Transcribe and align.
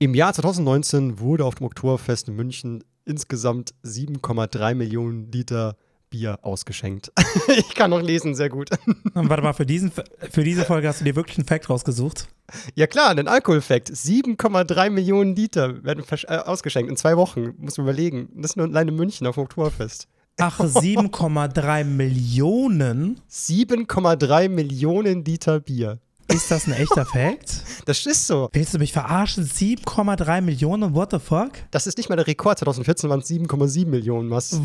Im 0.00 0.14
Jahr 0.14 0.32
2019 0.32 1.18
wurde 1.18 1.44
auf 1.44 1.56
dem 1.56 1.66
Oktoberfest 1.66 2.28
in 2.28 2.36
München 2.36 2.84
insgesamt 3.04 3.74
7,3 3.84 4.76
Millionen 4.76 5.32
Liter 5.32 5.76
Bier 6.08 6.38
ausgeschenkt. 6.42 7.10
ich 7.48 7.74
kann 7.74 7.90
noch 7.90 8.00
lesen, 8.00 8.36
sehr 8.36 8.48
gut. 8.48 8.70
Warte 9.14 9.42
mal, 9.42 9.54
für, 9.54 9.66
diesen, 9.66 9.90
für 10.30 10.44
diese 10.44 10.64
Folge 10.64 10.86
hast 10.86 11.00
du 11.00 11.04
dir 11.04 11.16
wirklich 11.16 11.36
einen 11.38 11.48
Fact 11.48 11.68
rausgesucht? 11.68 12.28
Ja 12.76 12.86
klar, 12.86 13.10
einen 13.10 13.26
Alkoholfakt. 13.26 13.90
7,3 13.90 14.88
Millionen 14.90 15.34
Liter 15.34 15.82
werden 15.82 16.04
äh, 16.08 16.36
ausgeschenkt 16.36 16.88
in 16.88 16.96
zwei 16.96 17.16
Wochen. 17.16 17.54
Muss 17.58 17.76
man 17.76 17.86
überlegen. 17.86 18.28
Das 18.36 18.52
ist 18.52 18.56
nur 18.56 18.66
alleine 18.66 18.92
München 18.92 19.26
auf 19.26 19.34
dem 19.34 19.42
Oktoberfest. 19.42 20.06
Ach, 20.38 20.60
7,3 20.60 21.82
Millionen? 21.82 23.20
7,3 23.28 24.48
Millionen 24.48 25.24
Liter 25.24 25.58
Bier. 25.58 25.98
Ist 26.28 26.50
das 26.50 26.66
ein 26.66 26.72
echter 26.74 27.06
Fact? 27.12 27.62
Das 27.86 28.04
ist 28.04 28.26
so. 28.26 28.48
Willst 28.52 28.74
du 28.74 28.78
mich 28.78 28.92
verarschen? 28.92 29.44
7,3 29.48 30.40
Millionen? 30.42 30.94
What 30.94 31.10
the 31.12 31.18
fuck? 31.18 31.52
Das 31.70 31.86
ist 31.86 31.96
nicht 31.96 32.08
mal 32.10 32.16
der 32.16 32.26
Rekord. 32.26 32.58
2014 32.58 33.08
waren 33.08 33.20
es 33.20 33.30
7,7 33.30 33.86
Millionen. 33.86 34.30
Was? 34.30 34.60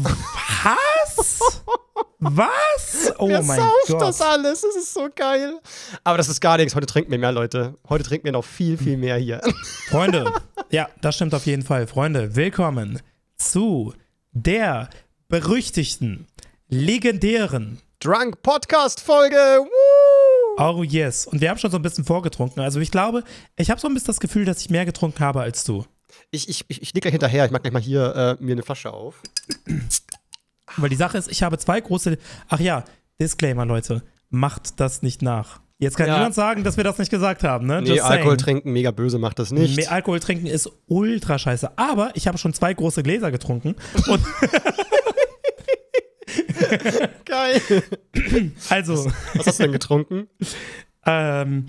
Was? 0.64 1.64
Was? 2.20 3.14
Oh 3.18 3.28
Wer 3.30 3.44
mein 3.44 3.60
Gott. 3.88 4.02
das 4.02 4.22
alles? 4.22 4.62
Das 4.62 4.76
ist 4.76 4.94
so 4.94 5.08
geil. 5.14 5.60
Aber 6.04 6.18
das 6.18 6.30
ist 6.30 6.40
gar 6.42 6.58
nichts. 6.58 6.76
Heute 6.76 6.86
trinken 6.86 7.12
wir 7.12 7.20
mehr, 7.20 7.32
Leute. 7.32 7.76
Heute 7.90 8.04
trinken 8.04 8.26
wir 8.26 8.32
noch 8.34 8.46
viel, 8.46 8.78
viel 8.78 8.98
mehr 8.98 9.18
hier. 9.18 9.42
Freunde, 9.90 10.32
ja, 10.70 10.90
das 11.02 11.16
stimmt 11.16 11.34
auf 11.34 11.46
jeden 11.46 11.64
Fall. 11.64 11.88
Freunde, 11.88 12.36
willkommen 12.36 13.02
zu 13.38 13.94
der 14.32 14.90
berüchtigten, 15.28 16.28
legendären 16.70 17.80
Drunk 18.00 18.42
Podcast 18.42 19.02
Folge. 19.02 19.36
Woo! 19.36 20.13
Oh 20.58 20.84
yes. 20.84 21.28
Und 21.28 21.42
wir 21.42 21.50
haben 21.50 21.58
schon 21.58 21.72
so 21.72 21.78
ein 21.78 21.82
bisschen 21.82 22.06
vorgetrunken. 22.06 22.62
Also 22.62 22.80
ich 22.80 22.92
glaube, 22.92 23.24
ich 23.58 23.70
habe 23.70 23.80
so 23.80 23.88
ein 23.88 23.94
bisschen 23.94 24.08
das 24.08 24.20
Gefühl, 24.20 24.46
dass 24.46 24.62
ich 24.62 24.70
mehr 24.70 24.86
getrunken 24.86 25.20
habe 25.20 25.42
als 25.42 25.64
du. 25.64 25.86
Ich, 26.32 26.50
ich, 26.50 26.66
ich, 26.68 26.82
ich 26.82 26.94
leg 26.94 27.02
gleich 27.02 27.14
hinterher. 27.14 27.46
Ich 27.46 27.52
mach 27.52 27.62
gleich 27.62 27.74
mal 27.74 27.82
hier 27.82 28.38
äh, 28.40 28.44
mir 28.44 28.54
eine 28.54 28.64
Flasche 28.64 28.92
auf. 28.92 29.22
Weil 30.78 30.90
die 30.90 30.96
Sache 30.96 31.18
ist, 31.18 31.32
ich 31.32 31.44
habe 31.44 31.58
zwei 31.58 31.82
große. 31.82 32.18
Ach 32.50 32.60
ja, 32.60 32.84
Disclaimer, 33.20 33.66
Leute. 33.66 34.04
Macht 34.30 34.80
das 34.80 35.02
nicht 35.02 35.22
nach. 35.22 35.60
Jetzt 35.80 35.98
kann 35.98 36.08
ja. 36.08 36.16
niemand 36.16 36.34
sagen, 36.34 36.64
dass 36.64 36.78
wir 36.78 36.84
das 36.84 36.98
nicht 36.98 37.10
gesagt 37.10 37.44
haben, 37.44 37.68
ne? 37.68 37.82
Nee, 37.82 38.00
Alkohol 38.00 38.38
trinken, 38.38 38.72
mega 38.72 38.92
böse 38.92 39.18
macht 39.20 39.38
das 39.40 39.52
nicht. 39.52 39.76
Nee, 39.76 39.88
Alkohol 39.88 40.20
trinken 40.20 40.48
ist 40.48 40.72
ultra 40.88 41.38
scheiße. 41.38 41.78
Aber 41.78 42.12
ich 42.14 42.28
habe 42.28 42.38
schon 42.38 42.54
zwei 42.54 42.74
große 42.74 43.04
Gläser 43.04 43.32
getrunken. 43.32 43.76
Und 44.08 44.22
Geil. 47.26 47.62
Also. 48.70 49.06
Was, 49.06 49.14
was, 49.34 49.48
hast 49.48 49.60
du 49.60 49.64
denn 49.64 49.72
getrunken? 49.72 50.28
ähm, 51.06 51.66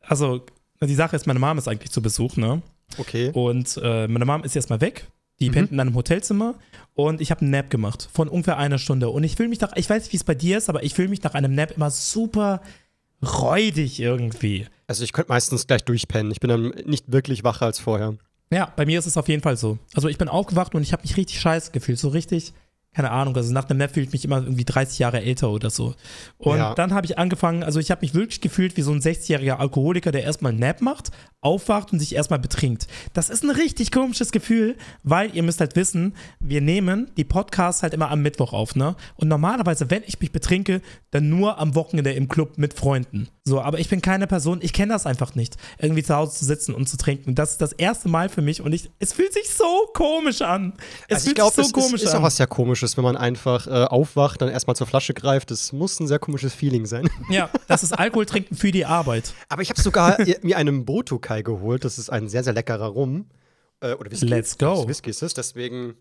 also, 0.00 0.44
die 0.80 0.94
Sache 0.94 1.16
ist, 1.16 1.26
meine 1.26 1.38
Mom 1.38 1.58
ist 1.58 1.68
eigentlich 1.68 1.90
zu 1.90 2.02
Besuch, 2.02 2.36
ne? 2.36 2.62
Okay. 2.98 3.30
Und 3.32 3.80
äh, 3.82 4.06
meine 4.08 4.24
Mom 4.24 4.44
ist 4.44 4.54
jetzt 4.54 4.70
mal 4.70 4.80
weg. 4.80 5.06
Die 5.40 5.50
mhm. 5.50 5.54
pennt 5.54 5.72
in 5.72 5.80
einem 5.80 5.94
Hotelzimmer 5.94 6.54
und 6.94 7.20
ich 7.20 7.30
habe 7.30 7.42
einen 7.42 7.50
Nap 7.50 7.68
gemacht 7.68 8.08
von 8.12 8.28
ungefähr 8.28 8.56
einer 8.56 8.78
Stunde. 8.78 9.10
Und 9.10 9.22
ich 9.22 9.36
fühle 9.36 9.50
mich 9.50 9.60
nach, 9.60 9.76
ich 9.76 9.88
weiß 9.88 10.04
nicht, 10.04 10.12
wie 10.12 10.16
es 10.16 10.24
bei 10.24 10.34
dir 10.34 10.56
ist, 10.56 10.70
aber 10.70 10.82
ich 10.82 10.94
fühle 10.94 11.08
mich 11.08 11.22
nach 11.22 11.34
einem 11.34 11.54
Nap 11.54 11.72
immer 11.76 11.90
super 11.90 12.62
räudig 13.22 14.00
irgendwie. 14.00 14.66
Also 14.86 15.04
ich 15.04 15.12
könnte 15.12 15.30
meistens 15.30 15.66
gleich 15.66 15.84
durchpennen. 15.84 16.32
Ich 16.32 16.40
bin 16.40 16.48
dann 16.48 16.72
nicht 16.86 17.12
wirklich 17.12 17.44
wacher 17.44 17.66
als 17.66 17.78
vorher. 17.78 18.16
Ja, 18.50 18.72
bei 18.76 18.86
mir 18.86 18.98
ist 18.98 19.06
es 19.06 19.16
auf 19.16 19.28
jeden 19.28 19.42
Fall 19.42 19.56
so. 19.56 19.78
Also 19.94 20.08
ich 20.08 20.18
bin 20.18 20.28
aufgewacht 20.28 20.74
und 20.74 20.82
ich 20.82 20.92
habe 20.92 21.02
mich 21.02 21.16
richtig 21.16 21.40
scheiße 21.40 21.72
gefühlt. 21.72 21.98
So 21.98 22.08
richtig 22.08 22.54
keine 22.96 23.10
Ahnung, 23.10 23.36
also 23.36 23.52
nach 23.52 23.64
dem 23.64 23.76
Nap 23.76 23.92
fühlt 23.92 24.10
mich 24.14 24.24
immer 24.24 24.38
irgendwie 24.38 24.64
30 24.64 24.98
Jahre 24.98 25.20
älter 25.20 25.50
oder 25.50 25.68
so. 25.68 25.94
Und 26.38 26.56
ja. 26.56 26.74
dann 26.74 26.94
habe 26.94 27.04
ich 27.04 27.18
angefangen, 27.18 27.62
also 27.62 27.78
ich 27.78 27.90
habe 27.90 28.00
mich 28.00 28.14
wirklich 28.14 28.40
gefühlt 28.40 28.78
wie 28.78 28.80
so 28.80 28.90
ein 28.90 29.00
60-jähriger 29.00 29.56
Alkoholiker, 29.56 30.12
der 30.12 30.22
erstmal 30.22 30.52
einen 30.52 30.60
Nap 30.60 30.80
macht, 30.80 31.10
aufwacht 31.42 31.92
und 31.92 31.98
sich 31.98 32.14
erstmal 32.14 32.38
betrinkt. 32.38 32.86
Das 33.12 33.28
ist 33.28 33.44
ein 33.44 33.50
richtig 33.50 33.92
komisches 33.92 34.32
Gefühl, 34.32 34.76
weil 35.02 35.36
ihr 35.36 35.42
müsst 35.42 35.60
halt 35.60 35.76
wissen, 35.76 36.14
wir 36.40 36.62
nehmen 36.62 37.10
die 37.18 37.24
Podcasts 37.24 37.82
halt 37.82 37.92
immer 37.92 38.10
am 38.10 38.22
Mittwoch 38.22 38.54
auf, 38.54 38.74
ne? 38.74 38.96
Und 39.16 39.28
normalerweise, 39.28 39.90
wenn 39.90 40.02
ich 40.06 40.18
mich 40.18 40.32
betrinke, 40.32 40.80
dann 41.10 41.28
nur 41.28 41.58
am 41.58 41.74
Wochenende 41.74 42.12
im 42.12 42.28
Club 42.28 42.56
mit 42.56 42.72
Freunden. 42.72 43.28
So, 43.44 43.60
aber 43.60 43.78
ich 43.78 43.88
bin 43.88 44.02
keine 44.02 44.26
Person, 44.26 44.58
ich 44.60 44.72
kenne 44.72 44.92
das 44.92 45.06
einfach 45.06 45.36
nicht, 45.36 45.56
irgendwie 45.78 46.02
zu 46.02 46.16
Hause 46.16 46.36
zu 46.36 46.44
sitzen 46.44 46.74
und 46.74 46.88
zu 46.88 46.96
trinken. 46.96 47.36
Das 47.36 47.52
ist 47.52 47.60
das 47.60 47.72
erste 47.72 48.08
Mal 48.08 48.28
für 48.28 48.42
mich 48.42 48.60
und 48.60 48.72
ich, 48.72 48.90
es 48.98 49.12
fühlt 49.12 49.32
sich 49.32 49.48
so 49.50 49.88
komisch 49.94 50.42
an. 50.42 50.72
Es 51.06 51.16
also 51.16 51.24
fühlt 51.26 51.36
glaub, 51.36 51.54
sich 51.54 51.66
so 51.66 51.68
es 51.68 51.72
komisch 51.72 52.02
ist, 52.02 52.08
an. 52.08 52.14
ist 52.14 52.18
auch 52.18 52.22
was 52.22 52.36
sehr 52.36 52.48
komisches, 52.48 52.85
wenn 52.96 53.04
man 53.04 53.16
einfach 53.16 53.66
äh, 53.66 53.84
aufwacht, 53.84 54.42
dann 54.42 54.48
erstmal 54.48 54.76
zur 54.76 54.86
Flasche 54.86 55.14
greift. 55.14 55.50
Das 55.50 55.72
muss 55.72 55.98
ein 55.98 56.06
sehr 56.06 56.18
komisches 56.18 56.54
Feeling 56.54 56.86
sein. 56.86 57.08
Ja, 57.30 57.50
das 57.66 57.82
ist 57.82 57.92
Alkohol 57.92 58.26
trinken 58.26 58.54
für 58.54 58.70
die 58.70 58.84
Arbeit. 58.84 59.34
Aber 59.48 59.62
ich 59.62 59.70
habe 59.70 59.80
sogar 59.80 60.18
mir 60.42 60.56
einen 60.56 60.84
Botokai 60.84 61.42
geholt. 61.42 61.84
Das 61.84 61.98
ist 61.98 62.10
ein 62.10 62.28
sehr, 62.28 62.44
sehr 62.44 62.52
leckerer 62.52 62.86
Rum. 62.86 63.26
Äh, 63.80 63.94
oder 63.94 64.10
Whisky. 64.10 64.26
Let's 64.26 64.58
go. 64.58 64.86
Whisky 64.86 65.10
ist 65.10 65.22
es, 65.22 65.34
deswegen 65.34 65.94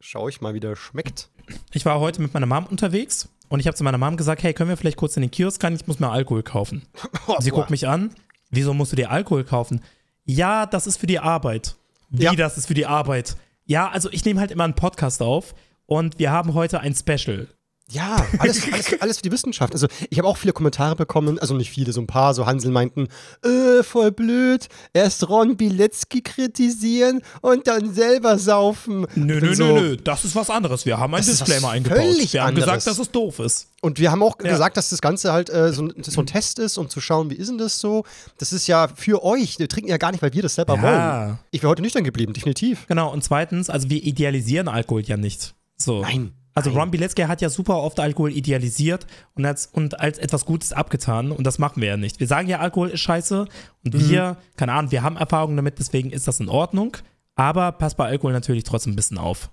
schaue 0.00 0.30
ich 0.30 0.40
mal, 0.40 0.54
wie 0.54 0.60
der 0.60 0.76
schmeckt. 0.76 1.30
Ich 1.72 1.84
war 1.86 2.00
heute 2.00 2.22
mit 2.22 2.34
meiner 2.34 2.46
Mom 2.46 2.66
unterwegs 2.66 3.28
und 3.48 3.60
ich 3.60 3.66
habe 3.66 3.76
zu 3.76 3.84
meiner 3.84 3.98
Mom 3.98 4.16
gesagt, 4.16 4.42
hey, 4.42 4.54
können 4.54 4.70
wir 4.70 4.76
vielleicht 4.76 4.96
kurz 4.96 5.16
in 5.16 5.22
den 5.22 5.30
Kiosk 5.30 5.62
rein? 5.64 5.74
Ich 5.74 5.86
muss 5.86 6.00
mir 6.00 6.10
Alkohol 6.10 6.42
kaufen. 6.42 6.82
Oh, 7.26 7.36
sie 7.38 7.50
guckt 7.50 7.70
mich 7.70 7.86
an. 7.86 8.12
Wieso 8.50 8.74
musst 8.74 8.90
du 8.90 8.96
dir 8.96 9.10
Alkohol 9.10 9.44
kaufen? 9.44 9.82
Ja, 10.24 10.66
das 10.66 10.88
ist 10.88 10.96
für 10.96 11.06
die 11.06 11.20
Arbeit. 11.20 11.76
Wie, 12.08 12.24
ja. 12.24 12.34
das 12.34 12.58
ist 12.58 12.66
für 12.66 12.74
die 12.74 12.86
Arbeit? 12.86 13.36
Ja, 13.66 13.88
also 13.88 14.10
ich 14.10 14.24
nehme 14.24 14.40
halt 14.40 14.50
immer 14.50 14.64
einen 14.64 14.74
Podcast 14.74 15.22
auf 15.22 15.54
und 15.90 16.20
wir 16.20 16.30
haben 16.30 16.54
heute 16.54 16.80
ein 16.80 16.94
Special. 16.94 17.48
Ja, 17.90 18.24
alles, 18.38 18.62
alles, 18.72 19.00
alles 19.00 19.16
für 19.16 19.22
die 19.22 19.32
Wissenschaft. 19.32 19.72
Also 19.72 19.88
ich 20.08 20.18
habe 20.18 20.28
auch 20.28 20.36
viele 20.36 20.52
Kommentare 20.52 20.94
bekommen, 20.94 21.40
also 21.40 21.54
nicht 21.54 21.70
viele, 21.70 21.92
so 21.92 22.00
ein 22.00 22.06
paar, 22.06 22.32
so 22.34 22.46
Hansel 22.46 22.70
meinten, 22.70 23.08
äh, 23.44 23.82
voll 23.82 24.12
blöd, 24.12 24.68
erst 24.92 25.28
Ron 25.28 25.56
Bilecki 25.56 26.22
kritisieren 26.22 27.22
und 27.40 27.66
dann 27.66 27.92
selber 27.92 28.38
saufen. 28.38 29.06
Nö, 29.16 29.40
nö, 29.40 29.54
so. 29.54 29.64
nö, 29.64 29.80
nö, 29.80 29.96
das 29.96 30.24
ist 30.24 30.36
was 30.36 30.48
anderes. 30.48 30.86
Wir 30.86 30.98
haben 30.98 31.12
ein 31.12 31.24
Disclaimer 31.24 31.70
eingebaut. 31.70 31.98
Wir 31.98 32.42
haben 32.42 32.50
anderes. 32.50 32.66
gesagt, 32.66 32.86
dass 32.86 32.98
es 33.00 33.10
doof 33.10 33.40
ist. 33.40 33.66
Und 33.80 33.98
wir 33.98 34.12
haben 34.12 34.22
auch 34.22 34.36
ja. 34.40 34.50
gesagt, 34.50 34.76
dass 34.76 34.90
das 34.90 35.00
Ganze 35.00 35.32
halt 35.32 35.50
äh, 35.50 35.72
so, 35.72 35.88
so, 36.00 36.20
ein 36.20 36.26
Test 36.26 36.60
ist, 36.60 36.78
um 36.78 36.88
zu 36.88 37.00
schauen, 37.00 37.30
wie 37.30 37.34
ist 37.34 37.48
denn 37.48 37.58
das 37.58 37.80
so. 37.80 38.04
Das 38.38 38.52
ist 38.52 38.68
ja 38.68 38.86
für 38.94 39.24
euch. 39.24 39.58
Wir 39.58 39.68
trinken 39.68 39.90
ja 39.90 39.96
gar 39.96 40.12
nicht, 40.12 40.22
weil 40.22 40.32
wir 40.32 40.42
das 40.42 40.54
selber 40.54 40.76
ja. 40.76 40.82
wollen. 40.82 41.38
Ich 41.50 41.62
wäre 41.62 41.70
heute 41.70 41.82
nüchtern 41.82 42.04
geblieben, 42.04 42.34
definitiv. 42.34 42.86
Genau, 42.86 43.12
und 43.12 43.24
zweitens, 43.24 43.68
also 43.68 43.90
wir 43.90 44.04
idealisieren 44.04 44.68
Alkohol 44.68 45.02
ja 45.02 45.16
nicht. 45.16 45.54
So. 45.80 46.02
Nein. 46.02 46.32
Also 46.54 46.70
Ron 46.70 46.90
Bilecki 46.90 47.22
hat 47.22 47.40
ja 47.40 47.48
super 47.48 47.76
oft 47.76 48.00
Alkohol 48.00 48.32
idealisiert 48.32 49.06
und 49.34 49.46
als, 49.46 49.66
und 49.66 50.00
als 50.00 50.18
etwas 50.18 50.44
Gutes 50.44 50.72
abgetan 50.72 51.30
und 51.30 51.46
das 51.46 51.58
machen 51.58 51.80
wir 51.80 51.88
ja 51.88 51.96
nicht. 51.96 52.18
Wir 52.18 52.26
sagen 52.26 52.48
ja, 52.48 52.58
Alkohol 52.58 52.88
ist 52.90 53.00
scheiße 53.00 53.46
und 53.84 53.94
mhm. 53.94 54.08
wir, 54.08 54.36
keine 54.56 54.72
Ahnung, 54.72 54.90
wir 54.90 55.02
haben 55.02 55.16
Erfahrungen 55.16 55.56
damit, 55.56 55.78
deswegen 55.78 56.10
ist 56.10 56.26
das 56.26 56.40
in 56.40 56.48
Ordnung, 56.48 56.96
aber 57.36 57.72
passt 57.72 57.96
bei 57.96 58.06
Alkohol 58.06 58.32
natürlich 58.32 58.64
trotzdem 58.64 58.92
ein 58.92 58.96
bisschen 58.96 59.18
auf. 59.18 59.50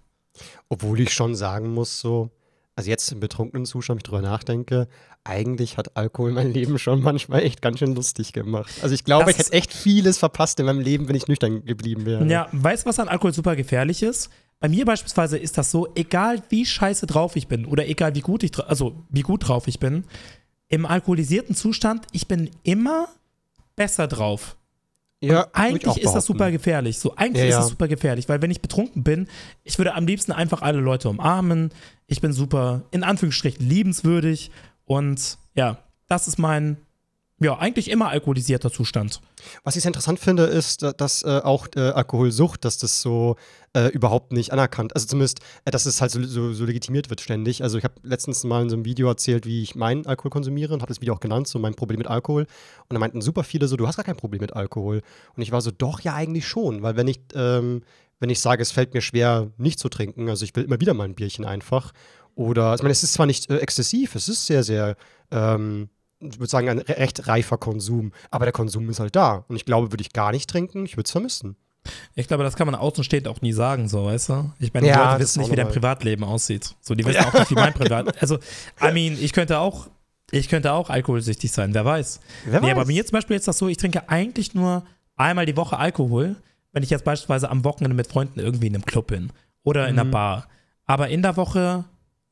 Obwohl 0.69 0.99
ich 0.99 1.13
schon 1.13 1.35
sagen 1.35 1.73
muss, 1.73 1.99
so, 1.99 2.31
also 2.75 2.89
jetzt 2.89 3.11
im 3.11 3.19
betrunkenen 3.19 3.65
Zustand, 3.65 3.97
wenn 3.97 3.99
ich 3.99 4.03
drüber 4.03 4.21
nachdenke, 4.21 4.87
eigentlich 5.23 5.77
hat 5.77 5.97
Alkohol 5.97 6.31
mein 6.31 6.51
Leben 6.51 6.79
schon 6.79 7.01
manchmal 7.01 7.43
echt 7.43 7.61
ganz 7.61 7.79
schön 7.79 7.95
lustig 7.95 8.33
gemacht. 8.33 8.71
Also 8.81 8.95
ich 8.95 9.03
glaube, 9.03 9.25
das 9.25 9.33
ich 9.33 9.39
hätte 9.39 9.53
echt 9.53 9.73
vieles 9.73 10.17
verpasst 10.17 10.59
in 10.59 10.65
meinem 10.65 10.79
Leben, 10.79 11.07
wenn 11.07 11.15
ich 11.15 11.27
nüchtern 11.27 11.65
geblieben 11.65 12.05
wäre. 12.05 12.25
Ja, 12.27 12.47
weißt 12.51 12.85
du, 12.85 12.89
was 12.89 12.99
an 12.99 13.07
Alkohol 13.07 13.33
super 13.33 13.55
gefährlich 13.55 14.03
ist? 14.03 14.29
Bei 14.59 14.69
mir 14.69 14.85
beispielsweise 14.85 15.37
ist 15.37 15.57
das 15.57 15.69
so, 15.69 15.87
egal 15.95 16.41
wie 16.49 16.65
scheiße 16.65 17.05
drauf 17.05 17.35
ich 17.35 17.47
bin 17.47 17.65
oder 17.65 17.87
egal 17.87 18.15
wie 18.15 18.21
gut 18.21 18.43
ich, 18.43 18.57
also 18.59 19.03
wie 19.09 19.21
gut 19.21 19.47
drauf 19.47 19.67
ich 19.67 19.79
bin, 19.79 20.05
im 20.67 20.85
alkoholisierten 20.85 21.55
Zustand, 21.55 22.07
ich 22.11 22.27
bin 22.27 22.49
immer 22.63 23.07
besser 23.75 24.07
drauf. 24.07 24.57
Ja, 25.19 25.43
und 25.43 25.55
eigentlich 25.55 25.97
ist 25.97 26.13
das 26.13 26.25
super 26.25 26.51
gefährlich. 26.51 26.99
So, 26.99 27.15
eigentlich 27.15 27.43
ja, 27.43 27.49
ist 27.49 27.55
das 27.55 27.69
super 27.69 27.87
gefährlich, 27.87 28.29
weil 28.29 28.41
wenn 28.41 28.51
ich 28.51 28.61
betrunken 28.61 29.03
bin, 29.03 29.27
ich 29.63 29.77
würde 29.77 29.95
am 29.95 30.05
liebsten 30.05 30.31
einfach 30.31 30.61
alle 30.61 30.79
Leute 30.79 31.09
umarmen. 31.09 31.71
Ich 32.05 32.21
bin 32.21 32.33
super, 32.33 32.83
in 32.91 33.03
Anführungsstrichen, 33.03 33.67
liebenswürdig. 33.67 34.51
Und 34.85 35.39
ja, 35.55 35.79
das 36.07 36.27
ist 36.27 36.37
mein 36.37 36.77
ja, 37.39 37.55
eigentlich 37.59 37.91
immer 37.91 38.09
alkoholisierter 38.09 38.71
Zustand. 38.71 39.21
Was 39.63 39.75
ich 39.75 39.83
sehr 39.83 39.89
interessant 39.89 40.19
finde, 40.19 40.43
ist, 40.43 40.83
dass 40.97 41.23
äh, 41.23 41.41
auch 41.43 41.67
äh, 41.75 41.81
Alkoholsucht, 41.81 42.65
dass 42.65 42.79
das 42.79 43.01
so 43.01 43.35
äh, 43.73 43.89
überhaupt 43.89 44.31
nicht 44.31 44.51
anerkannt, 44.51 44.95
also 44.95 45.05
zumindest, 45.05 45.41
äh, 45.65 45.69
dass 45.69 45.85
es 45.85 46.01
halt 46.01 46.09
so, 46.09 46.23
so, 46.23 46.51
so, 46.53 46.65
legitimiert 46.65 47.11
wird 47.11 47.21
ständig. 47.21 47.61
Also 47.61 47.77
ich 47.77 47.83
habe 47.83 47.93
letztens 48.01 48.43
mal 48.43 48.63
in 48.63 48.69
so 48.69 48.75
einem 48.75 48.85
Video 48.85 49.07
erzählt, 49.07 49.45
wie 49.45 49.61
ich 49.61 49.75
meinen 49.75 50.07
Alkohol 50.07 50.31
konsumiere 50.31 50.73
und 50.73 50.81
habe 50.81 50.89
das 50.89 50.99
Video 50.99 51.13
auch 51.13 51.19
genannt, 51.19 51.47
so 51.47 51.59
mein 51.59 51.75
Problem 51.75 51.99
mit 51.99 52.07
Alkohol. 52.07 52.43
Und 52.43 52.93
da 52.93 52.97
meinten 52.97 53.21
super 53.21 53.43
viele 53.43 53.67
so, 53.67 53.77
du 53.77 53.87
hast 53.87 53.97
gar 53.97 54.05
kein 54.05 54.17
Problem 54.17 54.41
mit 54.41 54.53
Alkohol. 54.53 55.03
Und 55.35 55.41
ich 55.43 55.51
war 55.51 55.61
so, 55.61 55.69
doch, 55.69 55.99
ja, 56.01 56.15
eigentlich 56.15 56.47
schon, 56.47 56.81
weil 56.81 56.97
wenn 56.97 57.07
ich, 57.07 57.19
ähm, 57.35 57.83
wenn 58.19 58.31
ich 58.31 58.39
sage, 58.39 58.63
es 58.63 58.71
fällt 58.71 58.95
mir 58.95 59.01
schwer, 59.01 59.51
nicht 59.57 59.77
zu 59.77 59.89
trinken, 59.89 60.27
also 60.27 60.43
ich 60.43 60.55
will 60.55 60.63
immer 60.63 60.79
wieder 60.79 60.95
mal 60.95 61.03
ein 61.03 61.13
Bierchen 61.13 61.45
einfach. 61.45 61.93
Oder, 62.33 62.73
ich 62.73 62.81
meine, 62.81 62.91
es 62.93 63.03
ist 63.03 63.13
zwar 63.13 63.27
nicht 63.27 63.47
äh, 63.51 63.57
exzessiv, 63.57 64.15
es 64.15 64.27
ist 64.27 64.47
sehr, 64.47 64.63
sehr 64.63 64.95
ähm, 65.29 65.89
ich 66.19 66.39
würde 66.39 66.49
sagen, 66.49 66.69
ein 66.69 66.79
recht 66.79 67.27
reifer 67.27 67.57
Konsum. 67.57 68.11
Aber 68.31 68.45
der 68.45 68.51
Konsum 68.51 68.89
ist 68.89 68.99
halt 68.99 69.15
da. 69.15 69.45
Und 69.47 69.55
ich 69.55 69.65
glaube, 69.65 69.91
würde 69.91 70.01
ich 70.01 70.13
gar 70.13 70.31
nicht 70.31 70.49
trinken, 70.49 70.85
ich 70.85 70.97
würde 70.97 71.05
es 71.05 71.11
vermissen. 71.11 71.55
Ich 72.15 72.27
glaube, 72.27 72.43
das 72.43 72.55
kann 72.55 72.65
man 72.67 72.75
außenstehend 72.75 73.27
auch 73.27 73.41
nie 73.41 73.53
sagen, 73.53 73.87
so, 73.87 74.05
weißt 74.05 74.29
du? 74.29 74.51
Ich 74.59 74.73
meine, 74.73 74.87
die 74.87 74.91
ja, 74.91 75.11
Leute 75.11 75.23
wissen 75.23 75.39
nicht, 75.39 75.51
wie 75.51 75.55
dein 75.55 75.69
Privatleben 75.69 76.23
aussieht. 76.23 76.75
So, 76.81 76.95
die 76.95 77.05
wissen 77.05 77.21
ja. 77.21 77.27
auch 77.27 77.33
nicht, 77.33 77.51
wie 77.51 77.55
mein 77.55 77.73
Privat. 77.73 78.21
Also, 78.21 78.37
I 78.81 78.91
mean, 78.91 79.17
ich 79.19 79.31
könnte 79.31 79.59
auch, 79.59 79.87
ich 80.31 80.49
könnte 80.49 80.73
auch 80.73 80.89
alkoholsüchtig 80.89 81.51
sein, 81.51 81.73
wer 81.73 81.85
weiß. 81.85 82.19
Wer 82.45 82.59
nee, 82.59 82.67
weiß. 82.67 82.71
aber 82.73 82.81
bei 82.81 82.87
mir 82.87 83.05
zum 83.05 83.13
Beispiel 83.13 83.37
ist 83.37 83.47
das 83.47 83.57
so, 83.57 83.67
ich 83.67 83.77
trinke 83.77 84.09
eigentlich 84.09 84.53
nur 84.53 84.83
einmal 85.15 85.45
die 85.45 85.55
Woche 85.55 85.77
Alkohol, 85.77 86.35
wenn 86.73 86.83
ich 86.83 86.89
jetzt 86.89 87.05
beispielsweise 87.05 87.49
am 87.49 87.63
Wochenende 87.63 87.95
mit 87.95 88.07
Freunden 88.07 88.39
irgendwie 88.39 88.67
in 88.67 88.75
einem 88.75 88.85
Club 88.85 89.07
bin 89.07 89.31
oder 89.63 89.87
in 89.87 89.93
mhm. 89.93 89.99
einer 89.99 90.11
Bar. 90.11 90.47
Aber 90.85 91.07
in 91.09 91.21
der 91.21 91.37
Woche 91.37 91.85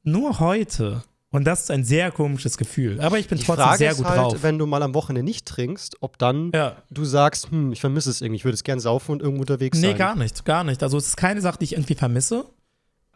nur 0.03 0.39
heute. 0.39 1.03
Und 1.35 1.43
das 1.43 1.63
ist 1.63 1.71
ein 1.71 1.83
sehr 1.83 2.11
komisches 2.11 2.57
Gefühl. 2.57 3.01
Aber 3.01 3.19
ich 3.19 3.27
bin 3.27 3.37
die 3.37 3.43
trotzdem 3.43 3.65
Frage 3.65 3.77
sehr 3.77 3.91
ist 3.91 3.97
gut 3.97 4.05
halt, 4.05 4.19
drauf. 4.19 4.37
Wenn 4.41 4.57
du 4.57 4.65
mal 4.65 4.81
am 4.81 4.93
Wochenende 4.93 5.21
nicht 5.21 5.45
trinkst, 5.45 5.97
ob 5.99 6.17
dann 6.17 6.51
ja. 6.53 6.77
du 6.89 7.03
sagst, 7.03 7.51
hm, 7.51 7.73
ich 7.73 7.81
vermisse 7.81 8.09
es 8.09 8.21
irgendwie, 8.21 8.37
ich 8.37 8.45
würde 8.45 8.55
es 8.55 8.63
gerne 8.63 8.79
saufen 8.79 9.11
und 9.11 9.21
irgendwo 9.21 9.41
unterwegs 9.41 9.77
nee, 9.77 9.87
sein. 9.87 9.91
Nee, 9.91 9.97
gar 9.97 10.15
nicht, 10.15 10.45
gar 10.45 10.63
nicht. 10.63 10.81
Also 10.81 10.97
es 10.97 11.07
ist 11.07 11.17
keine 11.17 11.41
Sache, 11.41 11.59
die 11.59 11.65
ich 11.65 11.73
irgendwie 11.73 11.95
vermisse. 11.95 12.45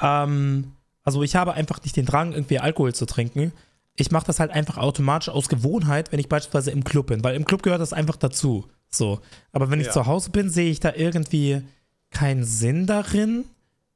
Ähm, 0.01 0.73
also 1.03 1.23
ich 1.23 1.37
habe 1.37 1.53
einfach 1.53 1.81
nicht 1.81 1.95
den 1.95 2.05
Drang, 2.05 2.33
irgendwie 2.33 2.59
Alkohol 2.59 2.93
zu 2.93 3.05
trinken. 3.05 3.53
Ich 3.95 4.11
mache 4.11 4.27
das 4.27 4.41
halt 4.41 4.51
einfach 4.51 4.77
automatisch 4.77 5.29
aus 5.29 5.47
Gewohnheit, 5.47 6.11
wenn 6.11 6.19
ich 6.19 6.27
beispielsweise 6.27 6.71
im 6.71 6.83
Club 6.83 7.07
bin, 7.07 7.23
weil 7.23 7.37
im 7.37 7.45
Club 7.45 7.63
gehört 7.63 7.79
das 7.79 7.93
einfach 7.93 8.17
dazu. 8.17 8.65
So. 8.89 9.21
Aber 9.53 9.71
wenn 9.71 9.79
ich 9.79 9.91
zu 9.91 10.07
Hause 10.07 10.31
bin, 10.31 10.49
sehe 10.49 10.69
ich 10.69 10.81
da 10.81 10.91
irgendwie 10.93 11.61
keinen 12.11 12.43
Sinn 12.43 12.85
darin. 12.85 13.45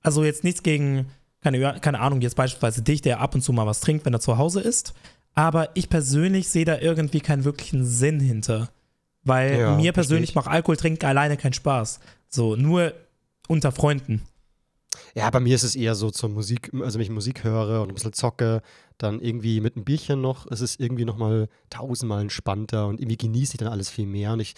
Also 0.01 0.23
jetzt 0.23 0.45
nichts 0.45 0.63
gegen, 0.63 1.07
keine, 1.43 1.79
keine 1.79 1.99
Ahnung, 1.99 2.21
jetzt 2.21 2.35
beispielsweise 2.35 2.81
dich, 2.81 3.01
der 3.01 3.19
ab 3.19 3.35
und 3.35 3.41
zu 3.41 3.53
mal 3.53 3.65
was 3.65 3.81
trinkt, 3.81 4.05
wenn 4.05 4.13
er 4.13 4.19
zu 4.19 4.37
Hause 4.37 4.61
ist. 4.61 4.93
Aber 5.35 5.69
ich 5.73 5.89
persönlich 5.89 6.47
sehe 6.49 6.65
da 6.65 6.79
irgendwie 6.79 7.19
keinen 7.19 7.43
wirklichen 7.43 7.85
Sinn 7.85 8.19
hinter. 8.19 8.69
Weil 9.23 9.57
ja, 9.57 9.75
mir 9.75 9.93
persönlich 9.93 10.35
macht 10.35 10.47
Alkohol 10.47 10.77
trinken 10.77 11.05
alleine 11.05 11.37
keinen 11.37 11.53
Spaß. 11.53 11.99
So, 12.29 12.55
nur 12.55 12.93
unter 13.47 13.71
Freunden. 13.71 14.23
Ja, 15.15 15.29
bei 15.29 15.39
mir 15.39 15.55
ist 15.55 15.63
es 15.63 15.75
eher 15.75 15.95
so 15.95 16.11
zur 16.11 16.29
Musik, 16.29 16.71
also 16.73 16.95
wenn 16.97 17.03
ich 17.03 17.09
Musik 17.09 17.43
höre 17.43 17.81
und 17.81 17.89
ein 17.89 17.93
bisschen 17.93 18.13
zocke, 18.13 18.61
dann 18.97 19.19
irgendwie 19.19 19.59
mit 19.61 19.75
einem 19.75 19.85
Bierchen 19.85 20.21
noch, 20.21 20.45
ist 20.47 20.61
es 20.61 20.79
irgendwie 20.79 21.05
nochmal 21.05 21.49
tausendmal 21.69 22.21
entspannter 22.21 22.87
und 22.87 22.99
irgendwie 22.99 23.17
genieße 23.17 23.53
ich 23.53 23.57
dann 23.57 23.69
alles 23.69 23.89
viel 23.89 24.05
mehr. 24.05 24.33
Und 24.33 24.39
ich, 24.39 24.53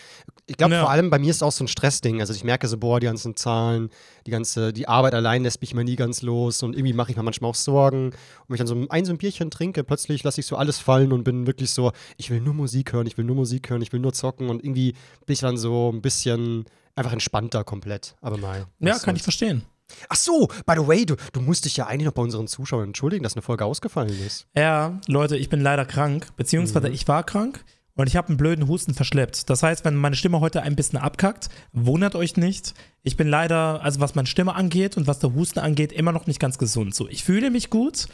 ich 0.46 0.58
glaube, 0.58 0.74
ja. 0.74 0.82
vor 0.82 0.90
allem 0.90 1.10
bei 1.10 1.20
mir 1.20 1.30
ist 1.30 1.38
es 1.38 1.44
auch 1.44 1.52
so 1.52 1.64
ein 1.64 1.68
Stressding. 1.68 2.20
Also 2.20 2.34
ich 2.34 2.44
merke 2.44 2.68
so, 2.68 2.78
boah, 2.78 3.00
die 3.00 3.08
ganzen 3.08 3.36
Zahlen, 3.36 3.90
die 4.26 4.32
ganze, 4.32 4.74
die 4.74 4.88
Arbeit 4.88 5.14
allein 5.14 5.44
lässt 5.44 5.62
mich 5.62 5.74
mal 5.74 5.84
nie 5.84 5.96
ganz 5.96 6.22
los 6.22 6.64
und 6.64 6.76
irgendwie 6.76 6.94
mache 6.94 7.12
ich 7.12 7.18
mir 7.18 7.24
manchmal 7.24 7.52
auch 7.52 7.56
Sorgen. 7.56 8.08
Und 8.08 8.16
wenn 8.48 8.56
ich 8.56 8.60
dann 8.60 8.68
so 8.68 8.76
ein, 8.90 9.06
so 9.06 9.14
ein 9.14 9.18
Bierchen 9.18 9.52
trinke, 9.52 9.84
plötzlich 9.84 10.24
lasse 10.24 10.42
ich 10.42 10.48
so 10.48 10.56
alles 10.56 10.80
fallen 10.80 11.12
und 11.12 11.24
bin 11.24 11.48
wirklich 11.48 11.72
so, 11.72 11.92
ich 12.18 12.30
will 12.30 12.42
nur 12.42 12.54
Musik 12.54 12.94
hören, 12.94 13.08
ich 13.08 13.18
will 13.18 13.26
nur 13.26 13.36
Musik 13.36 13.70
hören, 13.70 13.82
ich 13.82 13.94
will 13.94 14.00
nur 14.00 14.14
zocken 14.14 14.50
und 14.50 14.64
irgendwie 14.64 14.94
bin 15.26 15.34
ich 15.34 15.40
dann 15.40 15.58
so 15.58 15.92
ein 15.92 16.02
bisschen 16.02 16.66
einfach 16.96 17.14
entspannter 17.14 17.64
komplett. 17.64 18.16
Aber 18.22 18.38
mal. 18.38 18.66
Ja, 18.80 18.98
kann 19.00 19.16
ich 19.16 19.24
verstehen. 19.24 19.64
Ach 20.10 20.16
so, 20.16 20.48
by 20.66 20.74
the 20.76 20.88
way, 20.88 21.06
du, 21.06 21.16
du 21.34 21.42
musst 21.42 21.66
dich 21.66 21.78
ja 21.78 21.88
eigentlich 21.88 22.06
noch 22.06 22.14
bei 22.14 22.22
unseren 22.22 22.48
Zuschauern 22.48 22.88
entschuldigen, 22.88 23.24
dass 23.24 23.36
eine 23.36 23.42
Folge 23.42 23.66
ausgefallen 23.66 24.18
ist. 24.26 24.48
Ja, 24.56 25.00
Leute, 25.08 25.38
ich 25.38 25.50
bin 25.50 25.62
leider 25.62 25.86
krank, 25.86 26.28
beziehungsweise 26.38 26.88
mhm. 26.88 26.94
ich 26.94 27.08
war 27.08 27.24
krank 27.24 27.64
und 27.96 28.08
ich 28.08 28.16
habe 28.16 28.30
einen 28.30 28.38
blöden 28.38 28.68
Husten 28.68 28.94
verschleppt. 28.94 29.50
Das 29.50 29.64
heißt, 29.64 29.86
wenn 29.86 29.96
meine 29.96 30.16
Stimme 30.16 30.40
heute 30.40 30.62
ein 30.62 30.76
bisschen 30.76 31.00
abkackt, 31.00 31.50
wundert 31.72 32.16
euch 32.16 32.36
nicht. 32.36 32.74
Ich 33.04 33.16
bin 33.18 33.28
leider, 33.28 33.82
also 33.84 34.00
was 34.00 34.16
meine 34.16 34.28
Stimme 34.28 34.56
angeht 34.56 34.98
und 34.98 35.08
was 35.08 35.20
der 35.20 35.34
Husten 35.34 35.60
angeht, 35.60 35.92
immer 35.92 36.12
noch 36.12 36.28
nicht 36.28 36.40
ganz 36.40 36.58
gesund. 36.58 36.94
So, 36.94 37.08
ich 37.08 37.24
fühle 37.24 37.52
mich 37.52 37.70
gut, 37.70 38.08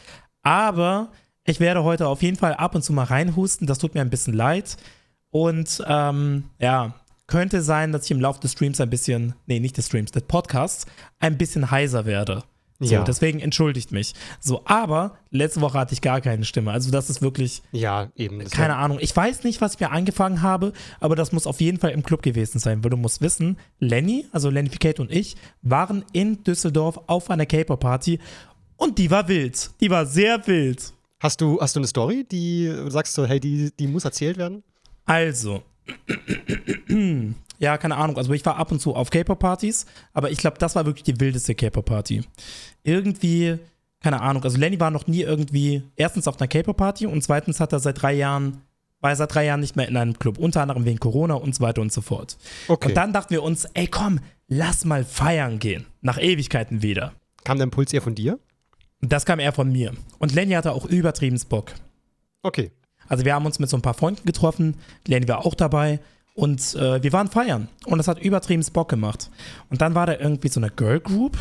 aber 0.44 1.12
ich 1.45 1.59
werde 1.59 1.83
heute 1.83 2.07
auf 2.07 2.21
jeden 2.21 2.38
Fall 2.38 2.53
ab 2.53 2.75
und 2.75 2.83
zu 2.83 2.94
mal 2.94 3.06
reinhusten. 3.06 3.65
Das 3.65 3.79
tut 3.79 3.95
mir 3.95 4.01
ein 4.01 4.09
bisschen 4.09 4.33
leid. 4.33 4.77
Und 5.31 5.83
ähm, 5.88 6.44
ja, 6.59 6.94
könnte 7.31 7.62
sein, 7.62 7.94
dass 7.94 8.04
ich 8.06 8.12
im 8.12 8.19
Laufe 8.19 8.42
des 8.42 8.51
Streams 8.51 8.81
ein 8.81 8.89
bisschen, 8.89 9.36
nee, 9.45 9.62
nicht 9.62 9.78
des 9.78 9.86
Streams, 9.86 10.12
des 10.12 10.24
Podcasts, 10.24 10.86
ein 11.22 11.38
bisschen 11.38 11.72
heiser 11.72 12.06
werde. 12.06 12.44
So, 12.78 12.95
ja. 12.95 13.04
deswegen 13.04 13.39
entschuldigt 13.39 13.94
mich. 13.94 14.13
So, 14.42 14.63
aber 14.66 15.18
letzte 15.30 15.62
Woche 15.62 15.78
hatte 15.78 15.94
ich 15.94 16.01
gar 16.01 16.19
keine 16.19 16.44
Stimme. 16.44 16.72
Also, 16.72 16.92
das 16.92 17.10
ist 17.10 17.22
wirklich. 17.22 17.62
Ja, 17.72 18.12
eben. 18.18 18.44
Keine 18.50 18.75
Ahnung. 18.75 18.98
Ich 19.00 19.16
weiß 19.16 19.45
nicht, 19.45 19.62
was 19.62 19.75
ich 19.75 19.80
mir 19.80 19.92
angefangen 19.92 20.42
habe, 20.42 20.74
aber 21.00 21.16
das 21.16 21.31
muss 21.31 21.48
auf 21.48 21.62
jeden 21.62 21.78
Fall 21.78 21.92
im 21.92 22.04
Club 22.04 22.22
gewesen 22.22 22.60
sein, 22.60 22.83
weil 22.83 22.89
du 22.89 22.98
musst 22.98 23.22
wissen, 23.22 23.57
Lenny, 23.80 24.25
also 24.33 24.50
Lenny 24.50 24.69
Ficate 24.69 25.00
und 25.00 25.10
ich, 25.10 25.38
waren 25.62 26.04
in 26.12 26.44
Düsseldorf 26.44 27.00
auf 27.07 27.30
einer 27.30 27.45
Caper-Party 27.45 28.19
und 28.75 28.98
die 28.98 29.10
war 29.10 29.28
wild. 29.30 29.69
Die 29.80 29.89
war 29.89 30.06
sehr 30.06 30.45
wild. 30.48 30.92
Hast 31.22 31.39
du, 31.39 31.62
hast 31.62 31.78
du 31.78 31.80
eine 31.80 31.88
Story, 31.88 32.25
die 32.30 32.74
sagst 32.88 33.18
du, 33.18 33.25
hey, 33.25 33.39
die, 33.39 33.72
die 33.80 33.88
muss 33.88 34.04
erzählt 34.04 34.38
werden? 34.38 34.63
Also, 35.06 35.62
ja, 37.60 37.78
keine 37.78 37.98
Ahnung. 37.98 38.18
Also 38.18 38.33
ich 38.33 38.45
war 38.45 38.57
ab 38.57 38.72
und 38.72 38.80
zu 38.80 38.95
auf 38.95 39.10
K-Pop-Partys, 39.10 39.86
aber 40.13 40.31
ich 40.31 40.38
glaube, 40.38 40.57
das 40.57 40.75
war 40.75 40.86
wirklich 40.86 41.04
die 41.04 41.19
wildeste 41.19 41.56
K-Pop-Party. 41.56 42.24
Irgendwie, 42.83 43.57
keine 44.00 44.22
Ahnung. 44.22 44.44
Also 44.44 44.57
Lenny 44.57 44.80
war 44.80 44.92
noch 44.92 45.07
nie 45.07 45.22
irgendwie 45.22 45.83
erstens 45.95 46.28
auf 46.28 46.39
einer 46.39 46.48
K-Pop-Party 46.48 47.06
und 47.06 47.24
zweitens 47.24 47.60
hat 47.60 47.74
er 47.74 47.80
seit 47.80 48.01
drei 48.01 48.13
Jahren 48.13 48.62
war 49.01 49.10
er 49.10 49.16
seit 49.16 49.33
drei 49.33 49.45
Jahren 49.45 49.60
nicht 49.60 49.75
mehr 49.75 49.88
in 49.88 49.98
einem 49.98 50.18
Club, 50.18 50.38
unter 50.38 50.62
anderem 50.62 50.86
wegen 50.86 51.00
Corona 51.00 51.33
und 51.33 51.56
so 51.56 51.62
weiter 51.62 51.81
und 51.81 51.92
so 51.92 52.01
fort. 52.01 52.38
Okay. 52.68 52.89
Und 52.89 52.98
dann 52.98 53.13
dachten 53.13 53.31
wir 53.31 53.44
uns, 53.44 53.66
ey 53.74 53.88
komm, 53.88 54.19
lass 54.48 54.86
mal 54.86 55.04
feiern 55.04 55.60
gehen. 55.60 55.88
Nach 56.01 56.19
Ewigkeiten 56.19 56.81
wieder. 56.81 57.13
Kam 57.44 57.57
der 57.57 57.63
Impuls 57.63 57.92
eher 57.92 58.01
von 58.01 58.16
dir? 58.16 58.39
Das 59.01 59.25
kam 59.25 59.39
eher 59.39 59.51
von 59.51 59.72
mir. 59.72 59.94
Und 60.19 60.33
Lenny 60.33 60.54
hatte 60.54 60.72
auch 60.72 60.86
übertrieben 60.86 61.39
Bock. 61.50 61.74
Okay. 62.44 62.72
Also 63.11 63.25
wir 63.25 63.33
haben 63.33 63.45
uns 63.45 63.59
mit 63.59 63.69
so 63.69 63.75
ein 63.75 63.81
paar 63.81 63.93
Freunden 63.93 64.25
getroffen, 64.25 64.75
Lenny 65.05 65.27
war 65.27 65.45
auch 65.45 65.53
dabei 65.53 65.99
und 66.33 66.75
äh, 66.75 67.03
wir 67.03 67.11
waren 67.11 67.27
feiern 67.27 67.67
und 67.85 67.97
das 67.97 68.07
hat 68.07 68.21
übertrieben 68.21 68.63
Bock 68.71 68.87
gemacht. 68.87 69.29
Und 69.69 69.81
dann 69.81 69.95
war 69.95 70.05
da 70.05 70.17
irgendwie 70.17 70.47
so 70.47 70.61
eine 70.61 70.69
Girl 70.69 71.01
Group. 71.01 71.37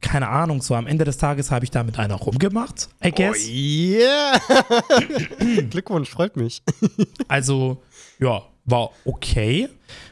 Keine 0.00 0.26
Ahnung, 0.26 0.60
so 0.60 0.74
am 0.74 0.88
Ende 0.88 1.04
des 1.04 1.18
Tages 1.18 1.52
habe 1.52 1.64
ich 1.64 1.70
da 1.70 1.84
mit 1.84 2.00
einer 2.00 2.16
rumgemacht, 2.16 2.88
I 3.04 3.12
guess. 3.12 3.46
Oh 3.46 3.48
yeah! 3.48 4.40
Glückwunsch, 5.70 6.10
freut 6.10 6.34
mich. 6.34 6.64
also, 7.28 7.80
ja, 8.18 8.42
war 8.64 8.90
okay. 9.04 9.68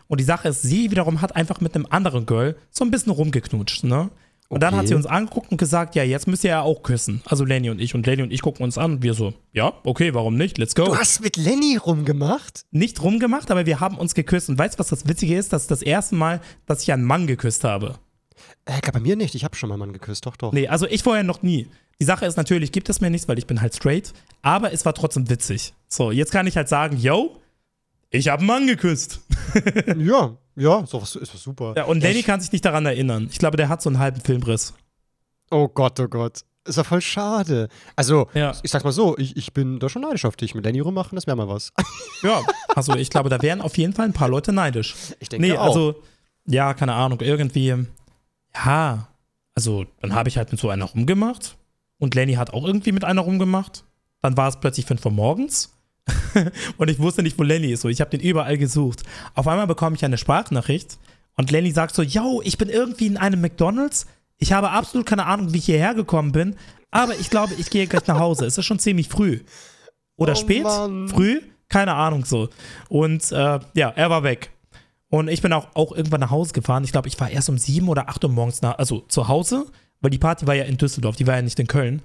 Und 0.06 0.20
die 0.20 0.24
Sache 0.24 0.50
ist, 0.50 0.62
sie 0.62 0.92
wiederum 0.92 1.20
hat 1.20 1.34
einfach 1.34 1.60
mit 1.60 1.74
einem 1.74 1.88
anderen 1.90 2.26
Girl 2.26 2.54
so 2.70 2.84
ein 2.84 2.92
bisschen 2.92 3.10
rumgeknutscht, 3.10 3.82
ne? 3.82 4.10
Und 4.50 4.56
okay. 4.56 4.72
dann 4.72 4.80
hat 4.80 4.88
sie 4.88 4.94
uns 4.94 5.06
angeguckt 5.06 5.52
und 5.52 5.58
gesagt, 5.58 5.94
ja, 5.94 6.02
jetzt 6.02 6.26
müsst 6.26 6.42
ihr 6.42 6.50
ja 6.50 6.62
auch 6.62 6.82
küssen. 6.82 7.22
Also 7.24 7.44
Lenny 7.44 7.70
und 7.70 7.80
ich. 7.80 7.94
Und 7.94 8.04
Lenny 8.04 8.22
und 8.22 8.32
ich 8.32 8.42
gucken 8.42 8.64
uns 8.64 8.78
an 8.78 8.94
und 8.94 9.02
wir 9.04 9.14
so, 9.14 9.32
ja, 9.52 9.74
okay, 9.84 10.12
warum 10.12 10.36
nicht? 10.36 10.58
Let's 10.58 10.74
go. 10.74 10.86
Du 10.86 10.96
hast 10.96 11.20
mit 11.20 11.36
Lenny 11.36 11.76
rumgemacht? 11.76 12.66
Nicht 12.72 13.00
rumgemacht, 13.00 13.52
aber 13.52 13.64
wir 13.64 13.78
haben 13.78 13.96
uns 13.96 14.12
geküsst. 14.12 14.48
Und 14.48 14.58
weißt 14.58 14.74
du, 14.74 14.80
was 14.80 14.88
das 14.88 15.06
Witzige 15.06 15.38
ist? 15.38 15.52
Das 15.52 15.62
ist 15.62 15.70
das 15.70 15.82
erste 15.82 16.16
Mal, 16.16 16.40
dass 16.66 16.82
ich 16.82 16.92
einen 16.92 17.04
Mann 17.04 17.28
geküsst 17.28 17.62
habe. 17.62 18.00
Äh, 18.64 18.80
bei 18.92 18.98
mir 18.98 19.14
nicht. 19.14 19.36
Ich 19.36 19.44
habe 19.44 19.54
schon 19.54 19.68
mal 19.68 19.76
einen 19.76 19.80
Mann 19.80 19.92
geküsst, 19.92 20.26
doch, 20.26 20.36
doch. 20.36 20.52
Nee, 20.52 20.66
also 20.66 20.84
ich 20.88 21.04
vorher 21.04 21.22
noch 21.22 21.42
nie. 21.42 21.68
Die 22.00 22.04
Sache 22.04 22.26
ist 22.26 22.36
natürlich, 22.36 22.72
gibt 22.72 22.88
es 22.88 23.00
mir 23.00 23.10
nichts, 23.10 23.28
weil 23.28 23.38
ich 23.38 23.46
bin 23.46 23.60
halt 23.60 23.76
straight. 23.76 24.12
Aber 24.42 24.72
es 24.72 24.84
war 24.84 24.94
trotzdem 24.94 25.30
witzig. 25.30 25.74
So, 25.86 26.10
jetzt 26.10 26.32
kann 26.32 26.48
ich 26.48 26.56
halt 26.56 26.68
sagen, 26.68 26.96
yo, 26.96 27.36
ich 28.10 28.28
habe 28.28 28.40
einen 28.40 28.46
Mann 28.46 28.66
geküsst. 28.66 29.20
ja, 29.96 30.36
ja, 30.56 30.86
so 30.86 31.00
was, 31.00 31.16
ist 31.16 31.32
was 31.32 31.42
super. 31.42 31.74
Ja, 31.76 31.84
und 31.84 32.00
Lenny 32.00 32.22
kann 32.22 32.40
sich 32.40 32.52
nicht 32.52 32.64
daran 32.64 32.84
erinnern. 32.84 33.28
Ich 33.30 33.38
glaube, 33.38 33.56
der 33.56 33.68
hat 33.68 33.82
so 33.82 33.88
einen 33.88 33.98
halben 33.98 34.20
Filmriss. 34.20 34.74
Oh 35.50 35.68
Gott, 35.68 35.98
oh 36.00 36.08
Gott. 36.08 36.42
Ist 36.64 36.76
ja 36.76 36.84
voll 36.84 37.00
schade. 37.00 37.68
Also, 37.96 38.28
ja. 38.34 38.52
ich 38.62 38.70
sag's 38.70 38.84
mal 38.84 38.92
so, 38.92 39.16
ich, 39.16 39.36
ich 39.36 39.54
bin 39.54 39.78
da 39.78 39.88
schon 39.88 40.02
neidisch 40.02 40.24
auf 40.24 40.36
dich. 40.36 40.54
Mit 40.54 40.64
Lenny 40.64 40.80
rummachen, 40.80 41.16
das 41.16 41.26
wäre 41.26 41.36
mal 41.36 41.48
was. 41.48 41.72
Ja, 42.22 42.42
also 42.74 42.94
ich 42.96 43.08
glaube, 43.08 43.30
da 43.30 43.40
wären 43.40 43.62
auf 43.62 43.78
jeden 43.78 43.94
Fall 43.94 44.04
ein 44.04 44.12
paar 44.12 44.28
Leute 44.28 44.52
neidisch. 44.52 44.94
Ich 45.20 45.30
denke 45.30 45.46
nee, 45.46 45.56
auch. 45.56 45.68
also, 45.68 46.02
ja, 46.44 46.74
keine 46.74 46.92
Ahnung, 46.92 47.20
irgendwie, 47.20 47.74
ja, 48.54 49.08
also 49.54 49.86
dann 50.00 50.14
habe 50.14 50.28
ich 50.28 50.36
halt 50.36 50.52
mit 50.52 50.60
so 50.60 50.68
einer 50.68 50.84
rumgemacht 50.84 51.56
und 51.98 52.14
Lenny 52.14 52.34
hat 52.34 52.52
auch 52.52 52.66
irgendwie 52.66 52.92
mit 52.92 53.04
einer 53.04 53.22
rumgemacht. 53.22 53.84
Dann 54.20 54.36
war 54.36 54.48
es 54.48 54.60
plötzlich 54.60 54.84
5 54.84 55.06
Uhr 55.06 55.12
morgens 55.12 55.79
und 56.78 56.88
ich 56.88 56.98
wusste 56.98 57.22
nicht, 57.22 57.38
wo 57.38 57.42
Lenny 57.42 57.72
ist. 57.72 57.82
So, 57.82 57.88
ich 57.88 58.00
habe 58.00 58.10
den 58.10 58.20
überall 58.20 58.58
gesucht. 58.58 59.02
Auf 59.34 59.46
einmal 59.46 59.66
bekomme 59.66 59.96
ich 59.96 60.04
eine 60.04 60.18
Sprachnachricht 60.18 60.98
und 61.36 61.50
Lenny 61.50 61.70
sagt 61.70 61.94
so: 61.94 62.02
Yo, 62.02 62.40
ich 62.44 62.58
bin 62.58 62.68
irgendwie 62.68 63.06
in 63.06 63.16
einem 63.16 63.40
McDonalds. 63.40 64.06
Ich 64.38 64.52
habe 64.52 64.70
absolut 64.70 65.06
keine 65.06 65.26
Ahnung, 65.26 65.52
wie 65.52 65.58
ich 65.58 65.66
hierher 65.66 65.94
gekommen 65.94 66.32
bin, 66.32 66.56
aber 66.90 67.14
ich 67.14 67.30
glaube, 67.30 67.54
ich 67.58 67.70
gehe 67.70 67.86
gleich 67.86 68.06
nach 68.06 68.18
Hause. 68.18 68.46
Es 68.46 68.56
ist 68.56 68.64
schon 68.64 68.78
ziemlich 68.78 69.08
früh. 69.08 69.40
Oder 70.16 70.32
oh, 70.32 70.36
spät? 70.36 70.64
Mann. 70.64 71.08
Früh? 71.08 71.40
Keine 71.68 71.94
Ahnung 71.94 72.24
so. 72.24 72.48
Und 72.88 73.30
äh, 73.32 73.60
ja, 73.74 73.90
er 73.90 74.10
war 74.10 74.22
weg. 74.22 74.50
Und 75.08 75.28
ich 75.28 75.42
bin 75.42 75.52
auch, 75.52 75.68
auch 75.74 75.92
irgendwann 75.92 76.20
nach 76.20 76.30
Hause 76.30 76.52
gefahren. 76.52 76.84
Ich 76.84 76.92
glaube, 76.92 77.08
ich 77.08 77.18
war 77.20 77.30
erst 77.30 77.48
um 77.48 77.58
sieben 77.58 77.88
oder 77.88 78.08
acht 78.08 78.22
Uhr 78.24 78.30
morgens 78.30 78.62
nach, 78.62 78.78
also 78.78 79.00
zu 79.08 79.28
Hause, 79.28 79.66
weil 80.00 80.10
die 80.10 80.18
Party 80.18 80.46
war 80.46 80.54
ja 80.54 80.64
in 80.64 80.78
Düsseldorf, 80.78 81.16
die 81.16 81.26
war 81.26 81.36
ja 81.36 81.42
nicht 81.42 81.58
in 81.58 81.66
Köln. 81.66 82.02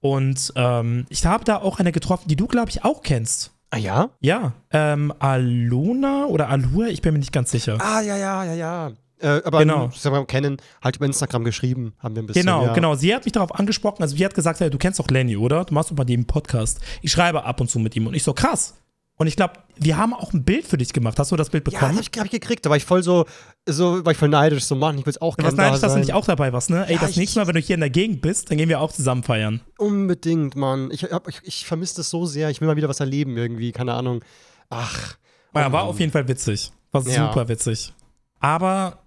Und 0.00 0.52
ähm, 0.56 1.06
ich 1.08 1.26
habe 1.26 1.44
da 1.44 1.56
auch 1.56 1.78
eine 1.78 1.92
getroffen, 1.92 2.28
die 2.28 2.36
du, 2.36 2.46
glaube 2.46 2.70
ich, 2.70 2.84
auch 2.84 3.02
kennst. 3.02 3.52
Ah 3.70 3.76
ja? 3.76 4.10
Ja. 4.20 4.52
Ähm, 4.70 5.12
Aluna 5.18 6.26
oder 6.26 6.48
Alua, 6.48 6.86
ich 6.86 7.02
bin 7.02 7.12
mir 7.12 7.18
nicht 7.18 7.32
ganz 7.32 7.50
sicher. 7.50 7.78
Ah, 7.80 8.00
ja, 8.00 8.16
ja, 8.16 8.44
ja, 8.44 8.54
ja. 8.54 8.92
Äh, 9.20 9.42
aber 9.44 9.58
genau. 9.58 9.90
wir 9.90 10.26
kennen, 10.26 10.58
halt 10.82 10.96
über 10.96 11.06
Instagram 11.06 11.44
geschrieben, 11.44 11.92
haben 11.98 12.14
wir 12.14 12.22
ein 12.22 12.26
bisschen. 12.26 12.42
Genau, 12.42 12.66
ja. 12.66 12.72
genau. 12.72 12.94
Sie 12.94 13.14
hat 13.14 13.24
mich 13.24 13.32
darauf 13.32 13.54
angesprochen, 13.54 14.02
also 14.02 14.16
sie 14.16 14.24
hat 14.24 14.34
gesagt, 14.34 14.60
hey, 14.60 14.70
du 14.70 14.78
kennst 14.78 15.00
doch 15.00 15.08
Lenny, 15.08 15.36
oder? 15.36 15.64
Du 15.64 15.74
machst 15.74 15.90
doch 15.90 15.96
bei 15.96 16.04
dem 16.04 16.24
Podcast. 16.24 16.80
Ich 17.02 17.10
schreibe 17.10 17.44
ab 17.44 17.60
und 17.60 17.68
zu 17.68 17.78
mit 17.78 17.96
ihm 17.96 18.06
und 18.06 18.14
ich 18.14 18.22
so, 18.22 18.32
krass. 18.32 18.74
Und 19.20 19.26
ich 19.26 19.34
glaube, 19.34 19.54
wir 19.76 19.96
haben 19.96 20.14
auch 20.14 20.32
ein 20.32 20.44
Bild 20.44 20.64
für 20.64 20.78
dich 20.78 20.92
gemacht. 20.92 21.18
Hast 21.18 21.32
du 21.32 21.36
das 21.36 21.50
Bild 21.50 21.64
bekommen? 21.64 21.96
Ja, 21.96 22.00
das 22.00 22.06
habe 22.16 22.26
ich, 22.26 22.30
gekriegt. 22.30 22.64
Da 22.64 22.70
war 22.70 22.76
ich 22.76 22.84
voll 22.84 23.02
so, 23.02 23.26
so 23.66 24.04
war 24.04 24.12
ich 24.12 24.18
voll 24.18 24.28
neidisch. 24.28 24.64
So, 24.64 24.76
Mann, 24.76 24.96
ich 24.96 25.04
will 25.04 25.10
es 25.10 25.20
auch 25.20 25.36
gerne 25.36 25.50
Was 25.50 25.56
neidisch, 25.56 25.80
da 25.80 25.88
dass 25.88 25.94
du 25.94 26.00
nicht 26.00 26.12
auch 26.12 26.24
dabei 26.24 26.52
warst, 26.52 26.70
ne? 26.70 26.86
Ey, 26.86 26.94
ja, 26.94 27.00
das 27.00 27.16
nächste 27.16 27.40
Mal, 27.40 27.48
wenn 27.48 27.56
du 27.56 27.60
hier 27.60 27.74
in 27.74 27.80
der 27.80 27.90
Gegend 27.90 28.22
bist, 28.22 28.48
dann 28.48 28.58
gehen 28.58 28.68
wir 28.68 28.80
auch 28.80 28.92
zusammen 28.92 29.24
feiern. 29.24 29.60
Unbedingt, 29.76 30.54
Mann. 30.54 30.90
Ich, 30.92 31.02
ich, 31.02 31.40
ich 31.42 31.66
vermisse 31.66 31.96
das 31.96 32.10
so 32.10 32.26
sehr. 32.26 32.48
Ich 32.50 32.60
will 32.60 32.68
mal 32.68 32.76
wieder 32.76 32.88
was 32.88 33.00
erleben 33.00 33.36
irgendwie. 33.36 33.72
Keine 33.72 33.92
Ahnung. 33.94 34.24
Ach. 34.70 35.16
Ja, 35.52 35.72
war 35.72 35.82
auf 35.82 35.98
jeden 35.98 36.12
Fall 36.12 36.28
witzig. 36.28 36.70
War 36.92 37.02
ja. 37.08 37.26
super 37.26 37.48
witzig. 37.48 37.92
Aber 38.38 38.98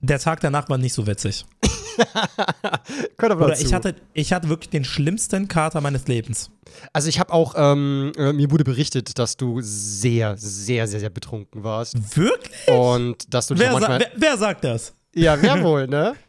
der 0.00 0.18
Tag 0.18 0.40
danach 0.40 0.68
war 0.68 0.78
nicht 0.78 0.92
so 0.92 1.06
witzig. 1.06 1.46
Oder 3.22 3.58
ich 3.58 3.72
hatte, 3.72 3.94
ich 4.12 4.32
hatte 4.32 4.48
wirklich 4.48 4.70
den 4.70 4.84
schlimmsten 4.84 5.48
Kater 5.48 5.80
meines 5.80 6.06
Lebens. 6.06 6.50
Also 6.92 7.08
ich 7.08 7.18
habe 7.18 7.32
auch, 7.32 7.54
ähm, 7.56 8.12
äh, 8.16 8.32
mir 8.32 8.50
wurde 8.50 8.64
berichtet, 8.64 9.18
dass 9.18 9.36
du 9.36 9.60
sehr, 9.60 10.36
sehr, 10.36 10.86
sehr, 10.86 11.00
sehr 11.00 11.10
betrunken 11.10 11.64
warst. 11.64 12.16
Wirklich? 12.16 12.68
Und 12.68 13.32
dass 13.32 13.46
du 13.46 13.58
wer, 13.58 13.72
manchmal, 13.72 14.00
sa 14.00 14.06
wer, 14.14 14.20
wer 14.20 14.36
sagt 14.36 14.64
das? 14.64 14.94
Ja, 15.14 15.40
wer 15.40 15.62
wohl, 15.62 15.86
ne? 15.86 16.14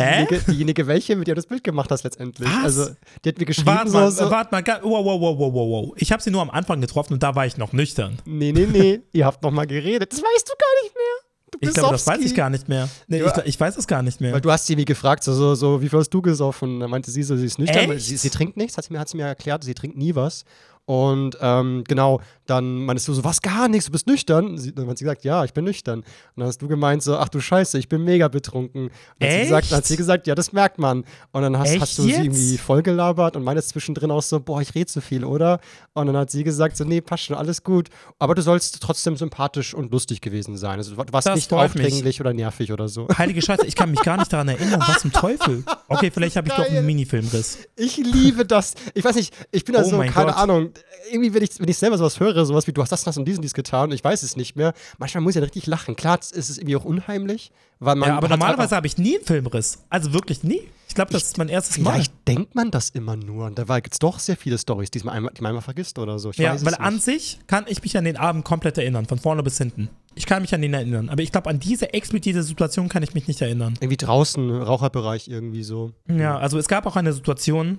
Diejenige, 0.00 0.40
diejenige, 0.48 0.86
welche, 0.86 1.16
mit 1.16 1.28
der 1.28 1.34
du 1.34 1.40
das 1.40 1.46
Bild 1.46 1.62
gemacht 1.62 1.90
hast 1.90 2.02
letztendlich. 2.02 2.48
Was? 2.48 2.64
Also, 2.64 2.96
die 3.24 3.28
hat 3.28 3.38
mir 3.38 3.44
geschrieben. 3.44 3.68
Warte 3.68 3.90
mal, 3.90 4.10
so, 4.10 4.30
warte 4.30 4.50
mal, 4.50 4.64
wow, 4.82 5.04
wow, 5.04 5.20
wow, 5.20 5.38
wow, 5.38 5.54
wow. 5.54 5.94
Ich 5.96 6.10
habe 6.10 6.22
sie 6.22 6.30
nur 6.30 6.40
am 6.40 6.50
Anfang 6.50 6.80
getroffen 6.80 7.12
und 7.12 7.22
da 7.22 7.34
war 7.34 7.44
ich 7.44 7.58
noch 7.58 7.74
nüchtern. 7.74 8.18
Nee, 8.24 8.52
nee, 8.52 8.66
nee. 8.66 9.00
Ihr 9.12 9.26
habt 9.26 9.42
noch 9.42 9.50
mal 9.50 9.66
geredet. 9.66 10.10
Das 10.10 10.20
weißt 10.20 10.48
du 10.48 10.52
gar 10.58 10.82
nicht 10.82 10.94
mehr 10.94 11.21
ich 11.68 11.74
glaube, 11.74 11.92
das 11.92 12.06
weiß 12.06 12.20
ich 12.20 12.34
gar 12.34 12.50
nicht 12.50 12.68
mehr. 12.68 12.88
Nee, 13.06 13.20
ja. 13.20 13.38
ich, 13.38 13.44
ich, 13.46 13.60
weiß 13.60 13.76
es 13.76 13.86
gar 13.86 14.02
nicht 14.02 14.20
mehr. 14.20 14.32
Weil 14.32 14.40
du 14.40 14.50
hast 14.50 14.66
sie 14.66 14.76
wie 14.76 14.84
gefragt, 14.84 15.24
so, 15.24 15.32
so, 15.32 15.54
so 15.54 15.80
wie 15.80 15.88
viel 15.88 15.98
hast 15.98 16.10
du 16.10 16.20
gesoffen? 16.20 16.74
Und 16.74 16.80
dann 16.80 16.90
meinte 16.90 17.10
sie 17.10 17.22
so, 17.22 17.36
sie 17.36 17.46
ist 17.46 17.58
nüchtern. 17.58 17.98
Sie, 17.98 18.16
sie, 18.16 18.30
trinkt 18.30 18.56
nichts, 18.56 18.76
hat 18.76 18.84
sie, 18.84 18.92
mir, 18.92 18.98
hat 18.98 19.08
sie 19.08 19.16
mir 19.16 19.26
erklärt, 19.26 19.64
sie 19.64 19.74
trinkt 19.74 19.96
nie 19.96 20.14
was. 20.14 20.44
Und 20.84 21.38
ähm, 21.40 21.84
genau, 21.86 22.20
dann 22.46 22.84
meinst 22.84 23.06
du 23.08 23.14
so, 23.14 23.24
was 23.24 23.40
gar 23.40 23.68
nichts, 23.68 23.86
du 23.86 23.92
bist 23.92 24.06
nüchtern. 24.06 24.58
Sie, 24.58 24.74
dann 24.74 24.88
hat 24.88 24.98
sie 24.98 25.04
gesagt, 25.04 25.24
ja, 25.24 25.44
ich 25.44 25.52
bin 25.52 25.64
nüchtern. 25.64 26.00
Und 26.00 26.06
dann 26.36 26.48
hast 26.48 26.60
du 26.60 26.68
gemeint 26.68 27.02
so, 27.02 27.16
ach 27.16 27.28
du 27.28 27.40
Scheiße, 27.40 27.78
ich 27.78 27.88
bin 27.88 28.04
mega 28.04 28.28
betrunken. 28.28 28.84
Und 28.86 28.92
dann 29.20 29.28
hat, 29.28 29.34
sie 29.34 29.42
gesagt, 29.42 29.70
dann 29.70 29.76
hat 29.78 29.86
sie 29.86 29.96
gesagt, 29.96 30.26
ja, 30.26 30.34
das 30.34 30.52
merkt 30.52 30.78
man. 30.78 31.04
Und 31.32 31.42
dann 31.42 31.58
hast, 31.58 31.78
hast 31.80 31.98
du 31.98 32.02
jetzt? 32.02 32.16
sie 32.16 32.24
irgendwie 32.24 32.58
vollgelabert 32.58 33.36
und 33.36 33.44
meinst 33.44 33.68
zwischendrin 33.68 34.10
auch 34.10 34.22
so, 34.22 34.40
boah, 34.40 34.60
ich 34.60 34.74
rede 34.74 34.86
zu 34.86 35.00
viel, 35.00 35.24
oder? 35.24 35.60
Und 35.94 36.06
dann 36.06 36.16
hat 36.16 36.30
sie 36.30 36.42
gesagt 36.42 36.76
so, 36.76 36.84
nee, 36.84 37.00
passt 37.00 37.24
schon, 37.24 37.36
alles 37.36 37.62
gut. 37.62 37.88
Aber 38.18 38.34
du 38.34 38.42
sollst 38.42 38.82
trotzdem 38.82 39.16
sympathisch 39.16 39.74
und 39.74 39.92
lustig 39.92 40.20
gewesen 40.20 40.56
sein. 40.56 40.78
Also 40.78 40.96
du 40.96 41.12
warst 41.12 41.26
das 41.26 41.36
nicht 41.36 41.52
aufdringlich 41.52 42.02
mich. 42.04 42.20
oder 42.20 42.32
nervig 42.32 42.72
oder 42.72 42.88
so. 42.88 43.08
Heilige 43.16 43.42
Scheiße, 43.42 43.66
ich 43.66 43.76
kann 43.76 43.90
mich 43.90 44.02
gar 44.02 44.16
nicht 44.16 44.32
daran 44.32 44.48
erinnern, 44.48 44.82
was 44.86 45.00
zum 45.00 45.12
Teufel. 45.12 45.64
Okay, 45.88 46.10
vielleicht 46.10 46.36
habe 46.36 46.48
ich 46.48 46.54
doch 46.54 46.68
einen 46.68 46.84
Minifilmriss. 46.86 47.58
Ich 47.76 47.96
liebe 47.98 48.44
das. 48.46 48.74
Ich 48.94 49.04
weiß 49.04 49.16
nicht, 49.16 49.34
ich 49.50 49.64
bin 49.64 49.74
da 49.74 49.82
oh 49.82 49.88
so, 49.88 49.98
keine 49.98 50.12
Gott. 50.12 50.36
Ahnung. 50.36 50.70
Irgendwie, 51.10 51.34
wenn 51.34 51.42
ich, 51.42 51.58
wenn 51.58 51.68
ich 51.68 51.76
selber 51.76 51.98
sowas 51.98 52.18
höre, 52.18 52.31
sowas 52.44 52.66
wie, 52.66 52.72
du 52.72 52.82
hast 52.82 52.90
das, 52.90 53.04
das 53.04 53.16
und 53.16 53.26
diesen 53.26 53.42
dies 53.42 53.54
getan 53.54 53.90
und 53.90 53.94
ich 53.94 54.04
weiß 54.04 54.22
es 54.22 54.36
nicht 54.36 54.56
mehr. 54.56 54.72
Manchmal 54.98 55.22
muss 55.22 55.32
ich 55.32 55.36
ja 55.36 55.42
richtig 55.42 55.66
lachen. 55.66 55.96
Klar 55.96 56.18
ist 56.18 56.34
es 56.34 56.58
irgendwie 56.58 56.76
auch 56.76 56.84
unheimlich, 56.84 57.52
weil 57.78 57.96
man. 57.96 58.10
Ja, 58.10 58.16
aber 58.16 58.28
normalerweise 58.28 58.76
habe 58.76 58.86
ich 58.86 58.98
nie 58.98 59.16
einen 59.16 59.24
Filmriss. 59.24 59.78
Also 59.90 60.12
wirklich 60.12 60.42
nie. 60.42 60.62
Ich 60.88 60.94
glaube, 60.94 61.10
das 61.10 61.22
ich, 61.22 61.28
ist 61.28 61.38
mein 61.38 61.48
erstes 61.48 61.78
Mal. 61.78 61.92
Vielleicht 61.92 62.12
denkt 62.28 62.54
man 62.54 62.70
das 62.70 62.90
immer 62.90 63.16
nur. 63.16 63.46
Und 63.46 63.58
da 63.58 63.64
gibt 63.80 63.94
es 63.94 63.98
doch 63.98 64.18
sehr 64.18 64.36
viele 64.36 64.58
Storys, 64.58 64.90
die 64.90 64.98
man 65.00 65.14
einmal, 65.14 65.32
die 65.32 65.40
man 65.40 65.50
einmal 65.50 65.62
vergisst 65.62 65.98
oder 65.98 66.18
so. 66.18 66.30
Ich 66.30 66.36
ja, 66.36 66.54
weil 66.66 66.74
an 66.74 67.00
sich 67.00 67.38
kann 67.46 67.64
ich 67.66 67.82
mich 67.82 67.96
an 67.96 68.04
den 68.04 68.18
Abend 68.18 68.44
komplett 68.44 68.76
erinnern, 68.76 69.06
von 69.06 69.18
vorne 69.18 69.42
bis 69.42 69.56
hinten. 69.56 69.88
Ich 70.14 70.26
kann 70.26 70.42
mich 70.42 70.54
an 70.54 70.60
den 70.60 70.74
erinnern. 70.74 71.08
Aber 71.08 71.22
ich 71.22 71.32
glaube, 71.32 71.48
an 71.48 71.60
diese 71.60 71.94
explizite 71.94 72.42
Situation 72.42 72.90
kann 72.90 73.02
ich 73.02 73.14
mich 73.14 73.26
nicht 73.26 73.40
erinnern. 73.40 73.74
Irgendwie 73.80 73.96
draußen, 73.96 74.50
Raucherbereich 74.50 75.28
irgendwie 75.28 75.62
so. 75.62 75.92
Ja, 76.08 76.36
also 76.38 76.58
es 76.58 76.68
gab 76.68 76.84
auch 76.84 76.96
eine 76.96 77.14
Situation, 77.14 77.78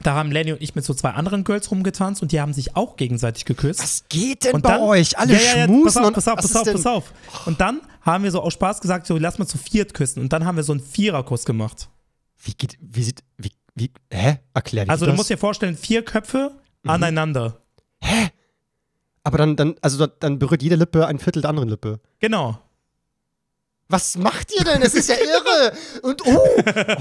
da 0.00 0.14
haben 0.14 0.32
Lenny 0.32 0.52
und 0.52 0.62
ich 0.62 0.74
mit 0.74 0.84
so 0.84 0.94
zwei 0.94 1.10
anderen 1.10 1.44
Girls 1.44 1.70
rumgetanzt 1.70 2.22
und 2.22 2.32
die 2.32 2.40
haben 2.40 2.52
sich 2.52 2.76
auch 2.76 2.96
gegenseitig 2.96 3.44
geküsst. 3.44 3.82
Was 3.82 4.04
geht 4.08 4.44
denn 4.44 4.54
und 4.54 4.62
bei 4.62 4.80
euch? 4.80 5.18
Alle 5.18 5.34
ja, 5.34 5.38
ja, 5.38 5.56
ja, 5.58 5.64
schmusen 5.66 5.84
pass 5.84 5.96
auf, 5.96 6.12
pass 6.12 6.28
auf, 6.28 6.36
pass 6.36 6.56
auf, 6.56 6.72
pass 6.72 6.86
auf. 6.86 7.12
Und 7.46 7.60
dann 7.60 7.80
haben 8.00 8.24
wir 8.24 8.30
so 8.30 8.40
aus 8.40 8.54
Spaß 8.54 8.80
gesagt, 8.80 9.06
so 9.06 9.18
lass 9.18 9.38
mal 9.38 9.46
zu 9.46 9.58
viert 9.58 9.94
küssen. 9.94 10.20
Und 10.20 10.32
dann 10.32 10.44
haben 10.44 10.56
wir 10.56 10.64
so 10.64 10.72
einen 10.72 10.82
Viererkuss 10.82 11.44
gemacht. 11.44 11.88
Wie 12.42 12.54
geht, 12.54 12.78
wie 12.80 13.02
sieht, 13.02 13.22
wie, 13.36 13.52
wie, 13.74 13.90
hä? 14.12 14.38
Erklär 14.54 14.86
dir 14.86 14.90
Also 14.90 15.06
das. 15.06 15.12
du 15.12 15.16
musst 15.16 15.30
dir 15.30 15.38
vorstellen, 15.38 15.76
vier 15.76 16.02
Köpfe 16.04 16.52
mhm. 16.82 16.90
aneinander. 16.90 17.58
Hä? 18.00 18.30
Aber 19.24 19.38
dann, 19.38 19.56
dann, 19.56 19.76
also 19.82 20.06
dann 20.06 20.38
berührt 20.38 20.62
jede 20.62 20.76
Lippe 20.76 21.06
ein 21.06 21.18
Viertel 21.18 21.42
der 21.42 21.50
anderen 21.50 21.68
Lippe. 21.68 22.00
Genau. 22.18 22.58
Was 23.88 24.16
macht 24.16 24.52
ihr 24.56 24.64
denn? 24.64 24.80
Es 24.80 24.94
ist 24.94 25.08
ja 25.08 25.16
irre. 25.16 25.72
Und 26.02 26.22
oh, 26.26 26.46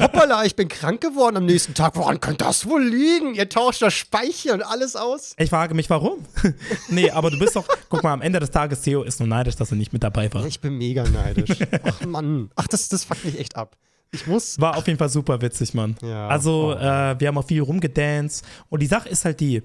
hoppala, 0.02 0.44
ich 0.44 0.56
bin 0.56 0.68
krank 0.68 1.00
geworden 1.00 1.38
am 1.38 1.46
nächsten 1.46 1.74
Tag. 1.74 1.96
Woran 1.96 2.20
könnte 2.20 2.44
das 2.44 2.68
wohl 2.68 2.84
liegen? 2.84 3.34
Ihr 3.34 3.48
tauscht 3.48 3.82
das 3.82 3.94
Speicher 3.94 4.54
und 4.54 4.62
alles 4.62 4.96
aus. 4.96 5.34
Ich 5.38 5.50
frage 5.50 5.74
mich, 5.74 5.90
warum? 5.90 6.26
nee, 6.90 7.10
aber 7.10 7.32
du 7.32 7.40
bist 7.40 7.56
doch, 7.56 7.66
guck 7.90 8.04
mal, 8.04 8.14
am 8.14 8.22
Ende 8.22 8.40
des 8.40 8.52
Tages, 8.52 8.82
Theo 8.82 9.04
ist 9.04 9.20
nur 9.20 9.30
neidisch, 9.30 9.56
dass 9.56 9.72
er 9.72 9.78
nicht 9.78 9.94
mit 9.94 10.04
dabei 10.04 10.34
war. 10.34 10.46
Ich 10.46 10.60
bin 10.60 10.78
mega 10.78 11.04
neidisch. 11.04 11.58
Ach 11.84 12.02
Mann. 12.06 12.52
Ach, 12.56 12.68
das, 12.68 12.90
das 12.90 13.06
fuckt 13.06 13.24
mich 13.24 13.40
echt 13.40 13.56
ab. 13.56 13.78
Ich 14.12 14.28
muss. 14.28 14.60
War 14.60 14.76
auf 14.78 14.86
jeden 14.88 15.00
Fall 15.00 15.10
super 15.10 15.42
witzig, 15.42 15.74
Mann. 15.74 15.96
Ja. 16.02 16.28
Also, 16.28 16.76
oh. 16.76 16.80
äh, 16.80 17.18
wir 17.20 17.28
haben 17.30 17.38
auch 17.38 17.48
viel 17.48 17.62
rumgedanced. 17.62 18.46
Und 18.70 18.82
die 18.82 18.88
Sache 18.88 19.08
ist 19.08 19.24
halt 19.24 19.40
die, 19.40 19.64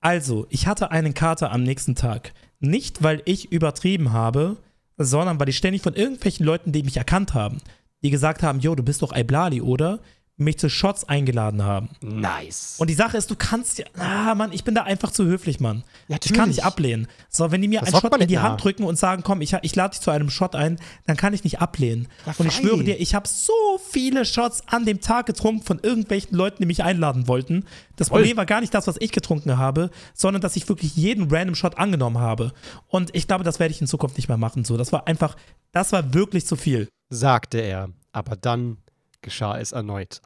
also, 0.00 0.46
ich 0.50 0.66
hatte 0.66 0.90
einen 0.90 1.14
Kater 1.14 1.52
am 1.52 1.62
nächsten 1.62 1.94
Tag. 1.94 2.32
Nicht, 2.60 3.02
weil 3.02 3.22
ich 3.24 3.52
übertrieben 3.52 4.12
habe, 4.12 4.56
sondern 4.96 5.40
weil 5.40 5.48
ich 5.48 5.56
ständig 5.56 5.82
von 5.82 5.94
irgendwelchen 5.94 6.46
Leuten, 6.46 6.72
die 6.72 6.82
mich 6.82 6.96
erkannt 6.96 7.34
haben, 7.34 7.60
die 8.02 8.10
gesagt 8.10 8.42
haben, 8.42 8.60
yo, 8.60 8.74
du 8.74 8.82
bist 8.82 9.02
doch 9.02 9.14
Iblali, 9.14 9.60
oder? 9.60 10.00
Mich 10.36 10.58
zu 10.58 10.68
Shots 10.68 11.04
eingeladen 11.04 11.62
haben. 11.62 11.90
Nice. 12.00 12.76
Und 12.78 12.90
die 12.90 12.94
Sache 12.94 13.16
ist, 13.16 13.30
du 13.30 13.36
kannst 13.36 13.78
ja, 13.78 13.84
ah, 13.98 14.34
Mann, 14.34 14.52
ich 14.52 14.64
bin 14.64 14.74
da 14.74 14.82
einfach 14.82 15.12
zu 15.12 15.24
höflich, 15.24 15.60
Mann. 15.60 15.84
Ja, 16.08 16.18
ich 16.22 16.32
kann 16.32 16.48
nicht 16.48 16.64
ablehnen. 16.64 17.06
So, 17.28 17.52
wenn 17.52 17.62
die 17.62 17.68
mir 17.68 17.80
das 17.80 17.94
einen 17.94 18.00
Shot 18.00 18.20
in 18.20 18.26
die 18.26 18.38
Hand 18.40 18.62
drücken 18.62 18.82
und 18.84 18.98
sagen, 18.98 19.22
komm, 19.22 19.40
ich, 19.42 19.56
ich 19.62 19.76
lade 19.76 19.92
dich 19.92 20.00
zu 20.00 20.10
einem 20.10 20.30
Shot 20.30 20.56
ein, 20.56 20.80
dann 21.06 21.16
kann 21.16 21.34
ich 21.34 21.44
nicht 21.44 21.60
ablehnen. 21.60 22.08
Ja, 22.26 22.34
und 22.36 22.46
ich 22.46 22.54
schwöre 22.54 22.82
dir, 22.82 23.00
ich 23.00 23.14
habe 23.14 23.28
so 23.28 23.52
viele 23.90 24.24
Shots 24.24 24.64
an 24.66 24.84
dem 24.84 25.00
Tag 25.00 25.26
getrunken 25.26 25.62
von 25.62 25.78
irgendwelchen 25.78 26.36
Leuten, 26.36 26.62
die 26.62 26.66
mich 26.66 26.82
einladen 26.82 27.28
wollten. 27.28 27.64
Das 27.94 28.08
Voll. 28.08 28.20
Problem 28.20 28.36
war 28.36 28.46
gar 28.46 28.60
nicht 28.60 28.74
das, 28.74 28.88
was 28.88 28.96
ich 28.98 29.12
getrunken 29.12 29.56
habe, 29.56 29.90
sondern 30.14 30.40
dass 30.40 30.56
ich 30.56 30.68
wirklich 30.68 30.96
jeden 30.96 31.30
random 31.30 31.54
Shot 31.54 31.78
angenommen 31.78 32.18
habe. 32.18 32.52
Und 32.88 33.14
ich 33.14 33.28
glaube, 33.28 33.44
das 33.44 33.60
werde 33.60 33.72
ich 33.72 33.80
in 33.80 33.86
Zukunft 33.86 34.16
nicht 34.16 34.28
mehr 34.28 34.36
machen. 34.36 34.64
So, 34.64 34.76
das 34.76 34.90
war 34.90 35.06
einfach, 35.06 35.36
das 35.70 35.92
war 35.92 36.12
wirklich 36.12 36.44
zu 36.44 36.56
viel. 36.56 36.88
Sagte 37.08 37.58
er. 37.58 37.90
Aber 38.10 38.36
dann 38.36 38.78
geschah 39.24 39.58
es 39.58 39.72
erneut. 39.72 40.20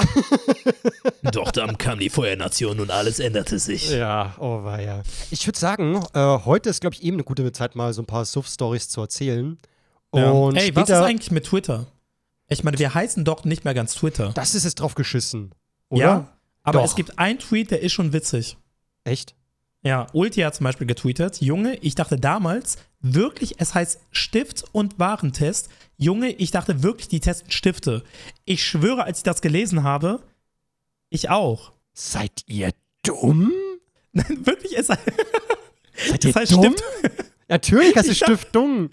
Doch 1.23 1.51
dann 1.51 1.79
kam 1.79 1.99
die 1.99 2.11
Feuernation 2.11 2.81
und 2.81 2.91
alles 2.91 3.19
änderte 3.19 3.59
sich. 3.59 3.91
Ja, 3.91 4.35
oh 4.39 4.63
war 4.65 4.83
ja. 4.83 5.03
Ich 5.31 5.47
würde 5.47 5.59
sagen, 5.59 6.05
äh, 6.13 6.39
heute 6.45 6.69
ist, 6.69 6.83
glaube 6.83 6.95
ich, 6.95 7.03
eben 7.03 7.17
eine 7.17 7.25
gute 7.25 7.51
Zeit, 7.53 7.75
mal 7.75 7.95
so 7.95 8.03
ein 8.03 8.07
paar 8.07 8.27
Suff-Stories 8.27 8.91
zu 8.91 9.01
erzählen. 9.01 9.57
Ja. 10.15 10.31
Und 10.31 10.57
Ey, 10.57 10.75
was 10.77 10.91
ist 10.91 10.97
eigentlich 10.97 11.31
mit 11.31 11.47
Twitter? 11.47 11.87
Ich 12.49 12.65
meine, 12.65 12.79
wir 12.79 12.93
heißen 12.93 13.25
doch 13.25 13.45
nicht 13.45 13.65
mehr 13.65 13.75
ganz 13.75 13.95
Twitter. 13.95 14.33
Das 14.35 14.55
ist 14.55 14.65
jetzt 14.65 14.81
drauf 14.81 14.95
geschissen, 14.95 15.55
oder? 15.89 16.03
Ja, 16.03 16.39
aber 16.63 16.81
doch. 16.81 16.85
es 16.85 16.95
gibt 16.95 17.19
einen 17.19 17.39
Tweet, 17.39 17.71
der 17.71 17.81
ist 17.83 17.93
schon 17.93 18.13
witzig. 18.13 18.59
Echt? 19.05 19.35
Ja, 19.83 20.07
Ulti 20.13 20.41
hat 20.41 20.55
zum 20.55 20.65
Beispiel 20.65 20.87
getweetet, 20.87 21.41
Junge, 21.41 21.77
ich 21.77 21.95
dachte 21.95 22.17
damals 22.19 22.79
wirklich, 23.01 23.55
es 23.59 23.75
heißt 23.75 24.01
Stift 24.11 24.65
und 24.73 24.99
Warentest. 24.99 25.69
Junge, 25.97 26.31
ich 26.31 26.51
dachte 26.51 26.83
wirklich, 26.83 27.09
die 27.09 27.21
testen 27.21 27.51
Stifte. 27.51 28.05
Ich 28.45 28.65
schwöre, 28.65 29.05
als 29.05 29.19
ich 29.19 29.25
das 29.25 29.41
gelesen 29.41 29.83
habe, 29.83 30.23
ich 31.11 31.31
auch. 31.31 31.73
Seid 31.93 32.45
ihr 32.47 32.73
dumm? 33.03 33.53
Nein, 34.13 34.47
wirklich, 34.47 34.77
es, 34.77 34.87
Seid 34.87 35.05
es 36.25 36.35
heißt 36.35 36.53
dumm? 36.53 36.75
Stift. 36.77 37.25
Natürlich 37.49 37.97
heißt 37.97 38.09
es 38.11 38.17
Stift 38.17 38.55
dumm. 38.55 38.91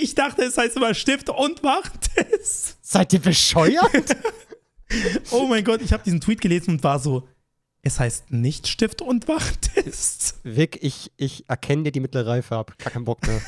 Ich 0.00 0.14
dachte, 0.14 0.42
es 0.42 0.56
heißt 0.56 0.76
immer 0.76 0.94
Stift 0.94 1.28
und 1.28 1.62
Warentest. 1.62 2.78
Seid 2.80 3.12
ihr 3.12 3.20
bescheuert? 3.20 4.16
oh 5.30 5.46
mein 5.46 5.64
Gott, 5.64 5.80
ich 5.82 5.92
habe 5.92 6.02
diesen 6.02 6.20
Tweet 6.20 6.40
gelesen 6.40 6.72
und 6.72 6.84
war 6.84 6.98
so, 6.98 7.28
es 7.82 7.98
heißt 7.98 8.30
nicht 8.30 8.68
Stift 8.68 9.02
und 9.02 9.26
Wachtest. 9.28 10.36
Vic, 10.44 10.78
ich, 10.82 11.10
ich 11.16 11.48
erkenne 11.48 11.84
dir 11.84 11.92
die 11.92 12.00
mittlere 12.00 12.28
Reife 12.28 12.56
ab. 12.56 12.74
Gar 12.78 12.92
keinen 12.92 13.04
Bock 13.04 13.26
mehr. 13.26 13.40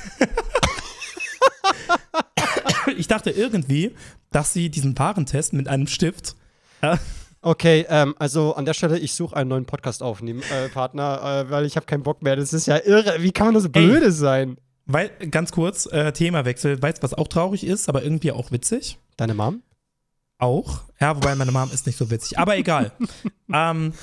ich 2.97 3.07
dachte 3.07 3.31
irgendwie, 3.31 3.95
dass 4.33 4.53
sie 4.53 4.71
diesen 4.71 4.99
Warentest 4.99 5.53
mit 5.53 5.69
einem 5.69 5.87
Stift. 5.87 6.35
Äh, 6.81 6.97
okay, 7.43 7.87
ähm, 7.89 8.17
also 8.19 8.57
an 8.57 8.65
der 8.65 8.75
Stelle, 8.75 8.99
ich 8.99 9.15
suche 9.15 9.37
einen 9.37 9.51
neuen 9.51 9.67
Podcast 9.67 10.03
aufnehmen, 10.03 10.43
äh, 10.51 10.69
Partner, 10.69 11.47
äh, 11.47 11.51
weil 11.51 11.65
ich 11.65 11.77
habe 11.77 11.87
keinen 11.87 12.03
Bock 12.03 12.21
mehr. 12.23 12.35
Das 12.35 12.53
ist 12.53 12.67
ja 12.67 12.79
irre. 12.85 13.23
Wie 13.23 13.31
kann 13.31 13.47
man 13.47 13.55
nur 13.55 13.63
so 13.63 13.69
blöde 13.69 14.07
Ey, 14.07 14.13
sein? 14.13 14.57
Weil, 14.87 15.11
ganz 15.31 15.53
kurz, 15.53 15.87
äh, 15.87 16.13
Themawechsel. 16.13 16.83
Weißt 16.83 16.99
du, 16.99 17.03
was 17.05 17.15
auch 17.15 17.29
traurig 17.29 17.65
ist, 17.65 17.89
aber 17.89 18.03
irgendwie 18.03 18.33
auch 18.33 18.51
witzig? 18.51 18.99
Deine 19.17 19.35
Mom? 19.35 19.63
Auch. 20.39 20.83
Ja, 21.01 21.15
wobei 21.15 21.37
meine 21.37 21.53
Mom 21.53 21.71
ist 21.73 21.87
nicht 21.87 21.97
so 21.97 22.11
witzig. 22.11 22.37
Aber 22.37 22.57
egal. 22.57 22.91
ähm, 23.53 23.95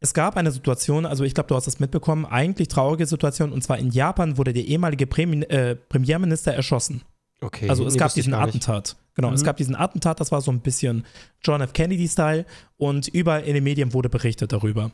es 0.00 0.14
gab 0.14 0.36
eine 0.36 0.52
Situation, 0.52 1.06
also 1.06 1.24
ich 1.24 1.34
glaube, 1.34 1.48
du 1.48 1.56
hast 1.56 1.66
das 1.66 1.80
mitbekommen, 1.80 2.24
eigentlich 2.24 2.68
traurige 2.68 3.06
Situation, 3.06 3.52
und 3.52 3.62
zwar 3.62 3.78
in 3.78 3.90
Japan 3.90 4.36
wurde 4.36 4.52
der 4.52 4.64
ehemalige 4.64 5.06
Premi 5.06 5.42
äh, 5.42 5.74
Premierminister 5.74 6.54
erschossen. 6.54 7.02
Okay. 7.40 7.68
Also 7.68 7.86
es 7.86 7.94
nee, 7.94 7.98
gab 8.00 8.12
diesen 8.14 8.34
Attentat. 8.34 8.96
Genau, 9.14 9.28
mhm. 9.28 9.34
es 9.34 9.44
gab 9.44 9.56
diesen 9.56 9.74
Attentat, 9.74 10.20
das 10.20 10.32
war 10.32 10.40
so 10.40 10.50
ein 10.50 10.60
bisschen 10.60 11.04
John 11.42 11.60
F. 11.60 11.72
Kennedy-Style 11.72 12.46
und 12.76 13.08
überall 13.08 13.42
in 13.42 13.54
den 13.54 13.64
Medien 13.64 13.92
wurde 13.92 14.08
berichtet 14.08 14.52
darüber. 14.52 14.90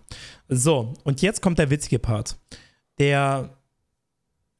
So, 0.48 0.94
und 1.04 1.22
jetzt 1.22 1.42
kommt 1.42 1.58
der 1.58 1.70
witzige 1.70 1.98
Part. 1.98 2.36
Der 2.98 3.50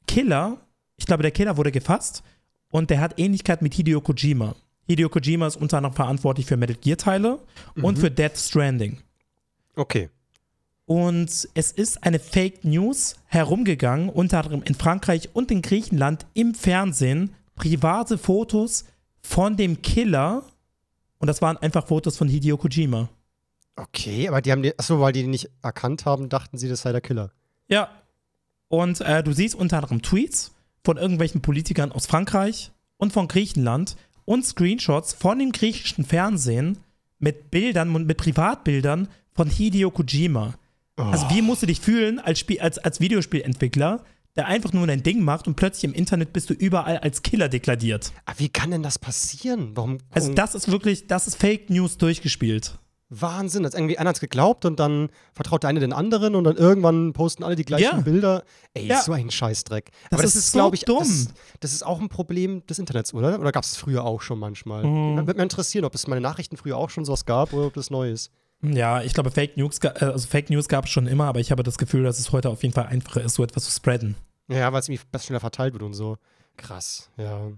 Killer, 0.07 0.59
ich 0.97 1.07
glaube, 1.07 1.23
der 1.23 1.33
Killer 1.33 1.57
wurde 1.57 1.73
gefasst 1.73 2.23
und 2.71 2.91
der 2.91 3.01
hat 3.01 3.19
Ähnlichkeit 3.19 3.63
mit 3.63 3.75
Hideo 3.75 4.01
Kojima. 4.01 4.55
Hideo 4.87 5.09
Kojima 5.09 5.47
ist 5.47 5.57
unter 5.57 5.79
anderem 5.79 5.95
verantwortlich 5.95 6.47
für 6.47 6.57
Metal 6.57 6.77
Gear-Teile 6.77 7.39
mhm. 7.75 7.85
und 7.85 7.99
für 7.99 8.11
Death 8.11 8.37
Stranding. 8.37 8.99
Okay. 9.77 10.11
Und 10.87 11.49
es 11.55 11.73
ist 11.73 12.05
eine 12.05 12.19
Fake 12.19 12.65
News 12.65 13.17
herumgegangen, 13.27 14.09
unter 14.09 14.39
anderem 14.39 14.63
in 14.63 14.75
Frankreich 14.75 15.31
und 15.33 15.51
in 15.51 15.63
Griechenland 15.63 16.27
im 16.35 16.55
Fernsehen, 16.55 17.35
private 17.57 18.19
Fotos 18.19 18.85
von 19.23 19.57
dem 19.57 19.81
Killer 19.81 20.45
und 21.25 21.29
das 21.29 21.41
waren 21.41 21.57
einfach 21.57 21.87
Fotos 21.87 22.19
von 22.19 22.29
Hideo 22.29 22.59
Kojima. 22.59 23.09
Okay, 23.77 24.29
aber 24.29 24.43
die 24.43 24.53
haben 24.53 24.63
die, 24.63 24.79
achso, 24.79 25.01
weil 25.01 25.15
die 25.15 25.23
den 25.23 25.31
nicht 25.31 25.49
erkannt 25.63 26.05
haben, 26.05 26.29
dachten 26.29 26.59
sie, 26.59 26.69
das 26.69 26.83
sei 26.83 26.93
der 26.93 27.01
Killer. 27.01 27.31
Ja. 27.67 27.89
Und 28.69 29.01
äh, 29.01 29.23
du 29.23 29.33
siehst 29.33 29.55
unter 29.55 29.79
anderem 29.79 30.03
Tweets 30.03 30.53
von 30.85 30.99
irgendwelchen 30.99 31.41
Politikern 31.41 31.93
aus 31.93 32.05
Frankreich 32.05 32.73
und 32.99 33.15
von 33.15 33.27
Griechenland 33.27 33.97
und 34.27 34.45
Screenshots 34.45 35.15
von 35.15 35.39
dem 35.39 35.53
griechischen 35.53 36.05
Fernsehen 36.05 36.77
mit 37.19 37.51
Bildern 37.51 37.97
und 37.97 38.07
mit 38.07 38.19
Privatbildern 38.19 39.09
von 39.33 39.49
Hideo 39.49 39.91
Kojima. 39.91 40.59
Oh. 40.97 41.03
Also, 41.03 41.29
wie 41.31 41.43
musst 41.43 41.63
du 41.63 41.67
dich 41.67 41.81
fühlen 41.81 42.19
als, 42.19 42.39
Spiel, 42.39 42.61
als, 42.61 42.79
als 42.79 43.01
Videospielentwickler, 43.01 44.05
der 44.37 44.47
einfach 44.47 44.73
nur 44.73 44.89
ein 44.89 45.03
Ding 45.03 45.23
macht 45.23 45.47
und 45.47 45.57
plötzlich 45.57 45.85
im 45.85 45.93
Internet 45.93 46.33
bist 46.33 46.51
du 46.51 46.55
überall 46.55 46.99
als 46.99 47.23
Killer 47.23 47.49
deklariert? 47.49 48.13
Aber 48.25 48.39
wie 48.39 48.49
kann 48.49 48.71
denn 48.71 48.83
das 48.83 48.99
passieren? 48.99 49.73
Warum? 49.75 49.99
Also, 50.11 50.33
das 50.33 50.55
ist 50.55 50.71
wirklich, 50.71 51.07
das 51.07 51.27
ist 51.27 51.37
Fake 51.37 51.71
News 51.71 51.99
durchgespielt. 51.99 52.79
Wahnsinn, 53.11 53.65
als 53.65 53.75
irgendwie 53.75 53.99
einer 53.99 54.09
hat 54.09 54.17
es 54.17 54.21
geglaubt 54.21 54.65
und 54.65 54.81
dann 54.81 55.09
vertraut 55.35 55.63
der 55.63 55.71
eine 55.71 55.81
den 55.81 55.93
anderen 55.93 56.35
und 56.35 56.45
dann 56.45 56.57
irgendwann 56.57 57.13
posten 57.13 57.45
alle 57.45 57.55
die 57.55 57.65
gleichen 57.65 57.85
ja. 57.85 58.01
Bilder. 58.01 58.45
Ey, 58.73 58.87
ja. 58.87 59.03
so 59.03 59.13
ein 59.13 59.31
Scheißdreck. 59.31 59.91
Das 60.11 60.13
Aber 60.13 60.23
das 60.23 60.35
ist, 60.35 60.45
ist 60.47 60.53
so 60.53 60.59
glaube 60.59 60.77
ich, 60.77 60.85
dumm. 60.85 60.99
Das, 60.99 61.29
das, 61.61 61.73
ist 61.73 61.85
auch 61.85 62.01
ein 62.01 62.09
Problem 62.09 62.67
des 62.67 62.79
Internets, 62.79 63.13
oder? 63.15 63.39
Oder 63.39 63.53
gab 63.53 63.65
es 63.65 63.77
früher 63.77 64.05
auch 64.05 64.23
schon 64.23 64.39
manchmal? 64.39 64.85
Mhm. 64.85 65.17
Würde 65.19 65.35
mich 65.35 65.43
interessieren, 65.43 65.85
ob 65.85 65.95
es 65.95 66.07
meine 66.07 66.21
Nachrichten 66.21 66.57
früher 66.57 66.77
auch 66.77 66.91
schon 66.91 67.05
sowas 67.05 67.27
gab 67.27 67.53
oder 67.53 67.67
ob 67.67 67.75
das 67.75 67.91
neu 67.91 68.11
ist. 68.11 68.31
Ja, 68.73 69.03
ich 69.03 69.15
glaube, 69.15 69.31
Fake 69.31 69.57
News, 69.57 69.79
äh, 69.79 69.89
also 70.01 70.27
Fake 70.27 70.51
News 70.51 70.69
gab 70.69 70.87
es 70.87 70.91
schon 70.91 71.07
immer, 71.07 71.25
aber 71.25 71.41
ich 71.41 71.51
habe 71.51 71.63
das 71.63 71.79
Gefühl, 71.79 72.05
dass 72.05 72.19
es 72.19 72.33
heute 72.33 72.49
auf 72.49 72.63
jeden 72.63 72.75
Fall 72.75 72.87
einfacher 72.87 73.23
ist, 73.23 73.35
so 73.35 73.45
etwas 73.45 73.65
zu 73.65 73.71
spreaden. 73.71 74.17
Ja, 74.49 74.73
weil 74.73 74.81
es 74.81 74.89
irgendwie 74.89 75.05
besser 75.11 75.27
schneller 75.27 75.41
verteilt 75.41 75.73
wird 75.73 75.83
und 75.83 75.95
so. 75.95 76.19
Krass, 76.57 77.11
ja. 77.17 77.51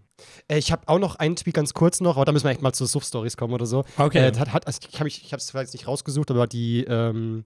Äh, 0.48 0.58
ich 0.58 0.72
habe 0.72 0.82
auch 0.86 0.98
noch 0.98 1.16
einen 1.16 1.36
Tweet 1.36 1.54
ganz 1.54 1.74
kurz 1.74 2.00
noch, 2.00 2.16
aber 2.16 2.24
da 2.24 2.32
müssen 2.32 2.44
wir 2.44 2.50
echt 2.50 2.62
mal 2.62 2.72
zu 2.72 2.86
Suff-Stories 2.86 3.36
kommen 3.36 3.52
oder 3.52 3.66
so. 3.66 3.84
Okay. 3.98 4.18
Äh, 4.18 4.36
hat, 4.36 4.52
hat, 4.52 4.66
also 4.66 4.80
ich 4.88 4.98
habe 4.98 5.08
ich, 5.08 5.32
es 5.32 5.50
vielleicht 5.50 5.72
nicht 5.74 5.86
rausgesucht, 5.86 6.30
aber 6.30 6.46
die 6.46 6.84
ähm, 6.84 7.44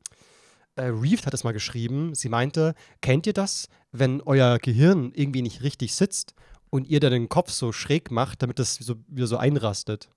äh, 0.77 0.83
Reeve 0.83 1.25
hat 1.27 1.35
es 1.35 1.45
mal 1.45 1.53
geschrieben. 1.53 2.15
Sie 2.15 2.29
meinte, 2.29 2.75
kennt 3.01 3.27
ihr 3.27 3.33
das, 3.33 3.69
wenn 3.91 4.21
euer 4.23 4.59
Gehirn 4.59 5.13
irgendwie 5.15 5.43
nicht 5.43 5.63
richtig 5.63 5.95
sitzt 5.95 6.35
und 6.71 6.87
ihr 6.87 7.01
dann 7.01 7.13
den 7.13 7.29
Kopf 7.29 7.51
so 7.51 7.73
schräg 7.73 8.11
macht, 8.11 8.43
damit 8.43 8.59
das 8.59 8.77
so, 8.77 8.95
wieder 9.09 9.27
so 9.27 9.37
einrastet? 9.37 10.09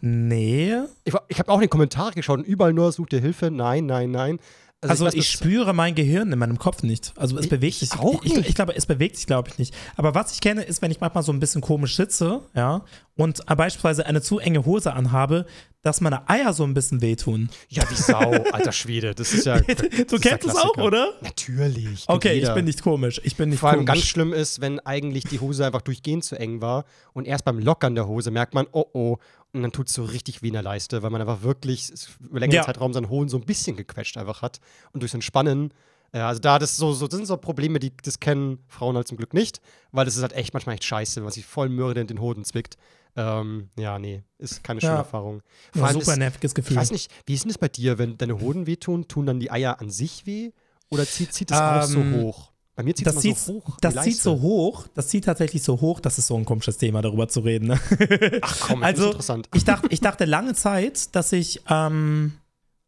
Nee. 0.00 0.74
Ich, 1.04 1.14
ich 1.28 1.38
habe 1.38 1.50
auch 1.50 1.56
in 1.56 1.62
den 1.62 1.70
Kommentaren 1.70 2.14
geschaut 2.14 2.38
und 2.38 2.46
überall 2.46 2.72
nur 2.72 2.92
sucht 2.92 3.12
ihr 3.12 3.20
Hilfe. 3.20 3.50
Nein, 3.50 3.86
nein, 3.86 4.10
nein. 4.10 4.38
Also, 4.82 5.06
also 5.06 5.16
ich, 5.16 5.24
ich 5.24 5.30
spüre 5.30 5.72
mein 5.72 5.94
Gehirn 5.94 6.30
in 6.30 6.38
meinem 6.38 6.58
Kopf 6.58 6.82
nicht. 6.82 7.14
Also 7.16 7.38
es 7.38 7.44
ich, 7.44 7.50
bewegt 7.50 7.78
sich. 7.78 7.92
Auch 7.98 8.22
ich, 8.22 8.36
ich, 8.36 8.54
glaube, 8.54 8.76
es 8.76 8.84
bewegt 8.84 9.16
sich, 9.16 9.26
glaube 9.26 9.48
ich, 9.48 9.58
nicht. 9.58 9.74
Aber 9.96 10.14
was 10.14 10.32
ich 10.32 10.40
kenne, 10.40 10.62
ist, 10.62 10.82
wenn 10.82 10.90
ich 10.90 11.00
manchmal 11.00 11.22
so 11.22 11.32
ein 11.32 11.40
bisschen 11.40 11.62
komisch 11.62 11.96
sitze, 11.96 12.42
ja, 12.54 12.84
und 13.16 13.44
beispielsweise 13.46 14.04
eine 14.04 14.20
zu 14.20 14.38
enge 14.38 14.66
Hose 14.66 14.92
anhabe, 14.92 15.46
dass 15.82 16.00
meine 16.00 16.28
Eier 16.28 16.52
so 16.52 16.64
ein 16.64 16.74
bisschen 16.74 17.00
wehtun. 17.00 17.48
Ja, 17.68 17.88
wie 17.88 17.94
Sau, 17.94 18.30
alter 18.52 18.72
Schwede. 18.72 19.14
Das 19.14 19.32
ist 19.32 19.46
ja. 19.46 19.60
du 19.60 20.18
kennst 20.18 20.46
es 20.46 20.56
auch, 20.56 20.76
oder? 20.76 21.14
Natürlich. 21.22 22.04
Okay, 22.08 22.34
jeder. 22.34 22.48
ich 22.48 22.54
bin 22.54 22.64
nicht 22.66 22.82
komisch. 22.82 23.20
Ich 23.24 23.36
bin 23.36 23.50
nicht 23.50 23.60
Vor 23.60 23.70
allem 23.70 23.86
komisch. 23.86 23.94
ganz 23.94 24.04
schlimm 24.04 24.32
ist, 24.32 24.60
wenn 24.60 24.80
eigentlich 24.80 25.24
die 25.24 25.40
Hose 25.40 25.64
einfach 25.64 25.82
durchgehend 25.82 26.24
zu 26.24 26.38
eng 26.38 26.60
war 26.60 26.84
und 27.14 27.26
erst 27.26 27.44
beim 27.44 27.58
Lockern 27.58 27.94
der 27.94 28.06
Hose 28.06 28.30
merkt 28.30 28.52
man, 28.52 28.66
oh 28.72 28.84
oh, 28.92 29.18
und 29.56 29.62
dann 29.62 29.72
tut 29.72 29.88
es 29.88 29.94
so 29.94 30.04
richtig 30.04 30.42
wie 30.42 30.48
in 30.48 30.54
der 30.54 30.62
Leiste, 30.62 31.02
weil 31.02 31.10
man 31.10 31.20
einfach 31.20 31.42
wirklich 31.42 31.92
über 32.20 32.40
längeren 32.40 32.56
ja. 32.56 32.62
Zeitraum 32.64 32.92
seinen 32.92 33.08
Hohn 33.08 33.28
so 33.28 33.36
ein 33.36 33.44
bisschen 33.44 33.76
gequetscht 33.76 34.16
einfach 34.16 34.42
hat 34.42 34.60
und 34.92 35.00
durch 35.02 35.12
sein 35.12 35.22
Spannen 35.22 35.72
ja, 36.14 36.28
also 36.28 36.40
da, 36.40 36.58
das, 36.58 36.76
so, 36.76 36.92
so, 36.92 37.06
das 37.06 37.16
sind 37.16 37.26
so 37.26 37.36
Probleme, 37.36 37.78
die 37.78 37.92
das 38.02 38.20
kennen 38.20 38.58
Frauen 38.68 38.96
halt 38.96 39.08
zum 39.08 39.16
Glück 39.18 39.34
nicht, 39.34 39.60
weil 39.92 40.04
das 40.04 40.16
ist 40.16 40.22
halt 40.22 40.32
echt 40.32 40.54
manchmal 40.54 40.74
echt 40.74 40.84
scheiße, 40.84 41.16
wenn 41.16 41.24
man 41.24 41.32
sich 41.32 41.44
voll 41.44 41.68
Mürde 41.68 42.00
in 42.00 42.06
den 42.06 42.20
Hoden 42.20 42.44
zwickt. 42.44 42.76
Ähm, 43.16 43.70
ja, 43.78 43.98
nee, 43.98 44.22
ist 44.38 44.62
keine 44.62 44.80
schöne 44.80 44.92
ja. 44.92 44.98
Erfahrung. 44.98 45.42
Vor 45.72 45.86
allem 45.86 46.00
super 46.00 46.12
ist, 46.12 46.18
nerviges 46.18 46.54
Gefühl. 46.54 46.72
Ich 46.72 46.80
weiß 46.80 46.90
nicht, 46.90 47.10
wie 47.26 47.34
ist 47.34 47.44
denn 47.44 47.50
das 47.50 47.58
bei 47.58 47.68
dir, 47.68 47.98
wenn 47.98 48.16
deine 48.18 48.40
Hoden 48.40 48.66
wehtun, 48.66 49.08
tun 49.08 49.26
dann 49.26 49.40
die 49.40 49.50
Eier 49.50 49.80
an 49.80 49.90
sich 49.90 50.26
weh 50.26 50.52
oder 50.90 51.06
zieht, 51.06 51.32
zieht 51.32 51.50
das 51.50 51.60
ähm, 51.60 51.66
auch 51.66 51.82
so 51.82 52.00
ähm, 52.00 52.22
hoch? 52.22 52.52
Bei 52.76 52.82
mir 52.82 52.94
zieht 52.94 53.06
das 53.06 53.22
so 53.22 53.30
hoch. 53.30 53.78
Das 53.80 54.02
zieht 54.04 54.18
so 54.18 54.40
hoch, 54.42 54.86
das 54.94 55.08
zieht 55.08 55.24
tatsächlich 55.24 55.62
so 55.62 55.80
hoch, 55.80 55.98
das 55.98 56.18
ist 56.18 56.26
so 56.26 56.36
ein 56.36 56.44
komisches 56.44 56.76
Thema, 56.76 57.00
darüber 57.00 57.26
zu 57.26 57.40
reden. 57.40 57.68
Ne? 57.68 57.80
Ach 58.42 58.60
komm, 58.60 58.80
das 58.80 58.88
also, 58.88 59.02
ist 59.04 59.10
interessant. 59.12 59.48
Ich 59.54 59.64
dachte, 59.64 59.88
ich 59.90 60.00
dachte 60.00 60.26
lange 60.26 60.54
Zeit, 60.54 61.16
dass 61.16 61.32
ich 61.32 61.62
ähm, 61.70 62.34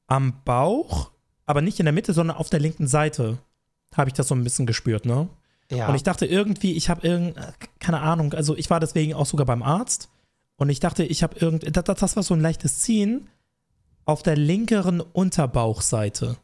am 0.07 0.35
Bauch, 0.45 1.11
aber 1.47 1.63
nicht 1.63 1.81
in 1.81 1.87
der 1.87 1.95
Mitte, 1.95 2.13
sondern 2.13 2.37
auf 2.37 2.51
der 2.51 2.61
linken 2.61 2.87
Seite, 2.87 3.39
habe 3.97 4.11
ich 4.11 4.15
das 4.15 4.29
so 4.29 4.35
ein 4.35 4.45
bisschen 4.45 4.67
gespürt, 4.67 5.07
ne? 5.07 5.29
Ja. 5.71 5.89
Und 5.89 5.95
ich 5.95 6.03
dachte 6.03 6.27
irgendwie, 6.27 6.75
ich 6.75 6.91
habe 6.91 7.07
irgend, 7.07 7.37
keine 7.79 8.01
Ahnung, 8.01 8.35
also 8.35 8.57
ich 8.57 8.69
war 8.69 8.81
deswegen 8.81 9.15
auch 9.15 9.27
sogar 9.27 9.47
beim 9.47 9.63
Arzt 9.63 10.11
und 10.57 10.69
ich 10.69 10.81
dachte, 10.81 11.05
ich 11.05 11.23
habe 11.23 11.39
irgend, 11.39 11.77
das, 11.77 11.85
das 11.85 12.17
war 12.17 12.23
so 12.23 12.35
ein 12.35 12.41
leichtes 12.41 12.81
Ziehen 12.81 13.29
auf 14.05 14.23
der 14.23 14.37
linkeren 14.37 15.01
Unterbauchseite. 15.01 16.37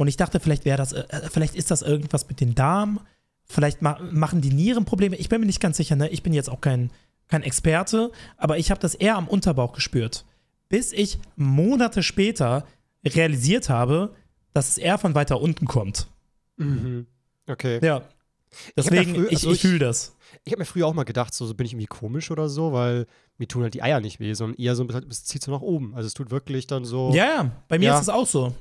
Und 0.00 0.08
ich 0.08 0.16
dachte, 0.16 0.40
vielleicht 0.40 0.64
wäre 0.64 0.78
das, 0.78 0.94
äh, 0.94 1.04
vielleicht 1.30 1.54
ist 1.54 1.70
das 1.70 1.82
irgendwas 1.82 2.26
mit 2.26 2.40
den 2.40 2.54
Darm, 2.54 3.00
vielleicht 3.44 3.82
ma 3.82 3.98
machen 4.10 4.40
die 4.40 4.48
Nieren 4.48 4.86
Probleme. 4.86 5.14
Ich 5.16 5.28
bin 5.28 5.40
mir 5.40 5.46
nicht 5.46 5.60
ganz 5.60 5.76
sicher, 5.76 5.94
ne? 5.94 6.08
Ich 6.08 6.22
bin 6.22 6.32
jetzt 6.32 6.48
auch 6.48 6.62
kein, 6.62 6.90
kein 7.28 7.42
Experte, 7.42 8.10
aber 8.38 8.56
ich 8.56 8.70
habe 8.70 8.80
das 8.80 8.94
eher 8.94 9.16
am 9.16 9.28
Unterbauch 9.28 9.74
gespürt. 9.74 10.24
Bis 10.70 10.94
ich 10.94 11.18
Monate 11.36 12.02
später 12.02 12.64
realisiert 13.04 13.68
habe, 13.68 14.14
dass 14.54 14.70
es 14.70 14.78
eher 14.78 14.96
von 14.96 15.14
weiter 15.14 15.38
unten 15.38 15.66
kommt. 15.66 16.06
Mhm. 16.56 17.06
Okay. 17.46 17.78
Ja. 17.82 18.00
Deswegen, 18.78 19.26
ich, 19.26 19.32
also 19.32 19.50
ich, 19.50 19.56
ich 19.56 19.60
fühle 19.60 19.80
das. 19.80 20.16
Ich 20.44 20.52
habe 20.52 20.60
mir 20.60 20.66
früher 20.66 20.86
auch 20.86 20.94
mal 20.94 21.04
gedacht, 21.04 21.34
so, 21.34 21.44
so, 21.44 21.52
bin 21.52 21.66
ich 21.66 21.74
irgendwie 21.74 21.88
komisch 21.88 22.30
oder 22.30 22.48
so, 22.48 22.72
weil 22.72 23.06
mir 23.36 23.48
tun 23.48 23.64
halt 23.64 23.74
die 23.74 23.82
Eier 23.82 24.00
nicht 24.00 24.18
weh, 24.18 24.32
sondern 24.32 24.58
eher 24.58 24.74
so 24.76 24.88
es 24.88 25.24
zieht 25.24 25.42
so 25.42 25.52
nach 25.52 25.60
oben. 25.60 25.94
Also 25.94 26.06
es 26.06 26.14
tut 26.14 26.30
wirklich 26.30 26.66
dann 26.66 26.86
so. 26.86 27.12
Ja, 27.12 27.24
ja, 27.26 27.50
bei 27.68 27.78
mir 27.78 27.90
ja. 27.90 27.96
ist 27.96 28.00
es 28.00 28.08
auch 28.08 28.26
so. 28.26 28.54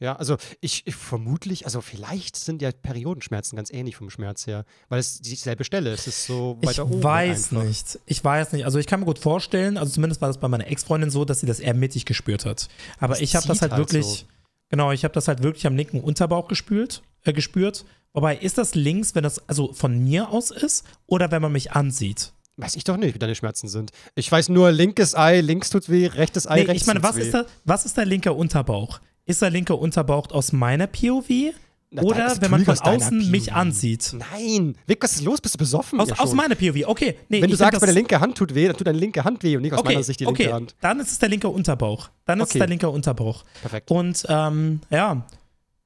Ja, 0.00 0.16
also 0.16 0.38
ich, 0.62 0.86
ich, 0.86 0.94
vermutlich, 0.94 1.66
also 1.66 1.82
vielleicht 1.82 2.34
sind 2.34 2.62
ja 2.62 2.72
Periodenschmerzen 2.72 3.56
ganz 3.56 3.70
ähnlich 3.70 3.96
vom 3.96 4.08
Schmerz 4.08 4.46
her, 4.46 4.64
weil 4.88 4.98
es 4.98 5.20
dieselbe 5.20 5.62
Stelle 5.62 5.92
ist. 5.92 6.00
Es 6.00 6.06
ist 6.06 6.26
so 6.26 6.56
weiter 6.62 6.70
ich 6.72 6.80
oben. 6.80 6.98
Ich 6.98 7.04
weiß 7.04 7.52
einfach. 7.52 7.64
nicht. 7.66 7.98
Ich 8.06 8.24
weiß 8.24 8.52
nicht. 8.52 8.64
Also 8.64 8.78
ich 8.78 8.86
kann 8.86 9.00
mir 9.00 9.06
gut 9.06 9.18
vorstellen, 9.18 9.76
also 9.76 9.92
zumindest 9.92 10.22
war 10.22 10.28
das 10.28 10.38
bei 10.38 10.48
meiner 10.48 10.66
Ex-Freundin 10.66 11.10
so, 11.10 11.26
dass 11.26 11.40
sie 11.40 11.46
das 11.46 11.60
eher 11.60 11.74
mittig 11.74 12.06
gespürt 12.06 12.46
hat. 12.46 12.68
Aber 12.98 13.12
das 13.12 13.20
ich 13.20 13.36
habe 13.36 13.46
das 13.46 13.60
halt, 13.60 13.72
halt 13.72 13.78
wirklich, 13.78 14.06
so. 14.06 14.24
genau, 14.70 14.90
ich 14.90 15.04
habe 15.04 15.12
das 15.12 15.28
halt 15.28 15.42
wirklich 15.42 15.66
am 15.66 15.76
linken 15.76 16.00
Unterbauch 16.00 16.48
gespürt, 16.48 17.02
äh, 17.24 17.34
gespürt. 17.34 17.84
Wobei, 18.14 18.38
ist 18.38 18.56
das 18.56 18.74
links, 18.74 19.14
wenn 19.14 19.22
das 19.22 19.46
also 19.50 19.74
von 19.74 20.02
mir 20.02 20.30
aus 20.30 20.50
ist 20.50 20.84
oder 21.06 21.30
wenn 21.30 21.42
man 21.42 21.52
mich 21.52 21.72
ansieht? 21.72 22.32
Weiß 22.56 22.74
ich 22.74 22.84
doch 22.84 22.96
nicht, 22.96 23.14
wie 23.14 23.18
deine 23.18 23.34
Schmerzen 23.34 23.68
sind. 23.68 23.90
Ich 24.14 24.30
weiß 24.32 24.48
nur, 24.48 24.72
linkes 24.72 25.14
Ei, 25.14 25.40
links 25.40 25.68
tut 25.70 25.90
weh, 25.90 26.06
rechtes 26.06 26.46
Ei, 26.46 26.60
nee, 26.60 26.66
rechts 26.66 26.82
Ich 26.82 26.86
meine, 26.86 27.02
was 27.02 27.16
weh. 27.16 27.22
ist, 27.22 27.34
da, 27.34 27.44
was 27.64 27.84
ist 27.84 27.96
der 27.96 28.06
linke 28.06 28.32
Unterbauch? 28.32 29.00
Ist 29.26 29.42
der 29.42 29.50
linke 29.50 29.74
Unterbauch 29.74 30.30
aus 30.30 30.52
meiner 30.52 30.86
POV? 30.86 31.52
Na, 31.92 32.02
Oder 32.02 32.36
wenn 32.40 32.52
man 32.52 32.64
von 32.64 32.78
außen 32.78 33.32
mich 33.32 33.52
ansieht. 33.52 34.14
Nein, 34.32 34.76
Vic, 34.86 35.02
was 35.02 35.14
ist 35.14 35.24
los? 35.24 35.40
Bist 35.40 35.56
du 35.56 35.58
besoffen? 35.58 35.98
Aus, 35.98 36.12
aus 36.12 36.34
meiner 36.34 36.54
POV, 36.54 36.86
okay. 36.86 37.16
Nee, 37.28 37.42
wenn 37.42 37.50
du 37.50 37.56
sagst, 37.56 37.80
meine 37.80 37.92
linke 37.92 38.20
Hand 38.20 38.36
tut 38.38 38.54
weh, 38.54 38.68
dann 38.68 38.76
tut 38.76 38.86
deine 38.86 38.98
linke 38.98 39.24
Hand 39.24 39.42
weh 39.42 39.56
und 39.56 39.62
nicht 39.62 39.72
aus 39.72 39.80
okay, 39.80 39.94
meiner 39.94 40.04
Sicht 40.04 40.20
die 40.20 40.24
linke 40.24 40.44
okay. 40.44 40.52
Hand. 40.52 40.76
Dann 40.80 41.00
ist 41.00 41.10
es 41.10 41.18
der 41.18 41.28
linke 41.28 41.48
Unterbauch. 41.48 42.10
Dann 42.26 42.38
ist 42.38 42.44
okay. 42.44 42.58
es 42.58 42.60
der 42.60 42.68
linke 42.68 42.88
Unterbauch. 42.88 43.44
Perfekt. 43.60 43.90
Und 43.90 44.24
ähm, 44.28 44.82
ja, 44.90 45.26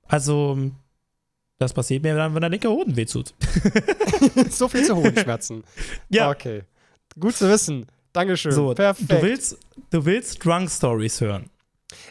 also 0.07 0.59
das 1.59 1.73
passiert 1.73 2.03
mir 2.03 2.15
dann, 2.15 2.35
wenn 2.35 2.43
der 2.43 2.51
linke 2.51 2.69
Hoden 2.69 2.97
weh 2.97 3.07
tut. 3.07 3.33
so 4.51 4.69
viel 4.69 4.85
zu 4.85 4.97
Hodenschmerzen. 4.97 5.65
ja. 6.11 6.31
Okay. 6.31 6.65
Gut 7.19 7.35
zu 7.35 7.49
wissen. 7.49 7.87
Dankeschön. 8.13 8.53
So, 8.53 8.75
Perfekt. 8.75 9.11
Du 9.11 9.23
willst, 9.23 9.59
du 9.91 10.05
willst 10.05 10.45
Drunk 10.45 10.71
Stories 10.71 11.21
hören. 11.23 11.49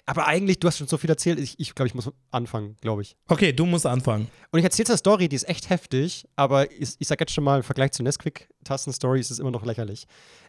Aber 0.06 0.28
eigentlich, 0.28 0.60
du 0.60 0.67
hast 0.67 0.78
schon 0.78 0.88
so 0.88 0.98
viel 0.98 1.10
erzählt. 1.10 1.39
Ich 1.39 1.56
glaube, 1.56 1.62
ich, 1.62 1.76
glaub, 1.76 1.88
ich 1.88 1.96
muss 1.96 2.12
anfangen, 2.32 2.78
glaube 2.82 3.02
ich. 3.02 3.15
Okay, 3.28 3.54
du 3.54 3.65
musst 3.65 3.86
anfangen. 3.86 4.28
Und 4.52 4.60
ich 4.60 4.65
erzähle 4.65 4.89
eine 4.89 4.98
Story, 4.98 5.30
die 5.30 5.36
ist 5.36 5.48
echt 5.48 5.69
heftig, 5.69 6.26
aber 6.36 6.72
ich, 6.72 6.96
ich 7.00 7.08
sage 7.08 7.22
jetzt 7.22 7.34
schon 7.34 7.43
mal, 7.43 7.58
im 7.58 7.63
Vergleich 7.63 7.91
zu 7.91 8.04
Nesquik-Tasten-Story 8.04 9.19
ist 9.19 9.32
es 9.32 9.39
immer 9.39 9.52
noch 9.52 9.65
lächerlich. 9.65 10.06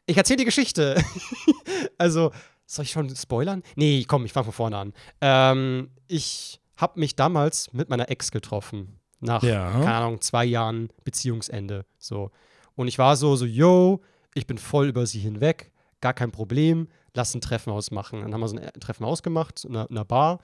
Ich 0.06 0.16
erzähle 0.16 0.38
die 0.38 0.44
Geschichte. 0.44 1.02
also, 1.98 2.30
soll 2.66 2.84
ich 2.84 2.90
schon 2.90 3.14
spoilern? 3.14 3.62
Nee, 3.76 4.04
komm, 4.06 4.24
ich 4.24 4.32
fange 4.32 4.44
von 4.44 4.52
vorne 4.52 4.78
an. 4.78 4.92
Ähm, 5.20 5.90
ich 6.08 6.60
habe 6.76 6.98
mich 7.00 7.16
damals 7.16 7.72
mit 7.72 7.88
meiner 7.88 8.10
Ex 8.10 8.30
getroffen. 8.30 8.98
Nach, 9.20 9.42
ja. 9.42 9.70
keine 9.70 9.94
Ahnung, 9.94 10.20
zwei 10.20 10.44
Jahren 10.44 10.88
Beziehungsende. 11.04 11.86
So. 11.98 12.30
Und 12.74 12.88
ich 12.88 12.98
war 12.98 13.16
so, 13.16 13.36
so, 13.36 13.46
yo, 13.46 14.02
ich 14.34 14.46
bin 14.46 14.58
voll 14.58 14.88
über 14.88 15.06
sie 15.06 15.20
hinweg, 15.20 15.72
gar 16.00 16.12
kein 16.12 16.30
Problem 16.30 16.88
lass 17.14 17.34
ein 17.34 17.40
Treffen 17.40 17.72
ausmachen. 17.72 18.20
Dann 18.20 18.34
haben 18.34 18.40
wir 18.40 18.48
so 18.48 18.56
ein 18.56 18.80
Treffen 18.80 19.04
ausgemacht 19.04 19.64
in 19.64 19.76
einer, 19.76 19.88
in 19.88 19.96
einer 19.96 20.04
Bar. 20.04 20.40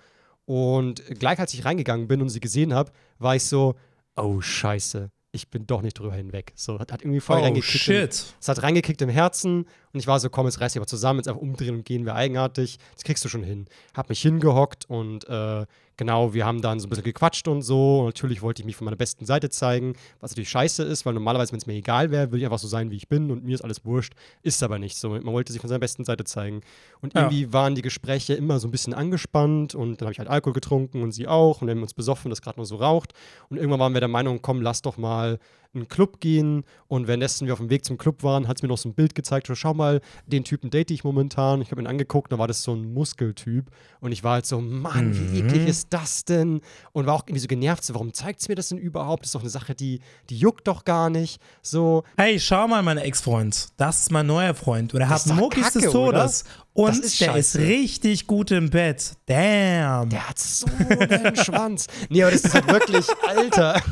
Und 0.46 1.04
gleich 1.18 1.38
als 1.38 1.54
ich 1.54 1.64
reingegangen 1.64 2.08
bin 2.08 2.22
und 2.22 2.28
sie 2.28 2.40
gesehen 2.40 2.74
habe, 2.74 2.90
war 3.18 3.36
ich 3.36 3.44
so, 3.44 3.74
oh 4.16 4.40
Scheiße, 4.40 5.10
ich 5.32 5.48
bin 5.50 5.66
doch 5.66 5.82
nicht 5.82 5.98
drüber 5.98 6.14
hinweg. 6.14 6.52
So, 6.56 6.78
hat, 6.78 6.92
hat 6.92 7.02
irgendwie 7.02 7.20
voll 7.20 7.38
oh, 7.38 7.42
reingekickt. 7.42 7.84
Shit. 7.84 8.14
Im, 8.14 8.34
es 8.40 8.48
hat 8.48 8.62
reingekickt 8.62 9.02
im 9.02 9.08
Herzen 9.08 9.66
Und 9.92 10.00
ich 10.00 10.06
war 10.06 10.20
so, 10.20 10.30
komm, 10.30 10.46
jetzt 10.46 10.60
reiß 10.60 10.72
dich 10.72 10.80
aber 10.80 10.86
zusammen, 10.86 11.18
jetzt 11.18 11.28
einfach 11.28 11.40
umdrehen 11.40 11.74
und 11.74 11.84
gehen 11.84 12.04
wir 12.04 12.14
eigenartig. 12.14 12.78
Das 12.94 13.04
kriegst 13.04 13.24
du 13.24 13.28
schon 13.28 13.42
hin. 13.42 13.66
Hab 13.94 14.08
mich 14.08 14.22
hingehockt 14.22 14.88
und 14.88 15.28
äh, 15.28 15.66
genau, 15.96 16.32
wir 16.32 16.46
haben 16.46 16.62
dann 16.62 16.80
so 16.80 16.86
ein 16.86 16.90
bisschen 16.90 17.04
gequatscht 17.04 17.46
und 17.48 17.62
so. 17.62 18.00
Und 18.00 18.06
natürlich 18.06 18.40
wollte 18.40 18.62
ich 18.62 18.66
mich 18.66 18.76
von 18.76 18.86
meiner 18.86 18.96
besten 18.96 19.26
Seite 19.26 19.50
zeigen, 19.50 19.94
was 20.20 20.30
natürlich 20.30 20.48
scheiße 20.48 20.82
ist, 20.82 21.04
weil 21.06 21.14
normalerweise, 21.14 21.52
wenn 21.52 21.58
es 21.58 21.66
mir 21.66 21.74
egal 21.74 22.10
wäre, 22.10 22.28
würde 22.28 22.38
ich 22.38 22.44
einfach 22.44 22.58
so 22.58 22.68
sein, 22.68 22.90
wie 22.90 22.96
ich 22.96 23.08
bin 23.08 23.30
und 23.30 23.44
mir 23.44 23.54
ist 23.54 23.62
alles 23.62 23.84
wurscht. 23.84 24.14
Ist 24.42 24.62
aber 24.62 24.78
nicht 24.78 24.96
so. 24.96 25.10
Man 25.10 25.26
wollte 25.26 25.52
sich 25.52 25.60
von 25.60 25.68
seiner 25.68 25.80
besten 25.80 26.04
Seite 26.04 26.24
zeigen. 26.24 26.62
Und 27.00 27.14
ja. 27.14 27.22
irgendwie 27.22 27.52
waren 27.52 27.74
die 27.74 27.82
Gespräche 27.82 28.34
immer 28.34 28.60
so 28.60 28.68
ein 28.68 28.70
bisschen 28.70 28.94
angespannt 28.94 29.74
und 29.74 30.00
dann 30.00 30.06
habe 30.06 30.12
ich 30.12 30.18
halt 30.18 30.28
Alkohol 30.28 30.54
getrunken 30.54 31.02
und 31.02 31.12
sie 31.12 31.28
auch 31.28 31.60
und 31.60 31.66
wir 31.66 31.74
haben 31.74 31.82
uns 31.82 31.94
besoffen, 31.94 32.30
das 32.30 32.40
gerade 32.40 32.58
nur 32.58 32.66
so 32.66 32.76
raucht. 32.76 33.12
Und 33.48 33.58
irgendwann 33.58 33.80
waren 33.80 33.92
wir 33.92 34.00
der 34.00 34.08
Meinung, 34.08 34.40
komm, 34.40 34.62
lass 34.62 34.82
doch 34.82 34.96
mal 34.96 35.38
einen 35.74 35.88
Club 35.88 36.20
gehen 36.20 36.64
und 36.88 37.06
währenddessen 37.06 37.46
wir 37.46 37.52
auf 37.52 37.60
dem 37.60 37.70
Weg 37.70 37.84
zum 37.84 37.96
Club 37.96 38.22
waren, 38.22 38.48
hat 38.48 38.56
es 38.56 38.62
mir 38.62 38.68
noch 38.68 38.78
so 38.78 38.88
ein 38.88 38.94
Bild 38.94 39.14
gezeigt, 39.14 39.46
so, 39.46 39.54
schau 39.54 39.72
mal, 39.72 40.00
den 40.26 40.42
Typen 40.42 40.70
date 40.70 40.90
ich 40.90 41.04
momentan. 41.04 41.62
Ich 41.62 41.70
habe 41.70 41.80
ihn 41.80 41.86
angeguckt, 41.86 42.32
da 42.32 42.38
war 42.38 42.48
das 42.48 42.62
so 42.62 42.74
ein 42.74 42.92
Muskeltyp 42.92 43.70
und 44.00 44.10
ich 44.10 44.24
war 44.24 44.32
halt 44.32 44.46
so, 44.46 44.60
Mann, 44.60 45.14
wie 45.14 45.42
mhm. 45.42 45.48
eklig 45.48 45.68
ist 45.68 45.88
das 45.90 46.24
denn? 46.24 46.60
Und 46.92 47.06
war 47.06 47.14
auch 47.14 47.22
irgendwie 47.22 47.40
so 47.40 47.46
genervt, 47.46 47.84
so, 47.84 47.94
warum 47.94 48.12
zeigt 48.12 48.40
es 48.40 48.48
mir 48.48 48.56
das 48.56 48.70
denn 48.70 48.78
überhaupt? 48.78 49.22
Das 49.22 49.28
ist 49.28 49.34
doch 49.34 49.42
eine 49.42 49.50
Sache, 49.50 49.74
die, 49.74 50.00
die 50.28 50.36
juckt 50.36 50.66
doch 50.66 50.84
gar 50.84 51.08
nicht. 51.08 51.40
So. 51.62 52.02
Hey, 52.16 52.40
schau 52.40 52.66
mal, 52.66 52.82
mein 52.82 52.98
Ex-Freund, 52.98 53.68
das 53.76 54.00
ist 54.00 54.10
mein 54.10 54.26
neuer 54.26 54.54
Freund 54.54 54.92
und 54.92 55.00
er 55.00 55.08
hat 55.08 55.24
Muckis 55.26 55.72
des 55.72 55.84
Todes. 55.90 56.44
Oder? 56.44 56.70
Und 56.72 57.04
ist 57.04 57.20
der 57.20 57.36
ist 57.36 57.58
richtig 57.58 58.26
gut 58.26 58.50
im 58.50 58.70
Bett. 58.70 59.12
Damn. 59.26 60.08
Der 60.08 60.28
hat 60.28 60.38
so 60.38 60.66
einen 60.78 61.36
Schwanz. 61.44 61.86
Nee, 62.08 62.22
aber 62.22 62.32
das 62.32 62.44
ist 62.44 62.54
halt 62.54 62.68
wirklich, 62.68 63.06
Alter. 63.26 63.82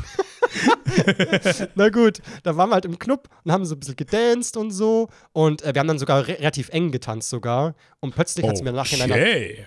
Na 1.75 1.89
gut, 1.89 2.19
da 2.43 2.57
waren 2.57 2.69
wir 2.69 2.75
halt 2.75 2.85
im 2.85 2.99
Club 2.99 3.29
und 3.43 3.51
haben 3.51 3.65
so 3.65 3.75
ein 3.75 3.79
bisschen 3.79 3.95
gedanced 3.95 4.57
und 4.57 4.71
so. 4.71 5.09
Und 5.31 5.61
äh, 5.61 5.73
wir 5.73 5.79
haben 5.79 5.87
dann 5.87 5.99
sogar 5.99 6.27
re 6.27 6.39
relativ 6.39 6.69
eng 6.69 6.91
getanzt 6.91 7.29
sogar. 7.29 7.75
Und 7.99 8.15
plötzlich 8.15 8.47
hat 8.47 8.57
sie 8.57 8.63
mir, 8.63 8.71
nachher 8.71 8.97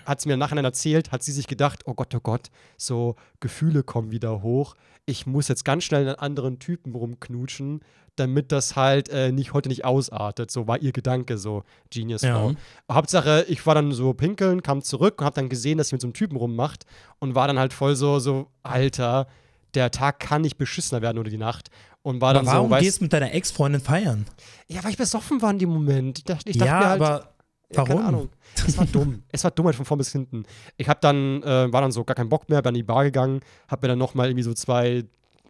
hat's 0.06 0.26
mir 0.26 0.36
nachher 0.36 0.62
erzählt, 0.62 1.12
hat 1.12 1.22
sie 1.22 1.32
sich 1.32 1.46
gedacht, 1.46 1.82
oh 1.86 1.94
Gott, 1.94 2.14
oh 2.14 2.20
Gott, 2.20 2.50
so 2.76 3.16
Gefühle 3.40 3.82
kommen 3.82 4.10
wieder 4.10 4.42
hoch. 4.42 4.74
Ich 5.04 5.26
muss 5.26 5.48
jetzt 5.48 5.64
ganz 5.64 5.84
schnell 5.84 6.02
einen 6.02 6.18
anderen 6.18 6.58
Typen 6.58 6.94
rumknutschen, 6.94 7.80
damit 8.16 8.52
das 8.52 8.76
halt 8.76 9.08
äh, 9.08 9.32
nicht 9.32 9.52
heute 9.52 9.68
nicht 9.68 9.84
ausartet. 9.84 10.50
So 10.50 10.68
war 10.68 10.80
ihr 10.80 10.92
Gedanke, 10.92 11.38
so 11.38 11.64
Genius-Frau. 11.90 12.50
Ja. 12.50 12.56
Hauptsache, 12.94 13.46
ich 13.48 13.66
war 13.66 13.74
dann 13.74 13.92
so 13.92 14.12
pinkeln, 14.12 14.62
kam 14.62 14.82
zurück 14.82 15.20
und 15.20 15.26
hab 15.26 15.34
dann 15.34 15.48
gesehen, 15.48 15.78
dass 15.78 15.88
sie 15.88 15.94
mit 15.94 16.02
so 16.02 16.06
einem 16.06 16.14
Typen 16.14 16.36
rummacht 16.36 16.84
und 17.18 17.34
war 17.34 17.46
dann 17.46 17.58
halt 17.58 17.72
voll 17.72 17.96
so, 17.96 18.18
so, 18.18 18.48
Alter, 18.62 19.26
der 19.74 19.90
Tag 19.90 20.20
kann 20.20 20.42
nicht 20.42 20.58
beschissener 20.58 21.02
werden 21.02 21.18
oder 21.18 21.30
die 21.30 21.38
Nacht. 21.38 21.70
Und 22.02 22.20
war 22.20 22.30
aber 22.30 22.40
dann 22.40 22.46
warum 22.46 22.70
so, 22.70 22.76
gehst 22.76 23.00
du 23.00 23.04
mit 23.04 23.12
deiner 23.12 23.32
Ex-Freundin 23.32 23.80
feiern? 23.80 24.26
Ja, 24.68 24.82
weil 24.82 24.90
ich 24.90 24.96
besoffen 24.96 25.40
war 25.40 25.50
in 25.50 25.58
dem 25.58 25.70
Moment. 25.70 26.18
Ich 26.18 26.24
dachte, 26.24 26.50
ich 26.50 26.58
dachte 26.58 26.70
ja, 26.70 26.78
mir 26.78 26.88
halt, 26.88 27.02
aber 27.02 27.28
warum? 27.74 27.88
Keine 27.88 28.04
Ahnung. 28.04 28.28
Es 28.66 28.76
war 28.76 28.86
dumm. 28.86 29.22
es 29.32 29.44
war 29.44 29.50
Dummheit 29.50 29.74
von 29.74 29.84
vorn 29.84 29.98
bis 29.98 30.10
hinten. 30.10 30.44
Ich 30.76 30.88
hab 30.88 31.00
dann, 31.00 31.42
äh, 31.42 31.72
war 31.72 31.80
dann 31.80 31.92
so 31.92 32.04
gar 32.04 32.14
keinen 32.14 32.28
Bock 32.28 32.48
mehr, 32.48 32.60
bin 32.60 32.70
in 32.70 32.80
die 32.80 32.82
Bar 32.82 33.04
gegangen, 33.04 33.40
hab 33.68 33.82
mir 33.82 33.88
dann 33.88 33.98
nochmal 33.98 34.28
irgendwie 34.28 34.42
so 34.42 34.54
zwei 34.54 35.04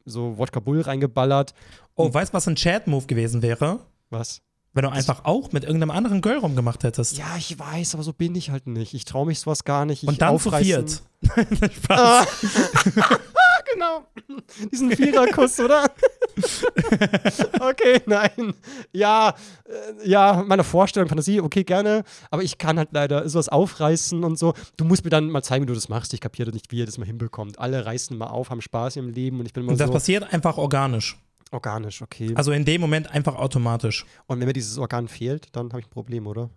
so 0.04 0.36
Wodka 0.36 0.60
Bull 0.60 0.80
reingeballert. 0.80 1.54
Oh, 1.94 2.12
weißt 2.12 2.32
du, 2.32 2.36
was 2.36 2.48
ein 2.48 2.56
Chat-Move 2.56 3.06
gewesen 3.06 3.42
wäre? 3.42 3.80
Was? 4.10 4.42
Wenn 4.74 4.84
du 4.84 4.90
einfach 4.90 5.24
auch 5.24 5.52
mit 5.52 5.64
irgendeinem 5.64 5.90
anderen 5.90 6.22
Girl 6.22 6.38
rumgemacht 6.38 6.82
hättest. 6.82 7.18
Ja, 7.18 7.36
ich 7.36 7.58
weiß, 7.58 7.94
aber 7.94 8.02
so 8.02 8.14
bin 8.14 8.34
ich 8.34 8.50
halt 8.50 8.66
nicht. 8.66 8.94
Ich 8.94 9.04
traue 9.04 9.26
mich 9.26 9.38
sowas 9.38 9.64
gar 9.64 9.84
nicht. 9.84 10.02
Ich 10.02 10.08
Und 10.08 10.22
dann 10.22 10.38
zu 10.38 10.50
viert. 10.50 11.02
Spaß. 11.74 12.26
genau. 13.72 14.06
Diesen 14.70 14.90
Viererkuss, 14.90 15.60
oder? 15.60 15.84
okay, 17.60 18.00
nein. 18.06 18.54
Ja, 18.92 19.34
äh, 19.64 20.08
ja, 20.08 20.44
meine 20.46 20.64
Vorstellung, 20.64 21.08
Fantasie, 21.08 21.40
okay, 21.40 21.64
gerne. 21.64 22.04
Aber 22.30 22.42
ich 22.42 22.58
kann 22.58 22.78
halt 22.78 22.90
leider 22.92 23.28
sowas 23.28 23.48
aufreißen 23.48 24.24
und 24.24 24.38
so. 24.38 24.54
Du 24.76 24.84
musst 24.84 25.04
mir 25.04 25.10
dann 25.10 25.30
mal 25.30 25.42
zeigen, 25.42 25.64
wie 25.64 25.68
du 25.68 25.74
das 25.74 25.88
machst. 25.88 26.14
Ich 26.14 26.20
kapiere 26.20 26.50
nicht, 26.50 26.70
wie 26.72 26.78
ihr 26.78 26.86
das 26.86 26.98
mal 26.98 27.06
hinbekommt. 27.06 27.58
Alle 27.58 27.84
reißen 27.84 28.16
mal 28.16 28.28
auf, 28.28 28.50
haben 28.50 28.60
Spaß 28.60 28.96
im 28.96 29.08
Leben 29.08 29.40
und 29.40 29.46
ich 29.46 29.52
bin 29.52 29.64
immer 29.64 29.72
und 29.72 29.80
das 29.80 29.88
so. 29.88 29.92
Das 29.92 30.02
passiert 30.02 30.32
einfach 30.32 30.58
organisch. 30.58 31.18
Organisch, 31.50 32.00
okay. 32.00 32.32
Also 32.34 32.52
in 32.52 32.64
dem 32.64 32.80
Moment 32.80 33.10
einfach 33.10 33.34
automatisch. 33.34 34.06
Und 34.26 34.40
wenn 34.40 34.46
mir 34.46 34.54
dieses 34.54 34.78
Organ 34.78 35.06
fehlt, 35.06 35.54
dann 35.54 35.68
habe 35.70 35.80
ich 35.80 35.86
ein 35.86 35.90
Problem, 35.90 36.26
oder? 36.26 36.48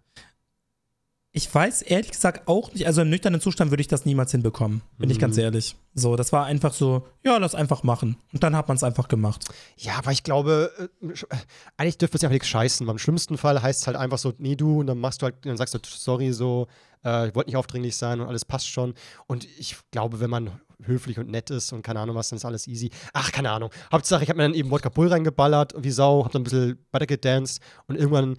Ich 1.38 1.54
weiß 1.54 1.82
ehrlich 1.82 2.12
gesagt 2.12 2.48
auch 2.48 2.72
nicht, 2.72 2.88
also 2.88 3.02
im 3.02 3.10
nüchternen 3.10 3.42
Zustand 3.42 3.70
würde 3.70 3.82
ich 3.82 3.90
das 3.90 4.06
niemals 4.06 4.32
hinbekommen, 4.32 4.82
bin 4.98 5.10
mhm. 5.10 5.12
ich 5.12 5.20
ganz 5.20 5.36
mhm. 5.36 5.44
ehrlich. 5.44 5.76
So, 5.94 6.16
das 6.16 6.32
war 6.32 6.46
einfach 6.46 6.72
so, 6.72 7.06
ja, 7.26 7.36
lass 7.36 7.56
einfach 7.56 7.84
machen. 7.84 8.16
Und 8.32 8.42
dann 8.42 8.56
hat 8.56 8.70
man 8.70 8.78
es 8.78 8.84
einfach 8.84 9.10
gemacht. 9.10 9.44
Ja, 9.76 9.98
aber 9.98 10.14
ich 10.14 10.24
glaube, 10.24 10.72
äh, 11.02 11.08
eigentlich 11.76 11.98
dürfte 11.98 12.16
es 12.16 12.22
ja 12.22 12.30
auch 12.30 12.32
nichts 12.32 12.48
scheißen. 12.48 12.88
Beim 12.88 12.98
schlimmsten 12.98 13.38
Fall 13.38 13.62
heißt 13.62 13.82
es 13.82 13.88
halt 13.88 13.98
einfach 13.98 14.18
so, 14.18 14.32
nee, 14.38 14.56
du, 14.56 14.80
und 14.80 14.88
dann 14.88 14.98
machst 14.98 15.22
du 15.22 15.26
halt, 15.26 15.46
dann 15.46 15.58
sagst 15.58 15.74
du, 15.74 15.80
sorry, 15.84 16.32
so, 16.32 16.68
äh, 17.04 17.28
ich 17.28 17.36
wollte 17.36 17.50
nicht 17.50 17.58
aufdringlich 17.58 17.98
sein 17.98 18.22
und 18.22 18.30
alles 18.30 18.46
passt 18.46 18.70
schon. 18.70 18.94
Und 19.28 19.46
ich 19.60 19.76
glaube, 19.92 20.22
wenn 20.22 20.30
man 20.30 20.52
höflich 20.84 21.20
und 21.20 21.30
nett 21.30 21.50
ist 21.50 21.74
und 21.74 21.82
keine 21.82 22.00
Ahnung 22.00 22.16
was, 22.16 22.30
dann 22.30 22.38
ist 22.38 22.46
alles 22.46 22.66
easy. 22.66 22.92
Ach, 23.12 23.34
keine 23.34 23.52
Ahnung. 23.52 23.72
Hauptsache, 23.92 24.24
ich 24.24 24.30
habe 24.30 24.38
mir 24.38 24.44
dann 24.44 24.54
eben 24.54 24.72
Wodka 24.72 24.88
Bull 24.88 25.10
reingeballert, 25.10 25.74
wie 25.78 25.92
Sau, 25.92 26.24
habe 26.24 26.32
dann 26.32 26.42
ein 26.42 26.46
bisschen 26.46 26.86
weiter 26.92 27.08
gedanced 27.08 27.62
und 27.88 27.96
irgendwann 27.96 28.38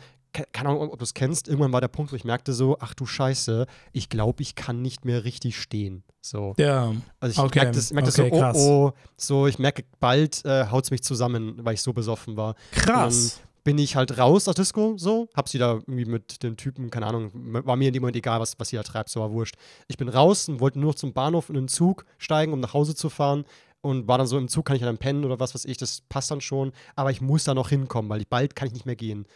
keine 0.52 0.70
Ahnung, 0.70 0.90
ob 0.90 0.98
du 0.98 1.04
es 1.04 1.14
kennst, 1.14 1.48
irgendwann 1.48 1.72
war 1.72 1.80
der 1.80 1.88
Punkt, 1.88 2.12
wo 2.12 2.16
ich 2.16 2.24
merkte 2.24 2.52
so, 2.52 2.76
ach 2.80 2.94
du 2.94 3.06
Scheiße, 3.06 3.66
ich 3.92 4.08
glaube, 4.08 4.42
ich 4.42 4.54
kann 4.54 4.82
nicht 4.82 5.04
mehr 5.04 5.24
richtig 5.24 5.60
stehen. 5.60 6.02
So. 6.20 6.54
Ja. 6.58 6.92
Also 7.20 7.32
ich 7.32 7.38
okay. 7.38 7.60
merke 7.60 7.76
das, 7.76 7.92
merk 7.92 8.06
okay, 8.06 8.30
so, 8.30 8.36
krass. 8.36 8.56
oh, 8.58 8.86
oh, 8.88 8.92
so, 9.16 9.46
ich 9.46 9.58
merke, 9.58 9.84
bald 10.00 10.44
äh, 10.44 10.66
haut 10.66 10.84
es 10.84 10.90
mich 10.90 11.02
zusammen, 11.02 11.56
weil 11.62 11.74
ich 11.74 11.82
so 11.82 11.92
besoffen 11.92 12.36
war. 12.36 12.54
Krass. 12.72 13.40
bin 13.64 13.78
ich 13.78 13.96
halt 13.96 14.16
raus 14.18 14.46
aus 14.46 14.54
Disco, 14.54 14.94
so, 14.96 15.28
hab 15.34 15.48
sie 15.48 15.58
da 15.58 15.74
irgendwie 15.74 16.04
mit 16.04 16.42
dem 16.42 16.56
Typen, 16.56 16.90
keine 16.90 17.06
Ahnung, 17.06 17.30
war 17.34 17.76
mir 17.76 17.88
in 17.88 17.94
dem 17.94 18.02
Moment 18.02 18.16
egal, 18.16 18.40
was, 18.40 18.58
was 18.58 18.68
sie 18.68 18.76
da 18.76 18.82
treibt, 18.82 19.08
so 19.08 19.20
war 19.20 19.32
wurscht. 19.32 19.56
Ich 19.88 19.96
bin 19.96 20.08
raus 20.08 20.48
und 20.48 20.60
wollte 20.60 20.78
nur 20.78 20.90
noch 20.90 20.96
zum 20.96 21.12
Bahnhof 21.12 21.48
in 21.48 21.56
den 21.56 21.68
Zug 21.68 22.04
steigen, 22.18 22.52
um 22.52 22.60
nach 22.60 22.74
Hause 22.74 22.94
zu 22.94 23.08
fahren 23.08 23.44
und 23.86 24.08
war 24.08 24.18
dann 24.18 24.26
so 24.26 24.38
im 24.38 24.48
Zug, 24.48 24.64
kann 24.64 24.76
ich 24.76 24.82
dann 24.82 24.98
pennen 24.98 25.24
oder 25.24 25.38
was 25.38 25.54
weiß 25.54 25.64
ich, 25.64 25.76
das 25.76 26.02
passt 26.08 26.30
dann 26.30 26.40
schon, 26.40 26.72
aber 26.96 27.10
ich 27.10 27.20
muss 27.20 27.44
da 27.44 27.54
noch 27.54 27.68
hinkommen, 27.68 28.10
weil 28.10 28.24
bald 28.28 28.56
kann 28.56 28.68
ich 28.68 28.74
nicht 28.74 28.86
mehr 28.86 28.96
gehen. 28.96 29.26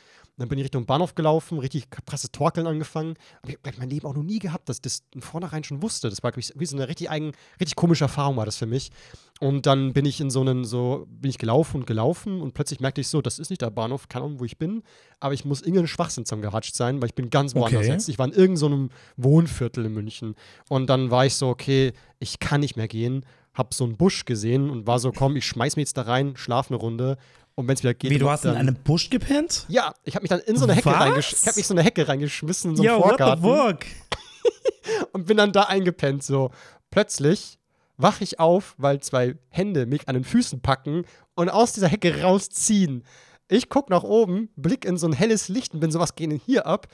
Dann 0.40 0.48
bin 0.48 0.58
ich 0.58 0.64
Richtung 0.64 0.86
Bahnhof 0.86 1.14
gelaufen, 1.14 1.58
richtig 1.58 1.90
krasses 1.90 2.32
Torkeln 2.32 2.66
angefangen. 2.66 3.16
Aber 3.42 3.52
ich 3.52 3.58
habe 3.62 3.76
mein 3.76 3.90
Leben 3.90 4.06
auch 4.06 4.14
noch 4.14 4.22
nie 4.22 4.38
gehabt, 4.38 4.70
dass 4.70 4.78
ich 4.78 4.82
das 4.82 5.02
von 5.12 5.20
vornherein 5.20 5.64
schon 5.64 5.82
wusste. 5.82 6.08
Das 6.08 6.22
war, 6.22 6.34
ich, 6.38 6.54
wie 6.56 6.64
so 6.64 6.76
eine 6.76 6.88
richtig 6.88 7.10
eigen, 7.10 7.32
richtig 7.60 7.76
komische 7.76 8.04
Erfahrung 8.04 8.38
war 8.38 8.46
das 8.46 8.56
für 8.56 8.64
mich. 8.64 8.90
Und 9.38 9.66
dann 9.66 9.92
bin 9.92 10.06
ich 10.06 10.18
in 10.18 10.30
so 10.30 10.40
einen, 10.40 10.64
so, 10.64 11.06
bin 11.10 11.28
ich 11.28 11.36
gelaufen 11.36 11.80
und 11.80 11.86
gelaufen 11.86 12.40
und 12.40 12.54
plötzlich 12.54 12.80
merkte 12.80 13.02
ich 13.02 13.08
so, 13.08 13.20
das 13.20 13.38
ist 13.38 13.50
nicht 13.50 13.60
der 13.60 13.68
Bahnhof, 13.68 14.08
keine 14.08 14.24
Ahnung, 14.24 14.40
wo 14.40 14.46
ich 14.46 14.56
bin, 14.56 14.82
aber 15.18 15.34
ich 15.34 15.44
muss 15.44 15.60
irgendeinen 15.60 15.88
Schwachsinn 15.88 16.24
zum 16.24 16.40
geratscht 16.40 16.74
sein, 16.74 17.02
weil 17.02 17.08
ich 17.10 17.14
bin 17.14 17.28
ganz 17.28 17.54
woanders 17.54 17.82
okay. 17.82 17.92
jetzt. 17.92 18.08
Ich 18.08 18.18
war 18.18 18.26
in 18.26 18.32
irgendeinem 18.32 18.88
so 18.88 19.22
Wohnviertel 19.22 19.84
in 19.84 19.92
München. 19.92 20.36
Und 20.70 20.88
dann 20.88 21.10
war 21.10 21.26
ich 21.26 21.34
so, 21.36 21.48
okay, 21.48 21.92
ich 22.18 22.38
kann 22.38 22.60
nicht 22.60 22.76
mehr 22.76 22.88
gehen 22.88 23.26
hab 23.52 23.74
so 23.74 23.84
einen 23.84 23.96
Busch 23.96 24.24
gesehen 24.24 24.70
und 24.70 24.86
war 24.86 24.98
so, 24.98 25.12
komm, 25.12 25.36
ich 25.36 25.44
schmeiß 25.44 25.76
mich 25.76 25.82
jetzt 25.82 25.96
da 25.96 26.02
rein, 26.02 26.36
schlaf 26.36 26.70
eine 26.70 26.78
Runde 26.78 27.18
und 27.60 27.68
wenn 27.68 27.74
es 27.74 27.82
wieder 27.82 27.94
geht. 27.94 28.10
Wie, 28.10 28.18
du 28.18 28.28
hast 28.28 28.44
in 28.44 28.50
einem 28.50 28.74
Busch 28.74 29.10
gepennt? 29.10 29.66
Ja, 29.68 29.94
ich 30.04 30.14
habe 30.14 30.22
mich 30.22 30.30
dann 30.30 30.40
in 30.40 30.56
so 30.56 30.64
eine 30.64 30.74
Hecke 30.74 30.90
reingeschmissen. 30.90 31.42
Ich 31.42 31.48
habe 31.48 31.58
mich 31.58 31.66
so 31.66 31.74
eine 31.74 31.82
Hecke 31.82 32.08
reingeschmissen 32.08 32.70
in 32.70 32.76
so 32.76 32.82
einen 32.82 32.92
Yo, 32.92 33.00
Vorgarten. 33.00 33.44
What 33.44 33.84
the 33.84 34.10
und 35.12 35.26
bin 35.26 35.36
dann 35.36 35.52
da 35.52 35.64
eingepennt. 35.64 36.22
So 36.22 36.50
plötzlich 36.90 37.58
wache 37.96 38.24
ich 38.24 38.40
auf, 38.40 38.74
weil 38.78 39.00
zwei 39.00 39.36
Hände 39.50 39.86
mich 39.86 40.08
an 40.08 40.14
den 40.14 40.24
Füßen 40.24 40.60
packen 40.60 41.04
und 41.34 41.48
aus 41.50 41.72
dieser 41.72 41.88
Hecke 41.88 42.22
rausziehen. 42.22 43.04
Ich 43.48 43.68
gucke 43.68 43.92
nach 43.92 44.04
oben, 44.04 44.48
blick 44.56 44.84
in 44.84 44.96
so 44.96 45.06
ein 45.06 45.12
helles 45.12 45.48
Licht 45.48 45.74
und 45.74 45.80
bin 45.80 45.90
so, 45.90 45.98
was 45.98 46.14
geht 46.14 46.30
denn 46.30 46.40
hier 46.44 46.66
ab? 46.66 46.86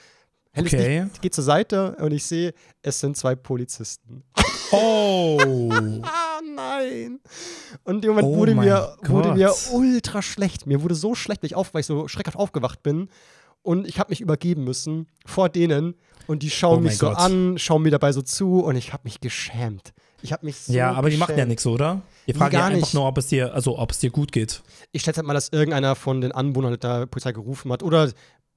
Helles 0.53 0.73
okay. 0.73 1.03
Licht 1.03 1.23
geht 1.23 1.35
zur 1.35 1.45
Seite 1.45 1.97
und 2.01 2.13
ich 2.13 2.25
sehe, 2.25 2.55
es 2.83 2.99
sind 2.99 3.17
zwei 3.17 3.35
Polizisten. 3.35 4.25
Oh. 4.73 5.71
ah, 6.03 6.41
nein. 6.55 7.21
Und 7.85 8.05
im 8.05 8.11
Moment 8.11 8.29
oh 8.29 8.37
wurde, 8.37 8.55
mir, 8.55 8.97
wurde 9.03 9.35
mir 9.35 9.53
ultra 9.73 10.23
schlecht. 10.23 10.67
Mir 10.67 10.83
wurde 10.83 10.95
so 10.95 11.15
schlecht, 11.15 11.43
weil 11.43 11.49
ich, 11.49 11.55
auf, 11.55 11.75
weil 11.75 11.81
ich 11.81 11.87
so 11.87 12.09
schreckhaft 12.09 12.37
aufgewacht 12.37 12.83
bin. 12.83 13.09
Und 13.63 13.87
ich 13.87 13.99
habe 13.99 14.11
mich 14.11 14.21
übergeben 14.21 14.65
müssen 14.65 15.09
vor 15.25 15.49
denen. 15.49 15.95
Und 16.27 16.43
die 16.43 16.51
schauen 16.51 16.79
oh 16.79 16.83
mich 16.83 16.99
so 16.99 17.09
Gott. 17.09 17.19
an, 17.19 17.59
schauen 17.59 17.83
mir 17.83 17.91
dabei 17.91 18.13
so 18.13 18.23
zu. 18.23 18.61
Und 18.61 18.77
ich 18.77 18.93
habe 18.93 19.03
mich 19.05 19.21
geschämt. 19.21 19.93
Ich 20.23 20.33
habe 20.33 20.47
mich 20.47 20.57
so 20.57 20.73
Ja, 20.73 20.93
aber 20.93 21.11
die 21.11 21.17
machen 21.17 21.37
ja 21.37 21.45
nichts, 21.45 21.67
oder? 21.67 22.03
Die 22.27 22.33
fragen 22.33 22.55
ja 22.55 22.65
einfach 22.65 22.81
nicht. 22.81 22.95
nur, 22.95 23.07
ob 23.07 23.19
es 23.19 23.29
dir, 23.29 23.55
also 23.55 23.79
ob 23.79 23.93
es 23.93 23.99
dir 23.99 24.11
gut 24.11 24.33
geht. 24.33 24.63
Ich 24.93 25.03
schätze 25.03 25.19
halt 25.19 25.27
mal, 25.27 25.35
dass 25.35 25.51
irgendeiner 25.51 25.95
von 25.95 26.21
den 26.21 26.33
Anwohnern 26.33 26.79
der 26.79 27.07
Polizei 27.07 27.33
gerufen 27.33 27.71
hat. 27.71 27.83
Oder 27.83 28.11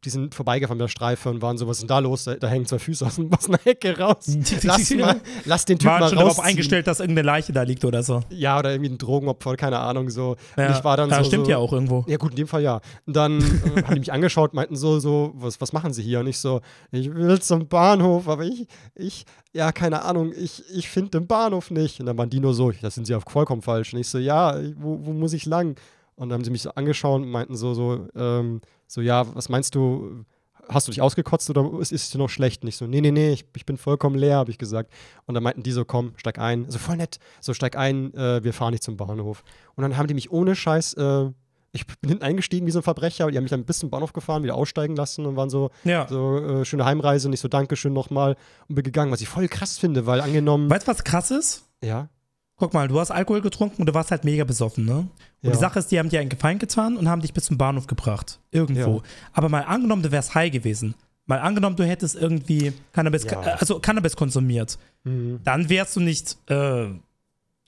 die 0.06 0.10
sind 0.10 0.34
vorbeigefahren 0.34 0.78
mit 0.78 0.84
der 0.84 0.90
Streife 0.90 1.30
und 1.30 1.42
waren 1.42 1.58
so, 1.58 1.68
was 1.68 1.78
ist 1.78 1.82
denn 1.82 1.90
da 1.90 2.00
los? 2.00 2.24
Da, 2.24 2.36
da 2.36 2.48
hängen 2.48 2.66
zwei 2.66 2.80
Füße 2.80 3.06
aus, 3.06 3.20
aus 3.20 3.50
einer 3.50 3.60
Hecke 3.62 3.98
raus. 3.98 4.28
lass, 4.64 4.90
mal, 4.92 5.20
lass 5.46 5.66
den 5.66 5.78
Typen 5.78 6.00
mal 6.00 6.08
schon 6.08 6.20
darauf 6.20 6.40
eingestellt, 6.40 6.88
dass 6.88 7.02
irgendeine 7.02 7.26
Leiche 7.26 7.52
da 7.52 7.64
liegt 7.64 7.84
oder 7.84 8.02
so. 8.02 8.22
Ja, 8.30 8.58
oder 8.58 8.72
irgendwie 8.72 8.92
ein 8.92 8.98
Drogenopfer, 8.98 9.58
keine 9.58 9.80
Ahnung, 9.80 10.10
so. 10.10 10.38
Ja, 10.56 10.68
und 10.68 10.78
ich 10.78 10.84
war 10.86 10.96
dann 10.96 11.10
ja, 11.10 11.18
so, 11.18 11.26
stimmt 11.26 11.46
so, 11.46 11.52
ja 11.52 11.58
auch 11.58 11.74
irgendwo. 11.74 12.06
Ja 12.08 12.16
gut, 12.16 12.32
in 12.32 12.38
dem 12.38 12.48
Fall 12.48 12.62
ja. 12.62 12.80
Und 13.06 13.16
dann 13.16 13.40
äh, 13.40 13.44
haben 13.84 13.96
die 13.96 14.00
mich 14.00 14.14
angeschaut, 14.14 14.54
meinten 14.54 14.78
so, 14.78 15.00
so, 15.00 15.34
was, 15.36 15.60
was 15.60 15.74
machen 15.74 15.92
sie 15.92 16.02
hier? 16.02 16.22
Und 16.22 16.28
ich 16.28 16.38
so, 16.38 16.62
ich 16.92 17.14
will 17.14 17.42
zum 17.42 17.68
Bahnhof, 17.68 18.30
aber 18.30 18.46
ich, 18.46 18.68
ich, 18.96 19.26
ja, 19.52 19.74
keine 19.74 20.04
Ahnung, 20.04 20.32
ich, 20.34 20.64
ich 20.74 20.90
finde 20.90 21.12
den 21.12 21.28
Bahnhof 21.28 21.72
nicht. 21.72 22.00
Und 22.00 22.06
dann 22.06 22.18
waren 22.18 22.30
die 22.30 22.40
nur 22.40 22.54
so, 22.54 22.72
das 22.72 22.96
sind 22.96 23.06
sie 23.06 23.16
auch 23.16 23.24
vollkommen 23.30 23.62
falsch. 23.62 23.94
Und 23.94 24.00
ich 24.00 24.08
so, 24.08 24.18
ja, 24.18 24.58
wo, 24.78 25.00
wo 25.02 25.12
muss 25.12 25.34
ich 25.34 25.46
lang? 25.46 25.78
Und 26.16 26.30
dann 26.30 26.40
haben 26.40 26.46
sie 26.46 26.52
mich 26.52 26.62
so 26.62 26.72
angeschaut 26.72 27.22
und 27.22 27.30
meinten 27.30 27.56
so, 27.56 27.74
so, 27.74 28.08
ähm, 28.16 28.62
so, 28.90 29.02
ja, 29.02 29.24
was 29.36 29.50
meinst 29.50 29.76
du, 29.76 30.26
hast 30.68 30.88
du 30.88 30.92
dich 30.92 31.02
ausgekotzt 31.02 31.50
oder 31.52 31.80
ist, 31.80 31.92
es 31.92 32.10
dir 32.10 32.18
noch 32.18 32.30
schlecht? 32.30 32.64
Nicht 32.64 32.76
so, 32.76 32.88
nee, 32.88 33.02
nee, 33.02 33.12
nee, 33.12 33.32
ich, 33.32 33.46
ich 33.56 33.66
bin 33.66 33.78
vollkommen 33.78 34.18
leer, 34.18 34.38
habe 34.38 34.50
ich 34.50 34.58
gesagt. 34.58 34.92
Und 35.28 35.36
dann 35.36 35.44
meinten 35.44 35.62
die 35.62 35.72
so, 35.72 35.86
komm, 35.86 36.14
steig 36.18 36.40
ein. 36.40 36.66
So 36.70 36.80
voll 36.80 36.98
nett, 36.98 37.20
so 37.40 37.54
steig 37.54 37.78
ein, 37.78 38.14
äh, 38.16 38.44
wir 38.44 38.52
fahren 38.52 38.72
nicht 38.72 38.84
zum 38.84 38.98
Bahnhof. 38.98 39.44
Und 39.76 39.84
dann 39.84 39.96
haben 39.96 40.08
die 40.08 40.16
mich 40.16 40.32
ohne 40.32 40.56
Scheiß, 40.56 40.96
äh, 40.96 41.30
ich 41.72 41.86
bin 41.86 42.10
hinten 42.10 42.24
eingestiegen 42.24 42.66
wie 42.66 42.72
so 42.72 42.80
ein 42.80 42.84
Verbrecher, 42.84 43.28
und 43.28 43.32
die 43.34 43.38
haben 43.38 43.44
mich 43.44 43.52
dann 43.52 43.64
bis 43.64 43.78
zum 43.78 43.92
Bahnhof 43.92 44.12
gefahren, 44.12 44.42
wieder 44.42 44.56
aussteigen 44.56 44.96
lassen 44.96 45.28
und 45.28 45.36
waren 45.36 45.52
so, 45.52 45.70
ja. 45.84 46.08
so 46.08 46.40
äh, 46.40 46.66
schöne 46.66 46.84
Heimreise, 46.84 47.30
nicht 47.30 47.42
so 47.42 47.48
Dankeschön 47.48 47.94
nochmal 47.94 48.38
und 48.68 48.74
bin 48.74 48.84
gegangen, 48.84 49.12
was 49.12 49.22
ich 49.22 49.28
voll 49.28 49.48
krass 49.48 49.78
finde, 49.78 50.08
weil 50.08 50.20
angenommen. 50.20 50.68
Weißt 50.68 50.88
du, 50.88 50.92
was 50.92 51.04
krass 51.04 51.30
ist? 51.30 51.70
Ja. 51.84 52.10
Guck 52.60 52.74
mal, 52.74 52.88
du 52.90 53.00
hast 53.00 53.10
Alkohol 53.10 53.42
getrunken 53.42 53.82
und 53.82 53.86
du 53.86 53.94
warst 53.94 54.12
halt 54.12 54.26
mega 54.26 54.44
besoffen, 54.44 54.86
ne? 54.86 54.98
Und 54.98 55.10
ja. 55.42 55.52
die 55.52 55.58
Sache 55.58 55.80
ist, 55.80 55.92
die 55.92 55.98
haben 55.98 56.10
dir 56.10 56.20
einen 56.20 56.30
Gefallen 56.30 56.60
getan 56.60 56.98
und 56.98 57.08
haben 57.08 57.22
dich 57.22 57.34
bis 57.34 57.46
zum 57.46 57.58
Bahnhof 57.58 57.88
gebracht. 57.88 58.40
Irgendwo. 58.52 58.98
Ja. 58.98 59.04
Aber 59.32 59.48
mal 59.48 59.62
angenommen, 59.62 60.04
du 60.04 60.12
wärst 60.12 60.36
high 60.36 60.52
gewesen. 60.52 60.96
Mal 61.26 61.40
angenommen, 61.40 61.78
du 61.78 61.86
hättest 61.86 62.16
irgendwie 62.16 62.74
Cannabis, 62.92 63.24
ja. 63.24 63.40
also 63.40 63.80
Cannabis 63.80 64.16
konsumiert. 64.16 64.78
Mhm. 65.06 65.40
Dann 65.44 65.70
wärst 65.70 65.96
du 65.96 66.02
nicht 66.02 66.38
äh, 66.50 66.88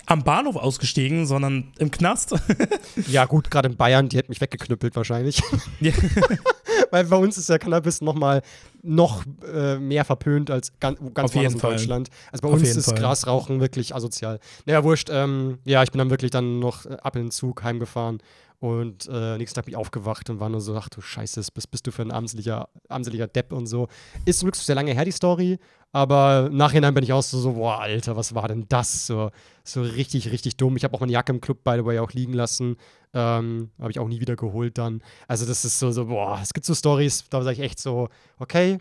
am 0.07 0.23
Bahnhof 0.23 0.55
ausgestiegen, 0.55 1.25
sondern 1.25 1.71
im 1.77 1.91
Knast. 1.91 2.35
ja, 3.07 3.25
gut, 3.25 3.49
gerade 3.49 3.69
in 3.69 3.77
Bayern, 3.77 4.09
die 4.09 4.17
hätten 4.17 4.31
mich 4.31 4.41
weggeknüppelt 4.41 4.95
wahrscheinlich. 4.95 5.41
Weil 6.91 7.05
bei 7.05 7.17
uns 7.17 7.37
ist 7.37 7.49
ja 7.49 7.57
Cannabis 7.57 8.01
noch 8.01 8.15
mal 8.15 8.41
noch 8.83 9.23
äh, 9.51 9.77
mehr 9.77 10.05
verpönt 10.05 10.51
als 10.51 10.73
ganz, 10.79 10.99
ganz 11.13 11.33
in 11.33 11.57
Deutschland. 11.57 12.09
Also 12.31 12.41
bei 12.43 12.49
Auf 12.49 12.59
uns 12.59 12.75
ist 12.75 12.85
Fall. 12.85 12.95
Grasrauchen 12.95 13.59
wirklich 13.59 13.95
asozial. 13.95 14.39
Naja, 14.65 14.83
wurscht. 14.83 15.09
Ähm, 15.11 15.59
ja, 15.65 15.83
ich 15.83 15.91
bin 15.91 15.99
dann 15.99 16.09
wirklich 16.09 16.31
dann 16.31 16.59
noch 16.59 16.85
äh, 16.85 16.97
ab 17.01 17.15
in 17.15 17.23
den 17.23 17.31
Zug 17.31 17.63
heimgefahren 17.63 18.21
und 18.61 19.09
äh, 19.11 19.39
nächsten 19.39 19.55
Tag 19.55 19.65
bin 19.65 19.73
ich 19.73 19.77
aufgewacht 19.77 20.29
und 20.29 20.39
war 20.39 20.47
nur 20.47 20.61
so, 20.61 20.75
ach 20.77 20.87
du 20.87 21.01
Scheiße, 21.01 21.41
was 21.55 21.65
bist 21.65 21.87
du 21.87 21.91
für 21.91 22.03
ein 22.03 22.11
armseliger, 22.11 22.69
armseliger 22.89 23.25
Depp 23.25 23.53
und 23.53 23.65
so. 23.65 23.87
Ist 24.25 24.37
zum 24.37 24.45
Glück 24.45 24.55
sehr 24.55 24.75
lange 24.75 24.93
her, 24.93 25.03
die 25.03 25.11
Story, 25.11 25.57
aber 25.91 26.47
nachhinein 26.51 26.93
bin 26.93 27.03
ich 27.03 27.11
auch 27.11 27.23
so, 27.23 27.39
so 27.39 27.53
boah, 27.53 27.79
Alter, 27.79 28.15
was 28.15 28.35
war 28.35 28.47
denn 28.47 28.67
das? 28.69 29.07
So, 29.07 29.31
so 29.63 29.81
richtig, 29.81 30.31
richtig 30.31 30.57
dumm. 30.57 30.77
Ich 30.77 30.83
habe 30.83 30.93
auch 30.93 30.99
meine 30.99 31.11
Jacke 31.11 31.31
im 31.33 31.41
Club, 31.41 31.63
by 31.63 31.73
the 31.77 31.85
way, 31.85 31.97
auch 31.97 32.11
liegen 32.11 32.33
lassen. 32.33 32.77
Ähm, 33.15 33.71
habe 33.79 33.89
ich 33.89 33.97
auch 33.97 34.07
nie 34.07 34.21
wieder 34.21 34.35
geholt 34.35 34.77
dann. 34.77 35.01
Also 35.27 35.47
das 35.47 35.65
ist 35.65 35.79
so, 35.79 35.91
so 35.91 36.05
boah, 36.05 36.39
es 36.39 36.53
gibt 36.53 36.67
so 36.67 36.75
Stories, 36.75 37.25
da 37.31 37.41
sage 37.41 37.55
ich 37.55 37.61
echt 37.61 37.79
so, 37.79 38.09
okay, 38.37 38.77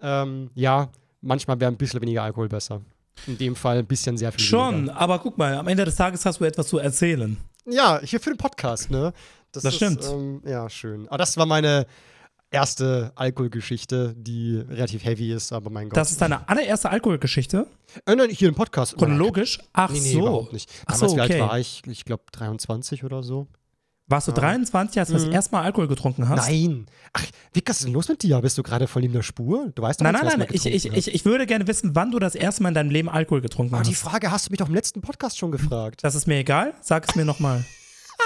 ähm, 0.00 0.50
ja, 0.54 0.90
manchmal 1.22 1.58
wäre 1.58 1.72
ein 1.72 1.76
bisschen 1.76 2.00
weniger 2.00 2.22
Alkohol 2.22 2.48
besser. 2.48 2.82
In 3.26 3.36
dem 3.36 3.56
Fall 3.56 3.78
ein 3.78 3.86
bisschen 3.86 4.16
sehr 4.16 4.30
viel 4.30 4.44
Schon, 4.44 4.74
weniger. 4.76 4.96
aber 4.96 5.18
guck 5.18 5.36
mal, 5.36 5.56
am 5.56 5.66
Ende 5.66 5.84
des 5.84 5.96
Tages 5.96 6.24
hast 6.24 6.38
du 6.38 6.44
etwas 6.44 6.68
zu 6.68 6.78
erzählen. 6.78 7.36
Ja, 7.66 8.00
hier 8.02 8.20
für 8.20 8.30
den 8.30 8.38
Podcast, 8.38 8.90
ne? 8.90 9.12
Das, 9.52 9.62
das 9.62 9.74
ist, 9.74 9.76
stimmt. 9.76 10.04
Ähm, 10.04 10.42
ja, 10.44 10.68
schön. 10.68 11.08
Aber 11.08 11.18
das 11.18 11.36
war 11.36 11.46
meine 11.46 11.86
erste 12.50 13.12
Alkoholgeschichte, 13.16 14.14
die 14.16 14.56
relativ 14.56 15.04
heavy 15.04 15.32
ist, 15.32 15.52
aber 15.52 15.70
mein 15.70 15.88
Gott. 15.88 15.96
Das 15.96 16.10
ist 16.10 16.20
deine 16.20 16.48
allererste 16.48 16.90
Alkoholgeschichte? 16.90 17.66
Äh, 18.06 18.14
nein, 18.14 18.30
hier 18.30 18.48
im 18.48 18.54
Podcast. 18.54 18.96
Chronologisch? 18.96 19.58
Ach 19.72 19.90
nee, 19.90 20.00
nee, 20.00 20.12
so. 20.12 20.20
überhaupt 20.20 20.52
nicht. 20.52 20.70
Damals, 20.86 21.02
Ach 21.02 21.08
so, 21.08 21.14
okay. 21.14 21.28
wie 21.28 21.32
alt 21.34 21.50
war 21.50 21.58
ich? 21.58 21.82
Ich 21.86 22.04
glaube 22.04 22.24
23 22.32 23.04
oder 23.04 23.22
so. 23.22 23.48
Warst 24.06 24.28
du 24.28 24.32
ja. 24.32 24.38
23, 24.38 24.98
als 24.98 25.08
du 25.08 25.14
mhm. 25.14 25.18
das 25.18 25.28
erste 25.28 25.52
Mal 25.52 25.62
Alkohol 25.62 25.88
getrunken 25.88 26.28
hast? 26.28 26.46
Nein. 26.48 26.86
Ach, 27.14 27.24
wie 27.54 27.62
was 27.64 27.78
ist 27.78 27.86
denn 27.86 27.94
los 27.94 28.08
mit 28.08 28.22
dir? 28.22 28.38
Bist 28.40 28.58
du 28.58 28.62
gerade 28.62 28.86
voll 28.86 29.04
in 29.04 29.12
der 29.12 29.22
Spur? 29.22 29.70
Du 29.74 29.82
weißt 29.82 30.00
doch 30.00 30.04
Nein, 30.04 30.12
nein, 30.12 30.26
nein. 30.26 30.38
nein. 30.40 30.48
Ich, 30.52 30.66
ich, 30.66 30.92
ich, 30.92 31.14
ich, 31.14 31.24
würde 31.24 31.46
gerne 31.46 31.66
wissen, 31.66 31.94
wann 31.94 32.10
du 32.10 32.18
das 32.18 32.34
erste 32.34 32.62
Mal 32.62 32.70
in 32.70 32.74
deinem 32.74 32.90
Leben 32.90 33.08
Alkohol 33.08 33.40
getrunken 33.40 33.74
oh, 33.74 33.78
hast. 33.78 33.88
Die 33.88 33.94
Frage 33.94 34.30
hast 34.30 34.46
du 34.46 34.50
mich 34.50 34.58
doch 34.58 34.68
im 34.68 34.74
letzten 34.74 35.00
Podcast 35.00 35.38
schon 35.38 35.52
gefragt. 35.52 36.04
Das 36.04 36.14
ist 36.14 36.26
mir 36.26 36.36
egal. 36.36 36.74
Sag 36.82 37.08
es 37.08 37.14
mir 37.14 37.24
nochmal. 37.24 37.64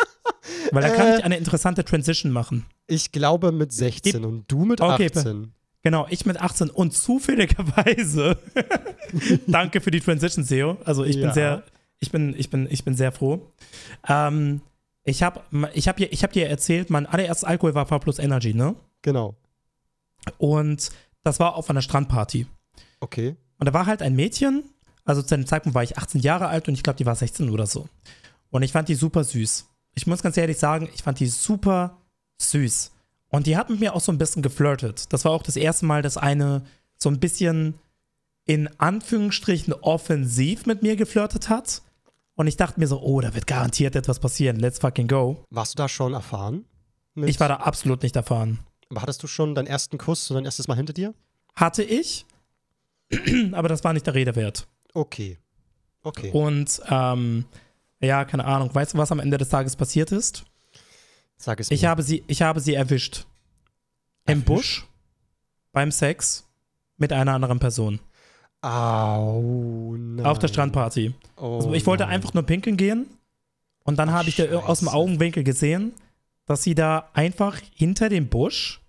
Weil 0.73 0.83
da 0.83 0.88
kann 0.91 1.07
äh, 1.07 1.19
ich 1.19 1.25
eine 1.25 1.37
interessante 1.37 1.85
Transition 1.85 2.33
machen. 2.33 2.67
Ich 2.88 3.12
glaube 3.12 3.53
mit 3.53 3.73
16 3.73 4.25
und 4.25 4.51
du 4.51 4.64
mit 4.64 4.81
okay, 4.81 5.11
18. 5.14 5.53
Genau, 5.83 6.07
ich 6.11 6.27
mit 6.27 6.41
18 6.41 6.71
und 6.71 6.93
zufälligerweise. 6.93 8.37
danke 9.47 9.81
für 9.81 9.93
die 9.93 10.01
Transition, 10.01 10.45
Seo. 10.45 10.77
Also 10.85 11.05
ich 11.05 11.17
ja. 11.17 11.27
bin 11.27 11.35
sehr, 11.35 11.62
ich 12.01 12.11
bin, 12.11 12.35
ich 12.37 12.51
bin, 12.51 12.67
ich 12.69 12.85
bin 12.85 12.97
sehr 12.97 13.12
froh. 13.12 13.53
Ähm, 14.09 14.61
ich 15.09 15.23
habe 15.23 15.40
ich 15.73 15.88
hab 15.88 15.97
dir, 15.97 16.09
hab 16.09 16.33
dir 16.33 16.49
erzählt, 16.49 16.90
mein 16.90 17.07
allererstes 17.07 17.44
Alkohol 17.44 17.75
war 17.75 17.87
V 17.87 17.99
plus 17.99 18.18
Energy, 18.18 18.55
ne? 18.55 18.75
Genau. 19.03 19.37
Und 20.38 20.90
das 21.25 21.40
war 21.40 21.55
auf 21.55 21.71
einer 21.71 21.83
Strandparty. 21.83 22.47
Okay. 23.01 23.37
Und 23.59 23.66
da 23.66 23.73
war 23.73 23.87
halt 23.87 24.03
ein 24.03 24.14
Mädchen, 24.14 24.64
also 25.05 25.23
zu 25.23 25.37
dem 25.37 25.47
Zeitpunkt 25.47 25.75
war 25.75 25.83
ich 25.83 25.99
18 25.99 26.21
Jahre 26.21 26.49
alt 26.49 26.68
und 26.68 26.75
ich 26.75 26.83
glaube, 26.83 26.97
die 26.97 27.07
war 27.07 27.14
16 27.14 27.51
oder 27.51 27.66
so. 27.66 27.88
Und 28.51 28.62
ich 28.62 28.73
fand 28.73 28.88
die 28.88 28.94
super 28.94 29.25
süß 29.25 29.66
ich 29.99 30.07
muss 30.07 30.23
ganz 30.23 30.37
ehrlich 30.37 30.59
sagen, 30.59 30.88
ich 30.94 31.03
fand 31.03 31.18
die 31.18 31.27
super 31.27 31.99
süß. 32.40 32.92
Und 33.31 33.49
die 33.49 33.57
hat 33.57 33.68
mit 33.68 33.81
mir 33.81 33.94
auch 33.94 34.01
so 34.01 34.12
ein 34.12 34.18
bisschen 34.18 34.42
geflirtet. 34.42 35.12
Das 35.12 35.25
war 35.25 35.33
auch 35.33 35.42
das 35.42 35.57
erste 35.57 35.87
Mal, 35.87 36.03
dass 36.03 36.16
eine 36.16 36.64
so 36.97 37.11
ein 37.11 37.18
bisschen 37.18 37.75
in 38.44 38.68
Anführungsstrichen 38.79 39.73
offensiv 39.75 40.66
mit 40.66 40.83
mir 40.83 40.94
geflirtet 40.94 41.49
hat. 41.49 41.83
Und 42.38 42.46
ich 42.46 42.57
dachte 42.57 42.79
mir 42.79 42.87
so, 42.87 43.03
oh, 43.03 43.20
da 43.20 43.35
wird 43.35 43.48
garantiert 43.48 43.96
etwas 43.96 44.20
passieren. 44.20 44.61
Let's 44.61 44.79
fucking 44.79 45.09
go. 45.09 45.44
Warst 45.51 45.74
du 45.74 45.77
da 45.77 45.88
schon 45.88 46.14
erfahren? 46.14 46.66
Ich 47.16 47.40
war 47.40 47.48
da 47.48 47.57
absolut 47.57 48.05
nicht 48.05 48.14
erfahren. 48.14 48.61
Aber 48.90 49.03
hattest 49.03 49.20
du 49.24 49.27
schon 49.27 49.57
deinen 49.57 49.66
ersten 49.66 49.98
Kuss, 49.98 50.29
dein 50.29 50.44
erstes 50.44 50.68
Mal 50.68 50.77
hinter 50.77 50.92
dir? 50.92 51.14
Hatte 51.57 51.83
ich, 51.83 52.27
aber 53.53 53.66
das 53.66 53.83
war 53.83 53.92
nicht 53.92 54.07
der 54.07 54.14
Rede 54.14 54.37
wert. 54.37 54.68
Okay. 54.94 55.37
Okay. 56.05 56.31
Und 56.31 56.81
ähm, 56.88 57.44
ja, 57.98 58.24
keine 58.24 58.44
Ahnung. 58.44 58.72
Weißt 58.72 58.94
du, 58.94 58.98
was 58.98 59.11
am 59.11 59.18
Ende 59.18 59.37
des 59.37 59.48
Tages 59.48 59.74
passiert 59.74 60.12
ist? 60.12 60.44
Sag 61.38 61.59
es 61.59 61.70
mir. 61.70 61.74
Ich 61.74 61.87
habe 61.87 62.05
sie, 62.05 62.22
ich 62.29 62.42
habe 62.42 62.61
sie 62.61 62.74
erwischt. 62.74 63.27
Im 64.27 64.42
Busch, 64.42 64.87
beim 65.72 65.90
Sex, 65.90 66.46
mit 66.98 67.12
einer 67.12 67.35
anderen 67.35 67.59
Person. 67.59 67.98
Au, 68.61 69.94
nein. 69.97 70.27
Auf 70.27 70.38
der 70.38 70.49
Strandparty. 70.49 71.14
Oh, 71.37 71.57
also 71.57 71.75
ich 71.75 71.87
wollte 71.87 72.05
nein. 72.05 72.14
einfach 72.14 72.35
nur 72.35 72.42
pinkeln 72.42 72.77
gehen 72.77 73.07
und 73.85 73.97
dann 73.97 74.11
habe 74.11 74.29
ich 74.29 74.37
da 74.37 74.44
aus 74.59 74.81
dem 74.81 74.88
Augenwinkel 74.88 75.44
gesehen, 75.44 75.92
dass 76.47 76.62
sie 76.62 76.75
da 76.75 77.11
einfach 77.12 77.59
hinter 77.75 78.09
dem 78.09 78.29
Busch 78.29 78.83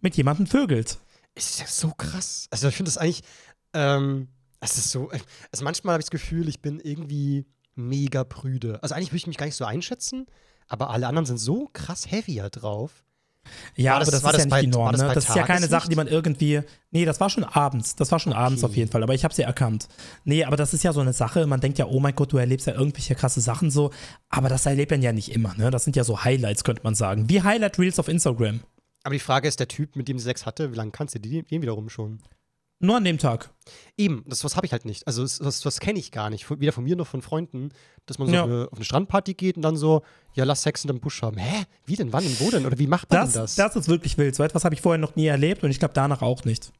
mit 0.00 0.16
jemandem 0.16 0.46
vögelt. 0.46 0.98
Ist 1.34 1.60
ja 1.60 1.66
so 1.66 1.90
krass. 1.90 2.46
Also 2.50 2.68
ich 2.68 2.76
finde 2.76 2.90
das 2.90 2.98
eigentlich, 2.98 3.22
ähm, 3.72 4.28
es 4.60 4.76
ist 4.76 4.90
so, 4.90 5.10
also 5.10 5.64
manchmal 5.64 5.94
habe 5.94 6.00
ich 6.00 6.06
das 6.06 6.10
Gefühl, 6.10 6.48
ich 6.48 6.60
bin 6.60 6.80
irgendwie 6.80 7.46
mega 7.74 8.24
prüde. 8.24 8.82
Also 8.82 8.94
eigentlich 8.94 9.10
würde 9.10 9.18
ich 9.18 9.26
mich 9.26 9.36
gar 9.36 9.46
nicht 9.46 9.56
so 9.56 9.64
einschätzen, 9.64 10.26
aber 10.68 10.90
alle 10.90 11.06
anderen 11.06 11.26
sind 11.26 11.38
so 11.38 11.68
krass 11.72 12.10
heavier 12.10 12.50
drauf. 12.50 13.03
Ja, 13.76 13.98
das, 13.98 14.08
aber 14.08 14.12
das 14.12 14.20
ist 14.20 14.24
das 14.24 14.32
ja 14.32 14.38
nicht 14.38 14.50
bei, 14.50 14.60
die 14.62 14.66
Norm. 14.68 14.92
Das, 14.92 15.00
ne? 15.02 15.12
das 15.14 15.28
ist 15.28 15.34
ja 15.34 15.44
keine 15.44 15.66
Sache, 15.66 15.88
die 15.88 15.96
man 15.96 16.06
irgendwie. 16.06 16.62
Nee, 16.90 17.04
das 17.04 17.20
war 17.20 17.30
schon 17.30 17.44
abends. 17.44 17.96
Das 17.96 18.12
war 18.12 18.18
schon 18.18 18.32
okay. 18.32 18.42
abends 18.42 18.64
auf 18.64 18.76
jeden 18.76 18.90
Fall, 18.90 19.02
aber 19.02 19.14
ich 19.14 19.24
habe 19.24 19.34
sie 19.34 19.42
erkannt. 19.42 19.88
Nee, 20.24 20.44
aber 20.44 20.56
das 20.56 20.74
ist 20.74 20.84
ja 20.84 20.92
so 20.92 21.00
eine 21.00 21.12
Sache. 21.12 21.46
Man 21.46 21.60
denkt 21.60 21.78
ja, 21.78 21.86
oh 21.86 22.00
mein 22.00 22.14
Gott, 22.14 22.32
du 22.32 22.38
erlebst 22.38 22.66
ja 22.66 22.74
irgendwelche 22.74 23.14
krasse 23.14 23.40
Sachen 23.40 23.70
so. 23.70 23.90
Aber 24.28 24.48
das 24.48 24.66
erlebt 24.66 24.90
man 24.90 25.02
ja 25.02 25.12
nicht 25.12 25.32
immer. 25.32 25.54
Ne? 25.56 25.70
Das 25.70 25.84
sind 25.84 25.96
ja 25.96 26.04
so 26.04 26.24
Highlights, 26.24 26.64
könnte 26.64 26.82
man 26.84 26.94
sagen. 26.94 27.28
Wie 27.28 27.42
Highlight 27.42 27.78
Reels 27.78 27.98
auf 27.98 28.08
Instagram. 28.08 28.60
Aber 29.02 29.14
die 29.14 29.20
Frage 29.20 29.48
ist, 29.48 29.60
der 29.60 29.68
Typ, 29.68 29.96
mit 29.96 30.08
dem 30.08 30.18
sie 30.18 30.24
Sex 30.24 30.46
hatte, 30.46 30.72
wie 30.72 30.76
lange 30.76 30.90
kannst 30.90 31.14
du 31.14 31.18
den 31.18 31.44
wiederum 31.50 31.90
schon? 31.90 32.20
Nur 32.84 32.96
an 32.96 33.04
dem 33.04 33.18
Tag. 33.18 33.50
Eben, 33.96 34.24
das 34.26 34.44
was 34.44 34.56
habe 34.56 34.66
ich 34.66 34.72
halt 34.72 34.84
nicht. 34.84 35.06
Also 35.06 35.22
das, 35.22 35.38
das, 35.38 35.60
das 35.60 35.80
kenne 35.80 35.98
ich 35.98 36.12
gar 36.12 36.28
nicht. 36.28 36.48
Weder 36.50 36.72
von 36.72 36.84
mir 36.84 36.96
noch 36.96 37.06
von 37.06 37.22
Freunden, 37.22 37.70
dass 38.06 38.18
man 38.18 38.28
so 38.28 38.34
ja. 38.34 38.42
auf, 38.42 38.48
eine, 38.48 38.68
auf, 38.70 38.76
eine, 38.76 38.84
Strandparty 38.84 39.34
geht 39.34 39.56
und 39.56 39.62
dann 39.62 39.76
so, 39.76 40.02
ja, 40.34 40.44
lass 40.44 40.62
Sex 40.62 40.84
in 40.84 40.88
dem 40.88 41.00
Busch 41.00 41.22
haben. 41.22 41.38
Hä? 41.38 41.64
Wie 41.86 41.96
denn? 41.96 42.12
Wann 42.12 42.26
und 42.26 42.40
wo 42.40 42.50
denn? 42.50 42.66
Oder 42.66 42.78
wie 42.78 42.86
macht 42.86 43.10
man 43.10 43.20
das, 43.20 43.32
das? 43.32 43.54
Das 43.54 43.76
ist 43.76 43.88
wirklich 43.88 44.18
wild. 44.18 44.34
So 44.34 44.42
etwas 44.42 44.64
habe 44.64 44.74
ich 44.74 44.82
vorher 44.82 44.98
noch 44.98 45.16
nie 45.16 45.26
erlebt 45.26 45.64
und 45.64 45.70
ich 45.70 45.78
glaube 45.78 45.94
danach 45.94 46.22
auch 46.22 46.44
nicht. 46.44 46.72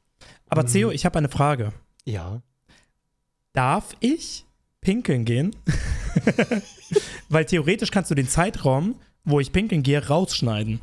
Aber 0.49 0.63
mhm. 0.63 0.69
Theo, 0.69 0.91
ich 0.91 1.05
habe 1.05 1.19
eine 1.19 1.29
Frage. 1.29 1.73
Ja. 2.05 2.43
Darf 3.53 3.95
ich 4.01 4.45
pinkeln 4.81 5.25
gehen? 5.25 5.57
Weil 7.29 7.47
theoretisch 7.47 7.91
kannst 7.91 8.11
du 8.11 8.15
den 8.15 8.29
Zeitraum, 8.29 8.97
wo 9.25 9.41
ich 9.41 9.53
pinkeln 9.53 9.83
gehe, 9.83 10.07
rausschneiden. 10.07 10.81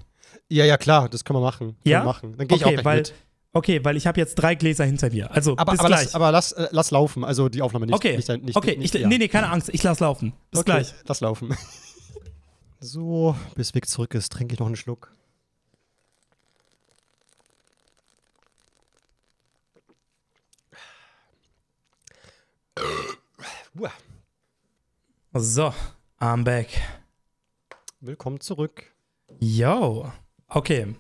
Ja, 0.50 0.66
ja, 0.66 0.78
klar, 0.78 1.08
das 1.08 1.24
können 1.24 1.40
wir 1.40 1.44
machen. 1.46 1.68
Können 1.68 1.78
ja? 1.84 2.02
Wir 2.02 2.06
machen. 2.06 2.38
Dann 2.38 2.48
gehe 2.48 2.56
okay, 2.58 2.64
ich 2.64 2.66
auch 2.66 2.72
gleich 2.74 2.86
weil, 2.86 2.98
mit. 2.98 3.14
Okay, 3.54 3.84
weil 3.84 3.98
ich 3.98 4.08
habe 4.08 4.20
jetzt 4.20 4.36
drei 4.36 4.56
Gläser 4.56 4.86
hinter 4.86 5.10
mir. 5.10 5.30
Also, 5.32 5.58
aber, 5.58 5.74
bis 5.74 5.80
aber 5.82 5.90
gleich. 5.90 6.04
Lass, 6.06 6.16
aber 6.16 6.32
lass, 6.32 6.52
äh, 6.54 6.68
lass 6.72 6.92
laufen, 6.92 7.26
also 7.26 7.50
die 7.50 7.62
Aufnahme 7.62 7.86
nicht. 7.86 7.96
Okay, 7.96 8.16
nicht, 8.16 8.30
nicht, 8.44 8.56
okay. 8.56 8.78
Nicht, 8.78 8.96
ich, 8.96 9.02
ja. 9.02 9.08
nee, 9.08 9.18
nee, 9.18 9.28
keine 9.28 9.50
Angst, 9.50 9.70
ich 9.74 9.84
lass 9.84 10.00
laufen. 10.00 10.34
Bis 10.52 10.62
okay, 10.62 10.72
gleich. 10.72 10.94
Lass 11.06 11.20
laufen. 11.20 11.56
so, 12.80 13.36
bis 13.56 13.76
Vic 13.76 13.90
zurück 13.90 14.14
ist, 14.14 14.32
trinke 14.32 14.54
ich 14.54 14.60
noch 14.60 14.68
einen 14.68 14.78
Schluck. 14.78 15.14
So, 25.34 25.74
I'm 26.20 26.44
back. 26.44 26.68
Willkommen 28.00 28.40
zurück. 28.42 28.84
Yo. 29.40 30.12
Okay, 30.48 30.96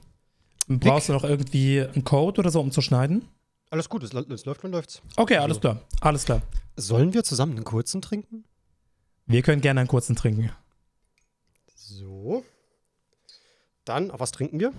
Brauchst 0.68 1.10
du 1.10 1.14
noch 1.14 1.24
irgendwie 1.24 1.82
einen 1.82 2.04
Code 2.04 2.40
oder 2.40 2.52
so, 2.52 2.60
um 2.62 2.72
zu 2.72 2.82
schneiden? 2.82 3.28
Alles 3.70 3.90
gut, 3.90 4.04
es, 4.04 4.14
es 4.14 4.46
läuft 4.46 4.64
und 4.64 4.72
läuft's. 4.72 5.02
Okay, 5.16 5.38
alles 5.38 5.58
also. 5.58 5.60
klar. 5.62 5.82
Alles 6.02 6.26
klar. 6.26 6.42
Sollen 6.76 7.14
wir 7.14 7.24
zusammen 7.24 7.56
einen 7.56 7.64
kurzen 7.64 8.02
trinken? 8.02 8.44
Wir 9.26 9.42
können 9.42 9.62
gerne 9.62 9.80
einen 9.82 9.88
kurzen 9.88 10.16
trinken. 10.16 10.52
So. 11.76 12.44
Dann, 13.86 14.12
auf 14.12 14.20
was 14.20 14.32
trinken 14.32 14.60
wir? 14.60 14.74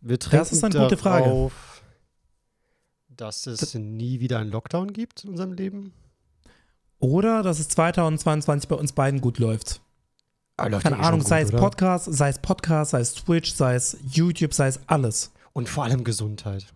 Wir 0.00 0.18
das 0.18 0.52
ist 0.52 0.64
eine 0.64 0.74
darauf, 0.74 0.90
gute 0.90 1.00
Frage. 1.00 1.50
Dass 3.08 3.46
es 3.46 3.60
das 3.60 3.74
nie 3.74 4.20
wieder 4.20 4.38
einen 4.38 4.50
Lockdown 4.50 4.92
gibt 4.92 5.24
in 5.24 5.30
unserem 5.30 5.52
Leben. 5.52 5.92
Oder 6.98 7.42
dass 7.42 7.58
es 7.58 7.68
2022 7.68 8.68
bei 8.68 8.76
uns 8.76 8.92
beiden 8.92 9.20
gut 9.20 9.38
läuft. 9.38 9.81
Ah, 10.56 10.68
Keine 10.68 10.98
Ahnung, 10.98 11.20
gut, 11.20 11.28
sei 11.28 11.42
es 11.42 11.50
Podcast, 11.50 12.06
sei 12.12 12.28
es 12.28 12.38
Podcast, 12.38 12.90
sei 12.92 13.00
es 13.00 13.14
Twitch, 13.14 13.52
sei 13.52 13.74
es 13.74 13.96
YouTube, 14.10 14.52
sei 14.52 14.68
es 14.68 14.80
alles. 14.86 15.32
Und 15.52 15.68
vor 15.68 15.84
allem 15.84 16.04
Gesundheit. 16.04 16.66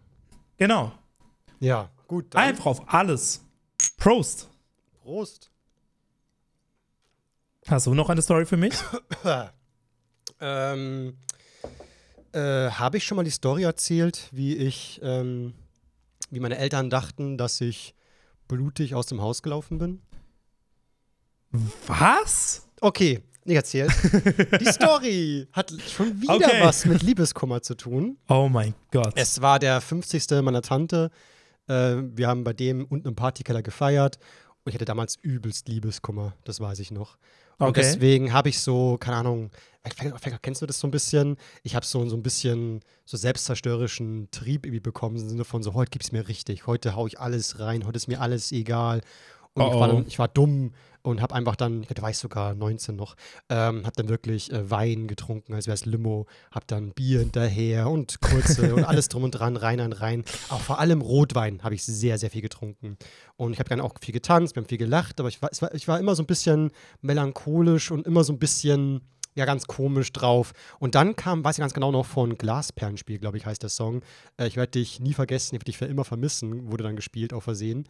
Genau. 0.56 0.92
Ja, 1.60 1.90
gut. 2.08 2.34
Einfach 2.34 2.66
auf 2.66 2.92
alles. 2.92 3.42
Prost. 3.98 4.48
Prost. 5.02 5.50
Hast 7.66 7.86
du 7.86 7.94
noch 7.94 8.08
eine 8.10 8.22
Story 8.22 8.46
für 8.46 8.56
mich? 8.56 8.74
ähm, 10.40 11.16
äh, 12.32 12.70
Habe 12.70 12.96
ich 12.96 13.04
schon 13.04 13.16
mal 13.16 13.24
die 13.24 13.30
Story 13.30 13.64
erzählt, 13.64 14.28
wie 14.32 14.56
ich, 14.56 15.00
ähm, 15.02 15.54
wie 16.30 16.40
meine 16.40 16.58
Eltern 16.58 16.90
dachten, 16.90 17.36
dass 17.38 17.60
ich 17.60 17.94
blutig 18.48 18.94
aus 18.94 19.06
dem 19.06 19.20
Haus 19.20 19.42
gelaufen 19.42 19.78
bin? 19.78 20.02
Was? 21.86 22.68
Okay, 22.80 23.22
nicht 23.48 23.56
erzählt. 23.56 23.90
Die 24.60 24.66
Story 24.66 25.46
hat 25.52 25.72
schon 25.88 26.20
wieder 26.20 26.34
okay. 26.34 26.60
was 26.62 26.84
mit 26.84 27.02
Liebeskummer 27.02 27.62
zu 27.62 27.74
tun. 27.74 28.18
Oh 28.28 28.48
mein 28.48 28.74
Gott. 28.90 29.12
Es 29.16 29.40
war 29.40 29.58
der 29.58 29.80
50. 29.80 30.42
meiner 30.42 30.62
Tante. 30.62 31.10
Äh, 31.68 31.96
wir 32.14 32.28
haben 32.28 32.44
bei 32.44 32.52
dem 32.52 32.84
unten 32.84 33.08
im 33.08 33.16
Partykeller 33.16 33.62
gefeiert 33.62 34.18
und 34.64 34.70
ich 34.70 34.74
hatte 34.74 34.84
damals 34.84 35.16
übelst 35.22 35.68
Liebeskummer, 35.68 36.34
das 36.44 36.60
weiß 36.60 36.80
ich 36.80 36.90
noch. 36.90 37.16
Und 37.58 37.68
okay. 37.68 37.80
deswegen 37.80 38.32
habe 38.32 38.48
ich 38.50 38.60
so, 38.60 38.98
keine 38.98 39.16
Ahnung, 39.16 39.50
kennst 40.42 40.60
du 40.60 40.66
das 40.66 40.78
so 40.78 40.86
ein 40.86 40.90
bisschen? 40.90 41.36
Ich 41.62 41.74
habe 41.74 41.86
so, 41.86 42.06
so 42.08 42.16
ein 42.16 42.22
bisschen 42.22 42.80
so 43.04 43.16
selbstzerstörerischen 43.16 44.28
Trieb 44.30 44.66
irgendwie 44.66 44.80
bekommen, 44.80 45.16
im 45.16 45.28
Sinne 45.28 45.44
von 45.44 45.62
so, 45.62 45.72
heute 45.74 45.90
gibt's 45.90 46.12
mir 46.12 46.28
richtig, 46.28 46.66
heute 46.66 46.96
haue 46.96 47.08
ich 47.08 47.18
alles 47.18 47.58
rein, 47.60 47.86
heute 47.86 47.96
ist 47.96 48.08
mir 48.08 48.20
alles 48.20 48.52
egal. 48.52 49.00
Und 49.56 49.62
oh, 49.62 49.72
ich, 49.72 49.80
war 49.80 49.88
dann, 49.88 50.06
ich, 50.06 50.18
war 50.18 50.28
dumm 50.28 50.72
und 51.00 51.22
habe 51.22 51.34
einfach 51.34 51.56
dann, 51.56 51.82
ich 51.82 52.02
weiß 52.02 52.20
sogar 52.20 52.54
19 52.54 52.94
noch, 52.94 53.16
ähm, 53.48 53.86
habe 53.86 53.96
dann 53.96 54.10
wirklich 54.10 54.52
äh, 54.52 54.70
Wein 54.70 55.06
getrunken, 55.06 55.54
als 55.54 55.66
wäre 55.66 55.74
es 55.74 55.86
Limo, 55.86 56.26
habe 56.50 56.66
dann 56.66 56.90
Bier 56.92 57.20
hinterher 57.20 57.88
und 57.88 58.20
kurze 58.20 58.74
und 58.74 58.84
alles 58.84 59.08
drum 59.08 59.24
und 59.24 59.30
dran, 59.30 59.56
rein 59.56 59.80
und 59.80 59.94
rein. 59.94 60.24
Auch 60.50 60.60
vor 60.60 60.78
allem 60.78 61.00
Rotwein 61.00 61.62
habe 61.62 61.74
ich 61.74 61.84
sehr, 61.84 62.18
sehr 62.18 62.30
viel 62.30 62.42
getrunken. 62.42 62.98
Und 63.36 63.54
ich 63.54 63.58
habe 63.58 63.70
dann 63.70 63.80
auch 63.80 63.94
viel 64.00 64.12
getanzt, 64.12 64.56
wir 64.56 64.62
haben 64.62 64.68
viel 64.68 64.78
gelacht, 64.78 65.18
aber 65.20 65.30
ich 65.30 65.40
war, 65.40 65.48
war, 65.60 65.74
ich 65.74 65.88
war 65.88 65.98
immer 65.98 66.14
so 66.14 66.22
ein 66.22 66.26
bisschen 66.26 66.70
melancholisch 67.00 67.90
und 67.90 68.06
immer 68.06 68.22
so 68.22 68.34
ein 68.34 68.38
bisschen 68.38 69.00
ja 69.36 69.44
ganz 69.44 69.66
komisch 69.66 70.12
drauf. 70.12 70.52
Und 70.80 70.96
dann 70.96 71.14
kam, 71.14 71.44
weiß 71.44 71.56
ich 71.56 71.60
ganz 71.60 71.74
genau 71.74 71.92
noch, 71.92 72.06
von 72.06 72.36
Glasperlenspiel, 72.36 73.18
glaube 73.18 73.36
ich, 73.36 73.46
heißt 73.46 73.62
der 73.62 73.70
Song. 73.70 74.02
Äh, 74.38 74.48
ich 74.48 74.56
werde 74.56 74.72
dich 74.72 74.98
nie 74.98 75.12
vergessen, 75.12 75.54
ich 75.54 75.60
werde 75.60 75.64
dich 75.66 75.78
für 75.78 75.84
immer 75.84 76.04
vermissen, 76.04 76.72
wurde 76.72 76.82
dann 76.84 76.96
gespielt, 76.96 77.32
auf 77.32 77.44
Versehen. 77.44 77.86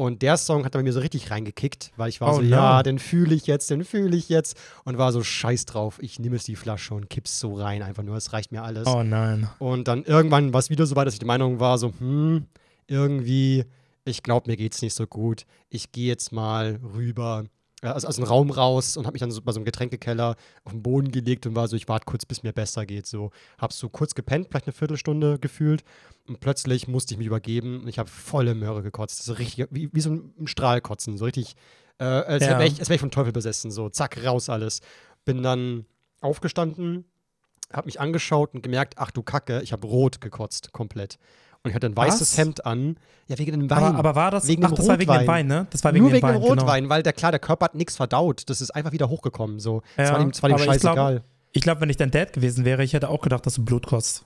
Und 0.00 0.22
der 0.22 0.38
Song 0.38 0.64
hat 0.64 0.72
bei 0.72 0.82
mir 0.82 0.94
so 0.94 1.00
richtig 1.00 1.30
reingekickt, 1.30 1.92
weil 1.98 2.08
ich 2.08 2.22
war 2.22 2.30
oh, 2.30 2.36
so, 2.36 2.40
no. 2.40 2.48
ja, 2.48 2.82
den 2.82 2.98
fühle 2.98 3.34
ich 3.34 3.46
jetzt, 3.46 3.68
den 3.68 3.84
fühle 3.84 4.16
ich 4.16 4.30
jetzt. 4.30 4.56
Und 4.86 4.96
war 4.96 5.12
so 5.12 5.22
scheiß 5.22 5.66
drauf. 5.66 5.98
Ich 6.00 6.18
nehme 6.18 6.36
jetzt 6.36 6.48
die 6.48 6.56
Flasche 6.56 6.94
und 6.94 7.10
kipp's 7.10 7.38
so 7.38 7.52
rein, 7.52 7.82
einfach 7.82 8.02
nur, 8.02 8.16
es 8.16 8.32
reicht 8.32 8.50
mir 8.50 8.62
alles. 8.62 8.86
Oh 8.86 9.02
nein. 9.02 9.50
Und 9.58 9.88
dann 9.88 10.04
irgendwann 10.04 10.54
war 10.54 10.60
es 10.60 10.70
wieder 10.70 10.86
so 10.86 10.96
weit, 10.96 11.06
dass 11.06 11.12
ich 11.12 11.18
der 11.18 11.26
Meinung 11.26 11.60
war, 11.60 11.76
so, 11.76 11.92
hm, 11.98 12.46
irgendwie, 12.86 13.66
ich 14.06 14.22
glaube, 14.22 14.50
mir 14.50 14.56
geht's 14.56 14.80
nicht 14.80 14.94
so 14.94 15.06
gut. 15.06 15.44
Ich 15.68 15.92
gehe 15.92 16.06
jetzt 16.06 16.32
mal 16.32 16.80
rüber 16.94 17.44
also 17.82 18.08
aus 18.08 18.16
dem 18.16 18.24
Raum 18.24 18.50
raus 18.50 18.96
und 18.96 19.06
habe 19.06 19.14
mich 19.14 19.20
dann 19.20 19.30
so 19.30 19.40
bei 19.42 19.52
so 19.52 19.58
einem 19.58 19.64
Getränkekeller 19.64 20.36
auf 20.64 20.72
den 20.72 20.82
Boden 20.82 21.10
gelegt 21.10 21.46
und 21.46 21.54
war 21.54 21.68
so, 21.68 21.76
ich 21.76 21.88
warte 21.88 22.04
kurz, 22.04 22.26
bis 22.26 22.42
mir 22.42 22.52
besser 22.52 22.84
geht. 22.84 23.06
So, 23.06 23.30
habe 23.58 23.72
so 23.72 23.88
kurz 23.88 24.14
gepennt, 24.14 24.48
vielleicht 24.50 24.66
eine 24.66 24.74
Viertelstunde 24.74 25.38
gefühlt 25.38 25.82
und 26.28 26.40
plötzlich 26.40 26.88
musste 26.88 27.14
ich 27.14 27.18
mich 27.18 27.26
übergeben 27.26 27.80
und 27.82 27.88
ich 27.88 27.98
habe 27.98 28.10
volle 28.10 28.54
Möhre 28.54 28.82
gekotzt. 28.82 29.24
So 29.24 29.32
richtig, 29.32 29.66
wie, 29.70 29.88
wie 29.92 30.00
so 30.00 30.10
ein 30.10 30.46
Strahlkotzen, 30.46 31.16
so 31.16 31.24
richtig, 31.24 31.56
äh, 31.98 32.04
als 32.04 32.44
ja. 32.44 32.58
wäre 32.58 32.66
ich, 32.66 32.78
wär 32.80 32.94
ich 32.94 33.00
vom 33.00 33.10
Teufel 33.10 33.32
besessen, 33.32 33.70
so 33.70 33.88
zack, 33.88 34.22
raus 34.24 34.48
alles. 34.48 34.80
Bin 35.24 35.42
dann 35.42 35.86
aufgestanden, 36.20 37.04
habe 37.72 37.86
mich 37.86 38.00
angeschaut 38.00 38.54
und 38.54 38.62
gemerkt, 38.62 38.94
ach 38.96 39.10
du 39.10 39.22
Kacke, 39.22 39.60
ich 39.62 39.72
habe 39.72 39.86
rot 39.86 40.20
gekotzt, 40.20 40.72
komplett. 40.72 41.18
Und 41.62 41.70
ich 41.70 41.74
hatte 41.74 41.86
ein 41.86 41.96
weißes 41.96 42.20
Was? 42.32 42.38
Hemd 42.38 42.64
an. 42.64 42.96
Ja, 43.28 43.38
wegen 43.38 43.52
dem 43.52 43.70
Wein. 43.70 43.78
Aber, 43.78 43.98
aber 43.98 44.14
war 44.14 44.30
das, 44.30 44.48
wegen 44.48 44.64
ach, 44.64 44.72
das 44.72 44.88
war 44.88 44.98
wegen 44.98 45.12
dem 45.12 45.26
Wein, 45.26 45.46
ne? 45.46 45.66
Das 45.70 45.84
war 45.84 45.92
wegen 45.92 46.04
Nur 46.04 46.12
wegen 46.12 46.20
dem, 46.20 46.28
Wein, 46.28 46.34
dem 46.34 46.42
genau. 46.42 46.54
Rotwein, 46.54 46.84
genau. 46.84 46.94
weil 46.94 47.02
der, 47.02 47.12
klar, 47.12 47.32
der 47.32 47.38
Körper 47.38 47.66
hat 47.66 47.74
nichts 47.74 47.96
verdaut. 47.96 48.48
Das 48.48 48.60
ist 48.60 48.70
einfach 48.70 48.92
wieder 48.92 49.08
hochgekommen. 49.08 49.60
So. 49.60 49.82
Ja, 49.96 50.04
das 50.04 50.12
war 50.12 50.18
dem, 50.18 50.30
das 50.30 50.42
war 50.42 50.48
dem 50.48 50.58
scheißegal. 50.58 51.22
Ich 51.52 51.62
glaube, 51.62 51.78
glaub, 51.78 51.80
wenn 51.82 51.90
ich 51.90 51.96
dein 51.96 52.10
Dad 52.10 52.32
gewesen 52.32 52.64
wäre, 52.64 52.82
ich 52.82 52.92
hätte 52.92 53.08
auch 53.08 53.20
gedacht, 53.20 53.44
dass 53.44 53.54
du 53.54 53.64
Blut 53.64 53.86
kostest. 53.86 54.24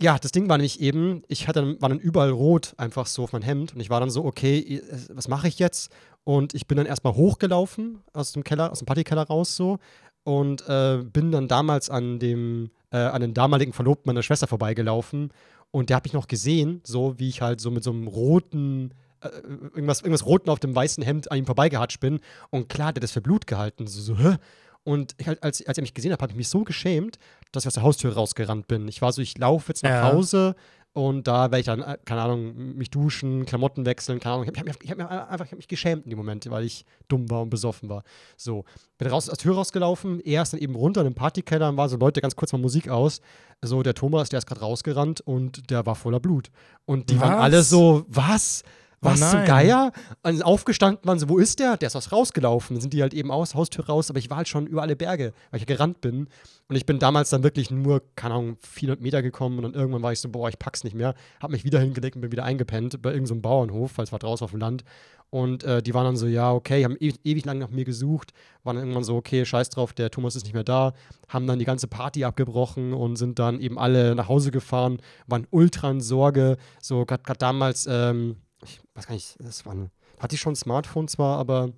Ja, 0.00 0.16
das 0.16 0.30
Ding 0.30 0.48
war 0.48 0.58
nämlich 0.58 0.80
eben, 0.80 1.22
ich 1.26 1.48
hatte, 1.48 1.80
war 1.80 1.88
dann 1.88 1.98
überall 1.98 2.30
rot 2.30 2.74
einfach 2.76 3.06
so 3.06 3.24
auf 3.24 3.32
mein 3.32 3.42
Hemd 3.42 3.74
und 3.74 3.80
ich 3.80 3.90
war 3.90 3.98
dann 3.98 4.10
so, 4.10 4.24
okay, 4.24 4.80
was 5.12 5.26
mache 5.26 5.48
ich 5.48 5.58
jetzt? 5.58 5.90
Und 6.22 6.54
ich 6.54 6.68
bin 6.68 6.76
dann 6.76 6.86
erstmal 6.86 7.14
hochgelaufen 7.14 8.02
aus 8.12 8.32
dem 8.32 8.44
Keller, 8.44 8.70
aus 8.70 8.78
dem 8.78 8.86
Partykeller 8.86 9.26
raus 9.26 9.56
so 9.56 9.78
und 10.22 10.68
äh, 10.68 10.98
bin 11.02 11.32
dann 11.32 11.48
damals 11.48 11.90
an 11.90 12.20
dem, 12.20 12.70
äh, 12.92 12.98
an 12.98 13.22
den 13.22 13.34
damaligen 13.34 13.72
Verlobten 13.72 14.08
meiner 14.08 14.22
Schwester 14.22 14.46
vorbeigelaufen 14.46 15.32
und 15.70 15.90
der 15.90 15.96
hat 15.96 16.04
mich 16.04 16.12
noch 16.12 16.28
gesehen, 16.28 16.80
so 16.84 17.18
wie 17.18 17.28
ich 17.28 17.42
halt 17.42 17.60
so 17.60 17.70
mit 17.70 17.84
so 17.84 17.90
einem 17.90 18.06
roten, 18.06 18.94
äh, 19.20 19.28
irgendwas, 19.28 20.00
irgendwas 20.00 20.26
roten 20.26 20.50
auf 20.50 20.60
dem 20.60 20.74
weißen 20.74 21.02
Hemd 21.02 21.30
an 21.30 21.38
ihm 21.38 21.46
vorbeigehatscht 21.46 22.00
bin. 22.00 22.20
Und 22.50 22.68
klar, 22.68 22.92
der 22.92 23.00
hat 23.00 23.04
das 23.04 23.12
für 23.12 23.20
Blut 23.20 23.46
gehalten. 23.46 23.86
So, 23.86 24.00
so 24.00 24.18
hä? 24.18 24.36
Und 24.84 25.14
ich, 25.18 25.26
halt, 25.26 25.42
als, 25.42 25.66
als 25.66 25.76
er 25.76 25.82
mich 25.82 25.92
gesehen 25.92 26.12
hat, 26.12 26.22
habe 26.22 26.32
ich 26.32 26.36
mich 26.36 26.48
so 26.48 26.64
geschämt, 26.64 27.18
dass 27.52 27.64
ich 27.64 27.66
aus 27.66 27.74
der 27.74 27.82
Haustür 27.82 28.14
rausgerannt 28.14 28.68
bin. 28.68 28.88
Ich 28.88 29.02
war 29.02 29.12
so, 29.12 29.20
ich 29.20 29.36
laufe 29.36 29.68
jetzt 29.68 29.82
nach 29.82 29.90
ja. 29.90 30.12
Hause 30.12 30.54
und 30.98 31.28
da 31.28 31.42
werde 31.42 31.60
ich 31.60 31.66
dann, 31.66 31.80
äh, 31.80 31.96
keine 32.04 32.22
Ahnung, 32.22 32.76
mich 32.76 32.90
duschen, 32.90 33.46
Klamotten 33.46 33.86
wechseln, 33.86 34.18
keine 34.18 34.34
Ahnung. 34.34 34.48
Ich 34.52 34.58
habe 34.58 34.72
hab, 34.72 35.10
hab, 35.12 35.30
einfach 35.30 35.46
hab 35.46 35.56
mich 35.56 35.68
geschämt 35.68 36.02
in 36.04 36.10
dem 36.10 36.16
Moment, 36.16 36.50
weil 36.50 36.64
ich 36.64 36.84
dumm 37.06 37.30
war 37.30 37.42
und 37.42 37.50
besoffen 37.50 37.88
war. 37.88 38.02
So, 38.36 38.64
bin 38.98 39.06
raus, 39.06 39.28
aus 39.28 39.38
der 39.38 39.44
Tür 39.44 39.54
rausgelaufen, 39.54 40.18
er 40.18 40.42
ist 40.42 40.54
dann 40.54 40.60
eben 40.60 40.74
runter 40.74 41.02
in 41.02 41.06
den 41.06 41.14
Partykeller 41.14 41.68
und 41.68 41.76
war 41.76 41.88
so, 41.88 41.96
Leute, 41.98 42.20
ganz 42.20 42.34
kurz 42.34 42.52
mal 42.52 42.58
Musik 42.58 42.88
aus. 42.88 43.20
So, 43.62 43.84
der 43.84 43.94
Thomas, 43.94 44.28
der 44.28 44.38
ist 44.38 44.46
gerade 44.46 44.60
rausgerannt 44.60 45.20
und 45.20 45.70
der 45.70 45.86
war 45.86 45.94
voller 45.94 46.18
Blut. 46.18 46.50
Und 46.84 47.10
die 47.10 47.20
was? 47.20 47.28
waren 47.28 47.38
alle 47.38 47.62
so, 47.62 48.04
was? 48.08 48.64
Was 49.00 49.22
oh 49.22 49.30
zum 49.30 49.44
Geier? 49.44 49.92
Und 50.22 50.42
aufgestanden 50.42 51.06
waren 51.06 51.18
so, 51.18 51.28
wo 51.28 51.38
ist 51.38 51.58
der? 51.60 51.76
Der 51.76 51.86
ist 51.86 51.96
aus 51.96 52.10
rausgelaufen. 52.10 52.74
Dann 52.74 52.80
sind 52.80 52.92
die 52.92 53.02
halt 53.02 53.14
eben 53.14 53.30
aus, 53.30 53.54
Haustür 53.54 53.86
raus, 53.86 54.10
aber 54.10 54.18
ich 54.18 54.28
war 54.30 54.38
halt 54.38 54.48
schon 54.48 54.66
über 54.66 54.82
alle 54.82 54.96
Berge, 54.96 55.32
weil 55.50 55.60
ich 55.60 55.68
ja 55.68 55.74
gerannt 55.74 56.00
bin. 56.00 56.28
Und 56.68 56.76
ich 56.76 56.84
bin 56.84 56.98
damals 56.98 57.30
dann 57.30 57.42
wirklich 57.42 57.70
nur, 57.70 58.02
keine 58.16 58.34
Ahnung, 58.34 58.56
400 58.60 59.00
Meter 59.00 59.22
gekommen 59.22 59.58
und 59.58 59.62
dann 59.62 59.74
irgendwann 59.74 60.02
war 60.02 60.12
ich 60.12 60.20
so, 60.20 60.28
boah, 60.28 60.48
ich 60.48 60.58
pack's 60.58 60.84
nicht 60.84 60.94
mehr. 60.94 61.14
Hab 61.40 61.50
mich 61.50 61.64
wieder 61.64 61.80
hingelegt 61.80 62.16
und 62.16 62.22
bin 62.22 62.32
wieder 62.32 62.44
eingepennt 62.44 63.00
bei 63.00 63.10
irgendeinem 63.10 63.38
so 63.38 63.42
Bauernhof, 63.42 63.96
weil 63.96 64.04
es 64.04 64.12
war 64.12 64.18
draußen 64.18 64.44
auf 64.44 64.50
dem 64.50 64.60
Land. 64.60 64.84
Und 65.30 65.62
äh, 65.62 65.82
die 65.82 65.92
waren 65.92 66.04
dann 66.04 66.16
so, 66.16 66.26
ja, 66.26 66.52
okay, 66.52 66.84
haben 66.84 66.96
ewig, 66.96 67.20
ewig 67.22 67.44
lang 67.44 67.58
nach 67.58 67.70
mir 67.70 67.84
gesucht, 67.84 68.32
waren 68.64 68.76
dann 68.76 68.84
irgendwann 68.84 69.04
so, 69.04 69.16
okay, 69.16 69.44
scheiß 69.44 69.68
drauf, 69.70 69.92
der 69.92 70.10
Thomas 70.10 70.36
ist 70.36 70.44
nicht 70.44 70.54
mehr 70.54 70.64
da, 70.64 70.94
haben 71.28 71.46
dann 71.46 71.58
die 71.58 71.66
ganze 71.66 71.86
Party 71.86 72.24
abgebrochen 72.24 72.94
und 72.94 73.16
sind 73.16 73.38
dann 73.38 73.60
eben 73.60 73.78
alle 73.78 74.14
nach 74.14 74.28
Hause 74.28 74.50
gefahren, 74.50 74.98
waren 75.26 75.46
ultra 75.50 75.90
in 75.90 76.00
Sorge. 76.00 76.56
So, 76.80 77.04
gerade 77.04 77.38
damals, 77.38 77.86
ähm, 77.90 78.36
ich 78.64 78.80
weiß 78.94 79.06
gar 79.06 79.14
nicht, 79.14 79.36
das 79.40 79.64
war 79.66 79.72
eine, 79.72 79.90
hatte 80.18 80.34
ich 80.34 80.40
schon 80.40 80.52
ein 80.52 80.56
Smartphone 80.56 81.08
zwar, 81.08 81.38
aber 81.38 81.70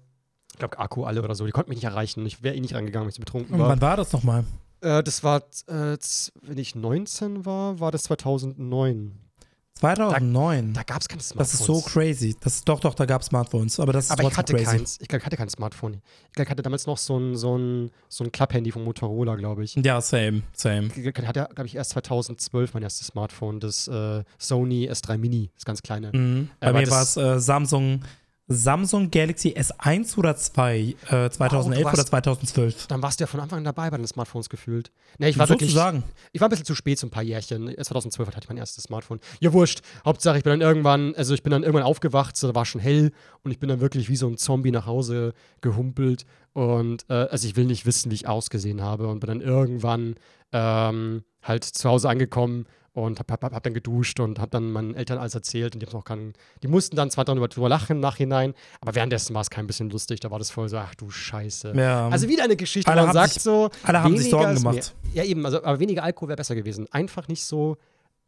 ich 0.53 0.59
glaube 0.59 0.79
Akku 0.79 1.05
alle 1.05 1.23
oder 1.23 1.35
so, 1.35 1.47
die 1.47 1.53
konnten 1.53 1.71
mich 1.71 1.79
nicht 1.79 1.85
erreichen. 1.85 2.25
Ich 2.27 2.43
wäre 2.43 2.55
eh 2.55 2.61
nicht 2.61 2.75
rangegangen, 2.75 3.07
wenn 3.07 3.11
ich 3.11 3.17
so 3.17 3.21
betrunken 3.21 3.59
war. 3.59 3.67
Und 3.67 3.73
wann 3.73 3.81
war 3.81 3.97
das 3.97 4.13
nochmal? 4.13 4.45
Äh, 4.81 5.03
das 5.03 5.23
war, 5.23 5.43
äh, 5.67 5.97
wenn 6.43 6.59
ich 6.59 6.75
19 6.75 7.45
war, 7.45 7.81
war 7.81 7.91
das 7.93 8.05
2009. 8.05 9.19
2009. 9.81 10.73
Da, 10.73 10.81
da 10.81 10.85
gab 10.85 11.01
es 11.01 11.09
keine 11.09 11.23
Smartphones. 11.23 11.51
Das 11.53 11.61
ist 11.61 11.67
so 11.67 11.81
crazy. 11.81 12.37
Das, 12.41 12.65
doch, 12.65 12.81
doch, 12.81 12.95
da 12.95 13.07
gab 13.07 13.23
es 13.23 13.29
Smartphones. 13.29 13.81
Aber 13.81 13.93
das 13.93 14.07
ist 14.07 14.11
aber 14.11 14.25
ich 14.25 14.37
hatte 14.37 14.53
crazy. 14.55 14.65
keins. 14.65 14.99
Ich 15.01 15.09
glaube, 15.09 15.21
ich 15.21 15.27
hatte 15.27 15.37
kein 15.37 15.49
Smartphone. 15.49 15.95
Ich 16.29 16.33
glaube, 16.33 16.45
ich 16.45 16.51
hatte 16.51 16.63
damals 16.63 16.87
noch 16.87 16.99
so 16.99 17.19
ein, 17.19 17.37
so 17.37 17.57
ein, 17.57 17.91
so 18.09 18.25
ein 18.25 18.33
Klapphandy 18.33 18.71
von 18.73 18.85
Motorola, 18.85 19.37
glaube 19.37 19.65
ich. 19.65 19.75
Ja, 19.77 20.01
same, 20.01 20.43
same. 20.53 20.89
Ich 20.95 21.07
hatte, 21.27 21.49
glaube 21.55 21.67
ich, 21.67 21.75
erst 21.75 21.91
2012 21.91 22.75
mein 22.75 22.83
erstes 22.83 23.09
Smartphone, 23.09 23.61
das 23.61 23.89
äh, 23.89 24.23
Sony 24.39 24.91
S3 24.91 25.19
Mini, 25.19 25.51
das 25.55 25.65
ganz 25.65 25.83
kleine. 25.83 26.11
Mhm. 26.13 26.51
Bei 26.61 26.73
mir 26.73 26.91
war 26.91 27.03
es 27.03 27.17
äh, 27.17 27.41
Samsung 27.41 28.03
Samsung 28.53 29.13
Galaxy 29.13 29.51
S1 29.51 30.19
oder 30.19 30.35
2, 30.35 30.97
äh, 31.09 31.31
2011 31.31 31.83
oh, 31.83 31.85
warst, 31.85 31.95
oder 31.95 32.07
2012. 32.07 32.87
Dann 32.89 33.01
warst 33.01 33.21
du 33.21 33.23
ja 33.23 33.27
von 33.29 33.39
Anfang 33.39 33.59
an 33.59 33.65
dabei 33.65 33.89
bei 33.91 33.97
den 33.97 34.09
Smartphones 34.09 34.49
gefühlt. 34.49 34.91
Nee, 35.19 35.29
ich 35.29 35.39
war 35.39 35.49
wirklich. 35.49 35.73
Sagen. 35.73 36.03
Ich 36.33 36.41
war 36.41 36.49
ein 36.49 36.51
bisschen 36.51 36.65
zu 36.65 36.75
spät, 36.75 36.99
so 36.99 37.07
ein 37.07 37.11
paar 37.11 37.23
Jährchen. 37.23 37.73
2012 37.81 38.29
hatte 38.29 38.41
ich 38.43 38.49
mein 38.49 38.59
erstes 38.59 38.85
Smartphone. 38.85 39.21
Ja, 39.39 39.53
wurscht. 39.53 39.83
Hauptsache, 40.05 40.39
ich 40.39 40.43
bin 40.43 40.51
dann 40.51 40.63
irgendwann, 40.63 41.15
also 41.15 41.33
ich 41.33 41.45
bin 41.45 41.53
dann 41.53 41.63
irgendwann 41.63 41.85
aufgewacht, 41.85 42.37
so, 42.37 42.49
da 42.49 42.55
war 42.57 42.65
schon 42.65 42.81
hell 42.81 43.13
und 43.45 43.53
ich 43.53 43.61
bin 43.61 43.69
dann 43.69 43.81
wirklich 43.81 44.09
wie 44.09 44.17
so 44.17 44.27
ein 44.27 44.37
Zombie 44.37 44.73
nach 44.73 44.87
Hause 44.87 45.33
gehumpelt. 45.61 46.27
Und 46.53 47.05
äh, 47.09 47.13
also 47.13 47.47
ich 47.47 47.55
will 47.55 47.67
nicht 47.67 47.87
wissen, 47.87 48.11
wie 48.11 48.17
ich 48.17 48.27
ausgesehen 48.27 48.83
habe 48.83 49.07
und 49.07 49.21
bin 49.21 49.29
dann 49.29 49.41
irgendwann 49.41 50.17
ähm, 50.53 51.23
halt 51.41 51.63
zu 51.63 51.89
Hause 51.89 52.09
angekommen 52.09 52.67
und 52.93 53.21
hab, 53.21 53.31
hab, 53.31 53.43
hab, 53.45 53.63
dann 53.63 53.75
geduscht 53.75 54.19
und 54.21 54.39
hab 54.39 54.51
dann 54.51 54.73
meinen 54.73 54.95
Eltern 54.95 55.19
alles 55.19 55.35
erzählt 55.35 55.75
und 55.75 55.81
die, 55.83 55.87
noch 55.93 56.05
keinen, 56.05 56.33
die 56.63 56.69
mussten 56.69 56.97
dann 56.97 57.11
zwar 57.11 57.25
darüber 57.25 57.69
lachen 57.69 57.97
im 57.97 58.01
Nachhinein, 58.01 58.55
aber 58.81 58.95
währenddessen 58.95 59.35
war 59.35 59.43
es 59.43 59.51
kein 59.51 59.67
bisschen 59.67 59.91
lustig, 59.91 60.21
da 60.21 60.31
war 60.31 60.39
das 60.39 60.51
voll 60.51 60.69
so, 60.69 60.79
ach 60.79 60.95
du 60.95 61.11
Scheiße. 61.11 61.73
Ja. 61.77 62.09
Also 62.09 62.29
wieder 62.29 62.45
eine 62.45 62.57
Geschichte, 62.57 62.91
alle 62.91 63.05
man 63.05 63.13
sagt 63.13 63.35
sich, 63.35 63.43
so, 63.43 63.71
alle 63.85 64.03
haben 64.03 64.17
sich 64.17 64.31
Sorgen 64.31 64.55
gemacht. 64.55 64.95
Ja 65.15 65.25
eben, 65.25 65.45
also, 65.45 65.63
aber 65.63 65.79
weniger 65.79 66.03
Alkohol 66.03 66.29
wäre 66.29 66.37
besser 66.37 66.55
gewesen. 66.55 66.87
Einfach 66.91 67.29
nicht 67.29 67.45
so 67.45 67.77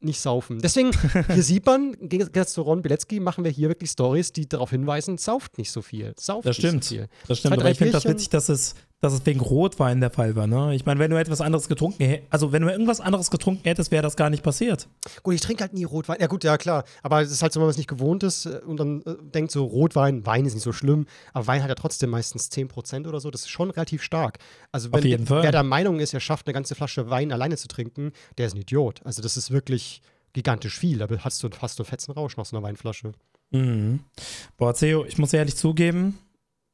nicht 0.03 0.21
saufen. 0.21 0.59
Deswegen, 0.61 0.91
hier 1.33 1.43
sieht 1.43 1.65
man, 1.67 1.95
im 1.95 2.09
Gegensatz 2.09 2.55
zu 2.55 2.63
Ron 2.63 2.83
Bilecki, 2.83 3.21
machen 3.21 3.45
wir 3.45 3.51
hier 3.51 3.69
wirklich 3.69 3.91
Stories, 3.91 4.33
die 4.33 4.49
darauf 4.49 4.71
hinweisen, 4.71 5.19
sauft 5.19 5.59
nicht 5.59 5.71
so 5.71 5.83
viel. 5.83 6.13
Sauft 6.19 6.47
das 6.47 6.57
stimmt. 6.57 6.85
So 6.85 6.95
viel. 6.97 7.09
Das 7.29 7.39
stimmt, 7.39 7.55
Zwei, 7.55 7.61
aber 7.61 7.71
ich 7.71 7.79
finde 7.79 7.93
das 7.93 8.05
witzig, 8.05 8.31
dass 8.31 8.49
es, 8.49 8.75
dass 9.03 9.13
es 9.13 9.27
wegen 9.27 9.41
Rotwein 9.41 10.01
der 10.01 10.11
Fall 10.11 10.37
war. 10.37 10.47
Ne? 10.47 10.77
Ich 10.77 10.87
meine, 10.87 11.01
wenn 11.01 11.11
du 11.11 11.19
etwas 11.19 11.41
anderes 11.41 11.69
getrunken 11.69 12.05
hättest, 12.05 12.33
also 12.33 12.53
wenn 12.53 12.63
du 12.63 12.71
irgendwas 12.71 13.01
anderes 13.01 13.31
getrunken 13.31 13.65
hättest, 13.65 13.91
wäre 13.91 14.03
das 14.03 14.17
gar 14.17 14.31
nicht 14.31 14.45
passiert. 14.45 14.89
Gut, 15.25 15.35
ich 15.35 15.41
trinke 15.41 15.63
halt 15.63 15.75
nie 15.75 15.83
Rotwein. 15.83 16.19
Ja, 16.21 16.29
gut, 16.29 16.45
ja, 16.45 16.57
klar. 16.57 16.85
Aber 17.03 17.21
es 17.21 17.33
ist 17.33 17.43
halt 17.43 17.53
so, 17.53 17.59
wenn 17.59 17.67
man 17.67 17.73
es 17.73 17.79
nicht 17.79 17.89
gewohnt 17.89 18.23
ist 18.23 18.47
äh, 18.47 18.61
und 18.65 18.79
dann 18.79 19.03
äh, 19.03 19.17
denkt 19.21 19.51
so, 19.51 19.65
Rotwein, 19.65 20.25
Wein 20.25 20.47
ist 20.47 20.55
nicht 20.55 20.63
so 20.63 20.73
schlimm, 20.73 21.07
aber 21.33 21.49
Wein 21.49 21.63
hat 21.63 21.69
ja 21.69 21.75
trotzdem 21.75 22.11
meistens 22.11 22.49
10% 22.53 23.09
oder 23.09 23.19
so. 23.19 23.33
Das 23.33 23.41
ist 23.41 23.51
schon 23.51 23.71
relativ 23.71 24.05
stark. 24.05 24.39
Also, 24.71 24.93
wenn 24.93 25.29
wer 25.29 25.51
der 25.51 25.65
Meinung 25.65 25.99
ist, 25.99 26.15
er 26.15 26.21
schafft 26.21 26.47
eine 26.47 26.55
ganze 26.55 26.77
Flasche 26.77 27.11
Wein 27.11 27.33
alleine 27.33 27.57
zu 27.57 27.67
trinken, 27.67 28.13
der 28.39 28.47
ist 28.47 28.55
ein 28.55 28.61
Idiot. 28.61 29.01
Also, 29.05 29.21
das 29.21 29.37
ist 29.37 29.51
wirklich 29.51 30.01
gigantisch 30.33 30.79
viel. 30.79 30.99
Da 30.99 31.09
hast 31.19 31.43
du 31.43 31.49
fast 31.51 31.77
so 31.77 31.83
fetzen 31.83 32.13
Rausch 32.13 32.37
nach 32.37 32.47
so 32.47 32.57
einer 32.57 32.65
Weinflasche. 32.65 33.13
Mhm. 33.51 34.01
Boah, 34.57 34.75
Theo, 34.75 35.05
ich 35.05 35.19
muss 35.19 35.33
ehrlich 35.33 35.57
zugeben, 35.57 36.19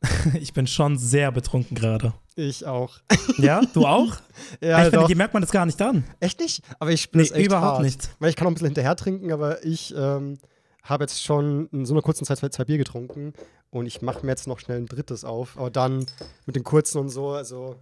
ich 0.40 0.52
bin 0.52 0.66
schon 0.66 0.98
sehr 0.98 1.32
betrunken 1.32 1.76
gerade. 1.76 2.12
Ich 2.36 2.64
auch. 2.66 2.98
Ja, 3.38 3.60
du 3.74 3.84
auch? 3.84 4.16
ja, 4.60 4.84
ich 4.84 4.90
finde, 4.90 5.06
hier 5.06 5.16
merkt 5.16 5.34
man 5.34 5.42
das 5.42 5.50
gar 5.50 5.66
nicht 5.66 5.80
an. 5.82 6.04
Echt 6.20 6.40
nicht? 6.40 6.62
Aber 6.78 6.92
ich 6.92 7.10
bin 7.10 7.22
nee, 7.22 7.28
echt 7.28 7.46
überhaupt 7.46 7.74
hart. 7.74 7.82
nicht. 7.82 8.10
Weil 8.20 8.30
ich 8.30 8.36
kann 8.36 8.46
auch 8.46 8.50
ein 8.50 8.54
bisschen 8.54 8.68
hinterher 8.68 8.94
trinken, 8.96 9.32
aber 9.32 9.64
ich 9.64 9.92
ähm, 9.96 10.38
habe 10.82 11.04
jetzt 11.04 11.22
schon 11.22 11.68
in 11.72 11.84
so 11.84 11.94
einer 11.94 12.02
kurzen 12.02 12.24
Zeit 12.24 12.38
zwei, 12.38 12.48
zwei 12.48 12.64
Bier 12.64 12.78
getrunken 12.78 13.32
und 13.70 13.86
ich 13.86 14.02
mache 14.02 14.24
mir 14.24 14.32
jetzt 14.32 14.46
noch 14.46 14.60
schnell 14.60 14.78
ein 14.78 14.86
drittes 14.86 15.24
auf. 15.24 15.58
Aber 15.58 15.70
dann 15.70 16.06
mit 16.46 16.54
den 16.54 16.64
kurzen 16.64 16.98
und 16.98 17.08
so, 17.08 17.30
also 17.30 17.76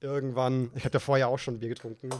irgendwann, 0.00 0.70
ich 0.76 0.84
hatte 0.84 0.96
ja 0.96 1.00
vorher 1.00 1.28
auch 1.28 1.38
schon 1.38 1.54
ein 1.54 1.60
Bier 1.60 1.70
getrunken. 1.70 2.10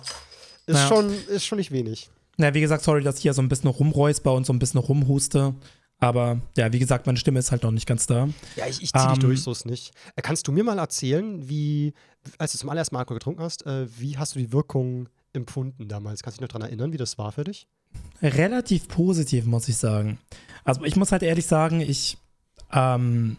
Ist, 0.67 0.77
ja. 0.77 0.89
schon, 0.89 1.12
ist 1.29 1.45
schon 1.45 1.59
nicht 1.59 1.71
wenig. 1.71 2.11
Na, 2.37 2.53
wie 2.53 2.61
gesagt, 2.61 2.83
sorry, 2.83 3.03
dass 3.03 3.17
ich 3.17 3.23
hier 3.23 3.35
so 3.35 3.43
ein 3.43 3.49
bisschen 3.49 3.71
rumräusper 3.71 4.33
und 4.33 4.45
so 4.45 4.53
ein 4.53 4.59
bisschen 4.59 4.81
rumhuste. 4.81 5.55
Aber 6.05 6.40
ja, 6.57 6.72
wie 6.72 6.78
gesagt, 6.78 7.07
meine 7.07 7.18
Stimme 7.18 7.38
ist 7.38 7.50
halt 7.50 7.62
noch 7.62 7.70
nicht 7.70 7.86
ganz 7.86 8.07
da. 8.07 8.28
Ja, 8.57 8.66
ich, 8.66 8.82
ich 8.82 8.92
zieh 8.92 8.98
ähm, 8.98 9.11
dich 9.11 9.18
durch, 9.20 9.42
so 9.42 9.52
ist 9.52 9.64
nicht. 9.64 9.92
Äh, 10.16 10.22
kannst 10.22 10.46
du 10.46 10.52
mir 10.52 10.62
mal 10.62 10.78
erzählen, 10.78 11.48
wie, 11.48 11.94
als 12.38 12.52
du 12.52 12.59
zum 12.59 12.68
allerersten 12.68 12.94
Mal 12.94 13.00
Alkohol 13.00 13.18
getrunken 13.18 13.42
hast, 13.42 13.64
äh, 13.66 13.86
wie 13.98 14.18
hast 14.18 14.34
du 14.34 14.38
die 14.38 14.52
Wirkung 14.52 15.09
empfunden 15.32 15.88
damals? 15.88 16.22
Kannst 16.22 16.38
du 16.38 16.40
dich 16.40 16.48
noch 16.48 16.52
daran 16.52 16.68
erinnern, 16.68 16.92
wie 16.92 16.98
das 16.98 17.16
war 17.16 17.32
für 17.32 17.44
dich? 17.44 17.66
Relativ 18.22 18.88
positiv, 18.88 19.46
muss 19.46 19.68
ich 19.68 19.76
sagen. 19.76 20.18
Also 20.64 20.84
ich 20.84 20.96
muss 20.96 21.12
halt 21.12 21.22
ehrlich 21.22 21.46
sagen, 21.46 21.80
ich 21.80 22.18
ähm, 22.72 23.36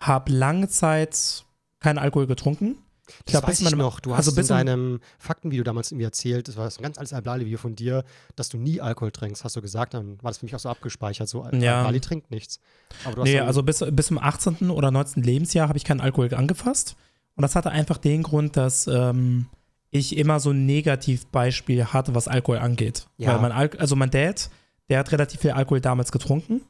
habe 0.00 0.32
lange 0.32 0.68
Zeit 0.68 1.44
keinen 1.80 1.98
Alkohol 1.98 2.26
getrunken. 2.26 2.76
Das 3.24 3.34
ich 3.34 3.48
weiß 3.48 3.60
ich 3.60 3.76
noch. 3.76 4.00
Du 4.00 4.12
also 4.12 4.30
hast 4.30 4.38
in 4.38 4.46
deinem 4.46 5.00
Faktenvideo 5.18 5.64
damals 5.64 5.92
mir 5.92 6.04
erzählt, 6.04 6.48
das 6.48 6.56
war 6.56 6.66
ein 6.66 6.82
ganz 6.82 6.98
altes 6.98 7.12
Albali-Video 7.12 7.58
von 7.58 7.76
dir, 7.76 8.04
dass 8.34 8.48
du 8.48 8.58
nie 8.58 8.80
Alkohol 8.80 9.12
trinkst, 9.12 9.44
hast 9.44 9.56
du 9.56 9.62
gesagt. 9.62 9.94
Dann 9.94 10.22
war 10.22 10.30
das 10.30 10.38
für 10.38 10.46
mich 10.46 10.54
auch 10.54 10.60
so 10.60 10.68
abgespeichert. 10.68 11.28
So, 11.28 11.46
ja. 11.52 11.78
Albali 11.78 12.00
trinkt 12.00 12.30
nichts. 12.30 12.60
Aber 13.04 13.24
nee, 13.24 13.38
also 13.38 13.62
bis, 13.62 13.84
bis 13.92 14.06
zum 14.06 14.18
18. 14.18 14.70
oder 14.70 14.90
19. 14.90 15.22
Lebensjahr 15.22 15.68
habe 15.68 15.78
ich 15.78 15.84
keinen 15.84 16.00
Alkohol 16.00 16.32
angefasst. 16.34 16.96
Und 17.36 17.42
das 17.42 17.54
hatte 17.54 17.70
einfach 17.70 17.98
den 17.98 18.22
Grund, 18.22 18.56
dass 18.56 18.86
ähm, 18.86 19.46
ich 19.90 20.16
immer 20.16 20.40
so 20.40 20.50
ein 20.50 20.66
Negativbeispiel 20.66 21.86
hatte, 21.86 22.14
was 22.14 22.28
Alkohol 22.28 22.58
angeht. 22.58 23.06
Ja. 23.18 23.34
Weil 23.34 23.40
mein 23.40 23.52
Al 23.52 23.70
also 23.78 23.94
mein 23.96 24.10
Dad, 24.10 24.50
der 24.88 24.98
hat 24.98 25.12
relativ 25.12 25.40
viel 25.40 25.52
Alkohol 25.52 25.80
damals 25.80 26.12
getrunken. 26.12 26.62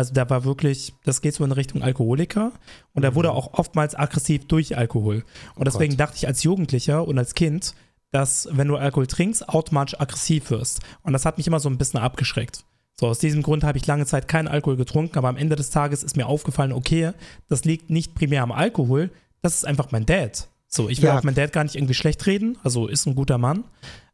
Also 0.00 0.14
der 0.14 0.30
war 0.30 0.44
wirklich, 0.44 0.94
das 1.04 1.20
geht 1.20 1.34
so 1.34 1.44
in 1.44 1.52
Richtung 1.52 1.82
Alkoholiker 1.82 2.52
und 2.94 3.04
er 3.04 3.14
wurde 3.14 3.28
mhm. 3.28 3.34
auch 3.34 3.52
oftmals 3.52 3.94
aggressiv 3.94 4.46
durch 4.46 4.78
Alkohol. 4.78 5.16
Und 5.56 5.60
oh 5.60 5.64
deswegen 5.64 5.92
Gott. 5.92 6.00
dachte 6.00 6.16
ich 6.16 6.26
als 6.26 6.42
Jugendlicher 6.42 7.06
und 7.06 7.18
als 7.18 7.34
Kind, 7.34 7.74
dass 8.10 8.48
wenn 8.50 8.66
du 8.66 8.76
Alkohol 8.76 9.06
trinkst, 9.06 9.50
automatisch 9.50 10.00
aggressiv 10.00 10.50
wirst. 10.50 10.80
Und 11.02 11.12
das 11.12 11.26
hat 11.26 11.36
mich 11.36 11.46
immer 11.46 11.60
so 11.60 11.68
ein 11.68 11.76
bisschen 11.76 12.00
abgeschreckt. 12.00 12.64
So, 12.98 13.08
aus 13.08 13.18
diesem 13.18 13.42
Grund 13.42 13.62
habe 13.62 13.76
ich 13.76 13.86
lange 13.86 14.06
Zeit 14.06 14.26
keinen 14.26 14.48
Alkohol 14.48 14.78
getrunken, 14.78 15.18
aber 15.18 15.28
am 15.28 15.36
Ende 15.36 15.54
des 15.54 15.68
Tages 15.68 16.02
ist 16.02 16.16
mir 16.16 16.28
aufgefallen, 16.28 16.72
okay, 16.72 17.12
das 17.50 17.66
liegt 17.66 17.90
nicht 17.90 18.14
primär 18.14 18.42
am 18.42 18.52
Alkohol, 18.52 19.10
das 19.42 19.56
ist 19.56 19.66
einfach 19.66 19.92
mein 19.92 20.06
Dad. 20.06 20.48
So, 20.66 20.88
ich 20.88 21.02
will 21.02 21.10
ja. 21.10 21.18
auch 21.18 21.22
meinen 21.24 21.34
Dad 21.34 21.52
gar 21.52 21.64
nicht 21.64 21.76
irgendwie 21.76 21.92
schlecht 21.92 22.24
reden, 22.24 22.56
also 22.64 22.86
ist 22.86 23.04
ein 23.04 23.16
guter 23.16 23.36
Mann, 23.36 23.64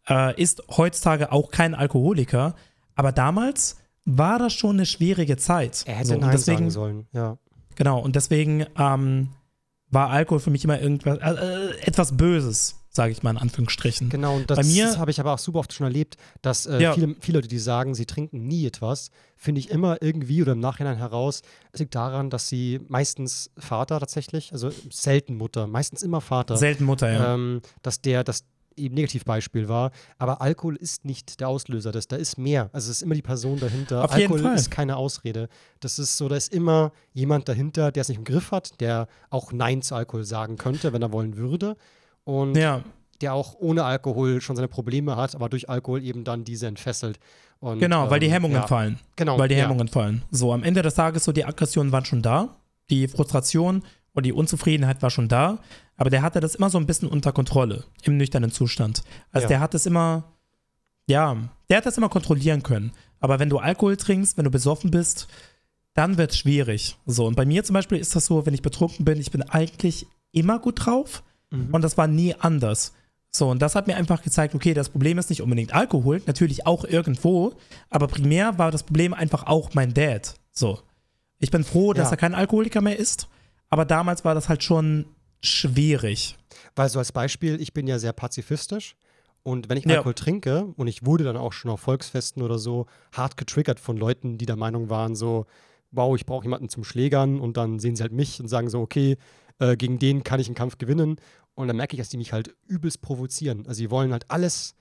äh, 0.09 0.35
ist 0.43 0.65
heutzutage 0.69 1.31
auch 1.31 1.53
kein 1.53 1.77
Alkoholiker, 1.77 2.57
aber 2.97 3.13
damals 3.13 3.77
war 4.07 4.39
das 4.39 4.55
schon 4.55 4.77
eine 4.77 4.87
schwierige 4.87 5.37
Zeit. 5.37 5.83
Er 5.87 5.97
hätte 5.97 6.09
so, 6.09 6.17
Nein 6.17 6.31
deswegen, 6.31 6.59
sagen 6.59 6.71
sollen, 6.71 7.07
ja. 7.13 7.37
Genau, 7.75 8.01
und 8.01 8.17
deswegen 8.17 8.65
ähm, 8.79 9.29
war 9.91 10.09
Alkohol 10.11 10.41
für 10.41 10.51
mich 10.51 10.65
immer 10.65 10.81
irgendwas, 10.81 11.19
äh, 11.19 11.35
äh 11.35 11.79
etwas 11.81 12.17
Böses, 12.17 12.77
sage 12.89 13.13
ich 13.13 13.23
mal 13.23 13.31
in 13.33 13.37
Anführungsstrichen. 13.37 14.09
Genau, 14.09 14.37
und 14.37 14.49
das 14.49 14.59
habe 14.97 15.11
ich 15.11 15.21
aber 15.21 15.35
auch 15.35 15.39
super 15.39 15.59
oft 15.59 15.73
schon 15.73 15.85
erlebt, 15.85 16.17
dass 16.41 16.67
äh, 16.67 16.81
ja. 16.81 16.95
viele, 16.95 17.17
viele 17.21 17.39
Leute, 17.39 17.49
die 17.49 17.59
sagen, 17.59 17.95
sie 17.95 18.07
trinken 18.07 18.47
nie 18.47 18.65
etwas, 18.65 19.11
finde 19.37 19.59
ich 19.59 19.71
immer 19.71 20.01
irgendwie 20.01 20.41
oder 20.41 20.53
im 20.53 20.61
Nachhinein 20.61 20.97
heraus, 20.97 21.43
es 21.73 21.81
liegt 21.81 21.95
daran, 21.95 22.31
dass 22.31 22.49
sie 22.49 22.81
meistens 22.89 23.51
Vater 23.59 24.01
tatsächlich, 24.01 24.53
also 24.53 24.71
selten 24.91 25.37
Mutter, 25.37 25.67
meistens 25.67 26.03
immer 26.03 26.21
Vater. 26.21 26.57
Selten 26.57 26.85
Mutter, 26.85 27.13
ja. 27.13 27.35
Ähm, 27.35 27.61
dass 27.83 28.01
der, 28.01 28.25
dass 28.25 28.45
eben 28.77 28.95
Negativbeispiel 28.95 29.69
war. 29.69 29.91
Aber 30.19 30.41
Alkohol 30.41 30.77
ist 30.77 31.05
nicht 31.05 31.41
der 31.41 31.49
Auslöser, 31.49 31.93
das, 31.93 32.09
da 32.09 32.17
ist 32.17 32.39
mehr. 32.39 32.71
Also 32.73 32.91
es 32.91 32.99
ist 32.99 33.03
immer 33.03 33.15
die 33.15 33.23
Person 33.23 33.59
dahinter. 33.59 34.05
Auf 34.05 34.13
Alkohol 34.13 34.39
jeden 34.39 34.49
Fall. 34.49 34.57
ist 34.57 34.71
keine 34.71 34.97
Ausrede. 34.97 35.49
Das 35.81 35.99
ist 35.99 36.17
so, 36.17 36.29
da 36.29 36.37
ist 36.37 36.53
immer 36.53 36.93
jemand 37.13 37.49
dahinter, 37.49 37.93
der 37.93 38.03
es 38.03 38.09
nicht 38.09 38.19
im 38.19 38.25
Griff 38.25 38.51
hat, 38.51 38.81
der 38.81 39.09
auch 39.31 39.53
Nein 39.53 39.83
zu 39.83 39.95
Alkohol 39.95 40.25
sagen 40.25 40.57
könnte, 40.57 40.93
wenn 40.93 41.03
er 41.03 41.13
wollen 41.13 41.37
würde. 41.37 41.77
Und 42.25 42.57
ja. 42.57 42.83
der 43.21 43.35
auch 43.35 43.55
ohne 43.59 43.85
Alkohol 43.85 44.41
schon 44.41 44.57
seine 44.57 44.69
Probleme 44.69 45.17
hat, 45.17 45.35
aber 45.35 45.49
durch 45.49 45.69
Alkohol 45.69 46.03
eben 46.03 46.25
dann 46.25 46.45
diese 46.45 46.67
entfesselt. 46.67 47.19
Und, 47.61 47.79
genau, 47.79 48.11
weil 48.11 48.21
die 48.21 48.27
ähm, 48.27 48.33
Hemmungen 48.33 48.57
ja. 48.57 48.67
fallen. 48.67 48.99
Genau. 49.17 49.39
Weil 49.39 49.49
die 49.49 49.57
Hemmungen 49.57 49.87
ja. 49.87 49.93
fallen. 49.93 50.23
So, 50.31 50.53
am 50.53 50.63
Ende 50.63 50.83
des 50.83 50.95
Tages 50.95 51.25
so, 51.25 51.33
die 51.33 51.45
Aggressionen 51.45 51.93
waren 51.93 52.05
schon 52.05 52.23
da, 52.23 52.57
die 52.91 53.09
Frustration 53.09 53.83
und 54.13 54.27
die 54.27 54.33
Unzufriedenheit 54.33 55.03
war 55.03 55.11
schon 55.11 55.29
da, 55.29 55.59
aber 55.97 56.11
der 56.11 56.23
hatte 56.23 56.41
das 56.41 56.55
immer 56.55 56.71
so 56.71 56.79
ein 56.79 56.87
bisschen 56.87 57.09
unter 57.09 57.33
Kontrolle 57.33 57.85
im 58.03 58.17
nüchternen 58.17 58.51
Zustand. 58.51 59.03
Also 59.33 59.45
ja. 59.45 59.49
der 59.49 59.61
hat 59.61 59.75
es 59.75 59.87
immer, 59.87 60.25
ja, 61.07 61.37
der 61.69 61.79
hat 61.79 61.87
das 61.87 61.97
immer 61.97 62.09
kontrollieren 62.09 62.63
können. 62.63 62.93
Aber 63.21 63.39
wenn 63.39 63.49
du 63.49 63.59
Alkohol 63.59 63.97
trinkst, 63.97 64.37
wenn 64.37 64.45
du 64.45 64.51
besoffen 64.51 64.91
bist, 64.91 65.29
dann 65.95 66.19
wird 66.19 66.33
es 66.33 66.39
schwierig. 66.39 66.99
So, 67.07 67.27
und 67.27 67.37
bei 67.37 67.47
mir 67.47 67.65
zum 67.65 67.75
Beispiel 67.75 67.99
ist 67.99 68.15
das 68.15 68.27
so, 68.27 68.45
wenn 68.45 68.55
ich 68.55 68.63
betrunken 68.63 69.05
bin, 69.05 69.19
ich 69.19 69.31
bin 69.31 69.43
eigentlich 69.43 70.07
immer 70.33 70.59
gut 70.59 70.85
drauf 70.85 71.23
mhm. 71.51 71.71
und 71.73 71.83
das 71.83 71.97
war 71.97 72.07
nie 72.07 72.35
anders. 72.35 72.93
So, 73.31 73.49
und 73.51 73.61
das 73.61 73.75
hat 73.75 73.87
mir 73.87 73.97
einfach 73.97 74.23
gezeigt, 74.23 74.55
okay, 74.55 74.75
das 74.75 74.91
Problem 74.91 75.19
ist 75.19 75.31
nicht 75.31 75.43
unbedingt 75.43 75.75
Alkohol, 75.75 76.23
natürlich 76.27 76.67
auch 76.67 76.85
irgendwo, 76.85 77.55
aber 77.91 78.09
primär 78.09 78.59
war 78.59 78.71
das 78.71 78.83
Problem 78.83 79.15
einfach 79.15 79.47
auch 79.47 79.75
mein 79.75 79.95
Dad. 79.95 80.35
So. 80.53 80.81
Ich 81.39 81.51
bin 81.51 81.65
froh, 81.65 81.93
dass 81.93 82.09
ja. 82.09 82.13
er 82.13 82.17
kein 82.17 82.35
Alkoholiker 82.35 82.81
mehr 82.81 82.99
ist, 82.99 83.29
aber 83.69 83.85
damals 83.85 84.25
war 84.25 84.35
das 84.35 84.49
halt 84.49 84.63
schon 84.63 85.07
schwierig. 85.43 86.37
Weil 86.75 86.89
so 86.89 86.99
als 86.99 87.13
Beispiel, 87.13 87.61
ich 87.61 87.73
bin 87.73 87.87
ja 87.87 87.99
sehr 87.99 88.13
pazifistisch. 88.13 88.97
Und 89.43 89.69
wenn 89.69 89.79
ich 89.79 89.87
Alkohol 89.87 90.11
ja. 90.11 90.15
trinke, 90.15 90.75
und 90.77 90.89
ich 90.89 91.07
wurde 91.07 91.23
dann 91.23 91.37
auch 91.37 91.53
schon 91.53 91.71
auf 91.71 91.81
Volksfesten 91.81 92.43
oder 92.43 92.59
so 92.59 92.87
hart 93.13 93.37
getriggert 93.37 93.79
von 93.79 93.97
Leuten, 93.97 94.39
die 94.39 94.47
der 94.47 94.57
Meinung 94.57 94.91
waren, 94.91 95.15
so, 95.15 95.47
wow, 95.93 96.17
ich 96.17 96.27
brauche 96.27 96.45
jemanden 96.45 96.69
zum 96.69 96.83
Schlägern 96.83 97.41
und 97.41 97.57
dann 97.57 97.79
sehen 97.79 97.95
sie 97.95 98.03
halt 98.03 98.13
mich 98.13 98.41
und 98.41 98.49
sagen 98.49 98.69
so, 98.69 98.81
okay, 98.81 99.17
äh, 99.61 99.77
gegen 99.77 99.99
den 99.99 100.25
kann 100.25 100.41
ich 100.41 100.49
einen 100.49 100.57
Kampf 100.57 100.79
gewinnen. 100.79 101.17
Und 101.55 101.69
dann 101.69 101.77
merke 101.77 101.95
ich, 101.95 102.01
dass 102.01 102.09
die 102.09 102.19
mich 102.19 102.33
halt 102.33 102.55
übelst 102.67 103.01
provozieren. 103.03 103.67
Also 103.67 103.79
sie 103.79 103.91
wollen 103.91 104.13
halt 104.13 104.31
alles 104.31 104.75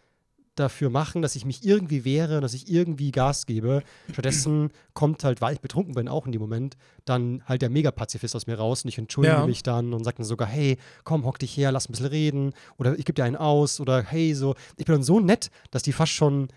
dafür 0.56 0.90
machen, 0.90 1.22
dass 1.22 1.36
ich 1.36 1.46
mich 1.46 1.66
irgendwie 1.66 2.06
wehre, 2.06 2.42
dass 2.42 2.54
ich 2.54 2.72
irgendwie 2.72 3.12
Gas 3.12 3.46
gebe. 3.46 3.84
Stattdessen 4.12 4.72
kommt 4.94 5.24
halt, 5.24 5.42
weil 5.42 5.54
ich 5.54 5.62
betrunken 5.62 5.94
bin, 5.94 6.08
auch 6.08 6.26
in 6.26 6.32
dem 6.32 6.42
Moment, 6.42 6.78
dann 7.06 7.44
halt 7.46 7.62
der 7.62 7.70
Megapazifist 7.70 8.36
aus 8.36 8.48
mir 8.48 8.56
raus 8.56 8.84
und 8.84 8.90
ich 8.90 8.98
entschuldige 8.98 9.36
ja. 9.36 9.46
mich 9.46 9.64
dann 9.64 9.94
und 9.94 10.04
sage 10.04 10.18
dann 10.18 10.26
sogar, 10.26 10.48
hey, 10.48 10.78
komm, 11.04 11.26
hock 11.26 11.40
dich 11.40 11.56
her, 11.58 11.72
lass 11.72 11.90
ein 11.90 11.92
bisschen 11.92 12.08
reden 12.08 12.54
oder 12.78 12.98
ich 12.98 13.06
gebe 13.06 13.14
dir 13.14 13.24
einen 13.24 13.36
aus 13.36 13.80
oder 13.80 14.02
hey, 14.02 14.34
so. 14.34 14.56
Ich 14.78 14.86
bin 14.86 14.96
dann 14.96 15.04
so 15.04 15.20
nett, 15.20 15.50
dass 15.72 15.84
die 15.84 15.94
fast 15.94 16.12
schon 16.12 16.48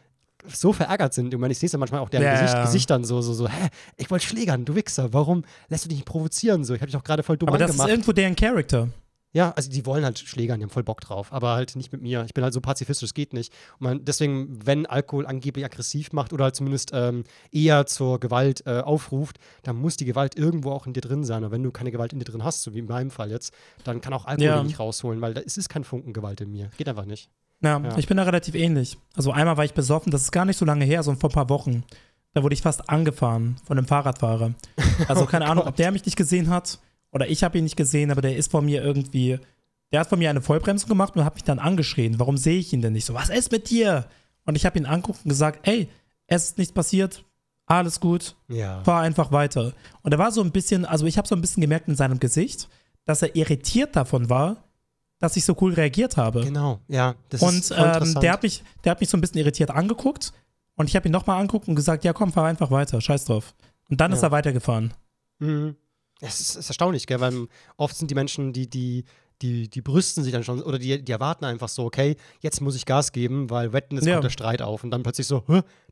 so 0.47 0.73
verärgert 0.73 1.15
sind. 1.15 1.33
Ich 1.33 1.41
meine, 1.41 1.53
ich 1.53 1.59
sehe 1.59 1.67
es 1.67 1.73
ja 1.73 1.79
manchmal 1.79 2.01
auch 2.01 2.09
deren 2.09 2.25
ja, 2.25 2.41
Gesicht. 2.41 2.63
Gesichtern 2.63 3.05
so, 3.05 3.21
so, 3.21 3.33
so, 3.33 3.49
hä, 3.49 3.69
ich 3.97 4.11
wollte 4.11 4.27
schlägern, 4.27 4.65
du 4.65 4.75
Wichser, 4.75 5.13
warum 5.13 5.45
lässt 5.69 5.85
du 5.85 5.89
dich 5.89 5.99
nicht 5.99 6.07
provozieren? 6.07 6.65
So, 6.65 6.75
ich 6.75 6.81
habe 6.81 6.91
dich 6.91 6.97
auch 6.97 7.05
gerade 7.05 7.23
voll 7.23 7.37
dumm 7.37 7.49
Aber 7.49 7.59
das 7.59 7.75
ist 7.75 7.87
irgendwo 7.87 8.13
deren 8.13 8.37
Charakter. 8.37 8.89
Ja, 9.33 9.51
also 9.51 9.71
die 9.71 9.85
wollen 9.85 10.05
halt 10.05 10.19
schlägern, 10.19 10.59
die 10.59 10.65
haben 10.65 10.71
voll 10.71 10.83
Bock 10.83 11.03
drauf, 11.03 11.33
aber 11.33 11.51
halt 11.51 11.77
nicht 11.77 11.93
mit 11.93 12.01
mir. 12.01 12.25
Ich 12.25 12.33
bin 12.33 12.43
halt 12.43 12.55
so 12.55 12.63
pazifistisch, 12.63 13.11
das 13.11 13.15
geht 13.15 13.35
nicht. 13.35 13.53
Und 13.79 13.81
man, 13.83 14.05
deswegen, 14.05 14.59
wenn 14.65 14.87
Alkohol 14.87 15.27
angeblich 15.27 15.65
aggressiv 15.65 16.13
macht 16.13 16.33
oder 16.33 16.45
halt 16.45 16.57
zumindest 16.57 16.93
ähm, 16.95 17.25
eher 17.53 17.85
zur 17.87 18.21
Gewalt 18.21 18.63
äh, 18.67 18.81
aufruft, 18.81 19.39
dann 19.63 19.77
muss 19.77 19.99
die 19.99 20.07
Gewalt 20.07 20.37
irgendwo 20.39 20.73
auch 20.73 20.87
in 20.87 20.95
dir 20.95 21.03
drin 21.03 21.25
sein. 21.25 21.45
Und 21.45 21.51
wenn 21.51 21.63
du 21.63 21.71
keine 21.71 21.91
Gewalt 21.91 22.15
in 22.15 22.21
dir 22.21 22.25
drin 22.25 22.43
hast, 22.43 22.63
so 22.63 22.73
wie 22.73 22.79
in 22.79 22.87
meinem 22.87 23.11
Fall 23.11 23.31
jetzt, 23.31 23.53
dann 23.85 24.01
kann 24.01 24.15
auch 24.15 24.25
Alkohol 24.25 24.47
ja. 24.47 24.63
nicht 24.63 24.79
rausholen, 24.79 25.21
weil 25.21 25.35
da 25.35 25.43
ist, 25.43 25.59
ist 25.59 25.69
kein 25.69 25.85
Funken 25.85 26.15
Gewalt 26.15 26.41
in 26.41 26.51
mir. 26.51 26.71
Geht 26.79 26.89
einfach 26.89 27.05
nicht. 27.05 27.29
Ja, 27.61 27.79
ja, 27.79 27.99
ich 27.99 28.07
bin 28.07 28.17
da 28.17 28.23
relativ 28.23 28.55
ähnlich. 28.55 28.97
Also 29.15 29.33
einmal 29.33 29.57
war 29.57 29.65
ich 29.65 29.75
besoffen, 29.75 30.11
das 30.11 30.23
ist 30.23 30.33
gar 30.33 30.45
nicht 30.45 30.57
so 30.57 30.65
lange 30.65 30.85
her, 30.85 31.03
so 31.03 31.13
vor 31.15 31.29
ein 31.29 31.35
paar 31.35 31.49
Wochen. 31.51 31.85
Da 32.33 32.43
wurde 32.43 32.55
ich 32.55 32.63
fast 32.63 32.89
angefahren 32.89 33.57
von 33.65 33.77
einem 33.77 33.87
Fahrradfahrer. 33.87 34.55
Also 35.07 35.27
keine 35.27 35.45
oh 35.45 35.49
Ahnung, 35.49 35.67
ob 35.67 35.77
der 35.77 35.93
mich 35.93 36.05
nicht 36.05 36.17
gesehen 36.17 36.51
hat 36.51 36.81
oder 37.13 37.29
ich 37.29 37.45
habe 37.45 37.59
ihn 37.59 37.65
nicht 37.65 37.77
gesehen, 37.77 38.11
aber 38.11 38.23
der 38.23 38.37
ist 38.37 38.51
vor 38.51 38.63
mir 38.63 38.83
irgendwie, 38.83 39.39
der 39.93 40.01
hat 40.01 40.09
vor 40.09 40.19
mir 40.19 40.31
eine 40.31 40.43
Vollbremsung 40.43 40.89
gemacht 40.89 41.17
und 41.17 41.25
hat 41.25 41.35
mich 41.35 41.45
dann 41.45 41.59
angeschrien. 41.59 42.19
Warum 42.19 42.37
sehe 42.37 42.59
ich 42.59 42.73
ihn 42.73 42.83
denn 42.83 42.93
nicht 42.93 43.07
so? 43.07 43.15
Was 43.15 43.29
ist 43.29 43.53
mit 43.53 43.71
dir? 43.71 44.07
Und 44.45 44.57
ich 44.57 44.67
habe 44.67 44.79
ihn 44.79 44.87
angeguckt 44.87 45.21
und 45.25 45.29
gesagt, 45.29 45.67
ey, 45.67 45.89
es 46.27 46.45
ist 46.45 46.59
nichts 46.59 46.73
passiert, 46.73 47.25
alles 47.67 48.01
gut, 48.01 48.35
ja. 48.49 48.83
fahr 48.83 49.03
einfach 49.03 49.31
weiter. 49.31 49.73
Und 50.03 50.13
er 50.13 50.19
war 50.19 50.33
so 50.33 50.43
ein 50.43 50.53
bisschen, 50.53 50.85
also 50.85 51.07
ich 51.07 51.19
habe 51.19 51.29
so 51.29 51.35
ein 51.35 51.41
bisschen 51.41 51.61
gemerkt 51.61 51.89
in 51.89 51.97
seinem 51.97 52.19
Gesicht, 52.19 52.69
dass 53.05 53.23
er 53.23 53.37
irritiert 53.37 53.95
davon 53.97 54.31
war, 54.31 54.65
dass 55.19 55.37
ich 55.37 55.45
so 55.45 55.57
cool 55.61 55.75
reagiert 55.75 56.17
habe. 56.17 56.45
Genau, 56.45 56.81
ja. 56.89 57.15
Das 57.29 57.43
und 57.43 57.59
ist 57.59 57.71
ähm, 57.71 58.15
der, 58.21 58.33
hat 58.33 58.43
mich, 58.43 58.63
der 58.85 58.93
hat 58.93 59.01
mich 59.01 59.09
so 59.09 59.17
ein 59.17 59.21
bisschen 59.21 59.39
irritiert 59.39 59.71
angeguckt 59.71 60.33
und 60.77 60.89
ich 60.89 60.97
habe 60.97 61.09
ihn 61.09 61.13
nochmal 61.13 61.41
angeguckt 61.41 61.69
und 61.69 61.75
gesagt, 61.75 62.05
ja 62.05 62.13
komm, 62.13 62.33
fahr 62.33 62.47
einfach 62.47 62.71
weiter, 62.71 63.01
scheiß 63.01 63.25
drauf. 63.27 63.55
Und 63.91 64.01
dann 64.01 64.13
ja. 64.13 64.17
ist 64.17 64.23
er 64.23 64.31
weitergefahren. 64.31 64.95
Mhm. 65.39 65.77
Es 66.21 66.41
ist, 66.41 66.57
ist, 66.57 66.69
erstaunlich, 66.69 67.07
gell? 67.07 67.21
weil 67.21 67.47
oft 67.77 67.97
sind 67.97 68.11
die 68.11 68.15
Menschen, 68.15 68.53
die, 68.53 68.69
die, 68.69 69.05
die, 69.43 69.69
die 69.69 69.81
brüsten 69.81 70.25
sich 70.25 70.33
dann 70.33 70.43
schon 70.43 70.61
oder 70.63 70.79
die, 70.79 71.03
die 71.03 71.13
erwarten 71.13 71.45
einfach 71.45 71.69
so, 71.69 71.85
okay, 71.85 72.17
jetzt 72.41 72.61
muss 72.61 72.75
ich 72.75 72.87
Gas 72.87 73.13
geben, 73.13 73.51
weil 73.51 73.73
wetten, 73.73 73.97
es 73.97 74.05
ja. 74.05 74.15
kommt 74.15 74.25
der 74.25 74.31
Streit 74.31 74.63
auf 74.63 74.83
und 74.83 74.91
dann 74.91 75.03
plötzlich 75.03 75.27
so, 75.27 75.45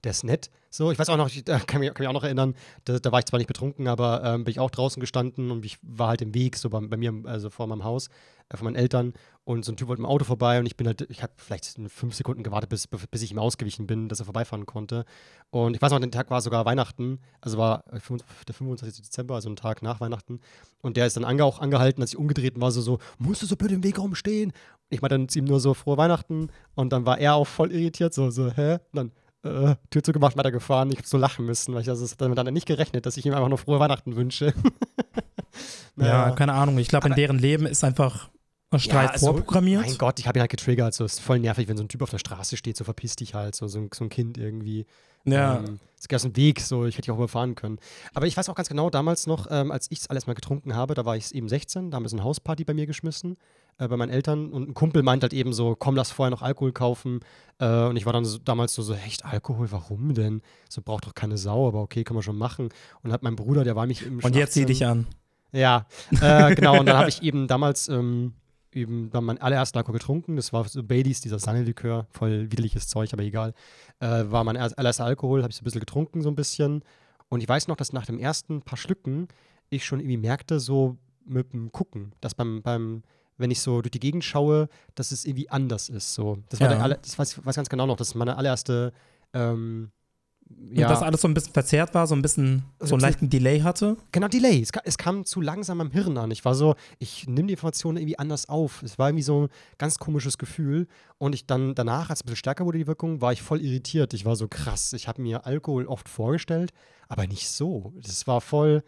der 0.03 0.11
ist 0.11 0.25
nett. 0.25 0.51
So, 0.71 0.91
ich 0.91 0.99
weiß 0.99 1.09
auch 1.11 1.17
noch, 1.17 1.29
ich 1.29 1.45
kann 1.45 1.81
mich, 1.81 1.95
kann 1.95 2.01
mich 2.01 2.09
auch 2.09 2.13
noch 2.13 2.25
erinnern, 2.25 2.55
da, 2.85 2.99
da, 2.99 3.13
war 3.13 3.21
ich 3.21 3.27
zwar 3.27 3.39
nicht 3.39 3.47
betrunken, 3.47 3.87
aber 3.87 4.23
ähm, 4.25 4.45
bin 4.45 4.51
ich 4.51 4.59
auch 4.59 4.71
draußen 4.71 5.01
gestanden 5.01 5.51
und 5.51 5.65
ich 5.65 5.79
war 5.83 6.09
halt 6.09 6.23
im 6.23 6.35
Weg, 6.35 6.57
so 6.57 6.71
bei, 6.71 6.81
bei 6.81 6.97
mir, 6.97 7.15
also 7.25 7.51
vor 7.51 7.67
meinem 7.69 7.85
Haus 7.85 8.09
äh, 8.49 8.57
von 8.57 8.65
meinen 8.65 8.77
Eltern 8.77 9.15
und 9.47 9.65
so 9.65 9.71
ein 9.71 9.77
Typ 9.77 9.87
wollte 9.87 10.03
im 10.03 10.07
Auto 10.07 10.25
vorbei 10.25 10.59
und 10.59 10.67
ich 10.67 10.77
bin 10.77 10.89
halt, 10.89 11.07
ich 11.09 11.23
habe 11.23 11.33
vielleicht 11.37 11.77
fünf 11.87 12.15
Sekunden 12.17 12.43
gewartet, 12.43 12.69
bis, 12.69 12.89
bis 12.89 13.23
ich 13.23 13.31
ihm 13.31 13.39
ausgewichen 13.39 13.87
bin, 13.87 14.09
dass 14.09 14.19
er 14.19 14.25
vorbeifahren 14.25 14.67
konnte. 14.67 15.05
Und 15.51 15.77
ich 15.77 15.81
weiß 15.81 15.93
noch, 15.93 16.01
der 16.01 16.11
Tag 16.11 16.31
war 16.31 16.41
sogar 16.41 16.65
Weihnachten, 16.65 17.21
also 17.41 17.57
war 17.57 17.85
der 17.93 18.55
25. 18.55 19.03
Dezember, 19.03 19.37
also 19.37 19.49
ein 19.49 19.55
Tag 19.55 19.83
nach 19.83 20.01
Weihnachten. 20.01 20.41
Und 20.83 20.97
der 20.97 21.07
ist 21.07 21.17
dann 21.17 21.25
ange 21.25 21.45
auch 21.45 21.61
angehalten, 21.61 22.03
als 22.03 22.11
ich 22.11 22.19
umgedreht 22.19 22.61
war, 22.61 22.73
so, 22.73 22.81
so, 22.81 22.99
musst 23.19 23.41
du 23.41 23.47
so 23.47 23.55
blöd 23.55 23.71
im 23.71 23.85
Weg 23.85 24.01
rumstehen? 24.01 24.53
Ich 24.91 25.01
meinte 25.01 25.17
dann 25.17 25.29
zu 25.29 25.39
ihm 25.39 25.45
nur 25.45 25.61
so, 25.61 25.75
frohe 25.75 25.97
Weihnachten. 25.97 26.49
Und 26.75 26.93
dann 26.93 27.07
war 27.07 27.19
er 27.19 27.37
auch 27.37 27.47
voll 27.47 27.71
irritiert, 27.71 28.15
so, 28.15 28.31
so, 28.31 28.51
hä? 28.51 28.79
Und 28.93 28.97
dann, 28.97 29.13
äh, 29.45 29.77
Tür 29.91 30.03
zugemacht, 30.03 30.37
weitergefahren. 30.37 30.91
Ich 30.91 30.99
habe 30.99 31.07
so 31.07 31.19
lachen 31.19 31.47
müssen, 31.47 31.73
weil 31.73 31.83
ich 31.83 31.87
das 31.87 32.17
damit 32.17 32.37
dann 32.37 32.53
nicht 32.53 32.67
gerechnet, 32.67 33.07
dass 33.07 33.17
ich 33.17 33.25
ihm 33.25 33.33
einfach 33.33 33.49
nur 33.49 33.59
frohe 33.59 33.79
Weihnachten 33.79 34.17
wünsche. 34.17 34.55
naja. 35.95 36.31
Ja, 36.31 36.35
keine 36.35 36.55
Ahnung. 36.55 36.79
Ich 36.79 36.89
glaube, 36.89 37.07
in 37.07 37.15
deren 37.15 37.39
Leben 37.39 37.65
ist 37.67 37.85
einfach 37.85 38.29
Streit 38.75 39.05
ja, 39.05 39.11
also, 39.13 39.27
vorprogrammiert? 39.27 39.87
Mein 39.87 39.99
Gott, 39.99 40.19
ich 40.19 40.27
habe 40.27 40.39
ihn 40.39 40.41
halt 40.41 40.51
getriggert. 40.51 40.93
So 40.93 41.05
ist 41.05 41.21
voll 41.21 41.39
nervig, 41.39 41.69
wenn 41.69 41.77
so 41.77 41.85
ein 41.85 41.89
Typ 41.89 42.03
auf 42.03 42.11
der 42.11 42.19
Straße 42.19 42.57
steht, 42.57 42.77
so 42.77 42.85
verpiss 42.85 43.17
dich 43.17 43.35
halt, 43.35 43.55
so, 43.55 43.69
so, 43.69 43.79
ein, 43.79 43.91
so 43.95 44.05
ein 44.05 44.09
Kind 44.09 44.39
irgendwie. 44.39 44.87
Ja. 45.25 45.59
Ähm, 45.59 45.81
ist 45.99 46.09
ganz 46.09 46.25
ein 46.25 46.37
Weg, 46.37 46.61
so 46.61 46.85
ich 46.85 46.95
hätte 46.95 47.07
dich 47.07 47.11
auch 47.11 47.19
überfahren 47.19 47.55
können. 47.55 47.79
Aber 48.15 48.27
ich 48.27 48.37
weiß 48.37 48.49
auch 48.49 48.55
ganz 48.55 48.69
genau, 48.69 48.91
damals 48.91 49.27
noch, 49.27 49.49
ähm, 49.51 49.71
als 49.71 49.91
ich 49.91 50.01
es 50.01 50.11
alles 50.11 50.27
mal 50.27 50.35
getrunken 50.35 50.75
habe, 50.75 50.95
da 50.95 51.05
war 51.05 51.17
ich 51.17 51.35
eben 51.35 51.49
16, 51.49 51.91
da 51.91 51.97
haben 51.97 52.05
wir 52.05 52.09
so 52.09 52.17
eine 52.17 52.25
Hausparty 52.25 52.65
bei 52.65 52.75
mir 52.75 52.87
geschmissen, 52.87 53.37
äh, 53.79 53.89
bei 53.89 53.97
meinen 53.97 54.11
Eltern 54.11 54.53
und 54.53 54.69
ein 54.69 54.75
Kumpel 54.75 55.03
meint 55.03 55.23
halt 55.23 55.33
eben 55.33 55.53
so, 55.53 55.75
komm, 55.75 55.97
lass 55.97 56.11
vorher 56.11 56.31
noch 56.31 56.43
Alkohol 56.43 56.73
kaufen. 56.73 57.21
Äh, 57.59 57.87
und 57.87 57.97
ich 57.97 58.07
war 58.07 58.13
dann 58.13 58.25
so, 58.25 58.39
damals 58.39 58.75
so, 58.75 58.83
so, 58.83 58.95
echt 58.95 59.25
Alkohol, 59.25 59.73
warum 59.73 60.15
denn? 60.15 60.43
So 60.69 60.83
braucht 60.83 61.07
doch 61.07 61.15
keine 61.15 61.39
Sau, 61.39 61.67
aber 61.67 61.81
okay, 61.81 62.05
kann 62.05 62.15
man 62.15 62.23
schon 62.23 62.39
machen. 62.39 62.69
Und 63.03 63.13
hat 63.13 63.23
mein 63.23 63.37
Bruder, 63.37 63.65
der 63.65 63.75
war 63.75 63.87
mich 63.87 64.07
im 64.07 64.21
Und 64.23 64.37
jetzt 64.37 64.53
zieh 64.53 64.65
dich 64.65 64.87
an. 64.87 65.07
Ja, 65.53 65.87
äh, 66.21 66.55
genau. 66.55 66.79
Und 66.79 66.87
dann 66.87 66.99
habe 66.99 67.09
ich 67.09 67.23
eben 67.23 67.49
damals 67.49 67.89
ähm, 67.89 68.35
eben 68.77 69.11
dann 69.11 69.25
mein 69.25 69.39
allererster 69.39 69.79
Alkohol 69.79 69.99
getrunken. 69.99 70.37
Das 70.37 70.53
war 70.53 70.69
so 70.69 70.83
Baileys, 70.83 71.21
dieser 71.21 71.39
Sanne-Likör, 71.39 72.07
voll 72.11 72.51
widerliches 72.51 72.89
Zeug, 72.89 73.13
aber 73.13 73.23
egal. 73.23 73.55
Äh, 74.01 74.25
war 74.29 74.45
mein 74.45 74.57
allererster 74.57 75.05
Alkohol, 75.05 75.43
habe 75.43 75.51
ich 75.51 75.57
so 75.57 75.63
ein 75.63 75.65
bisschen 75.65 75.81
getrunken, 75.81 76.23
so 76.23 76.29
ein 76.29 76.37
bisschen. 76.37 76.83
Und 77.29 77.43
ich 77.43 77.49
weiß 77.49 77.69
noch, 77.69 77.77
dass 77.77 77.93
nach 77.93 78.07
dem 78.07 78.19
ersten 78.19 78.63
paar 78.63 78.77
Schlücken 78.77 79.29
ich 79.69 79.85
schon 79.85 80.01
irgendwie 80.01 80.19
merkte, 80.19 80.61
so 80.61 80.97
mit 81.25 81.53
dem 81.53 81.73
Gucken, 81.73 82.13
dass 82.21 82.35
beim, 82.35 82.63
beim 82.63 83.03
wenn 83.39 83.51
ich 83.51 83.61
so 83.61 83.83
durch 83.83 83.91
die 83.91 84.01
Gegend 84.01 84.25
schaue, 84.25 84.69
dass 84.95 85.13
es 85.13 85.25
irgendwie 85.25 85.51
anders 85.51 85.89
ist. 85.89 86.15
So. 86.15 86.39
Das 86.49 86.61
war 86.61 86.69
ja. 86.69 86.75
der 86.75 86.85
aller, 86.85 86.97
das 86.97 87.19
weiß 87.19 87.39
ich 87.39 87.45
weiß 87.45 87.57
ganz 87.57 87.69
genau 87.69 87.87
noch, 87.87 87.97
das 87.97 88.09
ist 88.09 88.15
meine 88.15 88.37
allererste 88.37 88.93
ähm, 89.33 89.91
ja. 90.49 90.87
Und 90.87 90.91
dass 90.93 91.03
alles 91.03 91.21
so 91.21 91.29
ein 91.29 91.35
bisschen 91.35 91.53
verzerrt 91.53 91.95
war, 91.95 92.07
so 92.07 92.15
ein 92.15 92.23
bisschen 92.23 92.65
so 92.81 92.95
einen 92.95 93.01
leichten 93.01 93.29
Delay 93.29 93.61
hatte. 93.61 93.97
Genau, 94.13 94.29
Delay. 94.29 94.61
Es, 94.61 94.71
es, 94.85 94.99
kam 94.99 95.25
zu 95.25 95.41
langsam 95.41 95.81
am 95.81 95.91
Hirn 95.91 96.17
an. 96.19 96.31
Ich 96.31 96.45
war 96.45 96.55
so, 96.55 96.75
ich 96.99 97.27
nehme 97.27 97.49
die 97.49 97.55
Informationen 97.55 97.99
irgendwie 97.99 98.19
anders 98.19 98.49
auf. 98.49 98.83
Es 98.83 98.99
war 98.99 99.09
irgendwie 99.09 99.23
so 99.23 99.45
ein 99.45 99.49
ganz 99.79 99.99
komisches 99.99 100.39
Gefühl. 100.39 100.87
Und 101.19 101.35
ich 101.35 101.47
dann 101.47 101.75
danach, 101.75 102.11
als 102.11 102.21
es 102.21 102.23
ein 102.23 102.27
bisschen 102.27 102.37
stärker 102.37 102.65
wurde, 102.65 102.79
die 102.79 102.87
Wirkung, 102.87 103.21
war 103.21 103.33
ich 103.33 103.43
voll 103.43 103.61
irritiert. 103.61 104.15
Ich 104.15 104.25
war 104.25 104.37
so 104.37 104.49
krass. 104.49 104.93
Ich 104.93 105.09
habe 105.09 105.23
mir 105.23 105.47
Alkohol 105.47 105.87
oft 105.87 106.09
vorgestellt, 106.09 106.73
aber 107.09 107.27
nicht 107.27 107.49
so. 107.49 107.93
Das 108.03 108.27
war 108.27 108.41
voll 108.41 108.83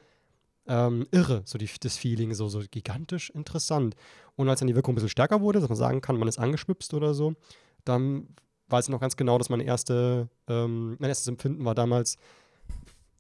ähm, 0.67 1.07
irre, 1.11 1.43
so 1.45 1.59
die, 1.59 1.69
das 1.81 1.97
Feeling, 1.97 2.35
so, 2.35 2.49
so 2.49 2.63
gigantisch 2.71 3.31
interessant. 3.31 3.97
Und 4.37 4.49
als 4.49 4.61
dann 4.61 4.69
die 4.69 4.75
Wirkung 4.75 4.93
ein 4.93 4.97
bisschen 4.97 5.09
stärker 5.09 5.41
wurde, 5.41 5.61
dass 5.61 5.69
man 5.69 5.77
sagen 5.77 6.01
kann, 6.01 6.19
man 6.19 6.29
ist 6.29 6.39
angeschwipst 6.39 6.95
oder 6.95 7.15
so, 7.15 7.35
dann 7.85 8.29
weiß 8.69 8.87
ich 8.87 8.91
noch 8.91 9.01
ganz 9.01 9.17
genau, 9.17 9.39
dass 9.39 9.49
meine 9.49 9.65
erste, 9.65 10.29
ähm, 10.49 10.97
mein 10.99 11.09
erstes 11.09 11.29
Empfinden 11.29 11.65
war 11.65 11.75
damals, 11.75 12.17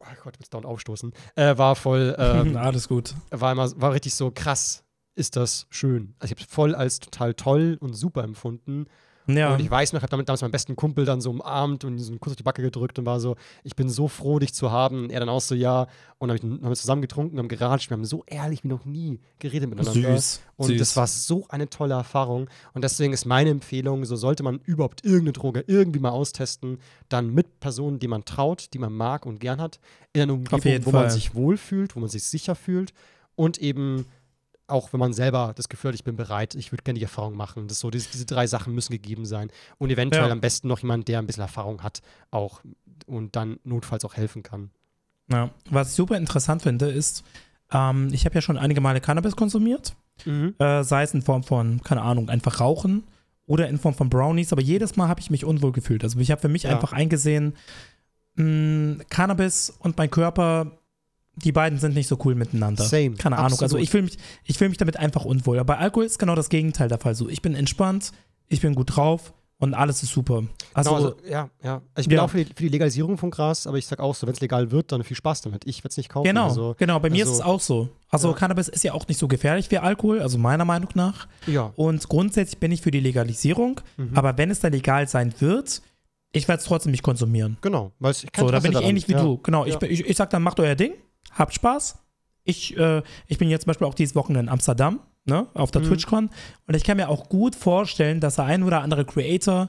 oh 0.00 0.04
Gott, 0.22 0.34
ich 0.34 0.40
muss 0.40 0.50
dauernd 0.50 0.66
aufstoßen, 0.66 1.12
äh, 1.36 1.56
war 1.56 1.76
voll, 1.76 2.14
ähm, 2.18 2.56
alles 2.56 2.88
gut. 2.88 3.14
War 3.30 3.52
immer, 3.52 3.70
war 3.80 3.92
richtig 3.92 4.14
so 4.14 4.30
krass, 4.30 4.84
ist 5.14 5.36
das 5.36 5.66
schön. 5.70 6.14
Also 6.18 6.32
ich 6.32 6.38
habe 6.38 6.46
es 6.48 6.54
voll 6.54 6.74
als 6.74 7.00
total 7.00 7.34
toll 7.34 7.76
und 7.80 7.94
super 7.94 8.24
empfunden 8.24 8.86
ja. 9.28 9.52
Und 9.52 9.60
ich 9.60 9.70
weiß 9.70 9.92
noch, 9.92 9.98
ich 9.98 10.02
habe 10.02 10.10
damit 10.10 10.28
damals 10.28 10.40
meinen 10.40 10.50
besten 10.50 10.74
Kumpel 10.74 11.04
dann 11.04 11.20
so 11.20 11.30
umarmt 11.30 11.84
und 11.84 11.98
so 11.98 12.10
einen 12.10 12.20
Kuss 12.20 12.32
auf 12.32 12.36
die 12.36 12.42
Backe 12.42 12.62
gedrückt 12.62 12.98
und 12.98 13.06
war 13.06 13.20
so, 13.20 13.36
ich 13.62 13.76
bin 13.76 13.88
so 13.88 14.08
froh, 14.08 14.38
dich 14.38 14.54
zu 14.54 14.72
haben. 14.72 15.04
Und 15.04 15.10
er 15.10 15.20
dann 15.20 15.28
auch 15.28 15.40
so, 15.40 15.54
ja. 15.54 15.86
Und 16.18 16.28
dann 16.28 16.38
haben 16.40 16.68
wir 16.68 16.74
zusammen 16.74 17.02
getrunken, 17.02 17.38
haben 17.38 17.48
geratscht. 17.48 17.90
Wir 17.90 17.96
haben 17.96 18.04
so 18.04 18.24
ehrlich 18.26 18.64
wie 18.64 18.68
noch 18.68 18.84
nie 18.84 19.20
geredet 19.38 19.68
miteinander. 19.68 20.16
Süß. 20.16 20.40
Und 20.56 20.68
süß. 20.68 20.78
das 20.78 20.96
war 20.96 21.06
so 21.06 21.46
eine 21.48 21.68
tolle 21.68 21.94
Erfahrung. 21.94 22.48
Und 22.72 22.82
deswegen 22.82 23.12
ist 23.12 23.26
meine 23.26 23.50
Empfehlung, 23.50 24.04
so 24.04 24.16
sollte 24.16 24.42
man 24.42 24.60
überhaupt 24.64 25.04
irgendeine 25.04 25.32
Droge 25.32 25.64
irgendwie 25.66 26.00
mal 26.00 26.10
austesten, 26.10 26.78
dann 27.08 27.32
mit 27.32 27.60
Personen, 27.60 27.98
die 27.98 28.08
man 28.08 28.24
traut, 28.24 28.72
die 28.72 28.78
man 28.78 28.92
mag 28.92 29.26
und 29.26 29.40
gern 29.40 29.60
hat, 29.60 29.78
in 30.12 30.22
einer 30.22 30.32
Umgebung, 30.32 30.86
wo 30.86 30.90
Fall. 30.90 31.02
man 31.02 31.10
sich 31.10 31.34
wohlfühlt, 31.34 31.94
wo 31.94 32.00
man 32.00 32.08
sich 32.08 32.24
sicher 32.24 32.54
fühlt 32.54 32.92
und 33.38 33.58
eben 33.58 34.06
auch 34.68 34.92
wenn 34.92 35.00
man 35.00 35.12
selber 35.12 35.52
das 35.56 35.68
Gefühl 35.68 35.88
hat, 35.88 35.94
ich 35.94 36.04
bin 36.04 36.16
bereit, 36.16 36.54
ich 36.54 36.70
würde 36.70 36.84
gerne 36.84 36.98
die 36.98 37.04
Erfahrung 37.04 37.34
machen. 37.34 37.66
Das 37.68 37.80
so, 37.80 37.90
diese, 37.90 38.10
diese 38.10 38.26
drei 38.26 38.46
Sachen 38.46 38.74
müssen 38.74 38.92
gegeben 38.92 39.24
sein. 39.24 39.50
Und 39.78 39.90
eventuell 39.90 40.26
ja. 40.26 40.32
am 40.32 40.40
besten 40.40 40.68
noch 40.68 40.80
jemand, 40.80 41.08
der 41.08 41.18
ein 41.18 41.26
bisschen 41.26 41.42
Erfahrung 41.42 41.82
hat, 41.82 42.02
auch 42.30 42.60
und 43.06 43.34
dann 43.34 43.58
notfalls 43.64 44.04
auch 44.04 44.14
helfen 44.14 44.42
kann. 44.42 44.70
Ja, 45.30 45.50
was 45.70 45.90
ich 45.90 45.94
super 45.94 46.16
interessant 46.16 46.62
finde, 46.62 46.86
ist, 46.86 47.24
ähm, 47.72 48.10
ich 48.12 48.24
habe 48.24 48.34
ja 48.34 48.40
schon 48.40 48.58
einige 48.58 48.80
Male 48.80 49.00
Cannabis 49.00 49.36
konsumiert. 49.36 49.94
Mhm. 50.24 50.54
Äh, 50.58 50.84
sei 50.84 51.02
es 51.02 51.14
in 51.14 51.22
Form 51.22 51.42
von, 51.44 51.82
keine 51.82 52.02
Ahnung, 52.02 52.28
einfach 52.28 52.60
Rauchen 52.60 53.04
oder 53.46 53.68
in 53.68 53.78
Form 53.78 53.94
von 53.94 54.10
Brownies, 54.10 54.52
aber 54.52 54.62
jedes 54.62 54.96
Mal 54.96 55.08
habe 55.08 55.20
ich 55.20 55.30
mich 55.30 55.44
unwohl 55.44 55.72
gefühlt. 55.72 56.04
Also 56.04 56.18
ich 56.18 56.30
habe 56.30 56.40
für 56.40 56.48
mich 56.48 56.64
ja. 56.64 56.70
einfach 56.70 56.92
eingesehen, 56.92 57.56
mh, 58.34 58.44
mm, 58.44 59.02
Cannabis 59.08 59.70
und 59.78 59.96
mein 59.96 60.10
Körper 60.10 60.78
die 61.44 61.52
beiden 61.52 61.78
sind 61.78 61.94
nicht 61.94 62.08
so 62.08 62.18
cool 62.24 62.34
miteinander. 62.34 62.84
Same. 62.84 63.12
Keine 63.12 63.36
Ahnung. 63.36 63.52
Absolut. 63.52 63.62
Also 63.62 63.78
ich 63.78 63.90
fühle 63.90 64.04
mich, 64.04 64.18
fühl 64.56 64.68
mich 64.68 64.78
damit 64.78 64.96
einfach 64.96 65.24
unwohl. 65.24 65.58
Aber 65.58 65.74
bei 65.74 65.80
Alkohol 65.80 66.04
ist 66.04 66.18
genau 66.18 66.34
das 66.34 66.48
Gegenteil 66.48 66.88
der 66.88 66.98
Fall. 66.98 67.14
So, 67.14 67.28
ich 67.28 67.42
bin 67.42 67.54
entspannt, 67.54 68.12
ich 68.48 68.60
bin 68.60 68.74
gut 68.74 68.96
drauf 68.96 69.32
und 69.60 69.74
alles 69.74 70.02
ist 70.02 70.12
super. 70.12 70.44
Also, 70.72 70.90
genau, 70.90 71.04
also 71.04 71.16
ja, 71.28 71.50
ja. 71.62 71.74
Also 71.74 71.82
ich 71.96 72.08
bin 72.08 72.18
ja. 72.18 72.24
auch 72.24 72.30
für 72.30 72.44
die, 72.44 72.44
für 72.44 72.62
die, 72.62 72.68
Legalisierung 72.68 73.18
von 73.18 73.30
Gras, 73.30 73.66
aber 73.66 73.76
ich 73.76 73.86
sag 73.86 73.98
auch 73.98 74.14
so, 74.14 74.26
wenn 74.26 74.34
es 74.34 74.40
legal 74.40 74.70
wird, 74.70 74.92
dann 74.92 75.02
viel 75.02 75.16
Spaß 75.16 75.42
damit. 75.42 75.66
Ich 75.66 75.78
werde 75.78 75.88
es 75.88 75.96
nicht 75.96 76.08
kaufen. 76.08 76.26
Genau, 76.26 76.44
also, 76.44 76.76
genau. 76.78 77.00
Bei 77.00 77.10
mir 77.10 77.24
ist 77.24 77.30
es 77.30 77.40
auch 77.40 77.60
so. 77.60 77.88
Also 78.08 78.28
ja. 78.28 78.34
Cannabis 78.34 78.68
ist 78.68 78.84
ja 78.84 78.92
auch 78.92 79.06
nicht 79.08 79.18
so 79.18 79.26
gefährlich 79.26 79.70
wie 79.70 79.78
Alkohol, 79.78 80.20
also 80.20 80.38
meiner 80.38 80.64
Meinung 80.64 80.90
nach. 80.94 81.26
Ja. 81.46 81.72
Und 81.74 82.08
grundsätzlich 82.08 82.58
bin 82.58 82.70
ich 82.70 82.82
für 82.82 82.92
die 82.92 83.00
Legalisierung, 83.00 83.80
mhm. 83.96 84.12
aber 84.14 84.38
wenn 84.38 84.50
es 84.50 84.60
dann 84.60 84.72
legal 84.72 85.08
sein 85.08 85.34
wird, 85.40 85.82
ich 86.30 86.46
werde 86.46 86.60
es 86.60 86.66
trotzdem 86.66 86.92
nicht 86.92 87.02
konsumieren. 87.02 87.56
Genau, 87.60 87.92
weil 87.98 88.12
ich 88.12 88.26
So, 88.36 88.50
da 88.50 88.60
bin 88.60 88.70
ich 88.70 88.74
daran. 88.74 88.88
ähnlich 88.88 89.08
wie 89.08 89.12
ja. 89.12 89.22
du. 89.22 89.38
Genau, 89.38 89.64
ich, 89.64 89.80
ich, 89.82 90.06
ich 90.06 90.16
sag 90.16 90.30
dann, 90.30 90.42
macht 90.42 90.60
euer 90.60 90.76
Ding 90.76 90.92
habt 91.32 91.54
Spaß. 91.54 91.98
Ich, 92.44 92.76
äh, 92.76 93.02
ich 93.26 93.38
bin 93.38 93.50
jetzt 93.50 93.62
zum 93.64 93.70
Beispiel 93.70 93.86
auch 93.86 93.94
dieses 93.94 94.14
Wochenende 94.14 94.40
in 94.40 94.48
Amsterdam, 94.48 95.00
ne, 95.24 95.46
auf 95.54 95.70
der 95.70 95.82
mhm. 95.82 95.86
TwitchCon. 95.86 96.30
Und 96.66 96.74
ich 96.74 96.84
kann 96.84 96.96
mir 96.96 97.08
auch 97.08 97.28
gut 97.28 97.54
vorstellen, 97.54 98.20
dass 98.20 98.36
der 98.36 98.46
ein 98.46 98.62
oder 98.62 98.82
andere 98.82 99.04
Creator 99.04 99.68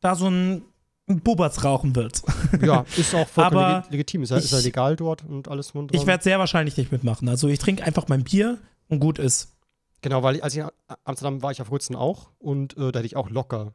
da 0.00 0.14
so 0.14 0.28
ein 0.28 0.62
Buberts 1.06 1.64
rauchen 1.64 1.96
wird. 1.96 2.22
Ja, 2.62 2.84
ist 2.96 3.14
auch 3.14 3.28
vollkommen 3.28 3.64
Aber 3.64 3.86
legitim. 3.90 4.22
Ist 4.22 4.30
ja, 4.30 4.36
ist 4.36 4.52
ja 4.52 4.58
legal 4.58 4.96
dort 4.96 5.24
und 5.24 5.48
alles 5.48 5.72
Ich 5.92 6.06
werde 6.06 6.22
sehr 6.22 6.38
wahrscheinlich 6.38 6.76
nicht 6.76 6.92
mitmachen. 6.92 7.28
Also 7.28 7.48
ich 7.48 7.58
trinke 7.58 7.84
einfach 7.84 8.08
mein 8.08 8.24
Bier 8.24 8.58
und 8.88 9.00
gut 9.00 9.18
ist. 9.18 9.56
Genau, 10.02 10.22
weil 10.22 10.36
ich, 10.36 10.44
als 10.44 10.54
ich 10.54 10.60
in 10.60 10.68
Amsterdam 11.04 11.42
war, 11.42 11.52
ich 11.52 11.60
auf 11.60 11.68
kurzem 11.68 11.94
auch 11.96 12.30
und 12.38 12.76
äh, 12.76 12.92
da 12.92 12.98
hätte 12.98 13.06
ich 13.06 13.16
auch 13.16 13.30
locker 13.30 13.72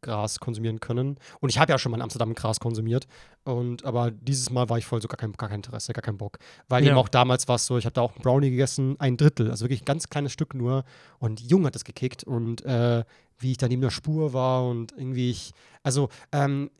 Gras 0.00 0.40
konsumieren 0.40 0.80
können. 0.80 1.16
Und 1.40 1.48
ich 1.48 1.58
habe 1.58 1.72
ja 1.72 1.78
schon 1.78 1.90
mal 1.90 1.98
in 1.98 2.02
Amsterdam 2.02 2.34
Gras 2.34 2.60
konsumiert. 2.60 3.06
Und 3.44 3.84
aber 3.84 4.10
dieses 4.10 4.50
Mal 4.50 4.68
war 4.68 4.78
ich 4.78 4.86
voll 4.86 5.02
so 5.02 5.08
gar 5.08 5.16
kein, 5.16 5.32
gar 5.32 5.48
kein 5.48 5.58
Interesse, 5.58 5.92
gar 5.92 6.02
kein 6.02 6.18
Bock. 6.18 6.38
Weil 6.68 6.84
ja. 6.84 6.90
eben 6.90 6.98
auch 6.98 7.08
damals 7.08 7.48
war 7.48 7.56
es 7.56 7.66
so, 7.66 7.78
ich 7.78 7.84
habe 7.84 7.94
da 7.94 8.02
auch 8.02 8.12
einen 8.12 8.22
Brownie 8.22 8.50
gegessen, 8.50 8.96
ein 8.98 9.16
Drittel, 9.16 9.50
also 9.50 9.64
wirklich 9.64 9.82
ein 9.82 9.86
ganz 9.86 10.08
kleines 10.08 10.32
Stück 10.32 10.54
nur. 10.54 10.84
Und 11.18 11.40
Jung 11.40 11.66
hat 11.66 11.74
das 11.74 11.84
gekickt 11.84 12.24
und 12.24 12.64
äh, 12.64 13.04
wie 13.38 13.52
ich 13.52 13.58
da 13.58 13.68
neben 13.68 13.82
der 13.82 13.90
Spur 13.90 14.32
war 14.32 14.68
und 14.68 14.92
irgendwie 14.92 15.30
ich, 15.30 15.52
also 15.82 16.08
ähm, 16.30 16.70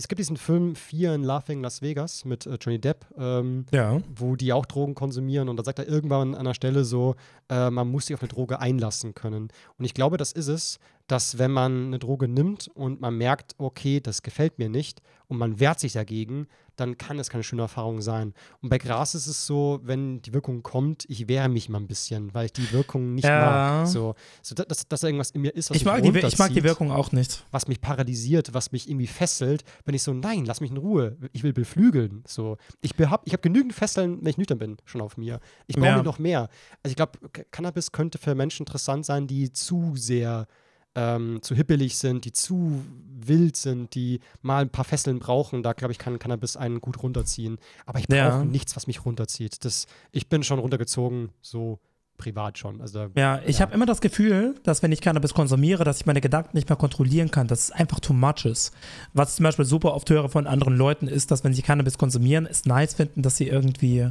es 0.00 0.08
gibt 0.08 0.18
diesen 0.18 0.36
Film 0.36 0.76
Fear 0.76 1.14
in 1.14 1.22
Laughing 1.22 1.62
Las 1.62 1.82
Vegas 1.82 2.24
mit 2.24 2.46
äh, 2.46 2.56
Johnny 2.60 2.80
Depp, 2.80 3.06
ähm, 3.18 3.66
ja. 3.70 4.00
wo 4.14 4.36
die 4.36 4.52
auch 4.52 4.66
Drogen 4.66 4.94
konsumieren 4.94 5.48
und 5.48 5.56
da 5.56 5.64
sagt 5.64 5.78
er 5.78 5.88
irgendwann 5.88 6.34
an 6.34 6.40
einer 6.40 6.54
Stelle 6.54 6.84
so, 6.84 7.16
äh, 7.48 7.70
man 7.70 7.88
muss 7.88 8.06
sich 8.06 8.14
auf 8.14 8.22
eine 8.22 8.28
Droge 8.28 8.60
einlassen 8.60 9.14
können. 9.14 9.48
Und 9.78 9.84
ich 9.84 9.94
glaube, 9.94 10.16
das 10.16 10.32
ist 10.32 10.48
es, 10.48 10.78
dass 11.10 11.38
wenn 11.38 11.50
man 11.50 11.86
eine 11.86 11.98
Droge 11.98 12.28
nimmt 12.28 12.68
und 12.68 13.00
man 13.00 13.16
merkt, 13.16 13.54
okay, 13.58 14.00
das 14.00 14.22
gefällt 14.22 14.58
mir 14.58 14.68
nicht 14.68 15.02
und 15.26 15.38
man 15.38 15.58
wehrt 15.58 15.80
sich 15.80 15.92
dagegen, 15.92 16.46
dann 16.76 16.96
kann 16.98 17.18
es 17.18 17.28
keine 17.28 17.42
schöne 17.42 17.62
Erfahrung 17.62 18.00
sein. 18.00 18.32
Und 18.62 18.68
bei 18.68 18.78
Gras 18.78 19.14
ist 19.14 19.26
es 19.26 19.44
so, 19.44 19.80
wenn 19.82 20.22
die 20.22 20.32
Wirkung 20.32 20.62
kommt, 20.62 21.04
ich 21.08 21.28
wehre 21.28 21.48
mich 21.48 21.68
mal 21.68 21.78
ein 21.78 21.86
bisschen, 21.86 22.32
weil 22.32 22.46
ich 22.46 22.52
die 22.52 22.72
Wirkung 22.72 23.14
nicht 23.14 23.24
ja. 23.24 23.40
mag. 23.40 23.86
So, 23.88 24.14
so 24.40 24.54
dass, 24.54 24.88
dass 24.88 25.02
irgendwas 25.02 25.32
in 25.32 25.42
mir 25.42 25.54
ist, 25.54 25.70
was 25.70 25.76
ich 25.76 25.84
mag, 25.84 26.02
die, 26.02 26.16
ich 26.16 26.38
mag 26.38 26.54
die 26.54 26.62
Wirkung 26.62 26.90
auch 26.90 27.12
nicht. 27.12 27.44
Was 27.50 27.68
mich 27.68 27.80
paralysiert, 27.80 28.54
was 28.54 28.72
mich 28.72 28.88
irgendwie 28.88 29.08
fesselt, 29.08 29.64
bin 29.84 29.94
ich 29.94 30.02
so, 30.02 30.14
nein, 30.14 30.44
lass 30.46 30.60
mich 30.60 30.70
in 30.70 30.78
Ruhe. 30.78 31.16
Ich 31.32 31.42
will 31.42 31.52
beflügeln. 31.52 32.22
So, 32.26 32.56
ich 32.80 32.94
habe 32.98 33.22
ich 33.26 33.32
hab 33.32 33.42
genügend 33.42 33.74
Fesseln, 33.74 34.18
wenn 34.20 34.28
ich 34.28 34.38
nüchtern 34.38 34.58
bin, 34.58 34.76
schon 34.84 35.00
auf 35.00 35.16
mir. 35.16 35.40
Ich 35.66 35.76
brauche 35.76 35.86
ja. 35.86 36.02
noch 36.02 36.18
mehr. 36.18 36.48
Also 36.82 36.92
ich 36.92 36.96
glaube, 36.96 37.18
Cannabis 37.50 37.92
könnte 37.92 38.18
für 38.18 38.34
Menschen 38.34 38.62
interessant 38.62 39.04
sein, 39.04 39.26
die 39.26 39.52
zu 39.52 39.96
sehr 39.96 40.46
ähm, 40.94 41.40
zu 41.42 41.54
hippelig 41.54 41.96
sind, 41.98 42.24
die 42.24 42.32
zu 42.32 42.82
wild 43.26 43.56
sind, 43.56 43.94
die 43.94 44.20
mal 44.42 44.62
ein 44.62 44.70
paar 44.70 44.84
Fesseln 44.84 45.18
brauchen, 45.18 45.62
da 45.62 45.72
glaube 45.72 45.92
ich, 45.92 45.98
kann 45.98 46.18
Cannabis 46.18 46.56
einen 46.56 46.80
gut 46.80 47.02
runterziehen. 47.02 47.58
Aber 47.86 47.98
ich 47.98 48.08
brauche 48.08 48.18
ja. 48.18 48.44
nichts, 48.44 48.76
was 48.76 48.86
mich 48.86 49.04
runterzieht. 49.04 49.64
Das, 49.64 49.86
ich 50.12 50.28
bin 50.28 50.42
schon 50.42 50.58
runtergezogen, 50.58 51.30
so 51.42 51.78
privat 52.16 52.58
schon. 52.58 52.80
Also, 52.80 53.08
ja, 53.16 53.40
ich 53.46 53.58
ja. 53.58 53.62
habe 53.62 53.74
immer 53.74 53.86
das 53.86 54.00
Gefühl, 54.00 54.54
dass 54.62 54.82
wenn 54.82 54.92
ich 54.92 55.00
Cannabis 55.00 55.32
konsumiere, 55.32 55.84
dass 55.84 56.00
ich 56.00 56.06
meine 56.06 56.20
Gedanken 56.20 56.56
nicht 56.56 56.68
mehr 56.68 56.76
kontrollieren 56.76 57.30
kann, 57.30 57.48
dass 57.48 57.64
es 57.64 57.70
einfach 57.72 58.00
too 58.00 58.12
much 58.12 58.44
ist. 58.44 58.74
Was 59.14 59.30
ich 59.30 59.36
zum 59.36 59.44
Beispiel 59.44 59.64
super 59.64 59.94
oft 59.94 60.08
höre 60.10 60.28
von 60.28 60.46
anderen 60.46 60.76
Leuten, 60.76 61.08
ist, 61.08 61.30
dass 61.30 61.44
wenn 61.44 61.54
sie 61.54 61.62
Cannabis 61.62 61.98
konsumieren, 61.98 62.46
es 62.46 62.66
nice 62.66 62.94
finden, 62.94 63.22
dass 63.22 63.36
sie 63.36 63.48
irgendwie, 63.48 64.10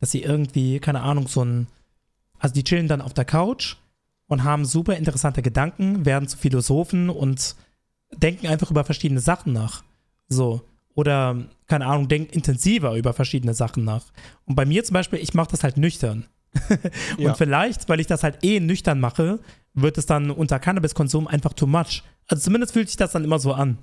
dass 0.00 0.12
sie 0.12 0.22
irgendwie, 0.22 0.78
keine 0.78 1.02
Ahnung, 1.02 1.26
so 1.26 1.44
ein, 1.44 1.66
also 2.38 2.54
die 2.54 2.64
chillen 2.64 2.88
dann 2.88 3.00
auf 3.00 3.14
der 3.14 3.24
Couch 3.24 3.76
und 4.26 4.44
haben 4.44 4.64
super 4.64 4.96
interessante 4.96 5.42
Gedanken, 5.42 6.06
werden 6.06 6.28
zu 6.28 6.38
Philosophen 6.38 7.10
und 7.10 7.56
denken 8.16 8.46
einfach 8.46 8.70
über 8.70 8.84
verschiedene 8.84 9.20
Sachen 9.20 9.52
nach. 9.52 9.82
So. 10.28 10.62
Oder, 10.94 11.44
keine 11.66 11.86
Ahnung, 11.86 12.08
denken 12.08 12.32
intensiver 12.32 12.94
über 12.96 13.12
verschiedene 13.12 13.54
Sachen 13.54 13.84
nach. 13.84 14.04
Und 14.44 14.54
bei 14.54 14.64
mir 14.64 14.84
zum 14.84 14.94
Beispiel, 14.94 15.18
ich 15.18 15.34
mache 15.34 15.50
das 15.50 15.64
halt 15.64 15.76
nüchtern. 15.76 16.26
und 17.18 17.24
ja. 17.24 17.34
vielleicht, 17.34 17.88
weil 17.88 17.98
ich 17.98 18.06
das 18.06 18.22
halt 18.22 18.44
eh 18.44 18.60
nüchtern 18.60 19.00
mache, 19.00 19.40
wird 19.74 19.98
es 19.98 20.06
dann 20.06 20.30
unter 20.30 20.60
Cannabiskonsum 20.60 21.26
einfach 21.26 21.52
too 21.52 21.66
much. 21.66 22.04
Also 22.28 22.44
zumindest 22.44 22.72
fühlt 22.72 22.88
sich 22.88 22.96
das 22.96 23.12
dann 23.12 23.24
immer 23.24 23.40
so 23.40 23.52
an. 23.52 23.78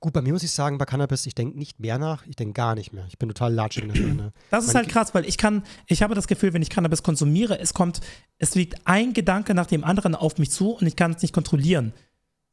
Gut, 0.00 0.12
bei 0.12 0.22
mir 0.22 0.32
muss 0.32 0.42
ich 0.42 0.50
sagen, 0.50 0.78
bei 0.78 0.84
Cannabis, 0.84 1.26
ich 1.26 1.34
denke 1.34 1.58
nicht 1.58 1.80
mehr 1.80 1.98
nach, 1.98 2.26
ich 2.26 2.36
denke 2.36 2.54
gar 2.54 2.74
nicht 2.74 2.92
mehr. 2.92 3.04
Ich 3.08 3.18
bin 3.18 3.28
total 3.28 3.52
latschig 3.52 3.84
in 3.84 3.92
der 3.92 4.00
Birne. 4.00 4.32
Das 4.50 4.66
ist 4.66 4.74
halt 4.74 4.88
krass, 4.88 5.14
weil 5.14 5.26
ich 5.26 5.38
kann, 5.38 5.64
ich 5.86 6.02
habe 6.02 6.14
das 6.14 6.26
Gefühl, 6.26 6.52
wenn 6.52 6.62
ich 6.62 6.70
Cannabis 6.70 7.02
konsumiere, 7.02 7.58
es 7.58 7.74
kommt, 7.74 8.00
es 8.38 8.54
liegt 8.54 8.86
ein 8.86 9.12
Gedanke 9.12 9.54
nach 9.54 9.66
dem 9.66 9.84
anderen 9.84 10.14
auf 10.14 10.38
mich 10.38 10.50
zu 10.50 10.72
und 10.72 10.86
ich 10.86 10.96
kann 10.96 11.12
es 11.12 11.22
nicht 11.22 11.32
kontrollieren. 11.32 11.92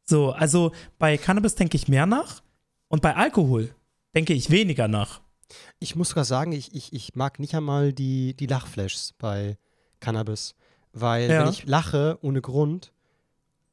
So, 0.05 0.31
also 0.31 0.71
bei 0.99 1.17
Cannabis 1.17 1.55
denke 1.55 1.77
ich 1.77 1.87
mehr 1.87 2.05
nach 2.05 2.41
und 2.87 3.01
bei 3.01 3.15
Alkohol 3.15 3.73
denke 4.15 4.33
ich 4.33 4.49
weniger 4.49 4.87
nach. 4.87 5.21
Ich 5.79 5.95
muss 5.95 6.09
sogar 6.09 6.25
sagen, 6.25 6.51
ich, 6.51 6.73
ich, 6.75 6.93
ich 6.93 7.15
mag 7.15 7.39
nicht 7.39 7.55
einmal 7.55 7.93
die, 7.93 8.35
die 8.35 8.47
Lachflashs 8.47 9.13
bei 9.17 9.57
Cannabis. 9.99 10.55
Weil 10.91 11.29
ja. 11.29 11.41
wenn 11.41 11.51
ich 11.51 11.65
lache 11.65 12.17
ohne 12.21 12.41
Grund 12.41 12.93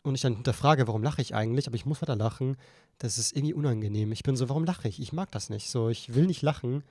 und 0.03 0.15
ich 0.15 0.23
dann 0.23 0.35
hinterfrage, 0.35 0.87
warum 0.89 1.03
lache 1.03 1.21
ich 1.21 1.35
eigentlich, 1.35 1.67
aber 1.67 1.77
ich 1.77 1.87
muss 1.87 2.01
weiter 2.01 2.17
lachen, 2.17 2.57
das 3.01 3.19
ist 3.19 3.35
irgendwie 3.35 3.55
unangenehm. 3.55 4.13
Ich 4.13 4.23
bin 4.23 4.37
so, 4.37 4.49
warum 4.49 4.65
lache 4.65 4.87
ich? 4.87 5.01
Ich 5.01 5.13
mag 5.13 5.31
das 5.33 5.51
nicht. 5.51 5.71
So, 5.71 5.89
ich 5.89 6.15
will 6.15 6.27
nicht 6.27 6.43
lachen, 6.43 6.85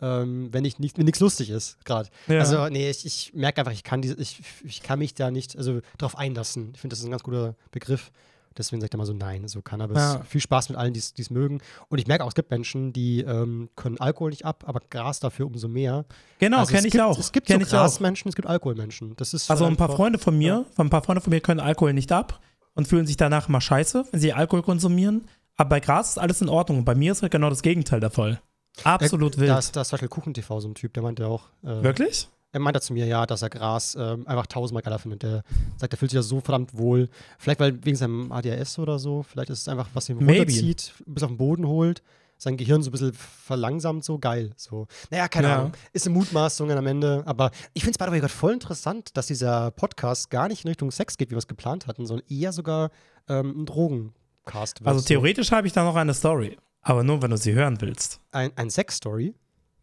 ähm, 0.00 0.48
wenn 0.52 0.64
ich 0.64 0.78
nicht, 0.78 0.98
wenn 0.98 1.04
nichts 1.04 1.20
lustig 1.20 1.50
ist, 1.50 1.84
gerade. 1.84 2.08
Ja. 2.26 2.40
Also, 2.40 2.68
nee, 2.68 2.88
ich, 2.88 3.04
ich 3.04 3.32
merke 3.34 3.60
einfach, 3.60 3.72
ich 3.72 3.84
kann 3.84 4.00
diese, 4.00 4.14
ich, 4.14 4.40
ich 4.64 4.82
kann 4.82 4.98
mich 4.98 5.14
da 5.14 5.30
nicht, 5.30 5.56
also 5.56 5.80
darauf 5.98 6.16
einlassen. 6.16 6.72
Ich 6.74 6.80
finde, 6.80 6.94
das 6.94 7.00
ist 7.00 7.04
ein 7.04 7.10
ganz 7.10 7.22
guter 7.22 7.54
Begriff. 7.70 8.10
Deswegen 8.56 8.80
sagt 8.80 8.94
er 8.94 8.98
mal 8.98 9.06
so, 9.06 9.12
nein, 9.12 9.46
so 9.46 9.62
Cannabis. 9.62 9.98
Ja. 9.98 10.22
Viel 10.26 10.40
Spaß 10.40 10.70
mit 10.70 10.78
allen, 10.78 10.92
die 10.92 10.98
es 10.98 11.30
mögen. 11.30 11.60
Und 11.88 11.98
ich 11.98 12.06
merke 12.06 12.24
auch, 12.24 12.28
es 12.28 12.34
gibt 12.34 12.50
Menschen, 12.50 12.92
die 12.92 13.20
ähm, 13.20 13.68
können 13.76 14.00
Alkohol 14.00 14.30
nicht 14.30 14.44
ab, 14.44 14.64
aber 14.66 14.80
Gras 14.90 15.20
dafür 15.20 15.46
umso 15.46 15.68
mehr. 15.68 16.04
Genau, 16.38 16.60
also 16.60 16.72
kenne 16.72 16.86
ich 16.88 16.92
gibt, 16.92 17.04
auch. 17.04 17.18
Es 17.18 17.30
gibt 17.30 17.46
kenn 17.46 17.62
so 17.62 17.76
Grasmenschen, 17.76 18.28
es 18.30 18.34
gibt 18.34 18.48
Alkoholmenschen. 18.48 19.14
Das 19.16 19.34
ist 19.34 19.50
also 19.50 19.66
ein 19.66 19.76
paar 19.76 19.90
Freunde 19.90 20.18
von 20.18 20.36
mir, 20.36 20.64
ja. 20.76 20.82
ein 20.82 20.90
paar 20.90 21.02
Freunde 21.02 21.20
von 21.20 21.30
mir 21.30 21.40
können 21.40 21.60
Alkohol 21.60 21.92
nicht 21.92 22.10
ab 22.10 22.40
und 22.74 22.88
fühlen 22.88 23.06
sich 23.06 23.16
danach 23.16 23.48
immer 23.48 23.60
scheiße, 23.60 24.06
wenn 24.10 24.20
sie 24.20 24.32
Alkohol 24.32 24.62
konsumieren. 24.62 25.28
Aber 25.60 25.68
bei 25.68 25.80
Gras 25.80 26.12
ist 26.12 26.18
alles 26.18 26.40
in 26.40 26.48
Ordnung. 26.48 26.78
Und 26.78 26.84
bei 26.86 26.94
mir 26.94 27.12
ist 27.12 27.20
halt 27.20 27.32
genau 27.32 27.50
das 27.50 27.60
Gegenteil 27.60 28.00
der 28.00 28.10
Fall. 28.10 28.40
Absolut 28.82 29.36
äh, 29.36 29.40
wild. 29.40 29.50
Da 29.50 29.58
ist, 29.58 29.76
da 29.76 29.82
ist 29.82 29.88
zum 29.88 29.96
Beispiel 29.96 30.08
Kuchen-TV 30.08 30.60
so 30.60 30.68
ein 30.68 30.74
Typ, 30.74 30.94
der 30.94 31.02
meinte 31.02 31.26
auch. 31.26 31.48
Äh, 31.62 31.82
Wirklich? 31.82 32.30
Er 32.52 32.60
meinte 32.60 32.80
zu 32.80 32.94
mir, 32.94 33.04
ja, 33.04 33.26
dass 33.26 33.42
er 33.42 33.50
Gras 33.50 33.94
äh, 33.94 34.16
einfach 34.24 34.46
tausendmal 34.46 34.82
geiler 34.82 34.98
findet. 34.98 35.22
Der 35.22 35.42
sagt, 35.76 35.92
er 35.92 35.98
fühlt 35.98 36.12
sich 36.12 36.16
ja 36.16 36.22
so 36.22 36.40
verdammt 36.40 36.78
wohl. 36.78 37.10
Vielleicht 37.38 37.60
weil 37.60 37.84
wegen 37.84 37.94
seinem 37.94 38.32
ADHS 38.32 38.78
oder 38.78 38.98
so. 38.98 39.22
Vielleicht 39.22 39.50
ist 39.50 39.60
es 39.60 39.68
einfach, 39.68 39.90
was 39.92 40.08
ihn 40.08 40.16
runterzieht, 40.16 40.94
bis 41.04 41.22
auf 41.22 41.28
den 41.28 41.36
Boden 41.36 41.66
holt. 41.66 42.02
Sein 42.38 42.56
Gehirn 42.56 42.82
so 42.82 42.88
ein 42.88 42.92
bisschen 42.92 43.12
verlangsamt, 43.12 44.02
so 44.02 44.18
geil. 44.18 44.52
So. 44.56 44.86
Naja, 45.10 45.28
keine 45.28 45.48
ja. 45.48 45.58
Ahnung. 45.58 45.72
Ist 45.92 46.06
eine 46.06 46.16
Mutmaßung 46.16 46.72
am 46.72 46.86
Ende. 46.86 47.22
Aber 47.26 47.50
ich 47.74 47.82
finde 47.82 47.92
es 47.92 47.98
by 47.98 48.06
the 48.06 48.12
way 48.12 48.20
gerade 48.20 48.32
voll 48.32 48.54
interessant, 48.54 49.14
dass 49.14 49.26
dieser 49.26 49.72
Podcast 49.72 50.30
gar 50.30 50.48
nicht 50.48 50.64
in 50.64 50.68
Richtung 50.68 50.90
Sex 50.90 51.18
geht, 51.18 51.28
wie 51.28 51.34
wir 51.34 51.38
es 51.38 51.48
geplant 51.48 51.86
hatten, 51.86 52.06
sondern 52.06 52.26
eher 52.30 52.52
sogar 52.52 52.90
ähm, 53.28 53.60
ein 53.60 53.66
Drogen, 53.66 54.14
Cast 54.50 54.84
Also 54.84 55.00
theoretisch 55.00 55.52
habe 55.52 55.66
ich 55.66 55.72
da 55.72 55.84
noch 55.84 55.96
eine 55.96 56.14
Story, 56.14 56.56
aber 56.82 57.04
nur, 57.04 57.22
wenn 57.22 57.30
du 57.30 57.36
sie 57.36 57.52
hören 57.52 57.80
willst. 57.80 58.20
Ein, 58.32 58.50
ein 58.56 58.68
Sex-Story? 58.70 59.34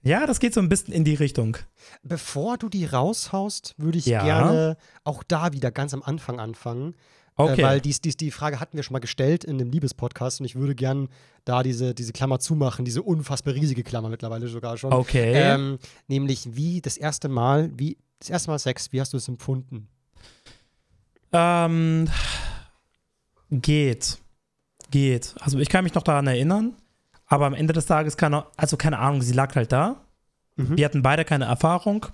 Ja, 0.04 0.26
das 0.26 0.40
geht 0.40 0.54
so 0.54 0.60
ein 0.60 0.70
bisschen 0.70 0.94
in 0.94 1.04
die 1.04 1.16
Richtung. 1.16 1.58
Bevor 2.04 2.58
du 2.58 2.70
die 2.70 2.86
raushaust, 2.86 3.76
würde 3.78 3.98
ich 3.98 4.06
ja. 4.06 4.24
gerne 4.24 4.78
auch 5.04 5.24
da 5.24 5.54
wieder 5.54 5.72
ganz 5.72 5.94
am 5.94 6.04
Anfang 6.04 6.40
anfangen. 6.40 6.94
Äh, 7.38 7.44
okay. 7.44 7.62
Äh, 7.62 7.64
weil 7.64 7.82
dies, 7.82 8.02
dies, 8.02 8.18
die 8.18 8.32
Frage 8.32 8.60
hatten 8.60 8.78
wir 8.78 8.84
schon 8.84 8.94
mal 8.94 9.00
gestellt 9.00 9.44
in 9.44 9.58
dem 9.58 9.70
Liebespodcast 9.70 10.40
und 10.40 10.46
ich 10.46 10.56
würde 10.56 10.76
gern 10.76 11.10
da 11.46 11.64
diese, 11.64 11.94
diese 11.94 12.14
Klammer 12.14 12.40
zumachen, 12.40 12.86
diese 12.86 13.02
unfassbar 13.02 13.54
riesige 13.54 13.84
Klammer 13.84 14.10
mittlerweile 14.10 14.48
sogar 14.48 14.78
schon. 14.78 14.94
Okay. 14.94 15.34
Ähm, 15.36 15.78
nämlich 16.08 16.56
wie 16.56 16.82
das 16.82 16.98
erste 16.98 17.30
Mal, 17.30 17.72
wie 17.76 17.98
das 18.20 18.30
erste 18.30 18.50
Mal 18.50 18.60
Sex, 18.60 18.92
wie 18.92 19.02
hast 19.02 19.14
du 19.14 19.18
es 19.18 19.28
empfunden? 19.28 19.88
Ähm, 21.32 22.10
geht 23.52 24.20
geht. 24.92 25.36
Also 25.40 25.60
ich 25.60 25.70
kann 25.70 25.84
mich 25.84 25.94
noch 25.94 26.04
daran 26.04 26.28
erinnern, 26.28 26.76
aber 27.26 27.46
am 27.46 27.54
Ende 27.54 27.74
des 27.74 27.86
Tages 27.86 28.18
kann 28.18 28.34
also 28.56 28.78
keine 28.78 29.00
Ahnung, 29.00 29.22
sie 29.22 29.34
lag 29.34 29.56
halt 29.56 29.72
da. 29.72 30.06
Mhm. 30.56 30.78
Wir 30.78 30.86
hatten 30.86 31.02
beide 31.02 31.26
keine 31.26 31.46
Erfahrung. 31.46 32.06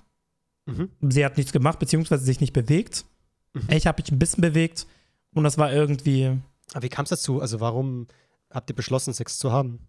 Mhm. 0.66 0.90
Sie 1.00 1.24
hat 1.24 1.36
nichts 1.36 1.52
gemacht, 1.52 1.78
beziehungsweise 1.78 2.24
sich 2.24 2.40
nicht 2.40 2.52
bewegt. 2.52 3.04
Mhm. 3.52 3.68
Ich 3.70 3.86
habe 3.86 4.02
mich 4.02 4.10
ein 4.10 4.18
bisschen 4.18 4.40
bewegt 4.40 4.86
und 5.32 5.44
das 5.44 5.58
war 5.58 5.72
irgendwie. 5.72 6.38
Aber 6.72 6.82
wie 6.82 6.88
kam 6.88 7.04
es 7.04 7.10
dazu? 7.10 7.40
Also 7.40 7.60
warum 7.60 8.06
habt 8.50 8.70
ihr 8.70 8.76
beschlossen, 8.76 9.12
Sex 9.12 9.38
zu 9.38 9.52
haben? 9.52 9.80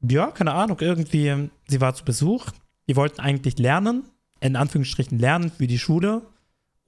Ja, 0.00 0.30
keine 0.30 0.52
Ahnung. 0.52 0.78
Irgendwie, 0.80 1.50
sie 1.68 1.80
war 1.80 1.94
zu 1.94 2.04
Besuch. 2.04 2.46
Die 2.88 2.96
wollten 2.96 3.20
eigentlich 3.20 3.58
lernen, 3.58 4.04
in 4.40 4.56
Anführungsstrichen 4.56 5.18
lernen 5.18 5.50
für 5.50 5.66
die 5.66 5.78
Schule. 5.78 6.22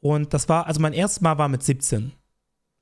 Und 0.00 0.34
das 0.34 0.48
war, 0.48 0.66
also 0.66 0.80
mein 0.80 0.92
erstes 0.92 1.22
Mal 1.22 1.38
war 1.38 1.48
mit 1.48 1.62
17, 1.62 2.12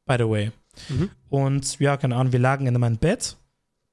by 0.06 0.16
the 0.18 0.28
way. 0.28 0.52
Mhm. 0.88 1.10
Und 1.28 1.78
ja, 1.78 1.96
keine 1.96 2.16
Ahnung, 2.16 2.32
wir 2.32 2.40
lagen 2.40 2.66
in 2.66 2.78
meinem 2.78 2.98
Bett. 2.98 3.36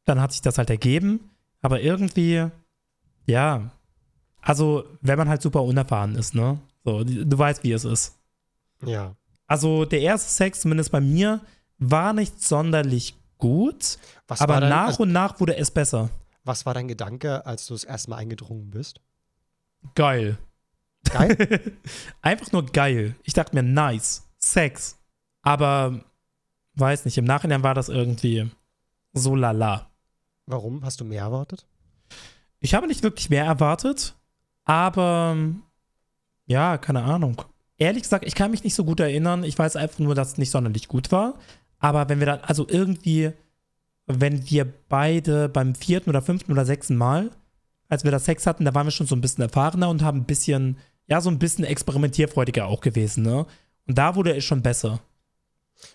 Dann 0.05 0.19
hat 0.19 0.32
sich 0.32 0.41
das 0.41 0.57
halt 0.57 0.69
ergeben. 0.69 1.32
Aber 1.61 1.82
irgendwie, 1.82 2.47
ja, 3.25 3.71
also 4.41 4.86
wenn 5.01 5.17
man 5.17 5.29
halt 5.29 5.41
super 5.41 5.63
unerfahren 5.63 6.15
ist, 6.15 6.34
ne? 6.34 6.59
So, 6.84 7.03
du 7.03 7.38
weißt, 7.38 7.63
wie 7.63 7.71
es 7.71 7.86
ist. 7.86 8.17
Ja. 8.84 9.15
Also 9.45 9.86
der 9.86 10.01
erste 10.01 10.32
Sex, 10.32 10.61
zumindest 10.61 10.91
bei 10.91 11.01
mir, 11.01 11.41
war 11.77 12.13
nicht 12.13 12.41
sonderlich 12.41 13.15
gut. 13.38 13.99
Was 14.27 14.41
aber 14.41 14.59
dein, 14.59 14.69
nach 14.69 14.88
also, 14.88 15.03
und 15.03 15.11
nach 15.11 15.39
wurde 15.39 15.57
es 15.57 15.69
besser. 15.69 16.09
Was 16.43 16.65
war 16.65 16.73
dein 16.73 16.88
Gedanke, 16.88 17.45
als 17.45 17.67
du 17.67 17.73
das 17.73 17.84
erste 17.84 18.09
Mal 18.09 18.17
eingedrungen 18.17 18.71
bist? 18.71 19.01
Geil. 19.93 20.38
Geil? 21.03 21.73
Einfach 22.21 22.51
nur 22.51 22.65
geil. 22.65 23.15
Ich 23.23 23.34
dachte 23.34 23.55
mir, 23.55 23.63
nice. 23.63 24.27
Sex. 24.38 24.97
Aber 25.43 26.03
weiß 26.76 27.05
nicht, 27.05 27.17
im 27.17 27.26
Nachhinein 27.26 27.63
war 27.63 27.74
das 27.74 27.89
irgendwie 27.89 28.49
so 29.13 29.36
lala. 29.36 29.89
Warum? 30.45 30.84
Hast 30.84 30.99
du 31.01 31.05
mehr 31.05 31.22
erwartet? 31.24 31.65
Ich 32.59 32.74
habe 32.74 32.88
nicht 32.88 33.03
wirklich 33.03 33.30
mehr 33.30 33.45
erwartet, 33.45 34.15
aber 34.65 35.36
ja, 36.45 36.78
keine 36.78 37.03
Ahnung. 37.03 37.41
ehrlich 37.78 38.03
gesagt, 38.03 38.26
ich 38.26 38.36
kann 38.36 38.51
mich 38.51 38.63
nicht 38.63 38.76
so 38.76 38.86
gut 38.86 38.99
erinnern. 38.99 39.43
Ich 39.43 39.57
weiß 39.57 39.76
einfach 39.76 39.99
nur, 39.99 40.13
dass 40.13 40.34
es 40.34 40.38
nicht 40.38 40.51
sonderlich 40.51 40.88
gut 40.88 41.11
war. 41.11 41.36
Aber 41.80 42.09
wenn 42.09 42.19
wir 42.19 42.28
dann, 42.28 42.41
also 42.41 42.67
irgendwie, 42.69 43.32
wenn 44.05 44.49
wir 44.49 44.72
beide 44.88 45.49
beim 45.49 45.74
vierten 45.74 46.09
oder 46.09 46.22
fünften 46.22 46.51
oder 46.51 46.65
sechsten 46.65 46.95
Mal, 46.95 47.32
als 47.89 48.03
wir 48.03 48.11
das 48.11 48.26
Sex 48.26 48.45
hatten, 48.45 48.65
da 48.65 48.76
waren 48.76 48.86
wir 48.86 48.91
schon 48.91 49.07
so 49.07 49.15
ein 49.15 49.22
bisschen 49.22 49.41
erfahrener 49.41 49.89
und 49.89 50.03
haben 50.03 50.19
ein 50.19 50.26
bisschen, 50.26 50.78
ja, 51.07 51.19
so 51.22 51.30
ein 51.30 51.39
bisschen 51.39 51.65
experimentierfreudiger 51.65 52.67
auch 52.67 52.82
gewesen, 52.82 53.24
ne? 53.24 53.45
Und 53.88 53.97
da 53.97 54.15
wurde 54.15 54.36
es 54.36 54.45
schon 54.45 54.61
besser. 54.61 54.99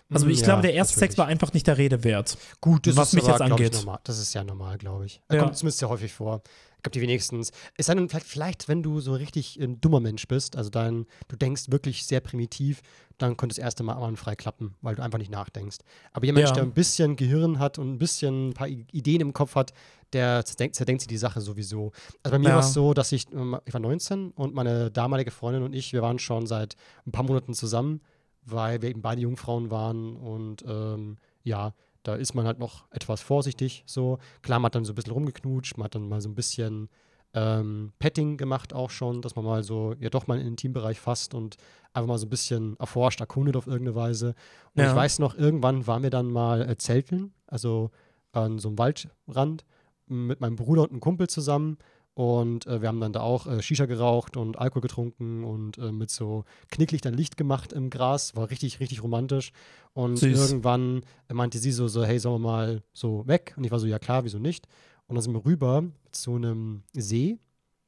Also 0.09 0.25
hm, 0.25 0.31
ich 0.31 0.39
ja, 0.39 0.45
glaube, 0.45 0.61
der 0.61 0.73
erste 0.73 0.95
natürlich. 0.95 1.11
Sex 1.11 1.17
war 1.17 1.27
einfach 1.27 1.53
nicht 1.53 1.67
der 1.67 1.77
Rede 1.77 2.03
wert. 2.03 2.37
Gut, 2.61 2.87
das 2.87 2.95
was 2.95 3.09
ist 3.09 3.13
mich 3.13 3.23
aber, 3.23 3.33
jetzt 3.33 3.41
angeht. 3.41 3.73
normal. 3.73 3.99
Das 4.03 4.19
ist 4.19 4.33
ja 4.33 4.43
normal, 4.43 4.77
glaube 4.77 5.05
ich. 5.05 5.21
Ja. 5.31 5.39
Kommt 5.39 5.57
zumindest 5.57 5.79
sehr 5.79 5.89
häufig 5.89 6.13
vor. 6.13 6.41
Ich 6.77 6.83
glaube, 6.83 6.93
die 6.93 7.01
wenigstens. 7.01 7.51
Es 7.75 7.87
sei 7.87 7.95
denn, 7.95 8.07
vielleicht, 8.07 8.27
vielleicht, 8.27 8.67
wenn 8.67 8.83
du 8.83 8.99
so 8.99 9.13
richtig 9.13 9.59
ein 9.59 9.81
dummer 9.81 9.99
Mensch 9.99 10.27
bist, 10.27 10.55
also 10.55 10.69
dein, 10.69 11.07
du 11.27 11.35
denkst 11.35 11.71
wirklich 11.71 12.05
sehr 12.05 12.19
primitiv, 12.19 12.81
dann 13.17 13.35
könnte 13.35 13.55
das 13.55 13.63
erste 13.63 13.83
Mal 13.83 14.15
frei 14.15 14.35
klappen, 14.35 14.75
weil 14.81 14.95
du 14.95 15.01
einfach 15.01 15.17
nicht 15.17 15.31
nachdenkst. 15.31 15.77
Aber 16.13 16.25
jemand, 16.25 16.47
ja. 16.47 16.53
der 16.53 16.63
ein 16.63 16.73
bisschen 16.73 17.15
Gehirn 17.15 17.57
hat 17.59 17.79
und 17.79 17.91
ein 17.91 17.97
bisschen 17.97 18.49
ein 18.49 18.53
paar 18.53 18.67
Ideen 18.67 19.21
im 19.21 19.33
Kopf 19.33 19.55
hat, 19.55 19.73
der 20.13 20.45
zerdenkt, 20.45 20.75
zerdenkt 20.75 21.01
sich 21.01 21.07
die 21.07 21.17
Sache 21.17 21.41
sowieso. 21.41 21.91
Also 22.23 22.35
bei 22.35 22.39
mir 22.39 22.49
ja. 22.49 22.55
war 22.55 22.61
es 22.61 22.73
so, 22.73 22.93
dass 22.93 23.11
ich, 23.11 23.31
ähm, 23.33 23.59
ich 23.65 23.73
war 23.73 23.81
19 23.81 24.31
und 24.31 24.53
meine 24.53 24.91
damalige 24.91 25.31
Freundin 25.31 25.63
und 25.63 25.73
ich, 25.73 25.93
wir 25.93 26.01
waren 26.01 26.19
schon 26.19 26.45
seit 26.47 26.75
ein 27.05 27.11
paar 27.11 27.23
Monaten 27.23 27.53
zusammen, 27.53 28.01
weil 28.49 28.81
wir 28.81 28.89
eben 28.89 29.01
beide 29.01 29.21
Jungfrauen 29.21 29.71
waren 29.71 30.15
und 30.15 30.63
ähm, 30.67 31.17
ja, 31.43 31.73
da 32.03 32.15
ist 32.15 32.33
man 32.33 32.45
halt 32.45 32.59
noch 32.59 32.85
etwas 32.91 33.21
vorsichtig. 33.21 33.83
So, 33.85 34.19
klar, 34.41 34.59
man 34.59 34.67
hat 34.67 34.75
dann 34.75 34.85
so 34.85 34.93
ein 34.93 34.95
bisschen 34.95 35.13
rumgeknutscht, 35.13 35.77
man 35.77 35.85
hat 35.85 35.95
dann 35.95 36.07
mal 36.07 36.21
so 36.21 36.29
ein 36.29 36.35
bisschen 36.35 36.89
ähm, 37.33 37.91
Petting 37.99 38.37
gemacht 38.37 38.73
auch 38.73 38.89
schon, 38.89 39.21
dass 39.21 39.35
man 39.35 39.45
mal 39.45 39.63
so, 39.63 39.93
ja 39.99 40.09
doch 40.09 40.27
mal 40.27 40.39
in 40.39 40.45
den 40.45 40.57
Teambereich 40.57 40.99
fasst 40.99 41.33
und 41.33 41.57
einfach 41.93 42.07
mal 42.07 42.17
so 42.17 42.25
ein 42.25 42.29
bisschen 42.29 42.77
erforscht, 42.79 43.19
erkundet 43.19 43.55
auf 43.55 43.67
irgendeine 43.67 43.95
Weise. 43.95 44.33
Und 44.73 44.83
ja. 44.83 44.89
ich 44.89 44.95
weiß 44.95 45.19
noch, 45.19 45.35
irgendwann 45.35 45.85
waren 45.87 46.03
wir 46.03 46.09
dann 46.09 46.27
mal 46.27 46.67
äh, 46.67 46.77
zelteln, 46.77 47.33
also 47.45 47.91
an 48.31 48.59
so 48.59 48.69
einem 48.69 48.77
Waldrand 48.77 49.65
mit 50.07 50.39
meinem 50.39 50.55
Bruder 50.55 50.83
und 50.83 50.91
einem 50.91 51.01
Kumpel 51.01 51.27
zusammen. 51.27 51.77
Und 52.17 52.65
äh, 52.65 52.81
wir 52.81 52.87
haben 52.87 52.99
dann 52.99 53.13
da 53.13 53.19
auch 53.19 53.45
äh, 53.45 53.61
Shisha 53.61 53.85
geraucht 53.85 54.37
und 54.37 54.57
Alkohol 54.57 54.81
getrunken 54.81 55.43
und 55.43 55.77
äh, 55.77 55.91
mit 55.91 56.09
so 56.09 56.45
Knicklichtern 56.71 57.13
Licht 57.13 57.37
gemacht 57.37 57.73
im 57.73 57.91
Gras. 57.91 58.35
War 58.35 58.49
richtig, 58.49 58.79
richtig 58.79 59.03
romantisch. 59.03 59.51
Und 59.93 60.17
Süß. 60.17 60.49
irgendwann 60.49 61.03
meinte 61.31 61.59
sie 61.59 61.71
so, 61.71 61.87
so, 61.87 62.03
hey, 62.03 62.17
sollen 62.17 62.41
wir 62.41 62.47
mal 62.47 62.81
so 62.91 63.27
weg? 63.27 63.53
Und 63.55 63.65
ich 63.65 63.71
war 63.71 63.77
so, 63.77 63.85
ja 63.85 63.99
klar, 63.99 64.23
wieso 64.23 64.39
nicht? 64.39 64.65
Und 65.05 65.13
dann 65.13 65.21
sind 65.21 65.33
wir 65.33 65.45
rüber 65.45 65.83
zu 66.11 66.37
einem 66.37 66.81
See, 66.93 67.37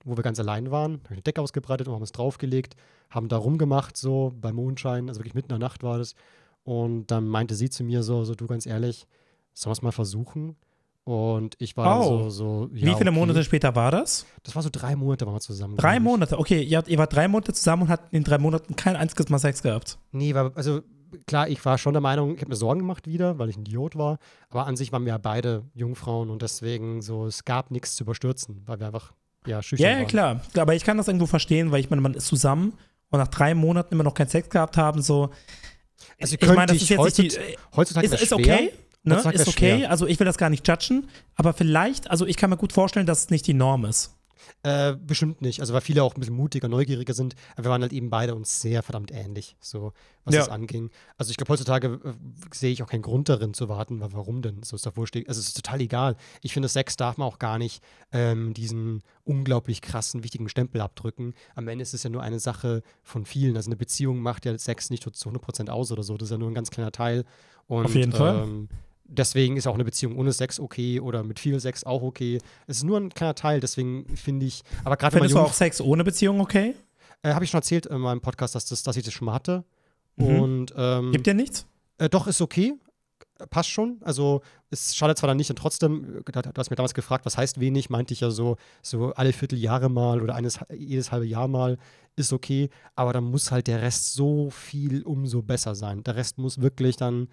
wo 0.06 0.16
wir 0.16 0.22
ganz 0.22 0.40
allein 0.40 0.70
waren. 0.70 1.00
Habe 1.06 1.06
ich 1.06 1.12
eine 1.12 1.22
Decke 1.24 1.42
ausgebreitet 1.42 1.88
und 1.88 1.96
haben 1.96 2.04
es 2.04 2.12
draufgelegt, 2.12 2.76
haben 3.10 3.30
da 3.30 3.38
rumgemacht, 3.38 3.98
so 3.98 4.32
bei 4.40 4.54
Mondschein, 4.54 5.10
also 5.10 5.22
wirklich 5.22 5.34
mitten 5.34 5.52
in 5.52 5.60
der 5.60 5.68
Nacht 5.68 5.82
war 5.82 5.98
das. 5.98 6.14
Und 6.62 7.08
dann 7.08 7.28
meinte 7.28 7.56
sie 7.56 7.72
zu 7.72 7.84
mir 7.84 8.04
so, 8.04 8.24
so 8.26 8.36
du 8.36 8.46
ganz 8.46 8.68
ehrlich, 8.68 9.08
sollen 9.56 9.72
wir 9.72 9.78
es 9.78 9.82
mal 9.82 9.92
versuchen? 9.92 10.56
Und 11.10 11.56
ich 11.58 11.76
war 11.76 12.02
oh. 12.02 12.04
so, 12.04 12.30
so 12.30 12.70
ja, 12.72 12.86
Wie 12.86 12.96
viele 12.96 13.10
okay. 13.10 13.20
Monate 13.20 13.44
später 13.44 13.76
war 13.76 13.90
das? 13.90 14.28
Das 14.44 14.54
war 14.54 14.62
so 14.62 14.70
drei 14.72 14.96
Monate 14.96 15.26
waren 15.26 15.34
wir 15.34 15.40
zusammen. 15.40 15.76
Drei 15.76 16.00
Monate, 16.00 16.38
okay. 16.38 16.62
Ihr, 16.62 16.84
ihr 16.86 17.00
wart 17.00 17.12
drei 17.12 17.28
Monate 17.28 17.52
zusammen 17.52 17.82
und 17.82 17.90
habt 17.90 18.14
in 18.14 18.24
drei 18.24 18.38
Monaten 18.38 18.76
kein 18.76 18.96
einziges 18.96 19.28
Mal 19.30 19.40
Sex 19.40 19.64
gehabt. 19.64 19.98
Nee, 20.12 20.36
war, 20.36 20.52
also 20.54 20.82
klar, 21.26 21.50
ich 21.50 21.66
war 21.66 21.80
schon 21.80 21.96
der 21.96 22.02
Meinung, 22.02 22.36
ich 22.36 22.42
habe 22.42 22.50
mir 22.50 22.56
Sorgen 22.56 22.82
gemacht 22.82 23.08
wieder, 23.08 23.40
weil 23.40 23.50
ich 23.50 23.58
ein 23.58 23.62
Idiot 23.62 23.96
war. 23.96 24.20
Aber 24.50 24.68
an 24.68 24.76
sich 24.76 24.92
waren 24.92 25.04
wir 25.04 25.14
ja 25.14 25.18
beide 25.18 25.64
Jungfrauen 25.74 26.30
und 26.30 26.44
deswegen 26.44 27.02
so, 27.02 27.26
es 27.26 27.44
gab 27.44 27.72
nichts 27.72 27.96
zu 27.96 28.04
überstürzen, 28.04 28.62
weil 28.68 28.80
wir 28.80 28.86
einfach, 28.86 29.12
ja, 29.48 29.64
schüchtern 29.64 29.92
Ja, 29.92 29.98
ja, 29.98 30.06
klar. 30.06 30.42
Aber 30.60 30.76
ich 30.76 30.84
kann 30.84 30.98
das 30.98 31.08
irgendwo 31.08 31.26
verstehen, 31.26 31.72
weil 31.72 31.80
ich 31.80 31.90
meine, 31.90 32.04
man 32.04 32.14
ist 32.14 32.28
zusammen 32.28 32.74
und 33.10 33.18
nach 33.18 33.30
drei 33.30 33.56
Monaten 33.56 33.96
immer 33.96 34.04
noch 34.04 34.14
keinen 34.14 34.30
Sex 34.30 34.48
gehabt 34.48 34.78
haben, 34.78 35.02
so. 35.02 35.32
Also 36.22 36.36
ich 36.40 36.48
meine, 36.48 36.68
das 36.68 36.84
ist 36.84 36.90
jetzt 36.90 37.00
heutzutage, 37.00 37.24
nicht 37.24 37.58
die, 37.58 37.76
heutzutage 37.76 38.06
ist, 38.06 38.22
ist 38.22 38.34
okay. 38.34 38.72
Ne? 39.10 39.34
Ist 39.34 39.48
okay, 39.48 39.86
also 39.86 40.08
ich 40.08 40.20
will 40.20 40.26
das 40.26 40.38
gar 40.38 40.50
nicht 40.50 40.68
judgen, 40.68 41.08
aber 41.36 41.54
vielleicht, 41.54 42.10
also 42.10 42.26
ich 42.26 42.38
kann 42.38 42.50
mir 42.50 42.58
gut 42.58 42.74
vorstellen, 42.74 43.06
dass 43.06 43.24
es 43.24 43.30
nicht 43.30 43.48
die 43.48 43.54
Norm 43.54 43.86
ist. 43.86 44.16
Äh, 44.64 44.96
bestimmt 44.96 45.42
nicht. 45.42 45.62
Also 45.62 45.74
weil 45.74 45.82
viele 45.82 46.04
auch 46.04 46.16
ein 46.16 46.20
bisschen 46.20 46.36
mutiger, 46.36 46.68
neugieriger 46.68 47.14
sind. 47.14 47.36
Aber 47.56 47.66
wir 47.66 47.72
waren 47.72 47.82
halt 47.82 47.94
eben 47.94 48.10
beide 48.10 48.36
uns 48.36 48.62
sehr 48.62 48.84
verdammt 48.84 49.12
ähnlich, 49.12 49.56
so 49.60 49.94
was 50.26 50.36
ja. 50.36 50.42
das 50.42 50.50
anging. 50.50 50.90
Also 51.18 51.32
ich 51.32 51.38
glaube, 51.38 51.54
heutzutage 51.54 52.00
äh, 52.04 52.14
sehe 52.54 52.72
ich 52.72 52.84
auch 52.84 52.88
keinen 52.88 53.02
Grund 53.02 53.30
darin 53.30 53.54
zu 53.54 53.70
warten, 53.70 54.00
weil 54.02 54.14
warum 54.14 54.42
denn? 54.42 54.64
So 54.64 54.76
ist 54.76 54.86
doch 54.86 54.98
wurscht. 54.98 55.16
Also 55.16 55.40
es 55.40 55.48
ist 55.48 55.56
total 55.56 55.82
egal. 55.82 56.18
Ich 56.42 56.54
finde, 56.54 56.68
Sex 56.68 56.98
darf 56.98 57.18
man 57.18 57.28
auch 57.28 57.40
gar 57.40 57.58
nicht 57.58 57.82
ähm, 58.12 58.54
diesen 58.54 59.04
unglaublich 59.24 59.82
krassen, 59.82 60.24
wichtigen 60.24 60.50
Stempel 60.50 60.82
abdrücken. 60.82 61.34
Am 61.56 61.68
Ende 61.68 61.84
ist 61.84 61.94
es 61.94 62.04
ja 62.04 62.10
nur 62.10 62.22
eine 62.22 62.40
Sache 62.40 62.84
von 63.04 63.26
vielen. 63.26 63.56
Also 63.56 63.70
eine 63.70 63.78
Beziehung 63.78 64.20
macht 64.20 64.46
ja 64.46 64.58
Sex 64.58 64.90
nicht 64.90 65.04
zu 65.04 65.30
100% 65.30 65.70
aus 65.70 65.92
oder 65.92 66.04
so. 66.04 66.18
Das 66.18 66.28
ist 66.28 66.32
ja 66.32 66.38
nur 66.38 66.50
ein 66.50 66.56
ganz 66.56 66.70
kleiner 66.70 66.92
Teil. 66.92 67.26
Und, 67.68 67.86
Auf 67.86 67.96
jeden 67.96 68.12
Fall. 68.12 68.68
Deswegen 69.12 69.58
ist 69.58 69.66
auch 69.66 69.74
eine 69.74 69.84
Beziehung 69.84 70.16
ohne 70.18 70.32
Sex 70.32 70.60
okay 70.60 71.00
oder 71.00 71.24
mit 71.24 71.40
viel 71.40 71.60
Sex 71.60 71.84
auch 71.84 72.04
okay. 72.04 72.38
Es 72.68 72.78
ist 72.78 72.84
nur 72.84 73.00
ein 73.00 73.10
kleiner 73.10 73.34
Teil, 73.34 73.60
deswegen 73.60 74.06
finde 74.16 74.46
ich, 74.46 74.62
aber 74.84 74.98
gerade 74.98 75.18
Findest 75.18 75.36
du 75.36 75.40
auch 75.40 75.54
Sex 75.54 75.82
ohne 75.82 76.04
Beziehung 76.04 76.40
okay? 76.40 76.76
Äh, 77.24 77.34
Habe 77.34 77.44
ich 77.44 77.50
schon 77.52 77.58
erzählt 77.58 77.88
in 77.88 78.00
meinem 78.00 78.22
Podcast, 78.22 78.54
dass, 78.54 78.66
das, 78.66 78.84
dass 78.84 78.96
ich 78.98 79.04
das 79.04 79.14
schon 79.14 79.26
mal 79.26 79.34
hatte. 79.34 79.66
Mhm. 80.16 80.40
Und, 80.40 80.74
ähm, 80.78 81.12
Gibt 81.12 81.26
ja 81.26 81.34
nichts? 81.34 81.66
Äh, 81.98 82.08
doch, 82.10 82.28
ist 82.28 82.40
okay. 82.40 82.74
Passt 83.50 83.70
schon. 83.70 83.98
Also, 84.02 84.42
es 84.70 84.96
schadet 84.96 85.18
zwar 85.18 85.28
dann 85.28 85.38
nicht 85.38 85.50
und 85.50 85.56
trotzdem, 85.56 86.22
du 86.26 86.52
hast 86.58 86.70
mir 86.70 86.76
damals 86.76 86.94
gefragt, 86.94 87.26
was 87.26 87.38
heißt 87.38 87.60
wenig, 87.60 87.90
meinte 87.90 88.14
ich 88.14 88.20
ja 88.20 88.30
so, 88.30 88.58
so 88.82 89.14
alle 89.14 89.34
Vierteljahre 89.34 89.90
mal 89.90 90.22
oder 90.22 90.36
eines, 90.36 90.60
jedes 90.78 91.12
halbe 91.12 91.26
Jahr 91.26 91.48
mal 91.48 91.78
ist 92.16 92.34
okay, 92.34 92.70
aber 92.96 93.14
dann 93.14 93.24
muss 93.24 93.52
halt 93.52 93.68
der 93.68 93.82
Rest 93.82 94.14
so 94.14 94.50
viel 94.50 95.04
umso 95.04 95.42
besser 95.42 95.74
sein. 95.74 96.04
Der 96.04 96.18
Rest 96.18 96.38
muss 96.38 96.62
wirklich 96.62 96.98
dann 96.98 97.30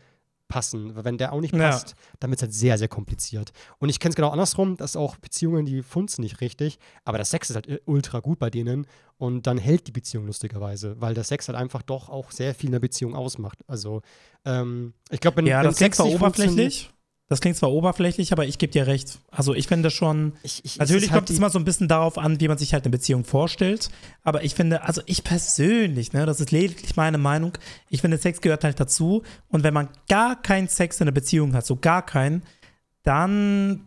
passen. 0.48 0.92
Wenn 1.04 1.18
der 1.18 1.32
auch 1.32 1.40
nicht 1.40 1.52
passt, 1.52 1.90
ja. 1.90 1.96
dann 2.20 2.30
wird 2.30 2.38
es 2.38 2.42
halt 2.42 2.54
sehr, 2.54 2.78
sehr 2.78 2.88
kompliziert. 2.88 3.52
Und 3.78 3.88
ich 3.88 4.00
kenne 4.00 4.10
es 4.10 4.16
genau 4.16 4.30
andersrum, 4.30 4.76
dass 4.76 4.96
auch 4.96 5.16
Beziehungen, 5.16 5.66
die 5.66 5.82
funzen 5.82 6.22
nicht 6.22 6.40
richtig, 6.40 6.78
aber 7.04 7.18
der 7.18 7.24
Sex 7.24 7.50
ist 7.50 7.56
halt 7.56 7.82
ultra 7.86 8.20
gut 8.20 8.38
bei 8.38 8.50
denen 8.50 8.86
und 9.18 9.46
dann 9.46 9.58
hält 9.58 9.86
die 9.86 9.92
Beziehung 9.92 10.26
lustigerweise, 10.26 11.00
weil 11.00 11.14
der 11.14 11.24
Sex 11.24 11.48
halt 11.48 11.56
einfach 11.56 11.82
doch 11.82 12.08
auch 12.08 12.30
sehr 12.30 12.54
viel 12.54 12.68
in 12.68 12.72
der 12.72 12.80
Beziehung 12.80 13.14
ausmacht. 13.14 13.58
Also 13.66 14.02
ähm, 14.44 14.94
ich 15.10 15.20
glaube, 15.20 15.38
wenn, 15.38 15.46
ja, 15.46 15.60
wenn 15.60 15.66
das 15.66 15.78
Sex 15.78 15.98
war 15.98 16.06
oberflächlich. 16.06 16.90
Das 17.28 17.40
klingt 17.40 17.56
zwar 17.56 17.72
oberflächlich, 17.72 18.30
aber 18.32 18.46
ich 18.46 18.58
gebe 18.58 18.72
dir 18.72 18.86
recht. 18.86 19.18
Also 19.32 19.52
ich 19.52 19.66
finde 19.66 19.90
schon. 19.90 20.34
Ich, 20.44 20.64
ich, 20.64 20.78
natürlich 20.78 21.10
halt 21.10 21.18
kommt 21.18 21.30
es 21.30 21.38
immer 21.38 21.50
so 21.50 21.58
ein 21.58 21.64
bisschen 21.64 21.88
darauf 21.88 22.18
an, 22.18 22.38
wie 22.40 22.46
man 22.46 22.56
sich 22.56 22.72
halt 22.72 22.84
eine 22.84 22.92
Beziehung 22.92 23.24
vorstellt. 23.24 23.88
Aber 24.22 24.44
ich 24.44 24.54
finde, 24.54 24.82
also 24.82 25.02
ich 25.06 25.24
persönlich, 25.24 26.12
ne, 26.12 26.24
das 26.24 26.40
ist 26.40 26.52
lediglich 26.52 26.94
meine 26.94 27.18
Meinung, 27.18 27.58
ich 27.90 28.00
finde, 28.00 28.18
Sex 28.18 28.40
gehört 28.40 28.62
halt 28.62 28.78
dazu. 28.78 29.24
Und 29.48 29.64
wenn 29.64 29.74
man 29.74 29.88
gar 30.08 30.40
keinen 30.40 30.68
Sex 30.68 31.00
in 31.00 31.04
einer 31.04 31.12
Beziehung 31.12 31.54
hat, 31.54 31.66
so 31.66 31.74
gar 31.74 32.06
keinen, 32.06 32.44
dann 33.02 33.86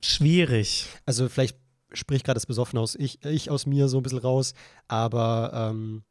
schwierig. 0.00 0.86
Also 1.04 1.28
vielleicht 1.28 1.58
spricht 1.92 2.24
gerade 2.24 2.36
das 2.36 2.46
Besoffene 2.46 2.80
aus 2.80 2.94
ich, 2.94 3.22
ich 3.24 3.50
aus 3.50 3.66
mir 3.66 3.88
so 3.88 3.98
ein 3.98 4.02
bisschen 4.02 4.18
raus, 4.18 4.54
aber 4.88 5.50
ähm, 5.54 6.04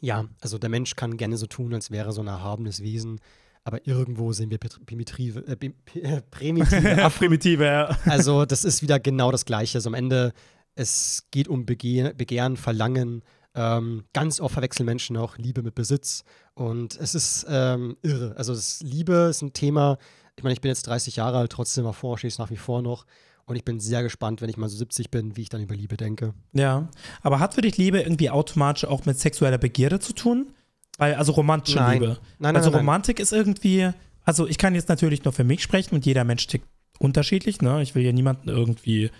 ja, 0.00 0.24
also 0.40 0.58
der 0.58 0.70
Mensch 0.70 0.96
kann 0.96 1.16
gerne 1.16 1.36
so 1.36 1.46
tun, 1.46 1.74
als 1.74 1.90
wäre 1.90 2.12
so 2.12 2.20
ein 2.20 2.26
erhabenes 2.26 2.82
Wesen 2.82 3.20
aber 3.68 3.86
irgendwo 3.86 4.32
sind 4.32 4.50
wir 4.50 4.58
primitive, 4.58 5.46
äh, 5.46 5.56
primitive, 6.30 7.10
primitive 7.18 7.64
ja. 7.64 7.98
Also 8.06 8.46
das 8.46 8.64
ist 8.64 8.80
wieder 8.80 8.98
genau 8.98 9.30
das 9.30 9.44
Gleiche. 9.44 9.76
Also 9.76 9.90
am 9.90 9.94
Ende, 9.94 10.32
es 10.74 11.26
geht 11.30 11.48
um 11.48 11.66
Begehr, 11.66 12.14
Begehren, 12.14 12.56
Verlangen. 12.56 13.22
Ähm, 13.54 14.04
ganz 14.14 14.40
oft 14.40 14.54
verwechseln 14.54 14.86
Menschen 14.86 15.18
auch 15.18 15.36
Liebe 15.36 15.62
mit 15.62 15.74
Besitz. 15.74 16.24
Und 16.54 16.96
es 16.98 17.14
ist 17.14 17.44
ähm, 17.46 17.98
irre. 18.00 18.34
Also 18.38 18.54
das 18.54 18.80
Liebe 18.80 19.28
ist 19.28 19.42
ein 19.42 19.52
Thema, 19.52 19.98
ich 20.36 20.44
meine, 20.44 20.54
ich 20.54 20.62
bin 20.62 20.70
jetzt 20.70 20.86
30 20.86 21.16
Jahre 21.16 21.36
alt, 21.36 21.52
trotzdem 21.52 21.84
erforsche 21.84 22.26
ich 22.26 22.34
es 22.34 22.38
nach 22.38 22.50
wie 22.50 22.56
vor 22.56 22.80
noch. 22.80 23.04
Und 23.44 23.56
ich 23.56 23.66
bin 23.66 23.80
sehr 23.80 24.02
gespannt, 24.02 24.40
wenn 24.40 24.48
ich 24.48 24.56
mal 24.56 24.70
so 24.70 24.78
70 24.78 25.10
bin, 25.10 25.36
wie 25.36 25.42
ich 25.42 25.50
dann 25.50 25.60
über 25.60 25.74
Liebe 25.74 25.98
denke. 25.98 26.32
Ja, 26.54 26.88
aber 27.20 27.38
hat 27.38 27.52
für 27.52 27.60
dich 27.60 27.76
Liebe 27.76 28.00
irgendwie 28.00 28.30
automatisch 28.30 28.86
auch 28.86 29.04
mit 29.04 29.18
sexueller 29.18 29.58
Begierde 29.58 30.00
zu 30.00 30.14
tun? 30.14 30.54
Weil, 30.98 31.14
also 31.14 31.32
romantische 31.32 31.78
nein. 31.78 32.00
Liebe. 32.00 32.06
Nein, 32.06 32.18
nein, 32.40 32.56
also 32.56 32.70
nein, 32.70 32.80
Romantik 32.80 33.20
ist 33.20 33.32
irgendwie, 33.32 33.90
also 34.24 34.46
ich 34.46 34.58
kann 34.58 34.74
jetzt 34.74 34.88
natürlich 34.88 35.24
nur 35.24 35.32
für 35.32 35.44
mich 35.44 35.62
sprechen 35.62 35.94
und 35.94 36.04
jeder 36.04 36.24
Mensch 36.24 36.46
tickt 36.46 36.66
unterschiedlich, 36.98 37.62
ne? 37.62 37.80
Ich 37.80 37.94
will 37.94 38.02
ja 38.02 38.12
niemanden 38.12 38.48
irgendwie, 38.48 39.10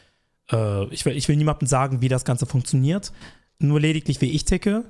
äh, 0.50 0.86
ich, 0.92 1.06
will, 1.06 1.16
ich 1.16 1.28
will 1.28 1.36
niemandem 1.36 1.68
sagen, 1.68 2.00
wie 2.02 2.08
das 2.08 2.24
Ganze 2.24 2.44
funktioniert. 2.46 3.12
Nur 3.60 3.80
lediglich, 3.80 4.20
wie 4.20 4.30
ich 4.30 4.44
ticke. 4.44 4.84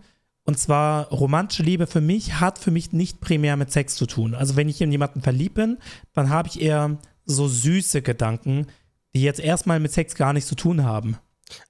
Und 0.44 0.58
zwar, 0.58 1.08
romantische 1.10 1.62
Liebe 1.62 1.86
für 1.86 2.00
mich 2.00 2.40
hat 2.40 2.58
für 2.58 2.70
mich 2.70 2.92
nicht 2.92 3.20
primär 3.20 3.56
mit 3.56 3.70
Sex 3.70 3.96
zu 3.96 4.06
tun. 4.06 4.34
Also 4.34 4.56
wenn 4.56 4.68
ich 4.68 4.80
in 4.80 4.90
jemanden 4.90 5.20
verliebt 5.20 5.56
bin, 5.56 5.76
dann 6.14 6.30
habe 6.30 6.48
ich 6.48 6.60
eher 6.60 6.96
so 7.26 7.46
süße 7.46 8.00
Gedanken, 8.00 8.66
die 9.14 9.20
jetzt 9.20 9.40
erstmal 9.40 9.78
mit 9.78 9.92
Sex 9.92 10.14
gar 10.14 10.32
nichts 10.32 10.48
zu 10.48 10.54
tun 10.54 10.84
haben. 10.84 11.18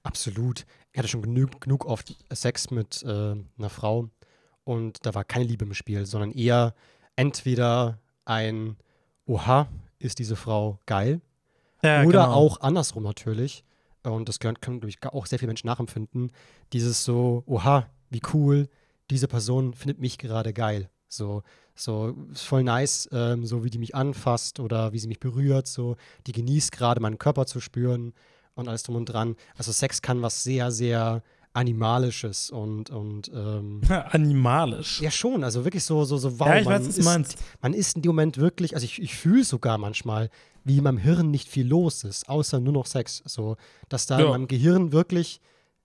Absolut. 0.03 0.65
Ich 0.93 0.97
hatte 0.97 1.09
schon 1.09 1.21
genug, 1.21 1.59
genug 1.59 1.85
oft 1.85 2.15
Sex 2.31 2.71
mit 2.71 3.03
äh, 3.03 3.35
einer 3.57 3.69
Frau, 3.69 4.09
und 4.63 5.05
da 5.05 5.13
war 5.13 5.23
keine 5.23 5.45
Liebe 5.45 5.65
im 5.65 5.73
Spiel, 5.73 6.05
sondern 6.05 6.31
eher 6.31 6.73
entweder 7.15 7.99
ein 8.25 8.77
Oha, 9.25 9.67
ist 9.99 10.19
diese 10.19 10.35
Frau 10.35 10.79
geil. 10.85 11.21
Ja, 11.83 12.03
oder 12.03 12.25
genau. 12.25 12.33
auch 12.33 12.61
andersrum 12.61 13.03
natürlich. 13.03 13.63
Und 14.03 14.29
das 14.29 14.39
können, 14.39 14.59
können 14.59 14.79
glaube 14.79 14.89
ich, 14.89 15.03
auch 15.03 15.25
sehr 15.25 15.39
viele 15.39 15.47
Menschen 15.47 15.67
nachempfinden. 15.67 16.31
Dieses 16.73 17.03
so, 17.03 17.43
oha, 17.45 17.87
wie 18.09 18.21
cool, 18.33 18.69
diese 19.09 19.27
Person 19.27 19.73
findet 19.73 19.99
mich 19.99 20.17
gerade 20.17 20.53
geil. 20.53 20.89
So, 21.07 21.43
so 21.75 22.15
ist 22.31 22.43
voll 22.43 22.63
nice, 22.63 23.09
ähm, 23.11 23.45
so 23.45 23.63
wie 23.63 23.69
die 23.69 23.77
mich 23.77 23.95
anfasst 23.95 24.59
oder 24.59 24.93
wie 24.93 24.99
sie 24.99 25.07
mich 25.07 25.19
berührt. 25.19 25.67
So, 25.67 25.95
die 26.27 26.31
genießt 26.31 26.71
gerade 26.71 27.01
meinen 27.01 27.17
Körper 27.17 27.45
zu 27.45 27.59
spüren 27.59 28.13
und 28.55 28.67
alles 28.67 28.83
drum 28.83 28.95
und 28.95 29.05
dran. 29.05 29.35
Also 29.57 29.71
Sex 29.71 30.01
kann 30.01 30.21
was 30.21 30.43
sehr, 30.43 30.71
sehr 30.71 31.23
Animalisches 31.59 32.51
und, 32.51 32.89
und 32.89 33.29
ähm, 33.35 33.81
Animalisch. 34.11 35.01
Ja, 35.01 35.11
schon, 35.11 35.43
also 35.43 35.65
wirklich 35.65 35.83
so, 35.83 36.05
so, 36.05 36.17
so 36.17 36.39
wow. 36.39 36.47
Ja, 36.47 36.59
ich 36.59 36.65
weiß, 36.65 36.87
was 36.87 36.95
du 36.95 37.03
meinst. 37.03 37.37
Man 37.61 37.73
ist 37.73 37.97
in 37.97 38.01
dem 38.01 38.09
Moment 38.09 38.37
wirklich, 38.37 38.75
also 38.75 38.85
ich, 38.85 39.01
ich 39.01 39.15
fühle 39.15 39.43
sogar 39.43 39.77
manchmal, 39.77 40.29
wie 40.63 40.77
in 40.77 40.83
meinem 40.85 40.97
Hirn 40.97 41.31
nicht 41.31 41.49
viel 41.49 41.67
los 41.67 42.05
ist, 42.05 42.29
außer 42.29 42.61
nur 42.61 42.71
noch 42.71 42.85
Sex. 42.85 43.21
So, 43.25 43.57
dass 43.89 44.05
da 44.05 44.19
ja. 44.19 44.25
in 44.25 44.31
meinem 44.31 44.47
Gehirn 44.47 44.93
wirklich, 44.93 45.41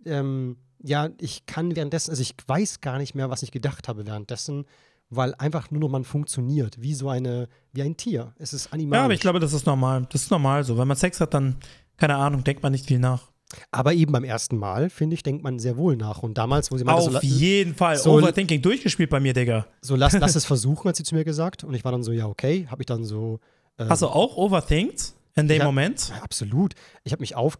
ähm, 0.07 0.59
ja, 0.81 1.09
ich 1.19 1.45
kann 1.47 1.75
währenddessen, 1.75 2.11
also 2.11 2.23
ich 2.23 2.37
weiß 2.47 2.81
gar 2.81 2.99
nicht 2.99 3.17
mehr, 3.17 3.29
was 3.31 3.43
ich 3.43 3.51
gedacht 3.51 3.89
habe 3.89 4.07
währenddessen, 4.07 4.67
weil 5.11 5.35
einfach 5.35 5.73
nur 5.73 5.81
noch 5.81 5.89
man 5.89 6.05
funktioniert, 6.05 6.81
wie 6.81 6.95
so 6.95 7.09
eine, 7.09 7.49
wie 7.73 7.83
ein 7.83 7.97
Tier. 7.97 8.33
Es 8.39 8.53
ist 8.53 8.73
animalisch. 8.73 9.01
Ja, 9.01 9.05
aber 9.05 9.15
ich 9.15 9.21
glaube, 9.21 9.41
das 9.41 9.53
ist 9.53 9.67
normal. 9.67 10.07
Das 10.13 10.23
ist 10.23 10.31
normal 10.31 10.63
so. 10.63 10.79
Wenn 10.79 10.87
man 10.87 10.97
Sex 10.97 11.21
hat, 11.21 11.35
dann, 11.35 11.57
keine 11.97 12.15
Ahnung, 12.15 12.45
denkt 12.45 12.63
man 12.63 12.71
nicht 12.71 12.87
viel 12.87 13.01
nach. 13.01 13.34
Aber 13.71 13.93
eben 13.93 14.13
beim 14.13 14.25
ersten 14.25 14.57
Mal, 14.57 14.91
finde 14.91 15.15
ich, 15.15 15.23
denkt 15.23 15.43
man 15.43 15.59
sehr 15.59 15.77
wohl 15.77 15.97
nach. 15.97 16.23
Und 16.23 16.39
damals, 16.39 16.71
wo 16.71 16.77
sie 16.77 16.85
meinte, 16.85 17.03
Auf 17.03 17.13
so, 17.13 17.19
jeden 17.21 17.75
Fall. 17.75 17.97
So, 17.97 18.13
Overthinking 18.19 18.63
durchgespielt 18.63 19.11
bei 19.11 19.21
mir, 19.21 19.33
Digga. 19.33 19.67
So, 19.81 19.97
lass, 19.97 20.13
lass 20.19 20.35
es 20.35 20.45
versuchen, 20.45 20.89
hat 20.89 20.97
sie 20.97 21.05
zu 21.05 21.15
mir 21.15 21.25
gesagt. 21.25 21.65
Und 21.65 21.75
ich 21.75 21.85
war 21.85 21.93
dann 21.93 22.03
so, 22.03 22.13
ja, 22.13 22.27
okay. 22.27 22.67
Habe 22.71 22.83
ich 22.83 22.87
dann 22.87 23.05
so. 23.05 23.41
Ähm, 23.79 23.89
Hast 23.89 24.03
du 24.03 24.09
auch 24.09 24.37
overthinkt 24.37 25.15
in 25.37 25.49
dem 25.49 25.61
hab, 25.61 25.67
Moment? 25.67 26.11
Ja, 26.11 26.23
absolut. 26.23 26.75
Ich 27.03 27.13
habe 27.13 27.21
mich 27.21 27.35
auf 27.37 27.57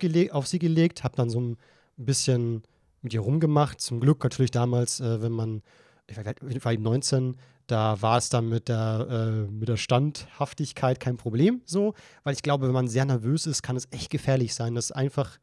sie 0.47 0.59
gelegt, 0.59 1.05
habe 1.05 1.17
dann 1.17 1.31
so 1.31 1.41
ein 1.41 1.57
bisschen 1.97 2.63
mit 3.03 3.15
ihr 3.15 3.21
rumgemacht. 3.21 3.81
Zum 3.81 4.01
Glück 4.01 4.23
natürlich 4.23 4.51
damals, 4.51 5.01
äh, 5.01 5.23
wenn 5.23 5.33
man, 5.33 5.63
ich 6.07 6.17
war, 6.17 6.25
ich 6.49 6.65
war 6.65 6.73
eben 6.73 6.83
19, 6.83 7.37
da 7.67 8.01
war 8.03 8.19
es 8.19 8.29
dann 8.29 8.49
mit 8.49 8.69
der, 8.69 9.07
äh, 9.11 9.51
mit 9.51 9.69
der 9.69 9.77
Standhaftigkeit 9.77 11.01
kein 11.01 11.17
Problem 11.17 11.63
so, 11.65 11.95
weil 12.23 12.35
ich 12.35 12.43
glaube, 12.43 12.67
wenn 12.67 12.75
man 12.75 12.89
sehr 12.89 13.05
nervös 13.05 13.47
ist, 13.47 13.63
kann 13.63 13.77
es 13.77 13.89
echt 13.91 14.11
gefährlich 14.11 14.55
sein, 14.55 14.75
dass 14.75 14.93
einfach 14.93 15.39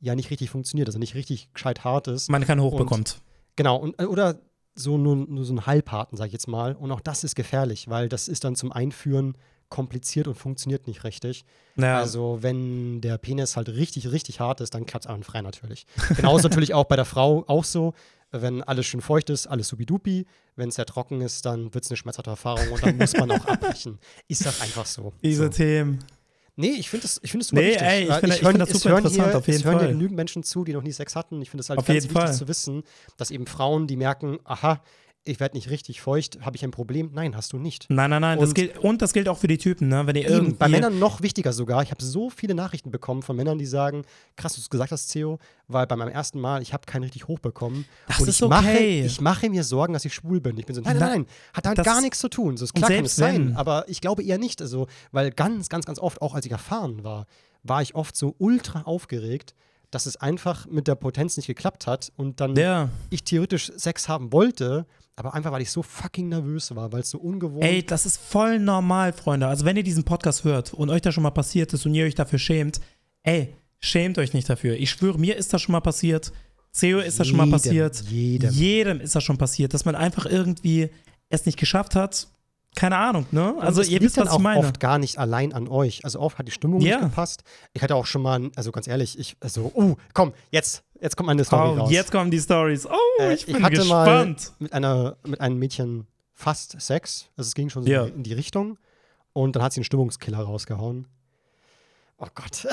ja 0.00 0.14
nicht 0.14 0.30
richtig 0.30 0.50
funktioniert, 0.50 0.88
also 0.88 0.98
nicht 0.98 1.14
richtig 1.14 1.52
gescheit 1.52 1.84
hart 1.84 2.08
ist. 2.08 2.30
Man 2.30 2.44
kann 2.44 2.60
hochbekommt. 2.60 3.20
Genau, 3.56 3.76
und, 3.76 4.00
äh, 4.00 4.04
oder 4.04 4.40
so 4.74 4.98
nur, 4.98 5.16
nur 5.16 5.44
so 5.44 5.52
einen 5.52 5.66
Halbharten, 5.66 6.16
sag 6.16 6.26
ich 6.26 6.32
jetzt 6.32 6.48
mal. 6.48 6.74
Und 6.74 6.90
auch 6.90 7.00
das 7.00 7.24
ist 7.24 7.36
gefährlich, 7.36 7.88
weil 7.88 8.08
das 8.08 8.28
ist 8.28 8.44
dann 8.44 8.56
zum 8.56 8.72
Einführen 8.72 9.36
kompliziert 9.68 10.28
und 10.28 10.34
funktioniert 10.34 10.86
nicht 10.86 11.04
richtig. 11.04 11.44
Ja. 11.76 11.98
Also, 11.98 12.38
wenn 12.42 13.00
der 13.00 13.18
Penis 13.18 13.56
halt 13.56 13.68
richtig, 13.68 14.10
richtig 14.10 14.40
hart 14.40 14.60
ist, 14.60 14.74
dann 14.74 14.86
klappt 14.86 15.06
es 15.06 15.26
frei 15.26 15.42
natürlich. 15.42 15.86
Genauso 16.16 16.48
natürlich 16.48 16.74
auch 16.74 16.84
bei 16.84 16.96
der 16.96 17.04
Frau 17.04 17.44
auch 17.46 17.64
so. 17.64 17.94
Wenn 18.30 18.62
alles 18.64 18.86
schön 18.86 19.00
feucht 19.00 19.30
ist, 19.30 19.46
alles 19.46 19.68
supidupi. 19.68 20.26
Wenn 20.56 20.68
es 20.68 20.74
sehr 20.74 20.86
trocken 20.86 21.20
ist, 21.20 21.46
dann 21.46 21.72
wird 21.72 21.84
es 21.84 21.90
eine 21.90 21.96
schmerzhafte 21.96 22.30
Erfahrung 22.30 22.72
und 22.72 22.82
dann 22.84 22.96
muss 22.96 23.16
man 23.16 23.30
auch 23.30 23.44
abbrechen. 23.46 23.98
Ist 24.28 24.44
das 24.44 24.60
einfach 24.60 24.86
so. 24.86 25.12
Diese 25.22 25.44
so. 25.44 25.48
Themen. 25.50 26.00
Nee, 26.56 26.74
ich 26.78 26.88
finde 26.88 27.02
das, 27.02 27.20
ich 27.22 27.32
find 27.32 27.42
das 27.42 27.48
super 27.48 27.62
nee, 27.62 27.70
wichtig. 27.70 27.82
Ey, 27.82 28.02
ich 28.04 28.14
finde 28.14 28.36
find 28.36 28.60
das 28.60 28.70
super 28.70 28.98
interessant, 28.98 29.28
hier, 29.28 29.38
auf 29.38 29.46
jeden 29.46 29.58
es 29.58 29.64
hören 29.64 29.78
hier 29.80 29.88
genügend 29.88 30.16
Menschen 30.16 30.42
zu, 30.44 30.64
die 30.64 30.72
noch 30.72 30.82
nie 30.82 30.92
Sex 30.92 31.16
hatten. 31.16 31.42
Ich 31.42 31.50
finde 31.50 31.62
es 31.62 31.70
halt 31.70 31.78
auf 31.80 31.86
ganz 31.86 32.04
wichtig 32.04 32.12
Fall. 32.12 32.32
zu 32.32 32.46
wissen, 32.46 32.84
dass 33.16 33.32
eben 33.32 33.46
Frauen, 33.46 33.88
die 33.88 33.96
merken, 33.96 34.38
aha, 34.44 34.80
ich 35.24 35.40
werde 35.40 35.56
nicht 35.56 35.70
richtig 35.70 36.02
feucht, 36.02 36.38
habe 36.42 36.56
ich 36.56 36.64
ein 36.64 36.70
Problem? 36.70 37.10
Nein, 37.14 37.34
hast 37.34 37.52
du 37.52 37.58
nicht. 37.58 37.86
Nein, 37.88 38.10
nein, 38.10 38.20
nein. 38.20 38.38
Und 38.38 38.44
das, 38.44 38.54
gilt, 38.54 38.78
und 38.78 39.00
das 39.00 39.12
gilt 39.14 39.28
auch 39.28 39.38
für 39.38 39.46
die 39.46 39.56
Typen, 39.56 39.88
ne? 39.88 40.06
Wenn 40.06 40.16
ihr 40.16 40.28
irgendwie 40.28 40.54
bei 40.54 40.68
Männern 40.68 40.98
noch 40.98 41.22
wichtiger 41.22 41.52
sogar. 41.52 41.82
Ich 41.82 41.90
habe 41.90 42.02
so 42.02 42.28
viele 42.28 42.54
Nachrichten 42.54 42.90
bekommen 42.90 43.22
von 43.22 43.34
Männern, 43.34 43.58
die 43.58 43.66
sagen, 43.66 44.04
krass, 44.36 44.54
du 44.54 44.60
hast 44.60 44.70
gesagt 44.70 44.92
hast, 44.92 45.08
Theo, 45.08 45.38
weil 45.66 45.86
bei 45.86 45.96
meinem 45.96 46.10
ersten 46.10 46.38
Mal, 46.38 46.60
ich 46.60 46.74
habe 46.74 46.84
keinen 46.86 47.04
richtig 47.04 47.26
hochbekommen. 47.26 47.86
Das 48.06 48.20
und 48.20 48.28
ist 48.28 48.36
ich 48.36 48.42
okay. 48.42 48.52
Mache, 48.52 48.78
ich 48.78 49.20
mache 49.20 49.50
mir 49.50 49.64
Sorgen, 49.64 49.94
dass 49.94 50.04
ich 50.04 50.14
schwul 50.14 50.40
bin. 50.40 50.58
Ich 50.58 50.66
bin 50.66 50.74
so, 50.74 50.82
nein, 50.82 50.98
nein, 50.98 51.10
nein, 51.10 51.26
hat 51.54 51.64
damit 51.64 51.82
gar 51.84 52.02
nichts 52.02 52.18
zu 52.18 52.28
tun. 52.28 52.56
So, 52.58 52.64
ist 52.64 52.74
klar 52.74 52.90
kann 52.90 53.04
es 53.04 53.16
sein, 53.16 53.56
aber 53.56 53.86
ich 53.88 54.00
glaube 54.02 54.22
eher 54.22 54.38
nicht. 54.38 54.60
Also, 54.60 54.88
weil 55.10 55.30
ganz, 55.30 55.70
ganz, 55.70 55.86
ganz 55.86 55.98
oft, 55.98 56.20
auch 56.20 56.34
als 56.34 56.44
ich 56.44 56.52
erfahren 56.52 57.02
war, 57.02 57.26
war 57.62 57.80
ich 57.80 57.94
oft 57.94 58.14
so 58.14 58.34
ultra 58.38 58.82
aufgeregt, 58.82 59.54
dass 59.94 60.06
es 60.06 60.16
einfach 60.16 60.66
mit 60.66 60.88
der 60.88 60.96
Potenz 60.96 61.36
nicht 61.36 61.46
geklappt 61.46 61.86
hat 61.86 62.12
und 62.16 62.40
dann 62.40 62.56
ja. 62.56 62.88
ich 63.10 63.22
theoretisch 63.22 63.70
Sex 63.76 64.08
haben 64.08 64.32
wollte, 64.32 64.86
aber 65.14 65.34
einfach 65.34 65.52
weil 65.52 65.62
ich 65.62 65.70
so 65.70 65.82
fucking 65.82 66.28
nervös 66.28 66.74
war, 66.74 66.92
weil 66.92 67.00
es 67.00 67.10
so 67.10 67.18
ungewohnt 67.18 67.64
Ey, 67.64 67.84
das 67.84 68.04
ist 68.04 68.20
voll 68.20 68.58
normal, 68.58 69.12
Freunde. 69.12 69.46
Also 69.46 69.64
wenn 69.64 69.76
ihr 69.76 69.84
diesen 69.84 70.02
Podcast 70.02 70.42
hört 70.42 70.74
und 70.74 70.90
euch 70.90 71.00
das 71.00 71.14
schon 71.14 71.22
mal 71.22 71.30
passiert 71.30 71.72
ist 71.72 71.86
und 71.86 71.94
ihr 71.94 72.06
euch 72.06 72.16
dafür 72.16 72.40
schämt, 72.40 72.80
ey, 73.22 73.54
schämt 73.78 74.18
euch 74.18 74.32
nicht 74.32 74.50
dafür. 74.50 74.74
Ich 74.74 74.90
schwöre, 74.90 75.18
mir 75.18 75.36
ist 75.36 75.52
das 75.52 75.62
schon 75.62 75.72
mal 75.72 75.80
passiert. 75.80 76.32
Theo 76.72 76.98
ist 76.98 77.20
das 77.20 77.28
schon 77.28 77.36
mal 77.36 77.48
passiert. 77.48 78.02
Jedem. 78.08 78.50
jedem 78.50 79.00
ist 79.00 79.14
das 79.14 79.22
schon 79.22 79.38
passiert, 79.38 79.74
dass 79.74 79.84
man 79.84 79.94
einfach 79.94 80.26
irgendwie 80.26 80.90
es 81.28 81.46
nicht 81.46 81.58
geschafft 81.58 81.94
hat 81.94 82.26
keine 82.74 82.96
Ahnung, 82.96 83.26
ne? 83.30 83.54
Also 83.60 83.82
ihr 83.82 84.00
wisst, 84.00 84.16
was 84.16 84.32
ich 84.32 84.38
meine. 84.38 84.60
oft 84.60 84.80
gar 84.80 84.98
nicht 84.98 85.18
allein 85.18 85.52
an 85.52 85.68
euch. 85.68 86.04
Also 86.04 86.20
oft 86.20 86.38
hat 86.38 86.46
die 86.46 86.52
Stimmung 86.52 86.80
ja. 86.80 86.96
nicht 86.96 87.10
gepasst. 87.10 87.44
Ich 87.72 87.82
hatte 87.82 87.94
auch 87.94 88.06
schon 88.06 88.22
mal, 88.22 88.50
also 88.56 88.72
ganz 88.72 88.88
ehrlich, 88.88 89.18
ich, 89.18 89.36
also, 89.40 89.72
uh, 89.74 89.96
komm, 90.12 90.32
jetzt, 90.50 90.84
jetzt 91.00 91.16
kommt 91.16 91.28
meine 91.28 91.44
Story 91.44 91.70
oh, 91.70 91.80
raus. 91.80 91.90
Jetzt 91.90 92.10
kommen 92.10 92.30
die 92.30 92.40
Stories. 92.40 92.86
Oh, 92.86 92.92
äh, 93.20 93.34
ich 93.34 93.46
bin 93.46 93.56
ich 93.56 93.62
hatte 93.62 93.76
gespannt. 93.76 94.52
Mal 94.58 94.64
mit 94.64 94.72
einer, 94.72 95.16
mit 95.26 95.40
einem 95.40 95.58
Mädchen 95.58 96.06
fast 96.32 96.80
Sex. 96.80 97.30
Also 97.36 97.48
es 97.48 97.54
ging 97.54 97.68
schon 97.68 97.84
so 97.84 97.90
ja. 97.90 98.04
in 98.04 98.22
die 98.22 98.32
Richtung. 98.32 98.78
Und 99.32 99.56
dann 99.56 99.62
hat 99.62 99.72
sie 99.72 99.78
einen 99.78 99.84
Stimmungskiller 99.84 100.40
rausgehauen. 100.40 101.06
Oh 102.18 102.26
Gott. 102.34 102.66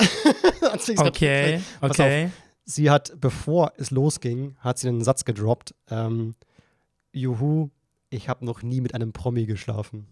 okay, 0.98 1.60
okay. 1.80 2.30
Sie 2.64 2.90
hat, 2.90 3.12
bevor 3.20 3.72
es 3.76 3.90
losging, 3.90 4.56
hat 4.60 4.78
sie 4.78 4.88
einen 4.88 5.02
Satz 5.02 5.24
gedroppt. 5.24 5.74
Ähm, 5.90 6.34
Juhu, 7.12 7.70
ich 8.12 8.28
habe 8.28 8.44
noch 8.44 8.62
nie 8.62 8.80
mit 8.80 8.94
einem 8.94 9.12
Promi 9.12 9.46
geschlafen. 9.46 10.06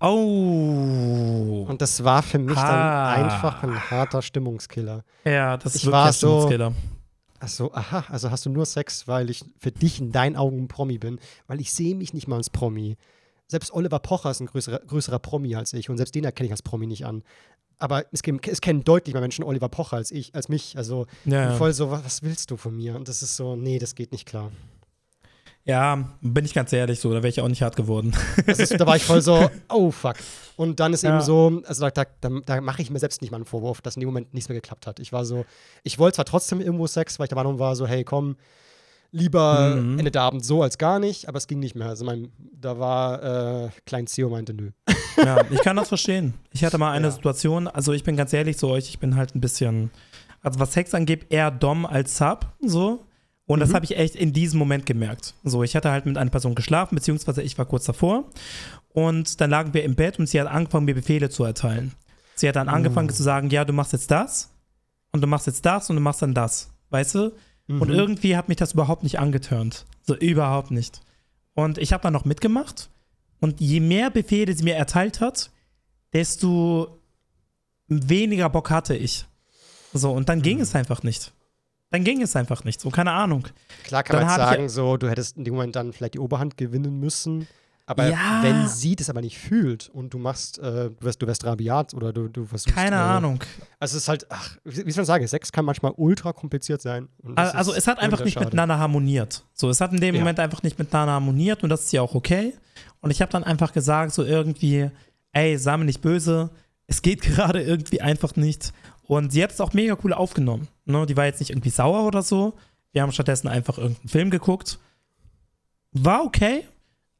Oh. 0.00 1.66
Und 1.68 1.82
das 1.82 2.04
war 2.04 2.22
für 2.22 2.38
mich 2.38 2.56
ah. 2.56 3.14
dann 3.14 3.24
einfach 3.24 3.62
ein 3.62 3.90
harter 3.90 4.22
Stimmungskiller. 4.22 5.04
Ja, 5.24 5.56
das 5.56 5.74
ich 5.74 5.84
ist 5.84 5.92
war 5.92 6.06
ein 6.06 6.12
Stimmungskiller. 6.12 6.70
So, 6.70 6.76
ach 7.40 7.48
so, 7.48 7.74
aha, 7.74 8.04
also 8.08 8.30
hast 8.30 8.46
du 8.46 8.50
nur 8.50 8.66
Sex, 8.66 9.08
weil 9.08 9.28
ich 9.28 9.44
für 9.58 9.72
dich 9.72 10.00
in 10.00 10.12
deinen 10.12 10.36
Augen 10.36 10.62
ein 10.62 10.68
Promi 10.68 10.98
bin, 10.98 11.18
weil 11.48 11.60
ich 11.60 11.72
sehe 11.72 11.94
mich 11.94 12.14
nicht 12.14 12.28
mal 12.28 12.36
als 12.36 12.50
Promi. 12.50 12.96
Selbst 13.48 13.72
Oliver 13.74 13.98
Pocher 13.98 14.30
ist 14.30 14.40
ein 14.40 14.46
größerer, 14.46 14.78
größerer 14.86 15.18
Promi 15.18 15.54
als 15.56 15.72
ich 15.72 15.90
und 15.90 15.96
selbst 15.96 16.14
den 16.14 16.24
erkenne 16.24 16.46
ich 16.46 16.52
als 16.52 16.62
Promi 16.62 16.86
nicht 16.86 17.04
an. 17.04 17.22
Aber 17.78 18.04
es, 18.12 18.22
es 18.22 18.60
kennen 18.60 18.84
deutlich 18.84 19.12
mehr 19.12 19.20
Menschen 19.20 19.44
Oliver 19.44 19.68
Pocher 19.68 19.96
als 19.96 20.12
ich, 20.12 20.34
als 20.36 20.48
mich. 20.48 20.76
Also 20.76 21.06
ja. 21.24 21.54
voll 21.54 21.72
so, 21.72 21.90
was 21.90 22.22
willst 22.22 22.52
du 22.52 22.56
von 22.56 22.76
mir? 22.76 22.94
Und 22.94 23.08
das 23.08 23.22
ist 23.22 23.36
so, 23.36 23.56
nee, 23.56 23.80
das 23.80 23.96
geht 23.96 24.12
nicht 24.12 24.26
klar. 24.26 24.52
Ja, 25.64 26.08
bin 26.20 26.44
ich 26.44 26.54
ganz 26.54 26.72
ehrlich 26.72 26.98
so, 26.98 27.10
da 27.10 27.16
wäre 27.16 27.28
ich 27.28 27.40
auch 27.40 27.48
nicht 27.48 27.62
hart 27.62 27.76
geworden. 27.76 28.12
Ist, 28.46 28.80
da 28.80 28.86
war 28.86 28.96
ich 28.96 29.04
voll 29.04 29.22
so, 29.22 29.48
oh 29.68 29.92
fuck. 29.92 30.16
Und 30.56 30.80
dann 30.80 30.92
ist 30.92 31.02
ja. 31.02 31.10
eben 31.14 31.20
so, 31.24 31.62
also 31.66 31.88
da, 31.88 32.04
da, 32.20 32.30
da 32.44 32.60
mache 32.60 32.82
ich 32.82 32.90
mir 32.90 32.98
selbst 32.98 33.22
nicht 33.22 33.30
mal 33.30 33.36
einen 33.36 33.44
Vorwurf, 33.44 33.80
dass 33.80 33.96
in 33.96 34.00
dem 34.00 34.08
Moment 34.08 34.34
nichts 34.34 34.48
mehr 34.48 34.56
geklappt 34.56 34.86
hat. 34.86 34.98
Ich 34.98 35.12
war 35.12 35.24
so, 35.24 35.44
ich 35.84 35.98
wollte 35.98 36.16
zwar 36.16 36.24
trotzdem 36.24 36.60
irgendwo 36.60 36.86
Sex, 36.88 37.18
weil 37.18 37.26
ich 37.26 37.28
der 37.28 37.36
Meinung 37.36 37.60
war, 37.60 37.76
so, 37.76 37.86
hey, 37.86 38.02
komm, 38.02 38.36
lieber 39.12 39.76
mhm. 39.76 39.98
Ende 39.98 40.10
der 40.10 40.22
Abend 40.22 40.44
so 40.44 40.62
als 40.62 40.78
gar 40.78 40.98
nicht, 40.98 41.28
aber 41.28 41.38
es 41.38 41.46
ging 41.46 41.60
nicht 41.60 41.76
mehr. 41.76 41.88
Also 41.88 42.04
mein, 42.04 42.32
da 42.38 42.78
war 42.78 43.66
äh, 43.66 43.68
Klein 43.86 44.06
Zio 44.06 44.28
meinte 44.28 44.54
nö. 44.54 44.70
Ja, 45.16 45.44
ich 45.50 45.60
kann 45.60 45.76
das 45.76 45.88
verstehen. 45.88 46.34
Ich 46.50 46.64
hatte 46.64 46.78
mal 46.78 46.90
eine 46.90 47.08
ja. 47.08 47.12
Situation, 47.12 47.68
also 47.68 47.92
ich 47.92 48.02
bin 48.02 48.16
ganz 48.16 48.32
ehrlich 48.32 48.56
zu 48.56 48.68
euch, 48.68 48.88
ich 48.88 48.98
bin 48.98 49.14
halt 49.14 49.34
ein 49.34 49.40
bisschen, 49.40 49.90
also 50.42 50.58
was 50.58 50.72
Sex 50.72 50.94
angeht, 50.94 51.26
eher 51.28 51.50
Dom 51.50 51.86
als 51.86 52.16
Sub, 52.16 52.46
so. 52.60 53.06
Und 53.52 53.60
das 53.60 53.68
mhm. 53.68 53.74
habe 53.74 53.84
ich 53.84 53.98
echt 53.98 54.16
in 54.16 54.32
diesem 54.32 54.58
Moment 54.58 54.86
gemerkt. 54.86 55.34
So, 55.44 55.62
ich 55.62 55.76
hatte 55.76 55.90
halt 55.90 56.06
mit 56.06 56.16
einer 56.16 56.30
Person 56.30 56.54
geschlafen, 56.54 56.94
beziehungsweise 56.94 57.42
ich 57.42 57.58
war 57.58 57.66
kurz 57.66 57.84
davor. 57.84 58.24
Und 58.94 59.42
dann 59.42 59.50
lagen 59.50 59.74
wir 59.74 59.84
im 59.84 59.94
Bett 59.94 60.18
und 60.18 60.26
sie 60.26 60.40
hat 60.40 60.48
angefangen, 60.48 60.86
mir 60.86 60.94
Befehle 60.94 61.28
zu 61.28 61.44
erteilen. 61.44 61.92
Sie 62.34 62.48
hat 62.48 62.56
dann 62.56 62.70
angefangen 62.70 63.08
mhm. 63.08 63.12
zu 63.12 63.22
sagen, 63.22 63.50
ja, 63.50 63.66
du 63.66 63.74
machst 63.74 63.92
jetzt 63.92 64.10
das 64.10 64.48
und 65.10 65.20
du 65.20 65.26
machst 65.26 65.46
jetzt 65.46 65.66
das 65.66 65.90
und 65.90 65.96
du 65.96 66.00
machst 66.00 66.22
dann 66.22 66.32
das. 66.32 66.70
Weißt 66.88 67.14
du? 67.14 67.32
Mhm. 67.66 67.82
Und 67.82 67.90
irgendwie 67.90 68.38
hat 68.38 68.48
mich 68.48 68.56
das 68.56 68.72
überhaupt 68.72 69.02
nicht 69.02 69.18
angetörnt. 69.18 69.84
So 70.00 70.16
überhaupt 70.16 70.70
nicht. 70.70 71.02
Und 71.52 71.76
ich 71.76 71.92
habe 71.92 72.02
dann 72.02 72.14
noch 72.14 72.24
mitgemacht. 72.24 72.88
Und 73.38 73.60
je 73.60 73.80
mehr 73.80 74.08
Befehle 74.08 74.54
sie 74.54 74.64
mir 74.64 74.76
erteilt 74.76 75.20
hat, 75.20 75.50
desto 76.14 77.02
weniger 77.86 78.48
Bock 78.48 78.70
hatte 78.70 78.96
ich. 78.96 79.26
So, 79.92 80.10
und 80.10 80.30
dann 80.30 80.40
ging 80.40 80.56
mhm. 80.56 80.62
es 80.62 80.74
einfach 80.74 81.02
nicht 81.02 81.34
dann 81.92 82.04
ging 82.04 82.22
es 82.22 82.34
einfach 82.34 82.64
nicht. 82.64 82.80
So, 82.80 82.90
keine 82.90 83.12
Ahnung. 83.12 83.46
Klar 83.84 84.02
kann 84.02 84.16
dann 84.16 84.26
man 84.26 84.36
sagen, 84.36 84.68
so, 84.68 84.96
du 84.96 85.08
hättest 85.08 85.36
in 85.36 85.44
dem 85.44 85.54
Moment 85.54 85.76
dann 85.76 85.92
vielleicht 85.92 86.14
die 86.14 86.18
Oberhand 86.18 86.56
gewinnen 86.56 86.98
müssen. 86.98 87.46
Aber 87.84 88.08
ja. 88.08 88.38
wenn 88.42 88.68
sie 88.68 88.96
das 88.96 89.10
aber 89.10 89.20
nicht 89.20 89.38
fühlt 89.38 89.90
und 89.90 90.14
du 90.14 90.18
machst, 90.18 90.58
äh, 90.58 90.90
du 90.90 90.96
wirst, 91.00 91.20
du 91.20 91.26
wirst 91.26 91.44
rabiat 91.44 91.92
oder 91.94 92.12
du, 92.12 92.28
du 92.28 92.46
versuchst. 92.46 92.74
Keine 92.74 92.96
äh, 92.96 93.00
Ahnung. 93.00 93.42
Also 93.80 93.96
es 93.96 94.04
ist 94.04 94.08
halt, 94.08 94.26
ach, 94.30 94.56
wie 94.64 94.90
soll 94.90 95.02
man 95.02 95.06
sagen, 95.06 95.26
Sex 95.26 95.52
kann 95.52 95.64
manchmal 95.64 95.92
ultra 95.96 96.32
kompliziert 96.32 96.80
sein. 96.80 97.08
also 97.34 97.74
es 97.74 97.86
hat 97.86 97.98
einfach 97.98 98.24
nicht 98.24 98.38
miteinander 98.38 98.78
harmoniert. 98.78 99.44
So, 99.52 99.68
es 99.68 99.80
hat 99.80 99.92
in 99.92 100.00
dem 100.00 100.14
ja. 100.14 100.20
Moment 100.20 100.38
einfach 100.38 100.62
nicht 100.62 100.78
miteinander 100.78 101.14
harmoniert 101.14 101.62
und 101.62 101.68
das 101.68 101.82
ist 101.84 101.92
ja 101.92 102.00
auch 102.00 102.14
okay. 102.14 102.54
Und 103.00 103.10
ich 103.10 103.20
habe 103.20 103.32
dann 103.32 103.44
einfach 103.44 103.72
gesagt, 103.72 104.14
so 104.14 104.24
irgendwie, 104.24 104.88
ey, 105.32 105.58
sei 105.58 105.76
mir 105.76 105.84
nicht 105.84 106.00
böse, 106.00 106.50
es 106.86 107.02
geht 107.02 107.20
gerade 107.22 107.62
irgendwie 107.62 108.00
einfach 108.00 108.36
nicht. 108.36 108.72
Und 109.02 109.32
sie 109.32 109.42
hat 109.42 109.52
es 109.52 109.60
auch 109.60 109.72
mega 109.72 109.96
cool 110.04 110.12
aufgenommen. 110.12 110.68
Ne? 110.84 111.06
Die 111.06 111.16
war 111.16 111.26
jetzt 111.26 111.40
nicht 111.40 111.50
irgendwie 111.50 111.70
sauer 111.70 112.06
oder 112.06 112.22
so. 112.22 112.54
Wir 112.92 113.02
haben 113.02 113.12
stattdessen 113.12 113.48
einfach 113.48 113.78
irgendeinen 113.78 114.08
Film 114.08 114.30
geguckt. 114.30 114.78
war 115.92 116.24
okay, 116.24 116.64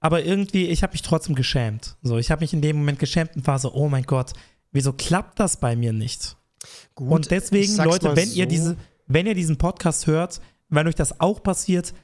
aber 0.00 0.24
irgendwie, 0.24 0.66
ich 0.66 0.82
habe 0.82 0.92
mich 0.92 1.02
trotzdem 1.02 1.34
geschämt. 1.34 1.96
So, 2.02 2.18
ich 2.18 2.30
habe 2.30 2.40
mich 2.40 2.52
in 2.52 2.60
dem 2.60 2.76
Moment 2.76 2.98
geschämt 2.98 3.36
und 3.36 3.46
war 3.46 3.58
so, 3.58 3.72
oh 3.72 3.88
mein 3.88 4.04
Gott, 4.04 4.32
wieso 4.72 4.92
klappt 4.92 5.38
das 5.38 5.58
bei 5.58 5.76
mir 5.76 5.92
nicht? 5.92 6.36
Gut, 6.94 7.10
und 7.10 7.30
deswegen, 7.30 7.76
Leute, 7.76 8.16
wenn 8.16 8.28
so. 8.28 8.36
ihr 8.36 8.46
diese, 8.46 8.76
wenn 9.06 9.26
ihr 9.26 9.34
diesen 9.34 9.58
Podcast 9.58 10.06
hört, 10.06 10.40
wenn 10.68 10.88
euch 10.88 10.94
das 10.94 11.20
auch 11.20 11.42
passiert, 11.42 11.94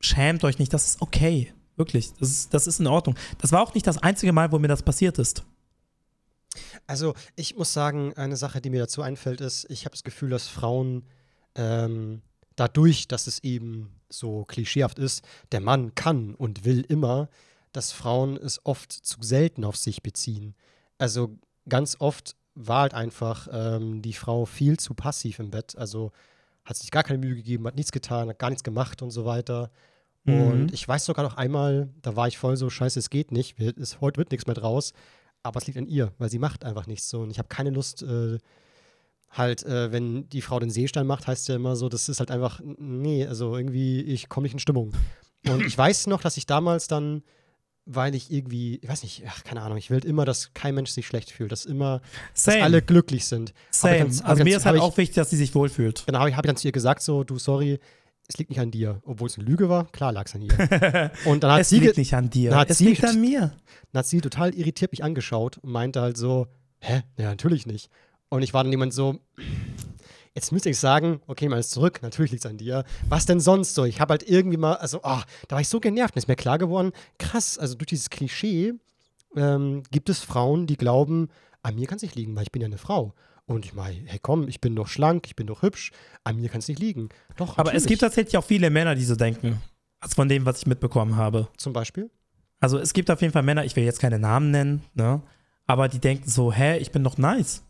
schämt 0.00 0.44
euch 0.44 0.58
nicht, 0.58 0.72
das 0.72 0.86
ist 0.86 1.02
okay. 1.02 1.52
Wirklich, 1.76 2.12
das 2.18 2.28
ist, 2.28 2.54
das 2.54 2.66
ist 2.66 2.78
in 2.78 2.86
Ordnung. 2.86 3.16
Das 3.38 3.52
war 3.52 3.62
auch 3.62 3.72
nicht 3.72 3.86
das 3.86 3.96
einzige 3.96 4.32
Mal, 4.32 4.52
wo 4.52 4.58
mir 4.58 4.68
das 4.68 4.82
passiert 4.82 5.18
ist. 5.18 5.44
Also, 6.90 7.14
ich 7.36 7.54
muss 7.54 7.72
sagen, 7.72 8.14
eine 8.14 8.36
Sache, 8.36 8.60
die 8.60 8.68
mir 8.68 8.80
dazu 8.80 9.00
einfällt, 9.00 9.40
ist, 9.40 9.64
ich 9.70 9.84
habe 9.84 9.92
das 9.92 10.02
Gefühl, 10.02 10.30
dass 10.30 10.48
Frauen 10.48 11.04
ähm, 11.54 12.20
dadurch, 12.56 13.06
dass 13.06 13.28
es 13.28 13.44
eben 13.44 13.94
so 14.08 14.44
klischeehaft 14.44 14.98
ist, 14.98 15.24
der 15.52 15.60
Mann 15.60 15.94
kann 15.94 16.34
und 16.34 16.64
will 16.64 16.80
immer, 16.80 17.28
dass 17.70 17.92
Frauen 17.92 18.36
es 18.36 18.66
oft 18.66 18.90
zu 18.90 19.18
selten 19.22 19.64
auf 19.64 19.76
sich 19.76 20.02
beziehen. 20.02 20.56
Also 20.98 21.38
ganz 21.68 21.94
oft 22.00 22.34
war 22.56 22.80
halt 22.80 22.94
einfach 22.94 23.46
ähm, 23.52 24.02
die 24.02 24.12
Frau 24.12 24.44
viel 24.44 24.76
zu 24.76 24.92
passiv 24.92 25.38
im 25.38 25.52
Bett. 25.52 25.78
Also 25.78 26.10
hat 26.64 26.76
sich 26.76 26.90
gar 26.90 27.04
keine 27.04 27.20
Mühe 27.20 27.36
gegeben, 27.36 27.68
hat 27.68 27.76
nichts 27.76 27.92
getan, 27.92 28.28
hat 28.28 28.40
gar 28.40 28.50
nichts 28.50 28.64
gemacht 28.64 29.00
und 29.00 29.12
so 29.12 29.24
weiter. 29.24 29.70
Mhm. 30.24 30.42
Und 30.42 30.74
ich 30.74 30.88
weiß 30.88 31.04
sogar 31.04 31.24
noch 31.24 31.36
einmal, 31.36 31.88
da 32.02 32.16
war 32.16 32.26
ich 32.26 32.36
voll 32.36 32.56
so, 32.56 32.68
scheiße, 32.68 32.98
es 32.98 33.10
geht 33.10 33.30
nicht, 33.30 33.60
es, 33.60 34.00
heute 34.00 34.18
wird 34.18 34.32
nichts 34.32 34.48
mehr 34.48 34.56
draus. 34.56 34.92
Aber 35.42 35.58
es 35.58 35.66
liegt 35.66 35.78
an 35.78 35.86
ihr, 35.86 36.12
weil 36.18 36.30
sie 36.30 36.38
macht 36.38 36.64
einfach 36.64 36.86
nichts 36.86 37.08
so. 37.08 37.20
Und 37.20 37.30
ich 37.30 37.38
habe 37.38 37.48
keine 37.48 37.70
Lust, 37.70 38.02
äh, 38.02 38.38
halt, 39.30 39.64
äh, 39.64 39.92
wenn 39.92 40.28
die 40.28 40.42
Frau 40.42 40.58
den 40.58 40.70
Seestein 40.70 41.06
macht, 41.06 41.26
heißt 41.26 41.48
ja 41.48 41.56
immer 41.56 41.76
so, 41.76 41.88
das 41.88 42.08
ist 42.08 42.18
halt 42.18 42.30
einfach, 42.30 42.60
nee, 42.64 43.26
also 43.26 43.56
irgendwie, 43.56 44.02
ich 44.02 44.28
komme 44.28 44.44
nicht 44.44 44.54
in 44.54 44.58
Stimmung. 44.58 44.92
Und 45.48 45.64
ich 45.64 45.76
weiß 45.76 46.08
noch, 46.08 46.20
dass 46.20 46.36
ich 46.36 46.46
damals 46.46 46.88
dann, 46.88 47.22
weil 47.86 48.14
ich 48.14 48.30
irgendwie, 48.30 48.78
ich 48.82 48.88
weiß 48.88 49.02
nicht, 49.02 49.22
ach, 49.26 49.42
keine 49.44 49.62
Ahnung, 49.62 49.78
ich 49.78 49.90
will 49.90 50.04
immer, 50.04 50.24
dass 50.24 50.52
kein 50.52 50.74
Mensch 50.74 50.90
sich 50.90 51.06
schlecht 51.06 51.30
fühlt, 51.30 51.50
dass 51.52 51.64
immer, 51.64 52.02
dass 52.34 52.48
alle 52.48 52.82
glücklich 52.82 53.24
sind. 53.26 53.54
Same. 53.70 53.98
Dann, 53.98 54.20
also 54.22 54.44
mir 54.44 54.56
ist 54.56 54.66
halt 54.66 54.80
auch 54.80 54.96
wichtig, 54.96 55.14
dass 55.14 55.30
sie 55.30 55.36
sich 55.36 55.54
wohlfühlt. 55.54 56.04
Genau, 56.06 56.18
habe 56.18 56.30
ich, 56.30 56.36
hab 56.36 56.44
ich 56.44 56.48
dann 56.48 56.56
zu 56.56 56.68
ihr 56.68 56.72
gesagt, 56.72 57.02
so, 57.02 57.24
du, 57.24 57.38
sorry, 57.38 57.78
es 58.30 58.38
liegt 58.38 58.50
nicht 58.50 58.60
an 58.60 58.70
dir. 58.70 59.00
Obwohl 59.04 59.26
es 59.26 59.36
eine 59.36 59.46
Lüge 59.46 59.68
war, 59.68 59.86
klar 59.86 60.12
lag 60.12 60.26
es 60.26 60.34
an 60.36 60.42
ihr. 60.42 61.10
Und 61.24 61.42
dann 61.42 61.52
hat 61.52 61.62
es 61.62 61.68
sie 61.68 61.80
liegt 61.80 61.98
nicht 61.98 62.14
an 62.14 62.30
dir. 62.30 62.64
es 62.68 62.78
liegt 62.78 63.04
an 63.04 63.20
mir. 63.20 63.52
Dann 63.92 63.98
hat 63.98 64.06
sie 64.06 64.20
total 64.20 64.54
irritiert 64.54 64.92
mich 64.92 65.02
angeschaut 65.02 65.58
und 65.58 65.72
meinte 65.72 66.00
halt 66.00 66.16
so, 66.16 66.46
hä? 66.78 67.02
Ja, 67.18 67.24
natürlich 67.30 67.66
nicht. 67.66 67.90
Und 68.28 68.42
ich 68.42 68.54
war 68.54 68.62
dann 68.62 68.70
jemand 68.70 68.94
so, 68.94 69.18
jetzt 70.32 70.52
müsste 70.52 70.70
ich 70.70 70.78
sagen, 70.78 71.20
okay, 71.26 71.48
mal 71.48 71.58
ist 71.58 71.72
zurück, 71.72 72.02
natürlich 72.02 72.30
liegt 72.30 72.44
es 72.44 72.50
an 72.50 72.56
dir. 72.56 72.84
Was 73.08 73.26
denn 73.26 73.40
sonst 73.40 73.74
so? 73.74 73.84
Ich 73.84 74.00
habe 74.00 74.12
halt 74.12 74.22
irgendwie 74.22 74.58
mal, 74.58 74.74
also, 74.74 75.00
oh, 75.02 75.20
da 75.48 75.56
war 75.56 75.60
ich 75.60 75.68
so 75.68 75.80
genervt. 75.80 76.14
Und 76.14 76.18
ist 76.18 76.28
mir 76.28 76.36
klar 76.36 76.58
geworden, 76.58 76.92
krass, 77.18 77.58
also 77.58 77.74
durch 77.74 77.88
dieses 77.88 78.10
Klischee 78.10 78.74
ähm, 79.34 79.82
gibt 79.90 80.08
es 80.08 80.20
Frauen, 80.20 80.68
die 80.68 80.76
glauben, 80.76 81.30
an 81.62 81.74
mir 81.74 81.88
kann 81.88 81.96
es 81.96 82.02
nicht 82.02 82.14
liegen, 82.14 82.36
weil 82.36 82.44
ich 82.44 82.52
bin 82.52 82.62
ja 82.62 82.66
eine 82.66 82.78
Frau. 82.78 83.12
Und 83.50 83.64
ich 83.64 83.74
meine, 83.74 83.98
hey 84.06 84.20
komm, 84.22 84.46
ich 84.46 84.60
bin 84.60 84.76
doch 84.76 84.86
schlank, 84.86 85.26
ich 85.26 85.34
bin 85.34 85.48
doch 85.48 85.62
hübsch, 85.62 85.90
an 86.22 86.36
mir 86.36 86.48
kann 86.48 86.60
es 86.60 86.68
nicht 86.68 86.78
liegen. 86.78 87.08
Doch, 87.36 87.58
Aber 87.58 87.64
natürlich. 87.64 87.82
es 87.82 87.88
gibt 87.88 88.00
tatsächlich 88.02 88.36
auch 88.36 88.44
viele 88.44 88.70
Männer, 88.70 88.94
die 88.94 89.04
so 89.04 89.16
denken. 89.16 89.60
Also 89.98 90.14
von 90.14 90.28
dem, 90.28 90.46
was 90.46 90.58
ich 90.58 90.68
mitbekommen 90.68 91.16
habe. 91.16 91.48
Zum 91.56 91.72
Beispiel? 91.72 92.12
Also 92.60 92.78
es 92.78 92.92
gibt 92.92 93.10
auf 93.10 93.20
jeden 93.20 93.32
Fall 93.32 93.42
Männer, 93.42 93.64
ich 93.64 93.74
will 93.74 93.82
jetzt 93.82 93.98
keine 93.98 94.20
Namen 94.20 94.52
nennen, 94.52 94.84
ne? 94.94 95.20
Aber 95.66 95.88
die 95.88 95.98
denken 95.98 96.30
so, 96.30 96.52
hä, 96.52 96.78
ich 96.78 96.92
bin 96.92 97.02
doch 97.02 97.18
nice. 97.18 97.64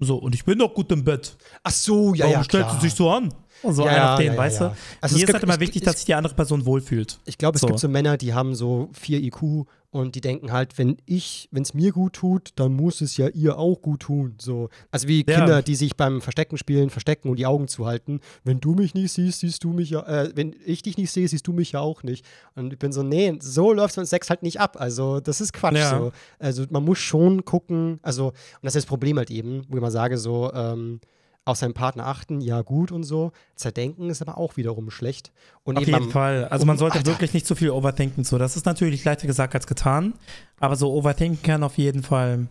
So, 0.00 0.16
und 0.16 0.34
ich 0.34 0.46
bin 0.46 0.58
doch 0.58 0.72
gut 0.72 0.90
im 0.90 1.04
Bett. 1.04 1.36
Ach 1.62 1.70
so, 1.70 2.14
ja, 2.14 2.24
Warum 2.24 2.38
ja. 2.38 2.44
stellt 2.44 2.70
sie 2.70 2.80
sich 2.80 2.94
so 2.94 3.10
an? 3.10 3.34
So 3.72 3.84
ja, 3.84 3.90
einer 3.90 4.12
auf 4.12 4.18
den, 4.18 4.32
ja, 4.32 4.38
weißt 4.38 4.60
du? 4.60 4.76
Also 5.00 5.16
Mir 5.16 5.24
ist 5.24 5.32
halt 5.32 5.42
immer 5.42 5.60
wichtig, 5.60 5.82
dass 5.82 5.96
sich 5.96 6.04
die 6.04 6.14
andere 6.14 6.34
Person 6.34 6.66
wohlfühlt. 6.66 7.18
Ich 7.24 7.38
glaube, 7.38 7.56
es 7.56 7.62
so. 7.62 7.66
gibt 7.66 7.78
so 7.78 7.88
Männer, 7.88 8.16
die 8.16 8.34
haben 8.34 8.54
so 8.54 8.90
4 8.92 9.22
IQ 9.22 9.66
und 9.94 10.16
die 10.16 10.20
denken 10.20 10.50
halt, 10.50 10.76
wenn 10.76 10.96
ich, 11.06 11.48
wenn 11.52 11.62
es 11.62 11.72
mir 11.72 11.92
gut 11.92 12.14
tut, 12.14 12.50
dann 12.56 12.72
muss 12.72 13.00
es 13.00 13.16
ja 13.16 13.28
ihr 13.28 13.58
auch 13.58 13.80
gut 13.80 14.00
tun. 14.00 14.34
So. 14.40 14.68
Also 14.90 15.06
wie 15.06 15.22
Kinder, 15.22 15.46
ja. 15.48 15.62
die 15.62 15.76
sich 15.76 15.96
beim 15.96 16.20
Verstecken 16.20 16.58
spielen, 16.58 16.90
verstecken 16.90 17.28
und 17.28 17.38
die 17.38 17.46
Augen 17.46 17.68
zuhalten. 17.68 18.18
Wenn 18.42 18.58
du 18.58 18.74
mich 18.74 18.94
nicht 18.94 19.12
siehst, 19.12 19.38
siehst 19.38 19.62
du 19.62 19.72
mich 19.72 19.90
ja, 19.90 20.00
äh, 20.00 20.32
wenn 20.34 20.56
ich 20.66 20.82
dich 20.82 20.98
nicht 20.98 21.12
sehe, 21.12 21.28
siehst 21.28 21.46
du 21.46 21.52
mich 21.52 21.70
ja 21.70 21.78
auch 21.78 22.02
nicht. 22.02 22.26
Und 22.56 22.72
ich 22.72 22.78
bin 22.80 22.90
so, 22.90 23.04
nee, 23.04 23.38
so 23.38 23.72
läuft 23.72 23.96
man 23.96 24.04
Sex 24.04 24.30
halt 24.30 24.42
nicht 24.42 24.58
ab. 24.58 24.76
Also 24.80 25.20
das 25.20 25.40
ist 25.40 25.52
Quatsch 25.52 25.76
ja. 25.76 25.90
so. 25.90 26.12
Also 26.40 26.64
man 26.70 26.84
muss 26.84 26.98
schon 26.98 27.44
gucken, 27.44 28.00
also, 28.02 28.30
und 28.30 28.34
das 28.62 28.74
ist 28.74 28.82
das 28.82 28.86
Problem 28.86 29.16
halt 29.16 29.30
eben, 29.30 29.62
wo 29.68 29.76
ich 29.76 29.80
mal 29.80 29.92
sage, 29.92 30.18
so, 30.18 30.52
ähm, 30.52 30.98
auf 31.44 31.58
seinen 31.58 31.74
Partner 31.74 32.06
achten, 32.06 32.40
ja 32.40 32.62
gut 32.62 32.90
und 32.90 33.04
so. 33.04 33.32
Zerdenken 33.54 34.08
ist 34.08 34.22
aber 34.22 34.38
auch 34.38 34.56
wiederum 34.56 34.90
schlecht. 34.90 35.32
Und 35.62 35.76
auf 35.76 35.86
jeden 35.86 36.10
Fall. 36.10 36.46
Also 36.48 36.64
man 36.64 36.78
sollte 36.78 36.98
Alter. 36.98 37.10
wirklich 37.10 37.34
nicht 37.34 37.46
zu 37.46 37.54
viel 37.54 37.70
overthinken. 37.70 38.24
So, 38.24 38.38
das 38.38 38.56
ist 38.56 38.66
natürlich 38.66 39.04
leichter 39.04 39.26
gesagt 39.26 39.54
als 39.54 39.66
getan. 39.66 40.14
Aber 40.58 40.76
so 40.76 40.92
overthinken 40.92 41.42
kann 41.42 41.62
auf 41.62 41.76
jeden 41.76 42.02
Fall, 42.02 42.48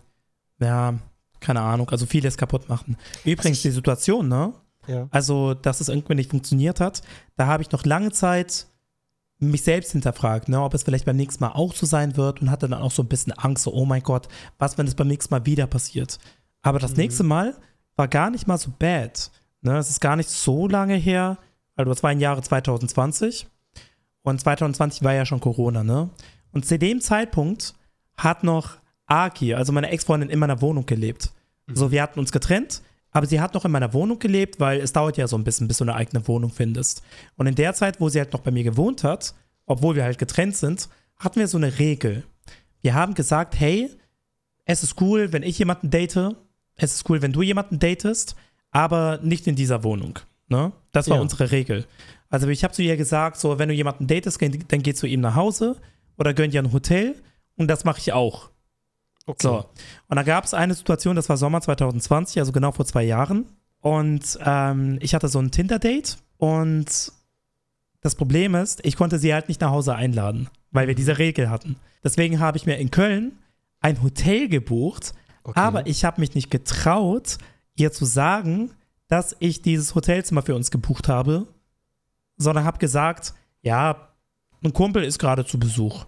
ja, 0.59 0.93
keine 1.39 1.61
Ahnung, 1.61 1.89
also 1.89 2.05
vieles 2.05 2.37
kaputt 2.37 2.69
machen. 2.69 2.97
Übrigens 3.25 3.57
also 3.57 3.69
die 3.69 3.75
Situation, 3.75 4.27
ne? 4.27 4.53
Ja. 4.87 5.07
Also, 5.11 5.53
dass 5.53 5.81
es 5.81 5.89
irgendwie 5.89 6.15
nicht 6.15 6.29
funktioniert 6.29 6.79
hat, 6.79 7.01
da 7.35 7.47
habe 7.47 7.63
ich 7.63 7.71
noch 7.71 7.85
lange 7.85 8.11
Zeit 8.11 8.67
mich 9.39 9.63
selbst 9.63 9.91
hinterfragt, 9.91 10.49
ne, 10.49 10.61
ob 10.61 10.73
es 10.73 10.83
vielleicht 10.83 11.05
beim 11.05 11.15
nächsten 11.15 11.43
Mal 11.43 11.51
auch 11.51 11.73
so 11.73 11.85
sein 11.85 12.15
wird 12.15 12.41
und 12.41 12.49
hatte 12.49 12.67
dann 12.67 12.79
auch 12.79 12.91
so 12.91 13.03
ein 13.03 13.07
bisschen 13.07 13.33
Angst, 13.33 13.63
so, 13.63 13.73
oh 13.73 13.85
mein 13.85 14.03
Gott, 14.03 14.27
was, 14.57 14.77
wenn 14.77 14.87
es 14.87 14.95
beim 14.95 15.07
nächsten 15.07 15.33
Mal 15.33 15.45
wieder 15.45 15.67
passiert? 15.67 16.17
Aber 16.61 16.79
das 16.79 16.91
mhm. 16.91 16.97
nächste 16.97 17.23
Mal 17.23 17.55
war 17.95 18.07
gar 18.07 18.29
nicht 18.29 18.47
mal 18.47 18.57
so 18.57 18.71
bad. 18.77 19.31
Ne? 19.61 19.77
Es 19.77 19.89
ist 19.89 20.01
gar 20.01 20.15
nicht 20.15 20.29
so 20.29 20.67
lange 20.67 20.95
her. 20.95 21.37
Also 21.75 21.91
das 21.91 22.03
war 22.03 22.11
im 22.11 22.19
Jahre 22.19 22.41
2020. 22.41 23.47
Und 24.23 24.39
2020 24.39 25.03
war 25.03 25.13
ja 25.13 25.25
schon 25.25 25.39
Corona, 25.39 25.83
ne? 25.83 26.09
Und 26.51 26.65
zu 26.65 26.79
dem 26.79 27.01
Zeitpunkt 27.01 27.75
hat 28.15 28.43
noch 28.43 28.77
Aki, 29.05 29.53
also 29.53 29.73
meine 29.73 29.89
Ex-Freundin, 29.89 30.29
in 30.29 30.39
meiner 30.39 30.61
Wohnung 30.61 30.85
gelebt. 30.85 31.31
Mhm. 31.67 31.75
So, 31.75 31.91
wir 31.91 32.01
hatten 32.01 32.19
uns 32.19 32.31
getrennt, 32.31 32.81
aber 33.11 33.25
sie 33.25 33.41
hat 33.41 33.53
noch 33.53 33.65
in 33.65 33.71
meiner 33.71 33.93
Wohnung 33.93 34.19
gelebt, 34.19 34.59
weil 34.59 34.79
es 34.79 34.93
dauert 34.93 35.17
ja 35.17 35.27
so 35.27 35.37
ein 35.37 35.43
bisschen, 35.43 35.67
bis 35.67 35.77
du 35.77 35.83
eine 35.83 35.95
eigene 35.95 36.25
Wohnung 36.27 36.51
findest. 36.51 37.03
Und 37.35 37.47
in 37.47 37.55
der 37.55 37.73
Zeit, 37.73 37.99
wo 37.99 38.07
sie 38.07 38.19
halt 38.19 38.31
noch 38.33 38.41
bei 38.41 38.51
mir 38.51 38.63
gewohnt 38.63 39.03
hat, 39.03 39.33
obwohl 39.65 39.95
wir 39.95 40.03
halt 40.03 40.17
getrennt 40.17 40.55
sind, 40.55 40.89
hatten 41.17 41.39
wir 41.39 41.47
so 41.47 41.57
eine 41.57 41.79
Regel. 41.79 42.23
Wir 42.81 42.93
haben 42.93 43.13
gesagt, 43.13 43.59
hey, 43.59 43.89
es 44.65 44.83
ist 44.83 45.01
cool, 45.01 45.33
wenn 45.33 45.43
ich 45.43 45.59
jemanden 45.59 45.89
date, 45.89 46.35
es 46.75 46.95
ist 46.95 47.09
cool, 47.09 47.21
wenn 47.21 47.33
du 47.33 47.41
jemanden 47.41 47.79
datest, 47.79 48.35
aber 48.71 49.19
nicht 49.21 49.47
in 49.47 49.55
dieser 49.55 49.83
Wohnung. 49.83 50.19
Ne? 50.47 50.71
Das 50.91 51.09
war 51.09 51.17
ja. 51.17 51.21
unsere 51.21 51.51
Regel. 51.51 51.85
Also 52.29 52.47
ich 52.47 52.63
habe 52.63 52.73
zu 52.73 52.81
ihr 52.81 52.97
gesagt, 52.97 53.37
so 53.37 53.59
wenn 53.59 53.69
du 53.69 53.75
jemanden 53.75 54.07
datest, 54.07 54.41
dann 54.41 54.83
geh 54.83 54.93
zu 54.93 55.07
ihm 55.07 55.21
nach 55.21 55.35
Hause 55.35 55.77
oder 56.17 56.33
gönn 56.33 56.51
dir 56.51 56.61
ein 56.61 56.73
Hotel 56.73 57.15
und 57.55 57.67
das 57.67 57.83
mache 57.85 57.99
ich 57.99 58.13
auch. 58.13 58.49
Okay. 59.25 59.47
So. 59.47 59.65
Und 60.07 60.17
da 60.17 60.23
gab 60.23 60.43
es 60.43 60.53
eine 60.53 60.73
Situation, 60.73 61.15
das 61.15 61.29
war 61.29 61.37
Sommer 61.37 61.61
2020, 61.61 62.39
also 62.39 62.51
genau 62.51 62.71
vor 62.71 62.85
zwei 62.85 63.03
Jahren. 63.03 63.45
Und 63.79 64.39
ähm, 64.43 64.97
ich 65.01 65.13
hatte 65.13 65.27
so 65.27 65.39
ein 65.39 65.51
Tinder-Date 65.51 66.17
und 66.37 67.11
das 68.01 68.15
Problem 68.15 68.55
ist, 68.55 68.85
ich 68.85 68.95
konnte 68.95 69.17
sie 69.17 69.33
halt 69.33 69.47
nicht 69.47 69.61
nach 69.61 69.71
Hause 69.71 69.95
einladen, 69.95 70.49
weil 70.71 70.87
wir 70.87 70.95
diese 70.95 71.17
Regel 71.17 71.49
hatten. 71.49 71.77
Deswegen 72.03 72.39
habe 72.39 72.57
ich 72.57 72.65
mir 72.65 72.77
in 72.77 72.91
Köln 72.91 73.39
ein 73.79 74.01
Hotel 74.01 74.49
gebucht, 74.49 75.13
Okay. 75.43 75.59
Aber 75.59 75.87
ich 75.87 76.05
habe 76.05 76.21
mich 76.21 76.35
nicht 76.35 76.49
getraut, 76.49 77.37
ihr 77.75 77.91
zu 77.91 78.05
sagen, 78.05 78.71
dass 79.07 79.35
ich 79.39 79.61
dieses 79.61 79.95
Hotelzimmer 79.95 80.41
für 80.41 80.55
uns 80.55 80.71
gebucht 80.71 81.07
habe, 81.07 81.47
sondern 82.37 82.65
habe 82.65 82.79
gesagt, 82.79 83.33
ja, 83.61 84.09
ein 84.63 84.73
Kumpel 84.73 85.03
ist 85.03 85.19
gerade 85.19 85.45
zu 85.45 85.59
Besuch 85.59 86.05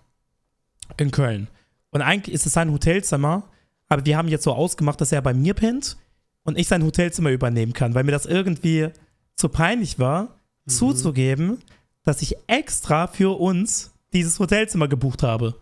in 0.98 1.12
Köln. 1.12 1.50
Und 1.92 2.02
eigentlich 2.02 2.34
ist 2.34 2.46
es 2.46 2.54
sein 2.54 2.72
Hotelzimmer, 2.72 3.44
aber 3.88 4.06
wir 4.06 4.18
haben 4.18 4.28
jetzt 4.28 4.44
so 4.44 4.54
ausgemacht, 4.54 5.00
dass 5.02 5.12
er 5.12 5.22
bei 5.22 5.34
mir 5.34 5.54
pennt 5.54 5.98
und 6.44 6.58
ich 6.58 6.68
sein 6.68 6.84
Hotelzimmer 6.84 7.32
übernehmen 7.32 7.74
kann, 7.74 7.94
weil 7.94 8.04
mir 8.04 8.12
das 8.12 8.26
irgendwie 8.26 8.90
zu 9.36 9.50
peinlich 9.50 10.00
war, 10.00 10.24
mhm. 10.66 10.72
zuzugeben, 10.72 11.60
dass 12.04 12.22
ich 12.22 12.38
extra 12.48 13.08
für 13.08 13.40
uns 13.40 13.94
dieses 14.14 14.40
Hotelzimmer 14.40 14.88
gebucht 14.88 15.24
habe. 15.24 15.60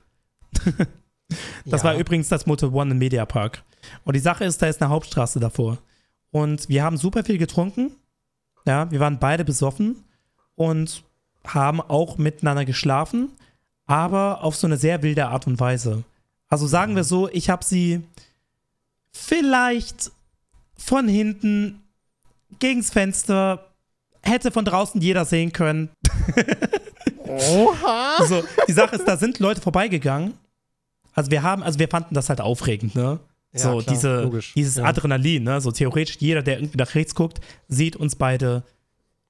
Das 1.66 1.82
ja. 1.82 1.90
war 1.90 1.98
übrigens 1.98 2.30
das 2.30 2.46
Motel 2.46 2.70
One 2.70 2.92
im 2.92 2.98
Mediapark. 2.98 3.64
Und 4.04 4.16
die 4.16 4.20
Sache 4.20 4.46
ist, 4.46 4.62
da 4.62 4.68
ist 4.68 4.82
eine 4.82 4.90
Hauptstraße 4.90 5.40
davor. 5.40 5.78
Und 6.32 6.70
wir 6.70 6.84
haben 6.84 6.98
super 6.98 7.24
viel 7.24 7.38
getrunken. 7.38 7.92
Ja, 8.66 8.90
wir 8.92 9.00
waren 9.00 9.20
beide 9.20 9.46
besoffen 9.46 10.04
und 10.56 11.04
haben 11.46 11.82
auch 11.82 12.18
miteinander 12.18 12.66
geschlafen, 12.66 13.30
aber 13.86 14.44
auf 14.44 14.56
so 14.56 14.68
eine 14.68 14.78
sehr 14.78 15.04
wilde 15.04 15.28
Art 15.28 15.48
und 15.48 15.60
Weise. 15.60 16.04
Also 16.48 16.68
sagen 16.68 16.96
wir 16.96 17.04
so, 17.04 17.30
ich 17.30 17.50
habe 17.50 17.66
sie 17.66 18.02
vielleicht 19.12 20.12
von 20.78 21.08
hinten 21.08 21.84
gegens 22.60 22.90
Fenster, 22.90 23.72
hätte 24.22 24.52
von 24.52 24.64
draußen 24.64 25.02
jeder 25.02 25.26
sehen 25.26 25.52
können. 25.52 25.90
Oha! 27.28 28.24
So, 28.26 28.44
die 28.68 28.74
Sache 28.74 28.96
ist, 28.96 29.06
da 29.06 29.18
sind 29.18 29.40
Leute 29.40 29.60
vorbeigegangen 29.60 30.34
also 31.14 31.32
wir 31.32 31.43
haben, 31.43 31.64
also 31.64 31.80
wir 31.80 31.88
fanden 31.88 32.16
das 32.16 32.30
halt 32.30 32.41
aufregend, 32.41 32.95
ne? 32.95 33.20
Ja, 33.51 33.59
so 33.59 33.78
klar, 33.78 33.84
diese, 33.93 34.41
dieses 34.55 34.76
ja. 34.78 34.86
Adrenalin, 34.86 35.43
ne? 35.43 35.61
So 35.61 35.72
theoretisch 35.72 36.18
jeder, 36.20 36.41
der 36.41 36.57
irgendwie 36.57 36.78
nach 36.78 36.95
rechts 36.95 37.16
guckt, 37.16 37.39
sieht 37.68 37.95
uns 37.95 38.16
beide 38.16 38.64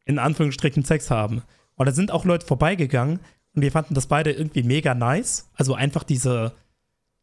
in 0.06 0.20
Anführungsstrichen 0.20 0.86
Sex 0.86 1.10
haben. 1.12 1.44
Und 1.76 1.88
da 1.88 1.92
sind 1.92 2.12
auch 2.12 2.26
Leute 2.26 2.46
vorbeigegangen 2.46 3.20
und 3.56 3.62
wir 3.62 3.72
fanden 3.72 3.96
das 3.96 4.08
beide 4.08 4.32
irgendwie 4.32 4.64
mega 4.64 4.96
nice. 4.96 5.50
Also 5.56 5.76
einfach 5.76 6.04
diese 6.04 6.54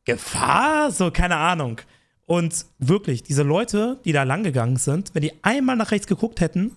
Gefahr, 0.04 0.90
so 0.90 1.11
keine 1.11 1.36
Ahnung. 1.36 1.80
Und 2.26 2.66
wirklich, 2.78 3.22
diese 3.22 3.42
Leute, 3.42 4.00
die 4.04 4.12
da 4.12 4.22
lang 4.22 4.44
gegangen 4.44 4.76
sind, 4.76 5.14
wenn 5.14 5.22
die 5.22 5.32
einmal 5.42 5.76
nach 5.76 5.90
rechts 5.90 6.06
geguckt 6.06 6.40
hätten, 6.40 6.76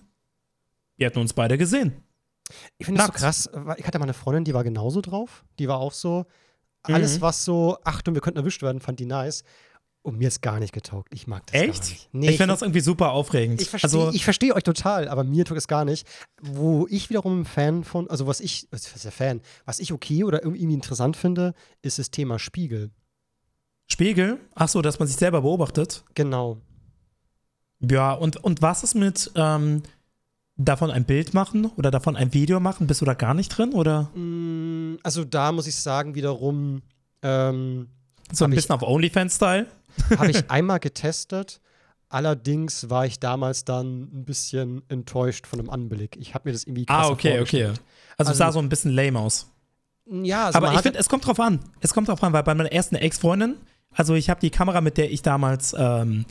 die 0.98 1.04
hätten 1.04 1.20
uns 1.20 1.32
beide 1.32 1.58
gesehen. 1.58 1.92
Ich 2.78 2.86
finde 2.86 2.98
das 2.98 3.06
so 3.06 3.12
krass. 3.12 3.50
Ich 3.76 3.86
hatte 3.86 3.98
mal 3.98 4.04
eine 4.04 4.14
Freundin, 4.14 4.44
die 4.44 4.54
war 4.54 4.64
genauso 4.64 5.00
drauf. 5.00 5.44
Die 5.58 5.68
war 5.68 5.78
auch 5.78 5.92
so, 5.92 6.26
alles, 6.84 7.18
mhm. 7.18 7.22
was 7.22 7.44
so, 7.44 7.78
Achtung, 7.84 8.14
wir 8.14 8.20
könnten 8.20 8.38
erwischt 8.38 8.62
werden, 8.62 8.80
fand 8.80 9.00
die 9.00 9.06
nice. 9.06 9.44
Und 10.02 10.18
mir 10.18 10.28
ist 10.28 10.42
gar 10.42 10.60
nicht 10.60 10.74
getaugt. 10.74 11.08
Ich 11.14 11.26
mag 11.26 11.46
das 11.46 11.58
Echt? 11.58 11.82
gar 11.82 11.88
nicht. 11.88 12.08
Nee, 12.12 12.30
ich 12.30 12.36
finde 12.36 12.52
das 12.52 12.60
irgendwie 12.60 12.80
super 12.80 13.12
aufregend. 13.12 13.62
Ich 13.62 13.70
verstehe 13.70 14.06
also, 14.06 14.18
versteh 14.18 14.52
euch 14.52 14.62
total, 14.62 15.08
aber 15.08 15.24
mir 15.24 15.46
tut 15.46 15.56
es 15.56 15.66
gar 15.66 15.86
nicht. 15.86 16.06
Wo 16.42 16.86
ich 16.90 17.08
wiederum 17.08 17.40
ein 17.40 17.44
Fan 17.46 17.84
von, 17.84 18.10
also 18.10 18.26
was 18.26 18.40
ich, 18.40 18.68
was 18.70 18.86
ist 18.94 19.04
der 19.06 19.12
Fan, 19.12 19.40
was 19.64 19.78
ich 19.78 19.94
okay 19.94 20.22
oder 20.24 20.44
irgendwie 20.44 20.62
interessant 20.74 21.16
finde, 21.16 21.54
ist 21.80 21.98
das 21.98 22.10
Thema 22.10 22.38
Spiegel. 22.38 22.90
Spiegel? 23.86 24.40
Ach 24.54 24.68
so, 24.68 24.82
dass 24.82 24.98
man 24.98 25.08
sich 25.08 25.16
selber 25.16 25.40
beobachtet? 25.40 26.04
Genau. 26.14 26.60
Ja, 27.80 28.12
und, 28.12 28.36
und 28.36 28.60
was 28.60 28.84
ist 28.84 28.94
mit 28.94 29.30
ähm, 29.36 29.82
davon 30.56 30.90
ein 30.90 31.04
Bild 31.04 31.34
machen 31.34 31.66
oder 31.76 31.90
davon 31.90 32.16
ein 32.16 32.32
Video 32.32 32.60
machen? 32.60 32.86
Bist 32.86 33.00
du 33.00 33.04
da 33.04 33.14
gar 33.14 33.34
nicht 33.34 33.48
drin, 33.48 33.72
oder? 33.72 34.04
Mm, 34.14 34.98
also 35.02 35.24
da 35.24 35.52
muss 35.52 35.66
ich 35.66 35.76
sagen, 35.76 36.14
wiederum 36.14 36.82
ähm, 37.22 37.88
so 38.32 38.44
ein 38.44 38.50
bisschen 38.50 38.76
ich, 38.76 38.82
auf 38.82 38.88
OnlyFans-Style? 38.88 39.66
Habe 40.18 40.30
ich 40.30 40.48
einmal 40.50 40.80
getestet. 40.80 41.60
Allerdings 42.08 42.90
war 42.90 43.06
ich 43.06 43.18
damals 43.18 43.64
dann 43.64 44.02
ein 44.02 44.24
bisschen 44.24 44.82
enttäuscht 44.88 45.46
von 45.46 45.58
dem 45.58 45.68
Anblick. 45.68 46.16
Ich 46.16 46.34
habe 46.34 46.48
mir 46.48 46.52
das 46.52 46.64
irgendwie 46.64 46.84
Ah, 46.86 47.08
okay, 47.08 47.40
okay. 47.40 47.64
Also, 47.64 47.80
also 48.18 48.32
es 48.32 48.38
sah 48.38 48.52
so 48.52 48.60
ein 48.60 48.68
bisschen 48.68 48.92
lame 48.92 49.18
aus. 49.18 49.50
Ja, 50.06 50.46
also 50.46 50.58
aber 50.58 50.74
ich 50.74 50.80
finde, 50.80 50.98
es 50.98 51.08
kommt 51.08 51.26
drauf 51.26 51.40
an. 51.40 51.60
Es 51.80 51.92
kommt 51.92 52.08
drauf 52.08 52.22
an, 52.22 52.32
weil 52.32 52.42
bei 52.42 52.54
meiner 52.54 52.70
ersten 52.70 52.94
Ex-Freundin, 52.94 53.56
also 53.90 54.14
ich 54.14 54.30
habe 54.30 54.40
die 54.40 54.50
Kamera, 54.50 54.80
mit 54.80 54.96
der 54.96 55.10
ich 55.10 55.22
damals 55.22 55.74
ähm, 55.76 56.26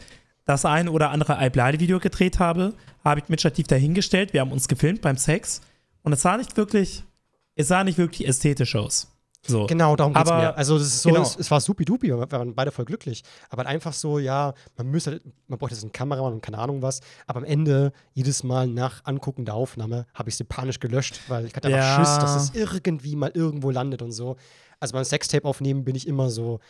das 0.45 0.65
ein 0.65 0.89
oder 0.89 1.11
andere 1.11 1.37
iBlade-Video 1.45 1.99
gedreht 1.99 2.39
habe, 2.39 2.73
habe 3.03 3.19
ich 3.21 3.29
mit 3.29 3.39
Stativ 3.39 3.67
dahingestellt. 3.67 4.33
Wir 4.33 4.41
haben 4.41 4.51
uns 4.51 4.67
gefilmt 4.67 5.01
beim 5.01 5.17
Sex 5.17 5.61
und 6.03 6.13
es 6.13 6.21
sah 6.21 6.37
nicht 6.37 6.57
wirklich, 6.57 7.03
es 7.55 7.67
sah 7.67 7.83
nicht 7.83 7.97
wirklich 7.97 8.27
ästhetisch 8.27 8.75
aus. 8.75 9.09
So. 9.45 9.65
Genau, 9.67 9.97
darum 9.97 10.13
geht 10.13 10.23
es 10.23 10.31
mir. 10.31 10.55
Also 10.55 10.77
es, 10.77 11.01
so, 11.01 11.09
genau. 11.09 11.21
es, 11.21 11.35
es, 11.35 11.51
war 11.51 11.59
supi-dupi, 11.59 12.07
wir 12.07 12.31
waren 12.31 12.55
beide 12.55 12.71
voll 12.71 12.85
glücklich. 12.85 13.23
Aber 13.49 13.65
einfach 13.65 13.91
so, 13.91 14.17
ja, 14.17 14.53
man 14.77 14.87
müsste, 14.87 15.21
man 15.47 15.59
bräuchte 15.59 15.75
jetzt 15.75 15.83
einen 15.83 15.91
Kameramann 15.91 16.33
und 16.33 16.41
keine 16.41 16.59
Ahnung 16.59 16.81
was. 16.81 17.01
Aber 17.27 17.39
am 17.39 17.43
Ende, 17.43 17.91
jedes 18.13 18.43
Mal 18.43 18.67
nach 18.67 19.03
Angucken 19.03 19.43
der 19.43 19.55
Aufnahme, 19.55 20.05
habe 20.13 20.29
ich 20.29 20.37
sie 20.37 20.45
panisch 20.45 20.79
gelöscht, 20.79 21.19
weil 21.27 21.45
ich 21.45 21.53
hatte 21.55 21.67
einfach 21.67 21.79
ja. 21.79 21.97
Schiss, 21.97 22.19
dass 22.19 22.35
es 22.41 22.55
irgendwie 22.55 23.17
mal 23.17 23.31
irgendwo 23.33 23.69
landet 23.69 24.01
und 24.01 24.13
so. 24.13 24.37
Also 24.79 24.93
beim 24.93 25.03
Sextape 25.03 25.45
aufnehmen 25.45 25.83
bin 25.83 25.95
ich 25.95 26.07
immer 26.07 26.29
so 26.29 26.61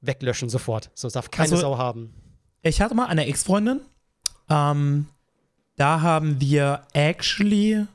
weglöschen 0.00 0.48
sofort. 0.48 0.90
So, 0.94 1.08
es 1.08 1.12
darf 1.12 1.30
keine 1.30 1.50
also, 1.50 1.56
Sau 1.56 1.76
haben. 1.76 2.14
Ich 2.64 2.80
hatte 2.80 2.94
mal 2.94 3.06
eine 3.06 3.26
Ex-Freundin, 3.26 3.80
ähm, 4.48 5.06
da 5.76 6.00
haben 6.00 6.40
wir 6.40 6.82
actually 6.92 7.86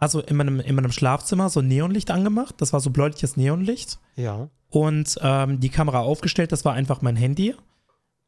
also 0.00 0.20
in 0.20 0.36
meinem, 0.36 0.60
in 0.60 0.74
meinem 0.74 0.92
Schlafzimmer 0.92 1.50
so 1.50 1.60
ein 1.60 1.68
Neonlicht 1.68 2.10
angemacht. 2.10 2.56
Das 2.58 2.72
war 2.72 2.80
so 2.80 2.90
bläuliches 2.90 3.36
Neonlicht. 3.36 3.98
Ja. 4.16 4.48
Und 4.70 5.18
ähm, 5.20 5.60
die 5.60 5.68
Kamera 5.68 6.00
aufgestellt, 6.00 6.52
das 6.52 6.64
war 6.64 6.72
einfach 6.72 7.02
mein 7.02 7.16
Handy. 7.16 7.54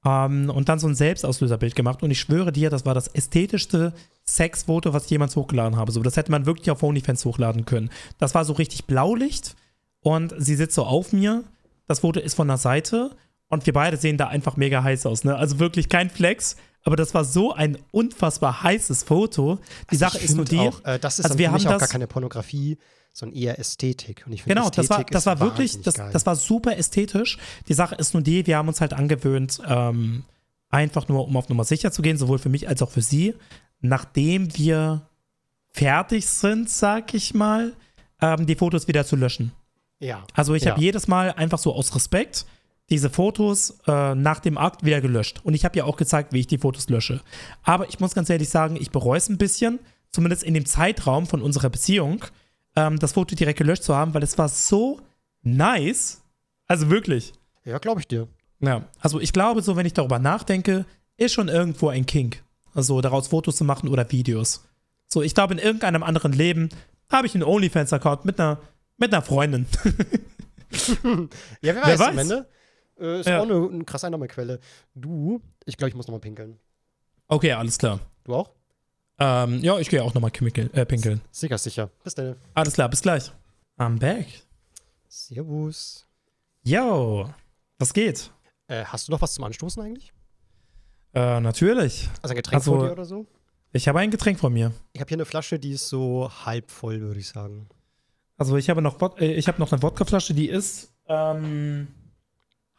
Ähm, 0.05 0.51
und 0.51 0.69
dann 0.69 0.79
so 0.79 0.87
ein 0.87 0.95
Selbstauslöserbild 0.95 1.75
gemacht. 1.75 2.03
Und 2.03 2.11
ich 2.11 2.21
schwöre 2.21 2.53
dir, 2.53 2.69
das 2.69 2.85
war 2.85 2.93
das 2.93 3.09
ästhetischste 3.09 3.95
Sexfoto, 4.27 4.93
was 4.93 5.05
ich 5.05 5.11
jemals 5.11 5.35
hochgeladen 5.35 5.77
habe. 5.77 5.93
So, 5.93 6.03
das 6.03 6.19
hätte 6.19 6.31
man 6.31 6.45
wirklich 6.45 6.71
auf 6.71 6.83
OnlyFans 6.83 7.25
hochladen 7.25 7.65
können. 7.65 7.91
Das 8.19 8.35
war 8.35 8.45
so 8.45 8.53
richtig 8.53 8.85
Blaulicht. 8.85 9.57
Und 10.01 10.35
sie 10.37 10.57
sitzt 10.57 10.75
so 10.75 10.85
auf 10.85 11.15
mir. 11.15 11.43
Das 11.87 12.01
Foto 12.01 12.21
ist 12.21 12.35
von 12.35 12.49
der 12.49 12.59
Seite. 12.59 13.17
Und 13.53 13.67
wir 13.67 13.73
beide 13.73 13.97
sehen 13.97 14.17
da 14.17 14.29
einfach 14.29 14.57
mega 14.57 14.83
heiß 14.83 15.07
aus. 15.07 15.25
Ne? 15.25 15.37
Also 15.37 15.59
wirklich 15.59 15.89
kein 15.89 16.11
Flex 16.11 16.57
aber 16.85 16.97
das 16.97 17.15
war 17.15 17.25
so 17.25 17.53
ein 17.53 17.79
unfassbar 17.91 18.63
heißes 18.63 19.05
Foto. 19.05 19.59
Die 19.91 19.93
also 19.93 19.99
Sache 19.99 20.19
ist 20.19 20.35
nur 20.35 20.45
die. 20.45 20.59
Auch, 20.59 20.85
äh, 20.85 20.99
das 20.99 21.19
ist 21.19 21.27
also 21.27 21.39
wir 21.39 21.51
mich 21.51 21.67
auch 21.69 21.79
gar 21.79 21.89
keine 21.89 22.07
Pornografie, 22.07 22.79
sondern 23.13 23.39
eher 23.39 23.59
Ästhetik. 23.59 24.25
Und 24.27 24.33
ich 24.33 24.45
genau, 24.45 24.69
Ästhetik 24.69 25.11
das 25.11 25.27
war, 25.27 25.37
das 25.37 25.41
war 25.41 25.41
wirklich, 25.41 25.81
das, 25.83 25.95
das, 25.95 26.27
war 26.27 26.35
super 26.35 26.77
ästhetisch. 26.77 27.39
Die 27.69 27.75
Sache 27.75 27.95
ist 27.95 28.15
nur 28.15 28.23
die, 28.23 28.47
wir 28.47 28.57
haben 28.57 28.69
uns 28.69 28.81
halt 28.81 28.95
angewöhnt, 28.95 29.61
ähm, 29.67 30.25
einfach 30.71 31.09
nur, 31.09 31.27
um 31.27 31.37
auf 31.37 31.49
Nummer 31.49 31.65
sicher 31.65 31.93
zu 31.93 32.03
gehen, 32.03 32.17
sowohl 32.17 32.39
für 32.39 32.49
mich 32.49 32.69
als 32.69 32.83
auch 32.83 32.91
für 32.91 33.03
sie, 33.03 33.35
nachdem 33.81 34.57
wir 34.57 35.07
fertig 35.71 36.27
sind, 36.27 36.69
sag 36.69 37.15
ich 37.15 37.33
mal, 37.33 37.75
ähm, 38.21 38.47
die 38.47 38.57
Fotos 38.57 38.89
wieder 38.89 39.05
zu 39.05 39.17
löschen. 39.17 39.53
Ja. 40.01 40.25
Also 40.35 40.55
ich 40.55 40.65
ja. 40.65 40.73
habe 40.73 40.81
jedes 40.81 41.07
Mal 41.07 41.33
einfach 41.33 41.59
so 41.59 41.73
aus 41.75 41.95
Respekt 41.95 42.45
diese 42.91 43.11
Fotos 43.11 43.79
äh, 43.87 44.15
nach 44.15 44.41
dem 44.41 44.59
Akt 44.59 44.85
wieder 44.85 45.01
gelöscht. 45.01 45.41
Und 45.45 45.55
ich 45.55 45.65
habe 45.65 45.79
ja 45.79 45.85
auch 45.85 45.97
gezeigt, 45.97 46.33
wie 46.33 46.41
ich 46.41 46.47
die 46.47 46.59
Fotos 46.59 46.89
lösche. 46.89 47.21
Aber 47.63 47.89
ich 47.89 48.01
muss 48.01 48.15
ganz 48.15 48.29
ehrlich 48.29 48.49
sagen, 48.49 48.77
ich 48.77 48.91
bereue 48.91 49.19
es 49.19 49.29
ein 49.29 49.39
bisschen, 49.39 49.79
zumindest 50.11 50.43
in 50.43 50.55
dem 50.55 50.67
Zeitraum 50.67 51.27
von 51.27 51.41
unserer 51.43 51.71
Beziehung, 51.71 52.25
ähm, 52.77 52.99
das 52.99 53.13
Foto 53.13 53.35
direkt 53.35 53.59
gelöscht 53.59 53.83
zu 53.83 53.95
haben, 53.95 54.15
weil 54.15 54.23
es 54.23 54.37
war 54.39 54.49
so 54.49 55.01
nice. 55.43 56.23
Also 56.67 56.91
wirklich. 56.91 57.33
Ja, 57.65 57.79
glaube 57.79 58.01
ich 58.01 58.09
dir. 58.09 58.29
Ja, 58.61 58.85
also 59.01 59.21
ich 59.21 59.33
glaube, 59.33 59.63
so 59.63 59.77
wenn 59.77 59.87
ich 59.87 59.95
darüber 59.95 60.19
nachdenke, 60.19 60.85
ist 61.17 61.33
schon 61.33 61.49
irgendwo 61.49 61.89
ein 61.89 62.07
Kink. 62.07 62.43
Also 62.75 63.01
daraus 63.01 63.29
Fotos 63.29 63.57
zu 63.57 63.65
machen 63.65 63.89
oder 63.89 64.11
Videos. 64.11 64.65
So, 65.07 65.23
ich 65.23 65.35
glaube, 65.35 65.55
in 65.55 65.61
irgendeinem 65.61 66.03
anderen 66.03 66.33
Leben 66.33 66.71
habe 67.11 67.27
ich 67.27 67.35
einen 67.35 67.45
OnlyFans-Account 67.45 68.25
mit 68.25 68.41
einer, 68.41 68.59
mit 68.97 69.13
einer 69.13 69.23
Freundin. 69.23 69.67
ja, 71.61 71.75
wer 71.75 71.77
weiß, 71.77 71.87
wer 71.87 71.99
weiß. 71.99 72.09
am 72.09 72.19
Ende. 72.19 72.49
Äh, 73.03 73.21
ist 73.21 73.29
ja. 73.29 73.41
auch 73.41 73.43
eine, 73.43 73.69
eine 73.69 73.85
krasse 73.85 74.07
Einnahmequelle. 74.07 74.61
Du, 74.95 75.43
ich 75.65 75.77
glaube, 75.77 75.89
ich 75.89 75.95
muss 75.97 76.07
nochmal 76.07 76.21
pinkeln. 76.21 76.59
Okay, 77.27 77.53
alles 77.53 77.79
klar. 77.79 77.99
Du 78.25 78.35
auch? 78.35 78.51
Ähm, 79.19 79.61
ja, 79.63 79.79
ich 79.79 79.89
gehe 79.89 80.03
auch 80.03 80.15
nochmal 80.15 80.31
äh, 80.33 80.87
pinkeln. 80.87 81.21
Sicher, 81.31 81.59
sicher. 81.59 81.91
Bis 82.05 82.15
dann. 82.15 82.37
Alles 82.55 82.75
klar, 82.75 82.89
bis 82.89 83.03
gleich. 83.03 83.33
I'm 83.79 83.99
back. 83.99 84.27
Servus. 85.09 86.07
Yo, 86.63 87.29
was 87.79 87.93
geht? 87.93 88.31
Äh, 88.69 88.85
hast 88.85 89.09
du 89.09 89.13
noch 89.13 89.21
was 89.21 89.35
zum 89.35 89.45
Anstoßen 89.45 89.83
eigentlich? 89.83 90.13
Äh, 91.15 91.41
natürlich. 91.41 92.09
Also 92.23 92.33
ein 92.33 92.37
Getränk 92.37 92.55
also, 92.61 92.77
vor 92.77 92.87
dir 92.87 92.93
oder 92.93 93.05
so? 93.05 93.27
Ich 93.73 93.89
habe 93.89 93.99
ein 93.99 94.11
Getränk 94.11 94.39
von 94.39 94.53
mir. 94.53 94.73
Ich 94.93 95.01
habe 95.01 95.09
hier 95.09 95.17
eine 95.17 95.25
Flasche, 95.25 95.59
die 95.59 95.73
ist 95.73 95.89
so 95.89 96.31
halb 96.45 96.71
voll, 96.71 97.01
würde 97.01 97.19
ich 97.19 97.29
sagen. 97.29 97.69
Also 98.37 98.57
ich 98.57 98.71
habe 98.71 98.81
noch, 98.81 99.19
äh, 99.19 99.35
ich 99.35 99.49
habe 99.49 99.59
noch 99.59 99.73
eine 99.73 99.83
Wodkaflasche, 99.83 100.35
die 100.35 100.49
ist 100.49 100.93
ähm, 101.09 101.89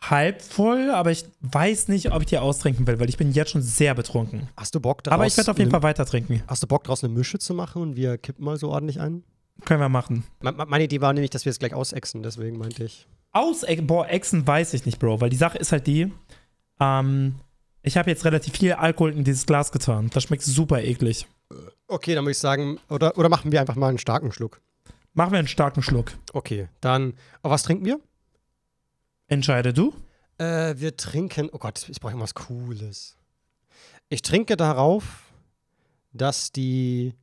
halb 0.09 0.41
voll, 0.41 0.89
aber 0.91 1.11
ich 1.11 1.25
weiß 1.41 1.87
nicht, 1.87 2.11
ob 2.11 2.21
ich 2.21 2.27
die 2.27 2.37
austrinken 2.37 2.85
will, 2.87 2.99
weil 2.99 3.09
ich 3.09 3.17
bin 3.17 3.31
jetzt 3.31 3.51
schon 3.51 3.61
sehr 3.61 3.95
betrunken. 3.95 4.49
Hast 4.57 4.75
du 4.75 4.79
Bock 4.79 5.03
daraus? 5.03 5.15
Aber 5.15 5.27
ich 5.27 5.37
werde 5.37 5.51
auf 5.51 5.59
jeden 5.59 5.71
Fall 5.71 5.83
weiter 5.83 6.05
trinken. 6.05 6.43
Hast 6.47 6.63
du 6.63 6.67
Bock 6.67 6.83
daraus 6.83 7.03
eine 7.03 7.13
Mische 7.13 7.39
zu 7.39 7.53
machen 7.53 7.81
und 7.81 7.95
wir 7.95 8.17
kippen 8.17 8.43
mal 8.43 8.57
so 8.57 8.69
ordentlich 8.69 8.99
ein? 8.99 9.23
Können 9.65 9.79
wir 9.79 9.89
machen. 9.89 10.23
Meine 10.41 10.83
Idee 10.83 11.01
war 11.01 11.13
nämlich, 11.13 11.29
dass 11.29 11.45
wir 11.45 11.51
es 11.51 11.59
gleich 11.59 11.73
ausexen, 11.73 12.23
deswegen 12.23 12.57
meinte 12.57 12.83
ich. 12.83 13.07
Ausexen? 13.31 13.87
Boah, 13.87 14.09
exen 14.09 14.45
weiß 14.45 14.73
ich 14.73 14.85
nicht, 14.85 14.99
Bro, 14.99 15.21
weil 15.21 15.29
die 15.29 15.37
Sache 15.37 15.57
ist 15.57 15.71
halt 15.71 15.87
die, 15.87 16.11
ähm, 16.79 17.35
ich 17.81 17.97
habe 17.97 18.09
jetzt 18.09 18.25
relativ 18.25 18.57
viel 18.57 18.73
Alkohol 18.73 19.11
in 19.11 19.23
dieses 19.23 19.45
Glas 19.45 19.71
getan. 19.71 20.09
Das 20.13 20.23
schmeckt 20.23 20.43
super 20.43 20.81
eklig. 20.81 21.27
Okay, 21.87 22.15
dann 22.15 22.23
würde 22.23 22.31
ich 22.31 22.39
sagen, 22.39 22.79
oder, 22.89 23.17
oder 23.17 23.29
machen 23.29 23.51
wir 23.51 23.61
einfach 23.61 23.75
mal 23.75 23.89
einen 23.89 23.97
starken 23.97 24.31
Schluck. 24.31 24.61
Machen 25.13 25.33
wir 25.33 25.39
einen 25.39 25.47
starken 25.47 25.83
Schluck. 25.83 26.13
Okay, 26.33 26.67
dann, 26.81 27.13
was 27.41 27.63
trinken 27.63 27.85
wir? 27.85 27.99
Entscheide 29.33 29.73
du? 29.73 29.95
Äh, 30.37 30.75
wir 30.77 30.95
trinken. 30.95 31.49
Oh 31.51 31.57
Gott, 31.57 31.89
ich 31.89 31.99
brauche 31.99 32.11
irgendwas 32.11 32.35
Cooles. 32.35 33.17
Ich 34.09 34.21
trinke 34.21 34.55
darauf, 34.55 35.23
dass 36.11 36.51
die 36.51 37.15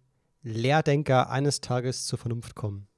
Lehrdenker 0.42 1.30
eines 1.30 1.60
Tages 1.60 2.06
zur 2.06 2.18
Vernunft 2.18 2.56
kommen. 2.56 2.88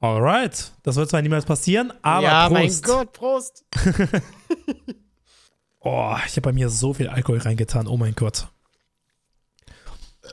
Alright. 0.00 0.72
Das 0.82 0.96
wird 0.96 1.10
zwar 1.10 1.20
niemals 1.20 1.44
passieren, 1.44 1.92
aber 2.00 2.24
ja, 2.26 2.48
Prost. 2.48 2.86
mein 2.86 2.96
Gott, 2.96 3.12
Prost. 3.12 3.64
oh, 5.80 6.16
ich 6.26 6.32
habe 6.32 6.40
bei 6.40 6.52
mir 6.52 6.70
so 6.70 6.94
viel 6.94 7.08
Alkohol 7.08 7.38
reingetan. 7.38 7.86
Oh 7.86 7.98
mein 7.98 8.14
Gott. 8.14 8.48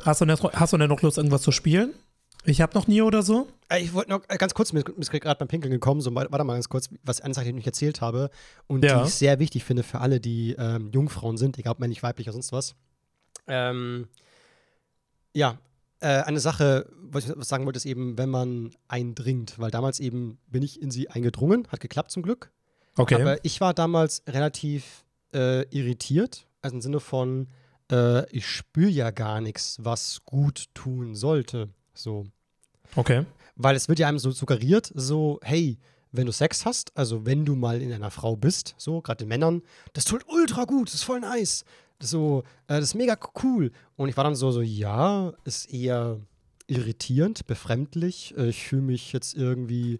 Hast 0.05 0.21
du, 0.21 0.25
denn, 0.25 0.37
hast 0.37 0.71
du 0.71 0.77
denn 0.77 0.87
noch 0.89 1.01
Lust, 1.01 1.17
irgendwas 1.17 1.41
zu 1.41 1.51
spielen? 1.51 1.93
Ich 2.43 2.61
habe 2.61 2.73
noch 2.73 2.87
nie 2.87 3.01
oder 3.01 3.21
so. 3.21 3.47
Äh, 3.69 3.81
ich 3.81 3.93
wollte 3.93 4.09
noch 4.09 4.21
äh, 4.27 4.37
ganz 4.37 4.53
kurz, 4.53 4.73
mir 4.73 4.83
ist 4.97 5.11
gerade 5.11 5.37
beim 5.37 5.47
Pinkeln 5.47 5.71
gekommen, 5.71 6.01
so 6.01 6.13
warte 6.13 6.43
mal 6.43 6.53
ganz 6.53 6.69
kurz, 6.69 6.89
was 7.03 7.21
eine 7.21 7.33
Sache, 7.33 7.45
die 7.45 7.49
ich 7.49 7.55
nicht 7.55 7.67
erzählt 7.67 8.01
habe 8.01 8.29
und 8.67 8.83
ja. 8.83 9.01
die 9.01 9.07
ich 9.07 9.13
sehr 9.13 9.39
wichtig 9.39 9.63
finde 9.63 9.83
für 9.83 9.99
alle, 9.99 10.19
die 10.19 10.55
ähm, 10.57 10.89
Jungfrauen 10.91 11.37
sind, 11.37 11.57
egal 11.57 11.73
ob 11.73 11.79
männlich, 11.79 12.03
weiblich 12.03 12.27
oder 12.27 12.33
sonst 12.33 12.51
was. 12.51 12.75
Ähm, 13.47 14.07
ja, 15.33 15.57
äh, 15.99 16.23
eine 16.23 16.39
Sache, 16.39 16.87
was 16.99 17.29
ich 17.29 17.43
sagen 17.45 17.65
wollte, 17.65 17.77
ist 17.77 17.85
eben, 17.85 18.17
wenn 18.17 18.29
man 18.29 18.71
eindringt, 18.87 19.59
weil 19.59 19.71
damals 19.71 19.99
eben 19.99 20.39
bin 20.47 20.63
ich 20.63 20.81
in 20.81 20.89
sie 20.91 21.09
eingedrungen, 21.09 21.67
hat 21.69 21.79
geklappt 21.79 22.11
zum 22.11 22.23
Glück. 22.23 22.51
Okay. 22.97 23.21
Aber 23.21 23.43
ich 23.45 23.61
war 23.61 23.73
damals 23.73 24.23
relativ 24.27 25.05
äh, 25.33 25.63
irritiert, 25.69 26.47
also 26.61 26.75
im 26.75 26.81
Sinne 26.81 26.99
von, 26.99 27.47
äh, 27.91 28.29
ich 28.31 28.47
spüre 28.47 28.89
ja 28.89 29.11
gar 29.11 29.41
nichts, 29.41 29.77
was 29.81 30.23
gut 30.25 30.65
tun 30.73 31.15
sollte. 31.15 31.69
So. 31.93 32.25
Okay. 32.95 33.25
Weil 33.55 33.75
es 33.75 33.87
wird 33.89 33.99
ja 33.99 34.07
einem 34.07 34.19
so 34.19 34.31
suggeriert, 34.31 34.91
so, 34.95 35.39
hey, 35.43 35.77
wenn 36.11 36.25
du 36.25 36.31
Sex 36.31 36.65
hast, 36.65 36.95
also 36.97 37.25
wenn 37.25 37.45
du 37.45 37.55
mal 37.55 37.81
in 37.81 37.93
einer 37.93 38.11
Frau 38.11 38.35
bist, 38.35 38.75
so, 38.77 39.01
gerade 39.01 39.19
den 39.19 39.29
Männern, 39.29 39.61
das 39.93 40.05
tut 40.05 40.25
ultra 40.27 40.65
gut, 40.65 40.87
das 40.87 40.95
ist 40.95 41.03
voll 41.03 41.21
nice. 41.21 41.63
Das 41.99 42.09
so, 42.09 42.43
äh, 42.67 42.75
das 42.79 42.85
ist 42.85 42.95
mega 42.95 43.17
cool. 43.43 43.71
Und 43.95 44.09
ich 44.09 44.17
war 44.17 44.23
dann 44.23 44.35
so, 44.35 44.51
so, 44.51 44.61
ja, 44.61 45.33
ist 45.45 45.71
eher 45.71 46.19
irritierend, 46.67 47.45
befremdlich. 47.47 48.35
Äh, 48.37 48.49
ich 48.49 48.63
fühle 48.63 48.81
mich 48.81 49.13
jetzt 49.13 49.35
irgendwie 49.35 49.99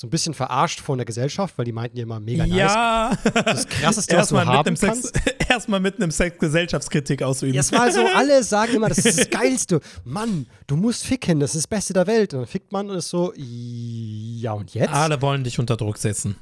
so 0.00 0.06
ein 0.06 0.10
bisschen 0.10 0.32
verarscht 0.32 0.80
von 0.80 0.96
der 0.96 1.04
Gesellschaft, 1.04 1.58
weil 1.58 1.66
die 1.66 1.72
meinten 1.72 1.98
ja 1.98 2.04
immer 2.04 2.20
mega 2.20 2.46
nice. 2.46 2.56
Ja. 2.56 3.12
Das 3.44 3.68
krasseste, 3.68 4.16
was 4.16 4.30
du 4.30 4.40
haben 4.40 4.74
kannst. 4.74 5.12
Erstmal 5.46 5.78
mit 5.78 5.96
einem 5.96 6.10
Sex 6.10 6.38
Gesellschaftskritik 6.38 7.22
ausüben. 7.22 7.54
War 7.54 7.92
so, 7.92 8.00
alle 8.16 8.42
sagen 8.42 8.76
immer, 8.76 8.88
das 8.88 8.96
ist 8.96 9.18
das 9.18 9.28
Geilste. 9.28 9.78
Mann, 10.04 10.46
du 10.66 10.76
musst 10.76 11.04
ficken, 11.04 11.38
das 11.38 11.54
ist 11.54 11.64
das 11.64 11.68
Beste 11.68 11.92
der 11.92 12.06
Welt. 12.06 12.32
Und 12.32 12.40
dann 12.40 12.46
fickt 12.46 12.72
man 12.72 12.88
und 12.88 12.96
ist 12.96 13.10
so, 13.10 13.34
ja 13.36 14.54
und 14.54 14.72
jetzt? 14.72 14.90
Alle 14.90 15.20
wollen 15.20 15.44
dich 15.44 15.58
unter 15.58 15.76
Druck 15.76 15.98
setzen. 15.98 16.36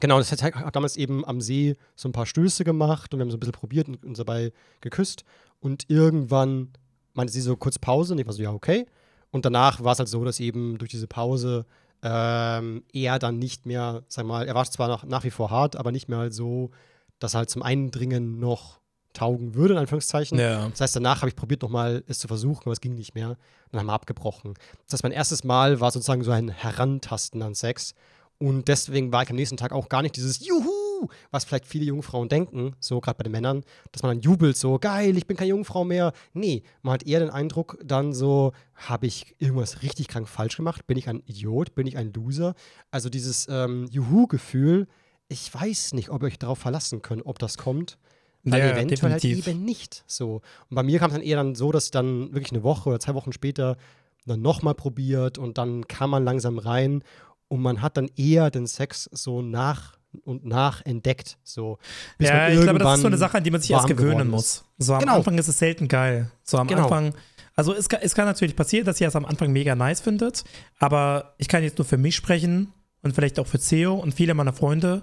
Genau, 0.00 0.16
das 0.16 0.32
hat, 0.32 0.42
hat 0.42 0.74
damals 0.74 0.96
eben 0.96 1.26
am 1.26 1.42
See 1.42 1.76
so 1.96 2.08
ein 2.08 2.12
paar 2.12 2.24
Stöße 2.24 2.64
gemacht 2.64 3.12
und 3.12 3.20
wir 3.20 3.24
haben 3.24 3.30
so 3.30 3.36
ein 3.36 3.40
bisschen 3.40 3.52
probiert 3.52 3.86
und 3.86 4.02
uns 4.02 4.16
dabei 4.16 4.50
geküsst. 4.80 5.24
Und 5.60 5.84
irgendwann 5.90 6.70
meinte 7.12 7.34
sie 7.34 7.42
so 7.42 7.54
kurz 7.54 7.78
Pause 7.78 8.14
und 8.14 8.18
ich 8.18 8.24
war 8.24 8.32
so, 8.32 8.42
ja, 8.42 8.50
okay. 8.50 8.86
Und 9.30 9.44
danach 9.44 9.84
war 9.84 9.92
es 9.92 9.98
halt 9.98 10.08
so, 10.08 10.24
dass 10.24 10.40
eben 10.40 10.78
durch 10.78 10.90
diese 10.90 11.06
Pause 11.06 11.66
ähm, 12.04 12.84
er 12.92 13.18
dann 13.18 13.38
nicht 13.38 13.64
mehr, 13.64 14.04
sag 14.08 14.26
mal, 14.26 14.46
er 14.46 14.54
war 14.54 14.64
zwar 14.66 14.88
noch, 14.88 15.04
nach 15.04 15.24
wie 15.24 15.30
vor 15.30 15.50
hart, 15.50 15.74
aber 15.74 15.90
nicht 15.90 16.08
mehr 16.08 16.30
so, 16.30 16.70
dass 17.18 17.34
er 17.34 17.38
halt 17.38 17.50
zum 17.50 17.62
Eindringen 17.62 18.38
noch 18.38 18.78
taugen 19.14 19.54
würde, 19.54 19.74
in 19.74 19.80
Anführungszeichen. 19.80 20.38
Ja. 20.38 20.68
Das 20.68 20.82
heißt, 20.82 20.96
danach 20.96 21.22
habe 21.22 21.30
ich 21.30 21.36
probiert, 21.36 21.62
nochmal 21.62 22.04
es 22.06 22.18
zu 22.18 22.28
versuchen, 22.28 22.64
aber 22.64 22.72
es 22.72 22.82
ging 22.82 22.94
nicht 22.94 23.14
mehr. 23.14 23.38
Dann 23.70 23.80
haben 23.80 23.86
wir 23.86 23.94
abgebrochen. 23.94 24.54
Das 24.84 24.94
heißt, 24.94 25.02
mein 25.02 25.12
erstes 25.12 25.44
Mal 25.44 25.80
war 25.80 25.90
sozusagen 25.90 26.22
so 26.22 26.30
ein 26.30 26.50
Herantasten 26.50 27.42
an 27.42 27.54
Sex. 27.54 27.94
Und 28.38 28.68
deswegen 28.68 29.12
war 29.12 29.22
ich 29.22 29.30
am 29.30 29.36
nächsten 29.36 29.56
Tag 29.56 29.72
auch 29.72 29.88
gar 29.88 30.02
nicht 30.02 30.16
dieses 30.16 30.44
Juhu, 30.44 30.93
was 31.30 31.44
vielleicht 31.44 31.66
viele 31.66 31.84
Jungfrauen 31.84 32.28
denken, 32.28 32.74
so 32.80 33.00
gerade 33.00 33.18
bei 33.18 33.24
den 33.24 33.32
Männern, 33.32 33.64
dass 33.92 34.02
man 34.02 34.16
dann 34.16 34.22
jubelt, 34.22 34.56
so 34.56 34.78
geil, 34.78 35.16
ich 35.16 35.26
bin 35.26 35.36
keine 35.36 35.50
Jungfrau 35.50 35.84
mehr. 35.84 36.12
Nee, 36.32 36.62
man 36.82 36.94
hat 36.94 37.06
eher 37.06 37.20
den 37.20 37.30
Eindruck, 37.30 37.78
dann 37.84 38.12
so, 38.12 38.52
habe 38.74 39.06
ich 39.06 39.34
irgendwas 39.38 39.82
richtig 39.82 40.08
krank 40.08 40.28
falsch 40.28 40.56
gemacht? 40.56 40.86
Bin 40.86 40.98
ich 40.98 41.08
ein 41.08 41.22
Idiot? 41.26 41.74
Bin 41.74 41.86
ich 41.86 41.96
ein 41.96 42.12
Loser? 42.12 42.54
Also 42.90 43.08
dieses 43.08 43.46
ähm, 43.48 43.86
Juhu-Gefühl, 43.90 44.88
ich 45.28 45.52
weiß 45.52 45.94
nicht, 45.94 46.10
ob 46.10 46.22
ihr 46.22 46.26
euch 46.26 46.38
darauf 46.38 46.58
verlassen 46.58 47.02
könnt, 47.02 47.24
ob 47.26 47.38
das 47.38 47.56
kommt. 47.56 47.98
Weil 48.44 48.60
ja, 48.60 48.72
eventuell 48.72 49.12
halt 49.12 49.22
definitiv. 49.22 49.46
halt 49.46 49.56
eben 49.56 49.64
nicht 49.64 50.04
so. 50.06 50.42
Und 50.68 50.74
bei 50.74 50.82
mir 50.82 50.98
kam 50.98 51.10
es 51.10 51.14
dann 51.14 51.22
eher 51.22 51.36
dann 51.36 51.54
so, 51.54 51.72
dass 51.72 51.90
dann 51.90 52.34
wirklich 52.34 52.52
eine 52.52 52.62
Woche 52.62 52.90
oder 52.90 53.00
zwei 53.00 53.14
Wochen 53.14 53.32
später 53.32 53.78
dann 54.26 54.42
nochmal 54.42 54.74
probiert 54.74 55.38
und 55.38 55.56
dann 55.58 55.86
kam 55.88 56.10
man 56.10 56.24
langsam 56.24 56.58
rein 56.58 57.02
und 57.48 57.60
man 57.60 57.82
hat 57.82 57.96
dann 57.96 58.10
eher 58.16 58.50
den 58.50 58.66
Sex 58.66 59.08
so 59.12 59.42
nach 59.42 59.98
und 60.24 60.44
nach 60.44 60.84
entdeckt. 60.84 61.38
So, 61.42 61.78
ja, 62.18 62.48
ich 62.48 62.60
glaube, 62.60 62.78
das 62.78 62.96
ist 62.96 63.00
so 63.02 63.06
eine 63.06 63.16
Sache, 63.16 63.38
an 63.38 63.44
die 63.44 63.50
man 63.50 63.60
sich 63.60 63.70
erst 63.70 63.86
gewöhnen 63.86 64.28
muss. 64.28 64.64
So 64.78 64.94
am 64.94 65.00
genau. 65.00 65.16
Anfang 65.16 65.38
ist 65.38 65.48
es 65.48 65.58
selten 65.58 65.88
geil. 65.88 66.30
So 66.42 66.58
am 66.58 66.68
genau. 66.68 66.84
Anfang. 66.84 67.14
Also 67.56 67.72
es 67.72 67.88
kann, 67.88 68.00
es 68.02 68.14
kann 68.14 68.26
natürlich 68.26 68.56
passieren, 68.56 68.84
dass 68.84 69.00
ihr 69.00 69.08
es 69.08 69.16
am 69.16 69.24
Anfang 69.24 69.52
mega 69.52 69.74
nice 69.76 70.00
findet, 70.00 70.44
aber 70.78 71.34
ich 71.38 71.48
kann 71.48 71.62
jetzt 71.62 71.78
nur 71.78 71.84
für 71.84 71.98
mich 71.98 72.16
sprechen 72.16 72.72
und 73.02 73.14
vielleicht 73.14 73.38
auch 73.38 73.46
für 73.46 73.58
Theo 73.58 73.94
und 73.94 74.14
viele 74.14 74.34
meiner 74.34 74.52
Freunde. 74.52 75.02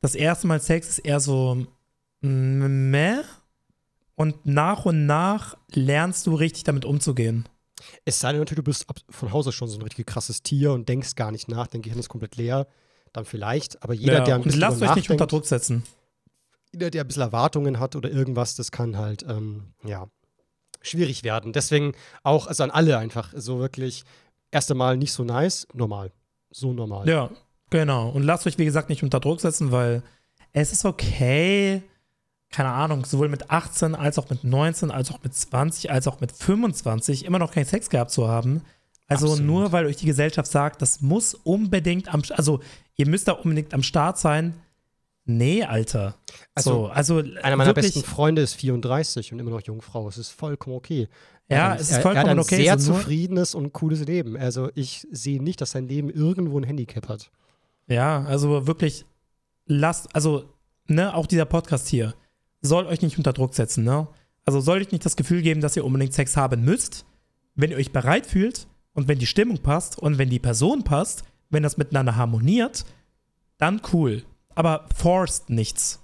Das 0.00 0.14
erste 0.14 0.46
Mal 0.46 0.60
Sex 0.60 0.88
ist 0.88 0.98
eher 1.00 1.20
so 1.20 1.66
meh 2.20 3.20
und 4.14 4.46
nach 4.46 4.84
und 4.86 5.06
nach 5.06 5.56
lernst 5.70 6.26
du 6.26 6.34
richtig 6.34 6.64
damit 6.64 6.84
umzugehen. 6.84 7.48
Es 8.04 8.20
sei 8.20 8.32
denn 8.32 8.40
natürlich, 8.40 8.64
du 8.64 8.70
bist 8.70 8.86
von 9.10 9.32
Hause 9.32 9.52
schon 9.52 9.68
so 9.68 9.78
ein 9.78 9.82
richtig 9.82 10.06
krasses 10.06 10.42
Tier 10.42 10.72
und 10.72 10.88
denkst 10.88 11.14
gar 11.16 11.32
nicht 11.32 11.48
nach, 11.48 11.66
dein 11.66 11.82
Gehirn 11.82 11.98
ist 11.98 12.08
komplett 12.08 12.36
leer, 12.36 12.66
dann 13.12 13.24
vielleicht. 13.24 13.82
Aber 13.82 13.94
jeder, 13.94 14.18
ja, 14.18 14.24
der 14.24 14.34
ein 14.36 14.42
bisschen. 14.42 14.60
Lasst 14.60 14.82
euch 14.82 14.94
nicht 14.94 15.10
unter 15.10 15.26
Druck 15.26 15.46
setzen. 15.46 15.84
Jeder, 16.72 16.90
der 16.90 17.02
ein 17.02 17.06
bisschen 17.06 17.22
Erwartungen 17.22 17.78
hat 17.78 17.96
oder 17.96 18.10
irgendwas, 18.10 18.56
das 18.56 18.72
kann 18.72 18.96
halt, 18.96 19.24
ähm, 19.28 19.74
ja, 19.84 20.08
schwierig 20.80 21.22
werden. 21.22 21.52
Deswegen 21.52 21.92
auch, 22.22 22.46
also 22.46 22.62
an 22.62 22.70
alle 22.70 22.96
einfach, 22.96 23.32
so 23.36 23.58
wirklich, 23.58 24.04
erste 24.50 24.74
Mal 24.74 24.96
nicht 24.96 25.12
so 25.12 25.24
nice, 25.24 25.66
normal. 25.74 26.12
So 26.50 26.72
normal. 26.72 27.08
Ja, 27.08 27.30
genau. 27.70 28.08
Und 28.08 28.22
lasst 28.22 28.46
euch, 28.46 28.58
wie 28.58 28.64
gesagt, 28.64 28.88
nicht 28.88 29.02
unter 29.02 29.20
Druck 29.20 29.40
setzen, 29.40 29.70
weil 29.70 30.02
es 30.52 30.72
ist 30.72 30.84
okay, 30.84 31.82
keine 32.50 32.70
Ahnung, 32.70 33.04
sowohl 33.04 33.28
mit 33.28 33.50
18 33.50 33.94
als 33.94 34.18
auch 34.18 34.28
mit 34.30 34.44
19, 34.44 34.90
als 34.90 35.10
auch 35.10 35.22
mit 35.22 35.34
20, 35.34 35.90
als 35.90 36.06
auch 36.06 36.20
mit 36.20 36.32
25 36.32 37.24
immer 37.24 37.38
noch 37.38 37.52
keinen 37.52 37.64
Sex 37.64 37.88
gehabt 37.88 38.10
zu 38.10 38.28
haben. 38.28 38.62
Also 39.08 39.26
Absolut. 39.26 39.46
nur 39.46 39.72
weil 39.72 39.86
euch 39.86 39.96
die 39.96 40.06
Gesellschaft 40.06 40.50
sagt, 40.50 40.80
das 40.80 41.00
muss 41.00 41.34
unbedingt 41.34 42.12
am, 42.12 42.22
also 42.30 42.60
ihr 42.96 43.08
müsst 43.08 43.28
da 43.28 43.32
unbedingt 43.32 43.74
am 43.74 43.82
Start 43.82 44.18
sein. 44.18 44.54
Nee, 45.24 45.62
Alter. 45.62 46.16
Also, 46.54 46.70
so, 46.70 46.86
also 46.86 47.18
einer 47.18 47.56
meiner 47.56 47.66
wirklich, 47.66 47.94
besten 47.94 48.08
Freunde 48.08 48.42
ist 48.42 48.54
34 48.54 49.32
und 49.32 49.38
immer 49.38 49.50
noch 49.50 49.62
Jungfrau. 49.62 50.08
Es 50.08 50.18
ist 50.18 50.30
vollkommen 50.30 50.76
okay. 50.76 51.08
Ja, 51.48 51.74
es 51.74 51.90
ist 51.90 51.98
vollkommen 51.98 52.16
er, 52.16 52.24
er 52.24 52.30
hat 52.30 52.30
ein 52.30 52.38
okay. 52.40 52.56
sehr 52.56 52.78
so 52.78 52.94
zufriedenes 52.94 53.54
und 53.54 53.72
cooles 53.72 54.04
Leben. 54.06 54.36
Also 54.36 54.70
ich 54.74 55.06
sehe 55.10 55.42
nicht, 55.42 55.60
dass 55.60 55.72
sein 55.72 55.86
Leben 55.86 56.10
irgendwo 56.10 56.58
ein 56.58 56.64
Handicap 56.64 57.08
hat. 57.08 57.30
Ja, 57.88 58.24
also 58.24 58.66
wirklich 58.66 59.04
lasst, 59.66 60.14
also 60.14 60.48
ne, 60.88 61.14
auch 61.14 61.26
dieser 61.26 61.44
Podcast 61.44 61.88
hier 61.88 62.14
soll 62.62 62.86
euch 62.86 63.02
nicht 63.02 63.18
unter 63.18 63.32
Druck 63.32 63.54
setzen, 63.54 63.84
ne? 63.84 64.08
Also 64.44 64.60
soll 64.60 64.80
euch 64.80 64.92
nicht 64.92 65.04
das 65.04 65.16
Gefühl 65.16 65.42
geben, 65.42 65.60
dass 65.60 65.76
ihr 65.76 65.84
unbedingt 65.84 66.14
Sex 66.14 66.36
haben 66.36 66.64
müsst. 66.64 67.04
Wenn 67.54 67.70
ihr 67.70 67.76
euch 67.76 67.92
bereit 67.92 68.26
fühlt 68.26 68.66
und 68.94 69.08
wenn 69.08 69.18
die 69.18 69.26
Stimmung 69.26 69.58
passt 69.58 69.98
und 69.98 70.18
wenn 70.18 70.30
die 70.30 70.38
Person 70.38 70.84
passt, 70.84 71.24
wenn 71.52 71.62
das 71.62 71.76
miteinander 71.76 72.16
harmoniert, 72.16 72.84
dann 73.58 73.80
cool. 73.92 74.24
Aber 74.54 74.86
forced 74.94 75.50
nichts. 75.50 76.00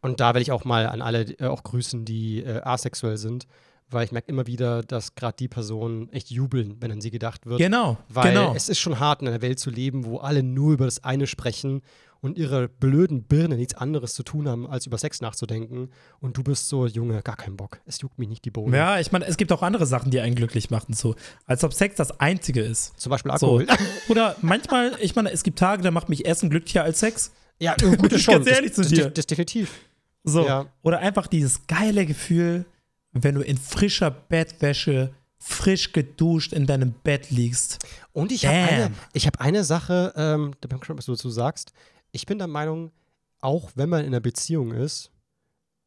Und 0.00 0.20
da 0.20 0.34
will 0.34 0.42
ich 0.42 0.50
auch 0.50 0.64
mal 0.64 0.86
an 0.86 1.00
alle 1.00 1.22
äh, 1.38 1.46
auch 1.46 1.62
grüßen, 1.62 2.04
die 2.04 2.42
äh, 2.42 2.60
asexuell 2.62 3.16
sind, 3.16 3.46
weil 3.90 4.04
ich 4.04 4.12
merke 4.12 4.28
immer 4.28 4.46
wieder, 4.46 4.82
dass 4.82 5.14
gerade 5.14 5.36
die 5.38 5.48
Personen 5.48 6.12
echt 6.12 6.30
jubeln, 6.30 6.76
wenn 6.80 6.90
an 6.90 7.00
sie 7.00 7.10
gedacht 7.10 7.46
wird. 7.46 7.58
Genau. 7.58 7.96
Weil 8.08 8.32
genau. 8.32 8.54
es 8.54 8.68
ist 8.68 8.80
schon 8.80 8.98
hart, 8.98 9.22
in 9.22 9.28
einer 9.28 9.40
Welt 9.40 9.58
zu 9.58 9.70
leben, 9.70 10.04
wo 10.04 10.18
alle 10.18 10.42
nur 10.42 10.72
über 10.72 10.84
das 10.84 11.04
eine 11.04 11.26
sprechen 11.26 11.82
und 12.20 12.36
ihre 12.36 12.68
blöden 12.68 13.22
Birne 13.22 13.56
nichts 13.56 13.74
anderes 13.74 14.14
zu 14.14 14.22
tun 14.22 14.48
haben, 14.48 14.66
als 14.66 14.86
über 14.86 14.98
Sex 14.98 15.20
nachzudenken. 15.20 15.90
Und 16.20 16.36
du 16.36 16.42
bist 16.42 16.68
so, 16.68 16.86
Junge, 16.86 17.22
gar 17.22 17.36
keinen 17.36 17.56
Bock. 17.56 17.80
Es 17.86 18.00
juckt 18.00 18.18
mich 18.18 18.28
nicht 18.28 18.44
die 18.44 18.50
Bohne. 18.50 18.76
Ja, 18.76 18.98
ich 18.98 19.12
meine, 19.12 19.26
es 19.26 19.36
gibt 19.36 19.52
auch 19.52 19.62
andere 19.62 19.86
Sachen, 19.86 20.10
die 20.10 20.20
einen 20.20 20.34
glücklich 20.34 20.70
machen. 20.70 20.94
So, 20.94 21.14
als 21.46 21.62
ob 21.62 21.72
Sex 21.72 21.96
das 21.96 22.18
Einzige 22.18 22.60
ist. 22.60 22.98
Zum 22.98 23.10
Beispiel 23.10 23.30
Alkohol. 23.30 23.66
So. 23.66 23.74
Oder 24.12 24.36
manchmal, 24.42 24.96
ich 25.00 25.14
meine, 25.14 25.30
es 25.30 25.44
gibt 25.44 25.58
Tage, 25.58 25.82
da 25.82 25.90
macht 25.90 26.08
mich 26.08 26.26
Essen 26.26 26.50
glücklicher 26.50 26.82
als 26.82 26.98
Sex. 27.00 27.32
Ja, 27.60 27.74
gut, 27.74 28.12
schon. 28.20 28.34
Ganz 28.34 28.46
ehrlich 28.48 28.72
das, 28.72 28.88
zu 28.88 28.94
dir. 28.94 29.04
Das, 29.04 29.14
das 29.14 29.26
definitiv. 29.26 29.72
So. 30.24 30.44
Ja. 30.44 30.66
Oder 30.82 30.98
einfach 30.98 31.28
dieses 31.28 31.66
geile 31.68 32.04
Gefühl, 32.04 32.66
wenn 33.12 33.36
du 33.36 33.42
in 33.42 33.56
frischer 33.56 34.10
Bettwäsche 34.10 35.12
frisch 35.40 35.92
geduscht 35.92 36.52
in 36.52 36.66
deinem 36.66 36.92
Bett 36.92 37.30
liegst. 37.30 37.78
Und 38.12 38.32
ich 38.32 38.44
habe 38.44 38.56
eine, 38.56 38.90
hab 39.14 39.40
eine 39.40 39.62
Sache, 39.62 40.12
ähm, 40.16 40.54
da 40.60 40.66
bin 40.66 40.76
ich 40.76 40.80
gespannt, 40.80 40.98
was 40.98 41.06
du 41.06 41.12
dazu 41.12 41.30
sagst 41.30 41.72
ich 42.12 42.26
bin 42.26 42.38
der 42.38 42.46
Meinung, 42.46 42.92
auch 43.40 43.70
wenn 43.74 43.88
man 43.88 44.00
in 44.00 44.08
einer 44.08 44.20
Beziehung 44.20 44.72
ist, 44.72 45.10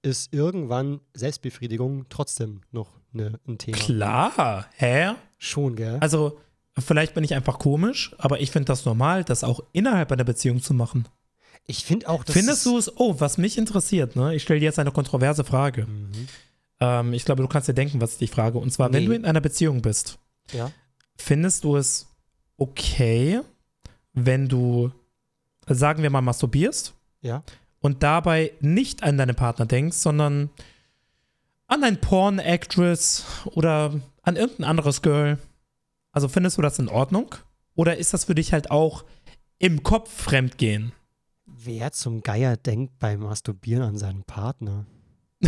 ist 0.01 0.33
irgendwann 0.33 1.01
Selbstbefriedigung 1.13 2.05
trotzdem 2.09 2.61
noch 2.71 2.91
ne, 3.11 3.39
ein 3.47 3.57
Thema. 3.57 3.77
Klar, 3.77 4.65
hä? 4.75 5.13
Schon, 5.37 5.75
gell? 5.75 5.97
Also, 5.99 6.39
vielleicht 6.77 7.13
bin 7.13 7.23
ich 7.23 7.33
einfach 7.33 7.59
komisch, 7.59 8.15
aber 8.17 8.39
ich 8.39 8.51
finde 8.51 8.67
das 8.67 8.85
normal, 8.85 9.23
das 9.23 9.43
auch 9.43 9.61
innerhalb 9.73 10.11
einer 10.11 10.23
Beziehung 10.23 10.61
zu 10.61 10.73
machen. 10.73 11.07
Ich 11.67 11.85
finde 11.85 12.09
auch, 12.09 12.23
dass. 12.23 12.35
Findest 12.35 12.65
du 12.65 12.77
es, 12.77 12.97
oh, 12.97 13.19
was 13.19 13.37
mich 13.37 13.57
interessiert, 13.57 14.15
ne? 14.15 14.35
Ich 14.35 14.43
stelle 14.43 14.59
dir 14.59 14.65
jetzt 14.65 14.79
eine 14.79 14.91
kontroverse 14.91 15.43
Frage. 15.43 15.85
Mhm. 15.85 16.27
Ähm, 16.79 17.13
ich 17.13 17.25
glaube, 17.25 17.43
du 17.43 17.47
kannst 17.47 17.67
dir 17.67 17.73
denken, 17.73 18.01
was 18.01 18.13
ich 18.13 18.17
dich 18.17 18.31
frage. 18.31 18.57
Und 18.57 18.71
zwar, 18.71 18.89
nee. 18.89 18.97
wenn 18.97 19.05
du 19.05 19.13
in 19.13 19.25
einer 19.25 19.41
Beziehung 19.41 19.81
bist, 19.81 20.17
ja. 20.51 20.71
findest 21.15 21.63
du 21.63 21.77
es 21.77 22.07
okay, 22.57 23.41
wenn 24.13 24.47
du 24.47 24.91
sagen 25.75 26.03
wir 26.03 26.09
mal, 26.09 26.21
masturbierst. 26.21 26.93
Ja. 27.21 27.43
Und 27.79 28.03
dabei 28.03 28.53
nicht 28.59 29.03
an 29.03 29.17
deinen 29.17 29.35
Partner 29.35 29.65
denkst, 29.65 29.97
sondern 29.97 30.49
an 31.67 31.83
ein 31.83 31.99
Porn-Actress 32.01 33.25
oder 33.45 33.99
an 34.23 34.35
irgendein 34.35 34.65
anderes 34.65 35.01
Girl. 35.01 35.39
Also 36.11 36.27
findest 36.27 36.57
du 36.57 36.61
das 36.61 36.77
in 36.79 36.89
Ordnung? 36.89 37.33
Oder 37.75 37.97
ist 37.97 38.13
das 38.13 38.25
für 38.25 38.35
dich 38.35 38.53
halt 38.53 38.69
auch 38.69 39.05
im 39.57 39.81
Kopf 39.81 40.11
fremdgehen? 40.11 40.91
Wer 41.45 41.91
zum 41.91 42.21
Geier 42.21 42.57
denkt 42.57 42.99
beim 42.99 43.21
Masturbieren 43.21 43.83
an 43.83 43.97
seinen 43.97 44.23
Partner? 44.23 44.85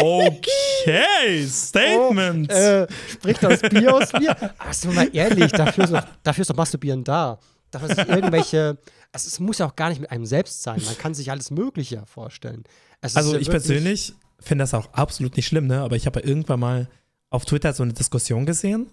okay, 0.00 1.46
Statement. 1.46 2.50
Oh, 2.50 2.54
äh, 2.54 2.86
spricht 3.10 3.42
das 3.42 3.60
Bier 3.60 3.94
aus 3.94 4.12
mir? 4.14 4.34
Ach, 4.58 4.72
sind 4.72 4.92
wir 4.92 5.04
mal 5.04 5.10
ehrlich, 5.14 5.52
dafür 5.52 5.84
ist, 5.84 5.92
doch, 5.92 6.06
dafür 6.22 6.42
ist 6.42 6.50
doch 6.50 6.56
Masturbieren 6.56 7.04
da 7.04 7.38
dass 7.70 7.82
man 7.82 7.94
sich 7.94 8.08
irgendwelche, 8.08 8.78
also 9.12 9.26
es 9.26 9.40
muss 9.40 9.58
ja 9.58 9.66
auch 9.66 9.76
gar 9.76 9.88
nicht 9.88 10.00
mit 10.00 10.10
einem 10.10 10.26
selbst 10.26 10.62
sein, 10.62 10.80
man 10.84 10.98
kann 10.98 11.14
sich 11.14 11.30
alles 11.30 11.50
Mögliche 11.50 12.04
vorstellen. 12.06 12.64
also 13.00 13.34
ja 13.34 13.38
ich 13.38 13.50
persönlich 13.50 14.14
finde 14.40 14.62
das 14.62 14.74
auch 14.74 14.92
absolut 14.92 15.36
nicht 15.36 15.46
schlimm, 15.46 15.66
ne? 15.66 15.80
aber 15.80 15.96
ich 15.96 16.06
habe 16.06 16.20
ja 16.20 16.26
irgendwann 16.26 16.60
mal 16.60 16.88
auf 17.30 17.44
Twitter 17.44 17.72
so 17.72 17.82
eine 17.82 17.92
Diskussion 17.92 18.46
gesehen 18.46 18.88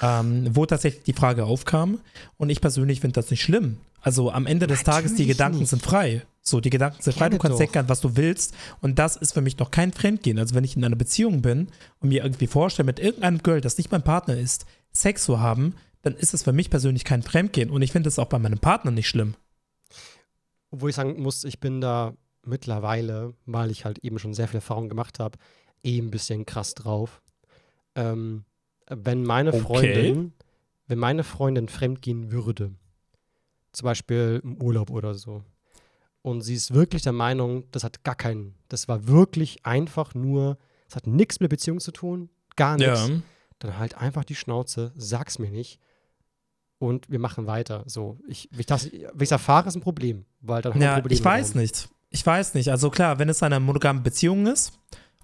ähm, 0.00 0.48
wo 0.54 0.64
tatsächlich 0.66 1.04
die 1.04 1.12
Frage 1.12 1.44
aufkam. 1.44 2.00
Und 2.38 2.50
ich 2.50 2.60
persönlich 2.60 3.00
finde 3.00 3.14
das 3.14 3.30
nicht 3.30 3.42
schlimm. 3.42 3.78
Also 4.00 4.32
am 4.32 4.46
Ende 4.46 4.66
des 4.66 4.78
Natürlich 4.78 4.96
Tages, 4.96 5.14
die 5.14 5.26
Gedanken 5.26 5.60
nicht. 5.60 5.68
sind 5.68 5.82
frei. 5.82 6.22
So, 6.40 6.60
die 6.60 6.70
Gedanken 6.70 7.00
sind 7.00 7.16
frei, 7.16 7.28
du 7.28 7.38
kannst 7.38 7.60
denken, 7.60 7.84
was 7.86 8.00
du 8.00 8.16
willst. 8.16 8.54
Und 8.80 8.98
das 8.98 9.16
ist 9.16 9.32
für 9.32 9.42
mich 9.42 9.58
noch 9.58 9.70
kein 9.70 9.92
Fremdgehen. 9.92 10.38
Also 10.38 10.54
wenn 10.54 10.64
ich 10.64 10.76
in 10.76 10.84
einer 10.84 10.96
Beziehung 10.96 11.42
bin 11.42 11.68
und 12.00 12.08
mir 12.08 12.24
irgendwie 12.24 12.48
vorstelle, 12.48 12.86
mit 12.86 12.98
irgendeinem 12.98 13.42
Girl, 13.42 13.60
das 13.60 13.78
nicht 13.78 13.92
mein 13.92 14.02
Partner 14.02 14.36
ist, 14.36 14.66
Sex 14.92 15.24
zu 15.24 15.38
haben, 15.40 15.74
dann 16.02 16.14
ist 16.16 16.34
es 16.34 16.42
für 16.42 16.52
mich 16.52 16.68
persönlich 16.68 17.04
kein 17.04 17.22
Fremdgehen. 17.22 17.70
Und 17.70 17.82
ich 17.82 17.92
finde 17.92 18.08
es 18.08 18.18
auch 18.18 18.26
bei 18.26 18.38
meinem 18.38 18.58
Partner 18.58 18.90
nicht 18.90 19.08
schlimm. 19.08 19.34
Obwohl 20.70 20.90
ich 20.90 20.96
sagen 20.96 21.20
muss, 21.22 21.44
ich 21.44 21.60
bin 21.60 21.80
da 21.80 22.14
mittlerweile, 22.44 23.34
weil 23.46 23.70
ich 23.70 23.84
halt 23.84 23.98
eben 23.98 24.18
schon 24.18 24.34
sehr 24.34 24.48
viel 24.48 24.56
Erfahrung 24.56 24.88
gemacht 24.88 25.20
habe, 25.20 25.38
eh 25.84 25.98
ein 25.98 26.10
bisschen 26.10 26.44
krass 26.44 26.74
drauf. 26.74 27.22
Ähm, 27.94 28.44
wenn 28.88 29.22
meine 29.22 29.52
Freundin, 29.52 30.32
wenn 30.88 30.98
meine 30.98 31.24
Freundin 31.24 31.68
fremdgehen 31.68 32.32
würde, 32.32 32.72
zum 33.72 33.84
Beispiel 33.84 34.40
im 34.42 34.60
Urlaub 34.60 34.90
oder 34.90 35.14
so, 35.14 35.44
und 36.22 36.40
sie 36.42 36.54
ist 36.54 36.72
wirklich 36.72 37.02
der 37.02 37.12
Meinung, 37.12 37.64
das 37.72 37.84
hat 37.84 38.04
gar 38.04 38.14
keinen, 38.14 38.54
das 38.68 38.88
war 38.88 39.08
wirklich 39.08 39.64
einfach 39.66 40.14
nur, 40.14 40.58
es 40.88 40.96
hat 40.96 41.06
nichts 41.06 41.40
mit 41.40 41.50
Beziehung 41.50 41.80
zu 41.80 41.92
tun, 41.92 42.28
gar 42.56 42.76
nichts. 42.76 43.08
Ja. 43.08 43.20
Dann 43.58 43.78
halt 43.78 43.96
einfach 43.96 44.24
die 44.24 44.34
Schnauze, 44.34 44.92
sag's 44.96 45.38
mir 45.38 45.50
nicht 45.50 45.80
und 46.82 47.08
wir 47.08 47.20
machen 47.20 47.46
weiter. 47.46 47.84
So, 47.86 48.18
ich, 48.26 48.48
wenn 48.50 48.60
ich 48.60 48.66
das, 48.66 48.90
wenn 48.90 49.22
ich 49.22 49.30
erfahre, 49.30 49.68
ist 49.68 49.76
ein 49.76 49.80
Problem, 49.80 50.24
weil 50.40 50.62
dann 50.62 50.78
ja, 50.80 51.00
ich 51.08 51.24
weiß 51.24 51.54
nicht. 51.54 51.88
Ich 52.10 52.26
weiß 52.26 52.54
nicht. 52.54 52.70
Also 52.70 52.90
klar, 52.90 53.20
wenn 53.20 53.28
es 53.28 53.42
eine 53.42 53.60
monogame 53.60 54.00
Beziehung 54.00 54.46
ist 54.46 54.72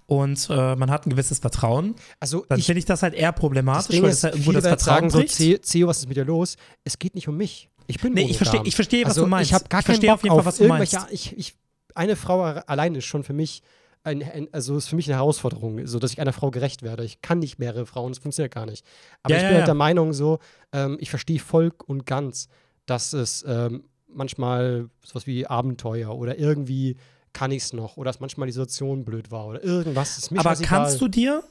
und 0.05 0.47
äh, 0.49 0.75
man 0.77 0.89
hat 0.89 1.05
ein 1.05 1.09
gewisses 1.09 1.39
Vertrauen, 1.39 1.95
also 2.21 2.45
dann 2.47 2.61
finde 2.61 2.79
ich 2.79 2.85
das 2.85 3.03
halt 3.03 3.13
eher 3.13 3.33
problematisch, 3.33 4.01
weil 4.01 4.09
es 4.09 4.23
halt 4.23 4.35
irgendwo 4.35 4.53
das 4.53 4.65
Vertrauen 4.65 5.09
sagen, 5.09 5.27
so, 5.27 5.53
Theo, 5.57 5.87
was 5.89 5.99
ist 5.99 6.07
mit 6.07 6.15
dir 6.15 6.23
los? 6.23 6.55
Es 6.85 6.97
geht 6.97 7.13
nicht 7.13 7.27
um 7.27 7.35
mich. 7.35 7.69
Ich 7.87 7.99
bin 7.99 8.13
nee, 8.13 8.29
ich 8.29 8.37
verstehe, 8.37 8.61
ich 8.63 8.75
verstehe, 8.75 9.03
was 9.03 9.11
also, 9.11 9.23
du 9.23 9.27
meinst. 9.27 9.51
Ich 9.51 9.53
habe 9.53 9.65
gar 9.67 9.83
keinen 9.83 9.99
Bock 9.99 10.11
auf, 10.11 10.21
Fall, 10.21 10.45
was 10.45 10.57
du 10.57 10.67
meinst. 10.67 10.97
Ich, 11.11 11.37
ich, 11.37 11.55
eine 11.93 12.15
Frau 12.15 12.41
allein 12.41 12.95
ist 12.95 13.05
schon 13.05 13.25
für 13.25 13.33
mich 13.33 13.63
ein, 14.03 14.23
ein, 14.23 14.47
also 14.51 14.77
ist 14.77 14.87
für 14.87 14.95
mich 14.95 15.07
eine 15.07 15.17
Herausforderung, 15.17 15.85
so 15.85 15.99
dass 15.99 16.11
ich 16.11 16.21
einer 16.21 16.33
Frau 16.33 16.51
gerecht 16.51 16.83
werde. 16.83 17.03
Ich 17.03 17.21
kann 17.21 17.39
nicht 17.39 17.59
mehrere 17.59 17.85
Frauen, 17.85 18.11
das 18.11 18.19
funktioniert 18.19 18.53
gar 18.53 18.65
nicht. 18.65 18.85
Aber 19.23 19.33
ja, 19.33 19.39
ich 19.39 19.43
bin 19.43 19.51
ja, 19.53 19.57
halt 19.59 19.67
der 19.67 19.75
Meinung 19.75 20.13
so, 20.13 20.39
ähm, 20.71 20.97
ich 20.99 21.09
verstehe 21.09 21.39
voll 21.39 21.71
und 21.85 22.05
ganz, 22.05 22.47
dass 22.85 23.13
es 23.13 23.43
ähm, 23.47 23.83
manchmal 24.07 24.89
sowas 25.05 25.27
wie 25.27 25.45
Abenteuer 25.45 26.15
oder 26.15 26.37
irgendwie 26.37 26.97
kann 27.33 27.51
ich 27.51 27.63
es 27.63 27.73
noch 27.73 27.97
oder 27.97 28.09
dass 28.09 28.19
manchmal 28.19 28.47
die 28.47 28.53
Situation 28.53 29.05
blöd 29.05 29.31
war 29.31 29.47
oder 29.47 29.63
irgendwas. 29.63 30.17
Ist 30.17 30.31
mir 30.31 30.39
Aber 30.39 30.55
kannst 30.55 30.99
du 30.99 31.07
dir, 31.07 31.43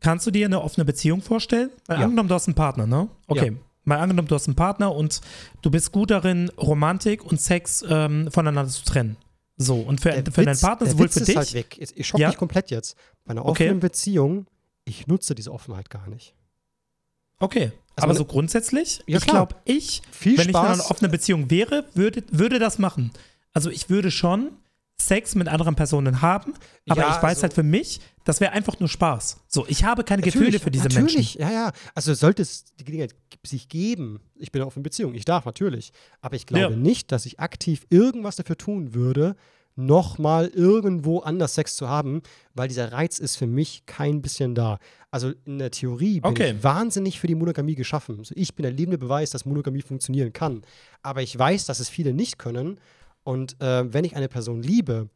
kannst 0.00 0.26
du 0.26 0.30
dir 0.30 0.46
eine 0.46 0.62
offene 0.62 0.84
Beziehung 0.84 1.20
vorstellen? 1.20 1.70
Weil 1.86 1.98
angenommen, 1.98 2.28
du 2.28 2.34
hast 2.34 2.46
einen 2.46 2.54
Partner, 2.54 2.86
ne? 2.86 3.08
Okay. 3.26 3.56
Mal 3.84 3.98
angenommen, 3.98 4.28
du 4.28 4.34
hast 4.34 4.46
einen 4.46 4.56
Partner 4.56 4.94
und 4.94 5.20
du 5.62 5.70
bist 5.70 5.92
gut 5.92 6.10
darin, 6.10 6.50
Romantik 6.58 7.24
und 7.24 7.40
Sex 7.40 7.84
ähm, 7.88 8.30
voneinander 8.30 8.70
zu 8.70 8.84
trennen. 8.84 9.16
So, 9.58 9.80
und 9.80 10.00
für, 10.00 10.12
für 10.12 10.44
deinen 10.44 10.58
Partner, 10.58 10.86
sowohl 10.86 11.06
Witz 11.06 11.14
für 11.14 11.20
dich. 11.20 11.30
Ist 11.30 11.36
halt 11.36 11.54
weg. 11.54 11.92
Ich 11.96 12.06
schock 12.06 12.20
ja? 12.20 12.28
mich 12.28 12.36
komplett 12.36 12.70
jetzt. 12.70 12.96
Bei 13.24 13.32
einer 13.32 13.44
offenen 13.44 13.72
okay. 13.72 13.80
Beziehung, 13.80 14.46
ich 14.84 15.08
nutze 15.08 15.34
diese 15.34 15.52
Offenheit 15.52 15.90
gar 15.90 16.08
nicht. 16.08 16.34
Okay. 17.40 17.72
Also 17.96 18.04
aber 18.04 18.14
so 18.14 18.24
grundsätzlich, 18.24 19.02
ja, 19.06 19.18
ich 19.18 19.26
glaube, 19.26 19.56
ich, 19.64 20.02
Viel 20.12 20.38
wenn 20.38 20.50
Spaß. 20.50 20.64
ich 20.64 20.74
in 20.74 20.80
einer 20.80 20.90
offenen 20.90 21.10
Beziehung 21.10 21.50
wäre, 21.50 21.84
würde, 21.94 22.22
würde 22.30 22.60
das 22.60 22.78
machen. 22.78 23.10
Also 23.52 23.70
ich 23.70 23.90
würde 23.90 24.12
schon 24.12 24.52
Sex 25.00 25.34
mit 25.34 25.48
anderen 25.48 25.76
Personen 25.76 26.22
haben, 26.22 26.54
aber 26.88 27.02
ja, 27.02 27.16
ich 27.16 27.22
weiß 27.22 27.30
also, 27.30 27.42
halt 27.42 27.52
für 27.52 27.62
mich, 27.62 28.00
das 28.24 28.40
wäre 28.40 28.52
einfach 28.52 28.80
nur 28.80 28.88
Spaß. 28.88 29.38
So, 29.46 29.64
ich 29.68 29.84
habe 29.84 30.02
keine 30.02 30.22
Gefühle 30.22 30.58
für 30.58 30.70
diese 30.70 30.88
natürlich, 30.88 31.14
Menschen. 31.14 31.40
Ja, 31.40 31.50
ja. 31.50 31.72
Also 31.94 32.14
sollte 32.14 32.42
es 32.42 32.64
die 32.74 32.84
Gelegenheit 32.84 33.14
sich 33.46 33.68
geben, 33.68 34.20
ich 34.36 34.50
bin 34.50 34.60
auf 34.62 34.76
in 34.76 34.82
Beziehung, 34.82 35.14
ich 35.14 35.24
darf 35.24 35.44
natürlich, 35.44 35.92
aber 36.20 36.34
ich 36.34 36.46
glaube 36.46 36.74
ja. 36.74 36.78
nicht, 36.78 37.12
dass 37.12 37.26
ich 37.26 37.38
aktiv 37.38 37.86
irgendwas 37.90 38.36
dafür 38.36 38.58
tun 38.58 38.92
würde, 38.92 39.36
nochmal 39.78 40.48
irgendwo 40.48 41.20
anders 41.20 41.54
Sex 41.54 41.76
zu 41.76 41.88
haben, 41.88 42.22
weil 42.54 42.66
dieser 42.66 42.90
Reiz 42.90 43.20
ist 43.20 43.36
für 43.36 43.46
mich 43.46 43.86
kein 43.86 44.20
bisschen 44.20 44.56
da. 44.56 44.80
Also 45.12 45.32
in 45.44 45.58
der 45.58 45.70
Theorie 45.70 46.20
bin 46.20 46.30
okay. 46.30 46.54
ich 46.56 46.64
wahnsinnig 46.64 47.20
für 47.20 47.28
die 47.28 47.36
Monogamie 47.36 47.76
geschaffen. 47.76 48.18
Also 48.18 48.34
ich 48.36 48.56
bin 48.56 48.64
der 48.64 48.72
lebende 48.72 48.98
Beweis, 48.98 49.30
dass 49.30 49.44
Monogamie 49.44 49.82
funktionieren 49.82 50.32
kann. 50.32 50.62
Aber 51.02 51.22
ich 51.22 51.38
weiß, 51.38 51.66
dass 51.66 51.78
es 51.78 51.88
viele 51.88 52.12
nicht 52.12 52.38
können 52.38 52.80
und 53.28 53.60
äh, 53.60 53.92
wenn 53.92 54.06
ich 54.06 54.16
eine 54.16 54.26
Person 54.26 54.62
liebe, 54.62 55.10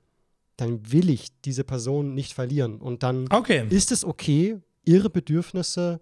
dann 0.59 0.93
will 0.93 1.09
ich 1.09 1.29
diese 1.47 1.65
Person 1.65 2.13
nicht 2.13 2.35
verlieren. 2.35 2.79
Und 2.79 3.03
dann 3.03 3.27
okay. 3.33 3.67
ist 3.71 3.91
es 3.91 4.05
okay, 4.05 4.61
ihre 4.85 5.09
Bedürfnisse 5.09 5.99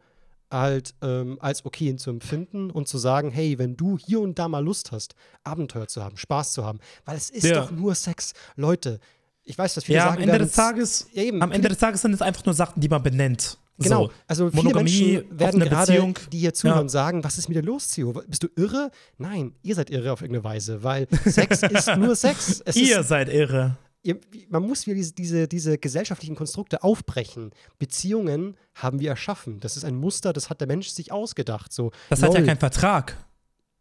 halt 0.51 0.97
ähm, 1.03 1.39
als 1.41 1.65
okay 1.65 1.95
zu 1.95 2.11
empfinden 2.11 2.73
und 2.73 2.89
zu 2.89 2.99
sagen, 2.99 3.31
hey, 3.31 3.61
wenn 3.61 3.77
du 3.77 3.97
hier 3.97 4.19
und 4.19 4.41
da 4.41 4.49
mal 4.49 4.59
Lust 4.59 4.91
hast, 4.91 5.15
Abenteuer 5.45 5.87
zu 5.87 6.03
haben, 6.03 6.17
Spaß 6.17 6.53
zu 6.53 6.65
haben, 6.65 6.81
weil 7.05 7.17
es 7.17 7.31
ist 7.31 7.45
ja. 7.45 7.61
doch 7.61 7.71
nur 7.71 7.95
Sex. 7.95 8.33
Leute, 8.57 8.99
ich 9.45 9.57
weiß, 9.57 9.75
dass 9.75 9.85
viele 9.85 9.99
ja, 9.99 10.07
sagen, 10.07 10.25
am 10.25 10.29
Ende 10.31 10.39
des 10.41 10.53
Tages, 10.53 11.07
ja, 11.13 11.23
eben, 11.23 11.41
am 11.41 11.53
Ende 11.53 11.69
des 11.69 11.79
Tages 11.79 12.03
sind 12.03 12.13
es 12.13 12.23
einfach 12.23 12.45
nur 12.45 12.55
Sachen, 12.55 12.81
die 12.81 12.89
man 12.89 13.05
benennt. 13.05 13.57
Genau, 13.83 14.07
so, 14.07 14.13
also 14.27 14.51
viele 14.51 14.63
Monogamie, 14.63 15.13
Menschen 15.13 15.39
werden 15.39 15.61
gerade, 15.61 15.93
Beziehung. 15.93 16.19
die 16.33 16.39
hier 16.39 16.55
zuhören, 16.55 16.83
ja. 16.83 16.89
sagen, 16.89 17.25
was 17.25 17.39
ist 17.39 17.49
mit 17.49 17.57
dir 17.57 17.63
los, 17.63 17.89
Theo? 17.89 18.13
Bist 18.13 18.43
du 18.43 18.49
irre? 18.57 18.91
Nein, 19.17 19.55
ihr 19.63 19.75
seid 19.75 19.91
irre 19.91 20.13
auf 20.13 20.21
irgendeine 20.21 20.45
Weise, 20.45 20.83
weil 20.83 21.09
Sex 21.25 21.63
ist 21.71 21.97
nur 21.97 22.15
Sex. 22.15 22.63
Es 22.65 22.77
ihr 22.77 23.01
ist, 23.01 23.09
seid 23.09 23.29
irre. 23.29 23.77
Ihr, 24.03 24.19
man 24.49 24.63
muss 24.63 24.87
wieder 24.87 24.97
diese, 24.97 25.13
diese, 25.13 25.49
diese 25.49 25.79
gesellschaftlichen 25.79 26.35
Konstrukte 26.35 26.83
aufbrechen. 26.83 27.51
Beziehungen 27.79 28.57
haben 28.75 29.01
wir 29.01 29.11
erschaffen. 29.11 29.61
Das 29.61 29.77
ist 29.77 29.85
ein 29.85 29.97
Muster, 29.97 30.33
das 30.33 30.51
hat 30.51 30.61
der 30.61 30.69
Mensch 30.69 30.89
sich 30.89 31.13
ausgedacht. 31.13 31.73
So, 31.73 31.91
das 32.09 32.21
lol. 32.21 32.31
hat 32.31 32.39
ja 32.39 32.47
keinen 32.47 32.59
Vertrag. 32.59 33.17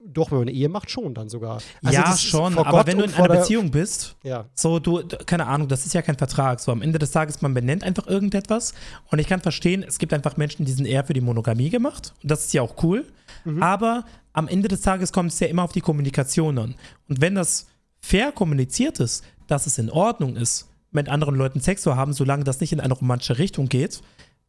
Doch, 0.01 0.31
wenn 0.31 0.39
man 0.39 0.47
eine 0.47 0.55
Ehe 0.55 0.69
macht, 0.69 0.89
schon 0.89 1.13
dann 1.13 1.27
sogar. 1.27 1.61
Also 1.83 1.99
ja, 1.99 2.15
schon, 2.17 2.57
aber 2.57 2.71
Gott 2.71 2.87
wenn 2.87 2.99
du 2.99 3.03
in 3.03 3.13
einer 3.13 3.27
Beziehung 3.27 3.69
bist, 3.69 4.15
ja. 4.23 4.45
so 4.53 4.79
du, 4.79 5.03
keine 5.25 5.45
Ahnung, 5.45 5.67
das 5.67 5.85
ist 5.85 5.93
ja 5.93 6.01
kein 6.01 6.17
Vertrag. 6.17 6.61
So 6.61 6.71
am 6.71 6.81
Ende 6.81 6.99
des 6.99 7.11
Tages, 7.11 7.41
man 7.41 7.53
benennt 7.53 7.83
einfach 7.83 8.07
irgendetwas. 8.07 8.73
Und 9.11 9.19
ich 9.19 9.27
kann 9.27 9.41
verstehen, 9.41 9.83
es 9.83 9.99
gibt 9.99 10.13
einfach 10.13 10.37
Menschen, 10.37 10.65
die 10.65 10.71
sind 10.71 10.85
eher 10.85 11.03
für 11.03 11.13
die 11.13 11.21
Monogamie 11.21 11.69
gemacht. 11.69 12.13
Und 12.23 12.31
das 12.31 12.45
ist 12.45 12.53
ja 12.53 12.61
auch 12.61 12.81
cool. 12.81 13.05
Mhm. 13.43 13.61
Aber 13.61 14.05
am 14.31 14.47
Ende 14.47 14.69
des 14.69 14.81
Tages 14.81 15.11
kommt 15.11 15.33
es 15.33 15.39
ja 15.41 15.47
immer 15.47 15.63
auf 15.63 15.73
die 15.73 15.81
Kommunikation 15.81 16.57
an. 16.57 16.75
Und 17.09 17.19
wenn 17.19 17.35
das 17.35 17.67
fair 17.99 18.31
kommuniziert 18.31 19.01
ist, 19.01 19.25
dass 19.47 19.67
es 19.67 19.77
in 19.77 19.89
Ordnung 19.89 20.37
ist, 20.37 20.69
mit 20.91 21.09
anderen 21.09 21.35
Leuten 21.35 21.59
Sex 21.59 21.81
zu 21.81 21.95
haben, 21.95 22.13
solange 22.13 22.45
das 22.45 22.61
nicht 22.61 22.71
in 22.71 22.79
eine 22.79 22.93
romantische 22.93 23.37
Richtung 23.37 23.67
geht, 23.67 24.01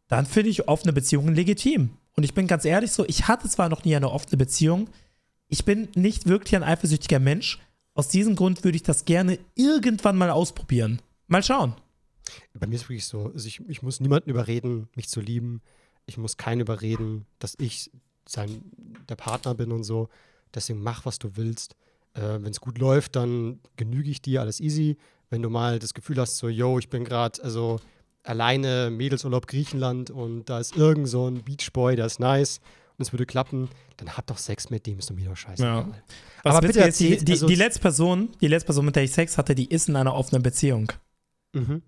dann 0.08 0.26
finde 0.26 0.50
ich 0.50 0.68
offene 0.68 0.92
Beziehungen 0.92 1.34
legitim. 1.34 1.90
Und 2.16 2.24
ich 2.24 2.34
bin 2.34 2.46
ganz 2.46 2.64
ehrlich 2.64 2.92
so, 2.92 3.04
ich 3.06 3.28
hatte 3.28 3.48
zwar 3.48 3.68
noch 3.68 3.84
nie 3.84 3.96
eine 3.96 4.10
offene 4.10 4.36
Beziehung, 4.36 4.88
ich 5.50 5.64
bin 5.64 5.88
nicht 5.94 6.26
wirklich 6.26 6.54
ein 6.56 6.62
eifersüchtiger 6.62 7.18
Mensch. 7.18 7.58
Aus 7.94 8.08
diesem 8.08 8.36
Grund 8.36 8.64
würde 8.64 8.76
ich 8.76 8.84
das 8.84 9.04
gerne 9.04 9.38
irgendwann 9.56 10.16
mal 10.16 10.30
ausprobieren. 10.30 11.02
Mal 11.26 11.42
schauen. 11.42 11.74
Bei 12.54 12.68
mir 12.68 12.76
ist 12.76 12.82
es 12.82 12.88
wirklich 12.88 13.06
so, 13.06 13.26
also 13.26 13.46
ich, 13.46 13.60
ich 13.68 13.82
muss 13.82 13.98
niemanden 13.98 14.30
überreden, 14.30 14.88
mich 14.94 15.08
zu 15.08 15.20
lieben. 15.20 15.60
Ich 16.06 16.16
muss 16.16 16.36
keinen 16.36 16.60
überreden, 16.60 17.26
dass 17.40 17.56
ich 17.58 17.90
sein, 18.26 18.62
der 19.08 19.16
Partner 19.16 19.54
bin 19.54 19.72
und 19.72 19.82
so. 19.82 20.08
Deswegen 20.54 20.82
mach, 20.82 21.04
was 21.04 21.18
du 21.18 21.36
willst. 21.36 21.74
Äh, 22.14 22.20
Wenn 22.20 22.52
es 22.52 22.60
gut 22.60 22.78
läuft, 22.78 23.16
dann 23.16 23.58
genüge 23.76 24.10
ich 24.10 24.22
dir, 24.22 24.40
alles 24.40 24.60
easy. 24.60 24.96
Wenn 25.30 25.42
du 25.42 25.50
mal 25.50 25.80
das 25.80 25.94
Gefühl 25.94 26.18
hast, 26.18 26.36
so, 26.36 26.48
yo, 26.48 26.78
ich 26.78 26.88
bin 26.88 27.04
gerade, 27.04 27.42
also 27.42 27.80
alleine 28.22 28.90
Mädelsurlaub 28.90 29.48
Griechenland 29.48 30.10
und 30.10 30.44
da 30.48 30.60
ist 30.60 30.76
irgend 30.76 31.08
so 31.08 31.28
ein 31.28 31.42
Beachboy, 31.42 31.96
der 31.96 32.06
ist 32.06 32.20
nice 32.20 32.60
und 33.00 33.06
es 33.06 33.14
würde 33.14 33.24
klappen, 33.24 33.70
dann 33.96 34.14
hab 34.18 34.26
doch 34.26 34.36
Sex 34.36 34.68
mit 34.68 34.86
dem, 34.86 34.98
ist 34.98 35.08
doch 35.08 35.14
mir 35.14 35.26
doch 35.26 35.36
scheiße. 35.36 35.62
Ja. 35.62 35.88
Aber 36.44 36.60
bitte 36.60 36.80
jetzt, 36.80 37.00
die, 37.00 37.16
die, 37.16 37.32
also 37.32 37.46
die, 37.46 37.54
letzte 37.54 37.80
Person, 37.80 38.28
die 38.42 38.46
letzte 38.46 38.66
Person, 38.66 38.84
mit 38.84 38.94
der 38.94 39.04
ich 39.04 39.12
Sex 39.12 39.38
hatte, 39.38 39.54
die 39.54 39.64
ist 39.64 39.88
in 39.88 39.96
einer 39.96 40.14
offenen 40.14 40.42
Beziehung. 40.42 40.92
Mhm. 41.54 41.80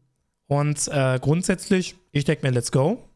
Und 0.46 0.88
äh, 0.88 1.18
grundsätzlich, 1.20 1.96
ich 2.12 2.24
denke 2.24 2.46
mir, 2.46 2.50
let's 2.50 2.72
go. 2.72 3.06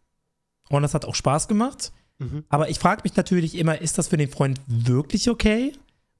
Und 0.68 0.82
das 0.82 0.92
hat 0.92 1.06
auch 1.06 1.14
Spaß 1.14 1.48
gemacht. 1.48 1.90
Mhm. 2.18 2.44
Aber 2.50 2.68
ich 2.68 2.78
frage 2.78 3.00
mich 3.02 3.16
natürlich 3.16 3.56
immer, 3.56 3.80
ist 3.80 3.96
das 3.96 4.08
für 4.08 4.18
den 4.18 4.28
Freund 4.28 4.60
wirklich 4.66 5.30
okay? 5.30 5.72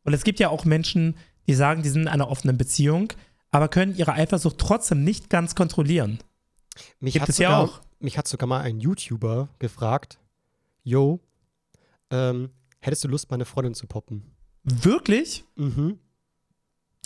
Und 0.03 0.15
es 0.15 0.25
gibt 0.25 0.41
ja 0.41 0.49
auch 0.49 0.65
Menschen, 0.65 1.15
die 1.47 1.55
sagen, 1.55 1.83
die 1.83 1.91
sind 1.91 2.03
in 2.03 2.09
einer 2.09 2.31
offenen 2.31 2.57
Beziehung, 2.57 3.13
aber 3.51 3.69
können 3.69 3.95
ihre 3.95 4.15
Eifersucht 4.15 4.57
trotzdem 4.57 5.05
nicht 5.05 5.29
ganz 5.29 5.55
kontrollieren. 5.55 6.21
Mich 7.01 7.13
gibt 7.13 7.29
es 7.29 7.37
sogar, 7.37 7.51
ja 7.51 7.59
auch. 7.59 7.83
Mich 7.99 8.17
hat 8.17 8.29
sogar 8.29 8.49
mal 8.49 8.63
ein 8.63 8.81
YouTuber 8.81 9.51
gefragt, 9.59 10.19
yo, 10.85 11.21
ähm, 12.11 12.51
hättest 12.81 13.05
du 13.05 13.09
Lust, 13.09 13.31
meine 13.31 13.45
Freundin 13.45 13.75
zu 13.75 13.87
poppen? 13.87 14.35
Wirklich? 14.65 15.45
Mhm. 15.57 15.99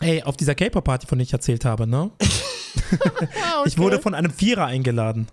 Ey, 0.00 0.22
auf 0.22 0.36
dieser 0.36 0.54
K-Pop-Party, 0.54 1.06
von 1.06 1.18
der 1.18 1.24
ich 1.24 1.32
erzählt 1.32 1.64
habe, 1.64 1.86
ne? 1.86 2.10
okay. 2.18 3.28
Ich 3.66 3.78
wurde 3.78 3.98
von 4.00 4.14
einem 4.14 4.32
Vierer 4.32 4.66
eingeladen. 4.66 5.28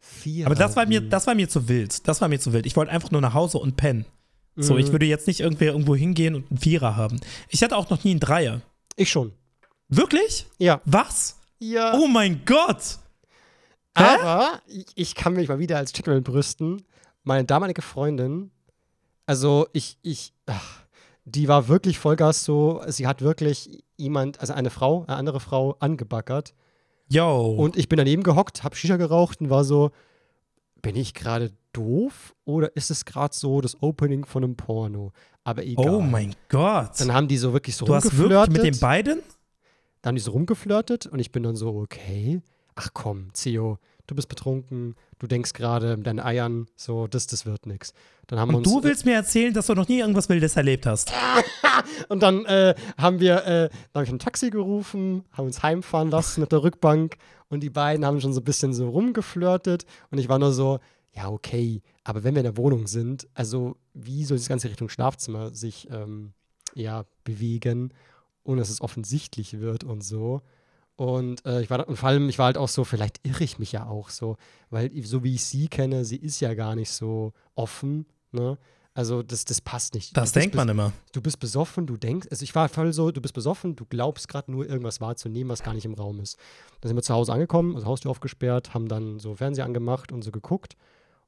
Vierer? 0.00 0.46
Aber 0.46 0.54
das 0.54 0.74
war 0.74 0.86
mir, 0.86 1.00
das 1.00 1.26
war 1.26 1.34
mir 1.34 1.48
zu 1.48 1.68
wild. 1.68 2.06
Das 2.08 2.20
war 2.20 2.28
mir 2.28 2.40
zu 2.40 2.52
wild. 2.52 2.66
Ich 2.66 2.76
wollte 2.76 2.90
einfach 2.90 3.10
nur 3.10 3.20
nach 3.20 3.34
Hause 3.34 3.58
und 3.58 3.76
pennen. 3.76 4.04
Mhm. 4.56 4.62
So, 4.62 4.76
ich 4.76 4.88
mhm. 4.88 4.92
würde 4.92 5.06
jetzt 5.06 5.26
nicht 5.26 5.40
irgendwie 5.40 5.66
irgendwo 5.66 5.94
hingehen 5.94 6.34
und 6.34 6.50
einen 6.50 6.58
Vierer 6.58 6.96
haben. 6.96 7.20
Ich 7.48 7.62
hatte 7.62 7.76
auch 7.76 7.88
noch 7.90 8.02
nie 8.04 8.10
einen 8.10 8.20
Dreier. 8.20 8.60
Ich 8.96 9.10
schon. 9.10 9.32
Wirklich? 9.88 10.46
Ja. 10.58 10.80
Was? 10.84 11.38
Ja. 11.58 11.94
Oh 11.94 12.08
mein 12.08 12.44
Gott! 12.44 12.98
Aber 13.94 14.60
ich, 14.66 14.86
ich 14.94 15.14
kann 15.14 15.34
mich 15.34 15.48
mal 15.48 15.58
wieder 15.58 15.76
als 15.76 15.92
Gentleman 15.92 16.22
brüsten. 16.22 16.82
Meine 17.24 17.44
damalige 17.44 17.82
Freundin 17.82 18.50
Also 19.26 19.68
ich, 19.72 19.98
ich, 20.02 20.32
ach, 20.46 20.82
die 21.24 21.48
war 21.48 21.68
wirklich 21.68 21.98
Vollgas 21.98 22.44
so, 22.44 22.82
sie 22.88 23.06
hat 23.06 23.22
wirklich 23.22 23.84
jemand, 23.96 24.40
also 24.40 24.52
eine 24.52 24.70
Frau, 24.70 25.04
eine 25.06 25.16
andere 25.16 25.40
Frau 25.40 25.76
angebackert. 25.78 26.54
Yo. 27.08 27.54
Und 27.54 27.76
ich 27.76 27.88
bin 27.88 27.98
daneben 27.98 28.22
gehockt, 28.22 28.64
hab 28.64 28.76
Shisha 28.76 28.96
geraucht 28.96 29.40
und 29.40 29.50
war 29.50 29.64
so, 29.64 29.90
bin 30.80 30.96
ich 30.96 31.14
gerade 31.14 31.52
doof 31.72 32.34
oder 32.44 32.74
ist 32.76 32.90
es 32.90 33.04
gerade 33.04 33.34
so 33.34 33.60
das 33.60 33.80
Opening 33.82 34.24
von 34.24 34.42
einem 34.42 34.56
Porno? 34.56 35.12
Aber 35.44 35.64
egal. 35.64 35.88
Oh 35.88 36.00
mein 36.00 36.34
Gott. 36.48 37.00
Dann 37.00 37.12
haben 37.12 37.28
die 37.28 37.36
so 37.36 37.52
wirklich 37.52 37.76
so 37.76 37.86
du 37.86 37.94
hast 37.94 38.16
wirklich 38.16 38.48
mit 38.48 38.64
den 38.64 38.78
beiden? 38.78 39.20
Dann 40.00 40.10
haben 40.10 40.16
die 40.16 40.22
so 40.22 40.32
rumgeflirtet 40.32 41.06
und 41.06 41.18
ich 41.20 41.30
bin 41.30 41.44
dann 41.44 41.56
so, 41.56 41.76
okay. 41.76 42.40
Ach 42.74 42.88
komm, 42.92 43.32
Theo, 43.34 43.78
du 44.06 44.14
bist 44.14 44.28
betrunken, 44.28 44.94
du 45.18 45.26
denkst 45.26 45.52
gerade 45.52 45.96
deinen 45.98 46.20
Eiern, 46.20 46.66
so, 46.76 47.06
das, 47.06 47.26
das 47.26 47.46
wird 47.46 47.66
nix. 47.66 47.92
Dann 48.26 48.38
haben 48.38 48.50
und 48.50 48.66
uns, 48.66 48.68
du 48.70 48.82
willst 48.82 49.04
mir 49.04 49.14
erzählen, 49.14 49.52
dass 49.52 49.66
du 49.66 49.74
noch 49.74 49.88
nie 49.88 50.00
irgendwas 50.00 50.28
Wildes 50.28 50.56
erlebt 50.56 50.86
hast. 50.86 51.12
und 52.08 52.22
dann 52.22 52.44
äh, 52.46 52.74
haben 52.98 53.20
wir, 53.20 53.44
äh, 53.44 53.68
dann 53.68 54.00
habe 54.00 54.04
ich 54.04 54.10
ein 54.10 54.18
Taxi 54.18 54.50
gerufen, 54.50 55.24
haben 55.32 55.46
uns 55.46 55.62
heimfahren 55.62 56.10
lassen 56.10 56.40
mit 56.40 56.52
der 56.52 56.62
Rückbank 56.62 57.16
und 57.48 57.60
die 57.60 57.70
beiden 57.70 58.04
haben 58.04 58.20
schon 58.20 58.32
so 58.32 58.40
ein 58.40 58.44
bisschen 58.44 58.72
so 58.72 58.88
rumgeflirtet 58.88 59.84
und 60.10 60.18
ich 60.18 60.28
war 60.28 60.38
nur 60.38 60.52
so, 60.52 60.78
ja, 61.14 61.28
okay, 61.28 61.82
aber 62.04 62.24
wenn 62.24 62.34
wir 62.34 62.40
in 62.40 62.44
der 62.44 62.56
Wohnung 62.56 62.86
sind, 62.86 63.28
also 63.34 63.76
wie 63.92 64.24
soll 64.24 64.38
das 64.38 64.48
ganze 64.48 64.68
Richtung 64.68 64.88
Schlafzimmer 64.88 65.54
sich 65.54 65.88
ähm, 65.90 66.32
ja, 66.74 67.04
bewegen, 67.24 67.92
ohne 68.44 68.60
dass 68.60 68.70
es 68.70 68.80
offensichtlich 68.80 69.60
wird 69.60 69.84
und 69.84 70.02
so. 70.02 70.42
Und 70.96 71.44
äh, 71.46 71.62
ich 71.62 71.70
war 71.70 71.88
und 71.88 71.96
vor 71.96 72.10
allem, 72.10 72.28
ich 72.28 72.38
war 72.38 72.46
halt 72.46 72.58
auch 72.58 72.68
so, 72.68 72.84
vielleicht 72.84 73.26
irre 73.26 73.44
ich 73.44 73.58
mich 73.58 73.72
ja 73.72 73.86
auch 73.86 74.10
so, 74.10 74.36
weil 74.70 74.90
so 75.04 75.24
wie 75.24 75.34
ich 75.34 75.44
sie 75.44 75.68
kenne, 75.68 76.04
sie 76.04 76.16
ist 76.16 76.40
ja 76.40 76.54
gar 76.54 76.76
nicht 76.76 76.90
so 76.90 77.32
offen, 77.54 78.06
ne? 78.30 78.58
Also 78.94 79.22
das, 79.22 79.46
das 79.46 79.62
passt 79.62 79.94
nicht. 79.94 80.14
Das 80.14 80.32
denkt 80.32 80.54
man 80.54 80.68
immer. 80.68 80.92
Du 81.12 81.22
bist 81.22 81.38
besoffen, 81.38 81.86
du 81.86 81.96
denkst, 81.96 82.28
also 82.30 82.42
ich 82.42 82.54
war 82.54 82.68
voll 82.68 82.92
so, 82.92 83.10
du 83.10 83.22
bist 83.22 83.32
besoffen, 83.32 83.74
du 83.74 83.86
glaubst 83.86 84.28
gerade 84.28 84.52
nur 84.52 84.68
irgendwas 84.68 85.00
wahrzunehmen, 85.00 85.48
was 85.48 85.62
gar 85.62 85.72
nicht 85.72 85.86
im 85.86 85.94
Raum 85.94 86.20
ist. 86.20 86.36
Dann 86.82 86.88
sind 86.88 86.96
wir 86.96 87.02
zu 87.02 87.14
Hause 87.14 87.32
angekommen, 87.32 87.74
also 87.74 87.86
Haustür 87.86 88.10
aufgesperrt, 88.10 88.74
haben 88.74 88.88
dann 88.88 89.18
so 89.18 89.34
Fernseher 89.34 89.64
angemacht 89.64 90.12
und 90.12 90.22
so 90.22 90.30
geguckt. 90.30 90.76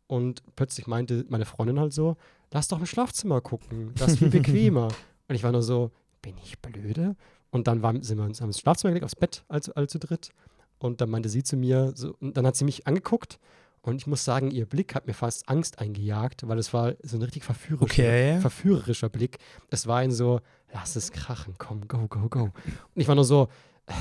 Und 0.06 0.42
plötzlich 0.56 0.86
meinte 0.86 1.24
meine 1.30 1.46
Freundin 1.46 1.80
halt 1.80 1.94
so, 1.94 2.18
lass 2.52 2.68
doch 2.68 2.80
im 2.80 2.86
Schlafzimmer 2.86 3.40
gucken, 3.40 3.92
das 3.96 4.12
ist 4.12 4.18
viel 4.18 4.28
bequemer. 4.30 4.88
und 5.28 5.34
ich 5.34 5.42
war 5.42 5.52
nur 5.52 5.62
so, 5.62 5.90
bin 6.20 6.34
ich 6.44 6.58
blöde? 6.58 7.16
Und 7.54 7.68
dann 7.68 7.82
waren, 7.82 8.02
sind 8.02 8.18
wir 8.18 8.24
uns 8.24 8.40
ins 8.40 8.58
Schlafzimmer 8.58 8.90
gelegt, 8.90 9.04
aufs 9.04 9.14
Bett, 9.14 9.44
all, 9.46 9.60
all 9.76 9.88
zu 9.88 10.00
dritt. 10.00 10.30
Und 10.78 11.00
dann 11.00 11.08
meinte 11.08 11.28
sie 11.28 11.44
zu 11.44 11.56
mir, 11.56 11.92
so, 11.94 12.16
und 12.18 12.36
dann 12.36 12.44
hat 12.48 12.56
sie 12.56 12.64
mich 12.64 12.88
angeguckt. 12.88 13.38
Und 13.80 13.94
ich 13.94 14.08
muss 14.08 14.24
sagen, 14.24 14.50
ihr 14.50 14.66
Blick 14.66 14.96
hat 14.96 15.06
mir 15.06 15.14
fast 15.14 15.48
Angst 15.48 15.78
eingejagt, 15.78 16.48
weil 16.48 16.58
es 16.58 16.72
war 16.74 16.94
so 17.04 17.16
ein 17.16 17.22
richtig 17.22 17.44
verführerischer, 17.44 18.02
okay. 18.02 18.40
verführerischer 18.40 19.08
Blick. 19.08 19.38
Es 19.70 19.86
war 19.86 19.98
ein 19.98 20.10
so, 20.10 20.40
lass 20.72 20.96
es 20.96 21.12
krachen, 21.12 21.54
komm, 21.56 21.86
go, 21.86 22.08
go, 22.08 22.28
go. 22.28 22.42
Und 22.42 22.52
ich 22.96 23.06
war 23.06 23.14
nur 23.14 23.24
so, 23.24 23.46
äh, 23.86 23.92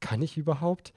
kann 0.00 0.20
ich 0.20 0.36
überhaupt? 0.36 0.92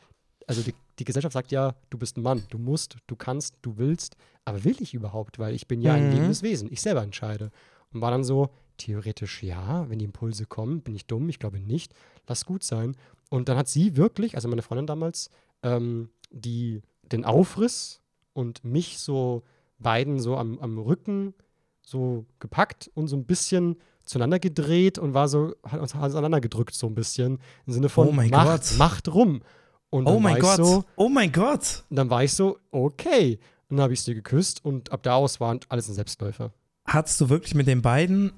Also 0.48 0.64
die, 0.64 0.74
die 1.00 1.06
Gesellschaft 1.06 1.32
sagt 1.32 1.52
ja, 1.54 1.76
du 1.92 1.98
bist 1.98 2.18
ein 2.18 2.24
Mann, 2.24 2.44
du 2.50 2.58
musst, 2.58 2.98
du 3.08 3.16
kannst, 3.16 3.56
du 3.62 3.78
willst, 3.78 4.18
aber 4.44 4.66
will 4.66 4.76
ich 4.82 4.94
überhaupt? 4.94 5.40
Weil 5.40 5.54
ich 5.56 5.66
bin 5.66 5.82
ja 5.82 5.94
ein 5.94 6.08
Mhm. 6.08 6.12
lebendes 6.16 6.44
Wesen, 6.44 6.68
ich 6.74 6.82
selber 6.82 7.04
entscheide. 7.04 7.52
Und 7.94 8.02
war 8.02 8.12
dann 8.12 8.26
so, 8.26 8.50
theoretisch 8.86 9.44
ja, 9.44 9.90
wenn 9.90 10.00
die 10.00 10.06
Impulse 10.06 10.46
kommen, 10.46 10.82
bin 10.82 10.96
ich 10.96 11.06
dumm, 11.08 11.30
ich 11.30 11.40
glaube 11.40 11.60
nicht, 11.60 11.94
lass 12.28 12.46
gut 12.46 12.64
sein. 12.64 12.96
Und 13.30 13.50
dann 13.50 13.58
hat 13.58 13.68
sie 13.68 13.96
wirklich, 13.98 14.36
also 14.36 14.48
meine 14.48 14.62
Freundin 14.62 14.88
damals, 14.88 15.30
ähm, 15.64 16.10
die, 16.32 16.82
den 17.04 17.26
Aufriss 17.26 18.02
und 18.34 18.64
mich 18.64 18.98
so 19.00 19.44
beiden 19.80 20.20
so 20.20 20.38
am, 20.38 20.60
am 20.60 20.78
Rücken 20.78 21.34
so 21.82 22.26
gepackt 22.40 22.90
und 22.94 23.08
so 23.08 23.16
ein 23.16 23.26
bisschen 23.26 23.78
zueinander 24.04 24.40
gedreht 24.40 24.98
und 24.98 25.14
war 25.14 25.28
so, 25.28 25.54
hat 25.64 25.80
uns 25.80 25.96
auseinander 25.96 26.42
gedrückt 26.42 26.74
so 26.76 26.88
ein 26.88 26.96
bisschen, 26.96 27.40
im 27.66 27.74
Sinne 27.74 27.90
von 27.90 28.08
Oh 28.08 28.12
mein 28.12 28.30
macht, 28.30 28.46
Gott. 28.70 28.78
macht 28.78 29.14
rum. 29.14 29.42
Und 29.90 30.06
dann 30.06 30.16
Oh 30.16 30.20
mein 30.20 30.34
war 30.36 30.42
Gott. 30.42 30.60
ich 30.60 30.66
so, 30.66 30.84
oh 30.96 31.10
mein 31.10 31.32
Gott. 31.32 31.84
und 31.90 31.96
dann 31.98 32.10
war 32.10 32.24
ich 32.24 32.34
so, 32.34 32.58
okay. 32.72 33.40
Und 33.70 33.78
dann 33.78 33.84
habe 33.84 33.94
ich 33.94 34.02
sie 34.02 34.14
geküsst 34.14 34.64
und 34.66 34.92
ab 34.92 35.04
da 35.04 35.16
aus 35.16 35.40
war 35.40 35.58
alles 35.70 35.88
ein 35.90 35.94
Selbstläufer. 35.96 36.52
Hattest 36.86 37.20
du 37.22 37.30
wirklich 37.30 37.56
mit 37.56 37.68
den 37.68 37.82
beiden 37.82 38.32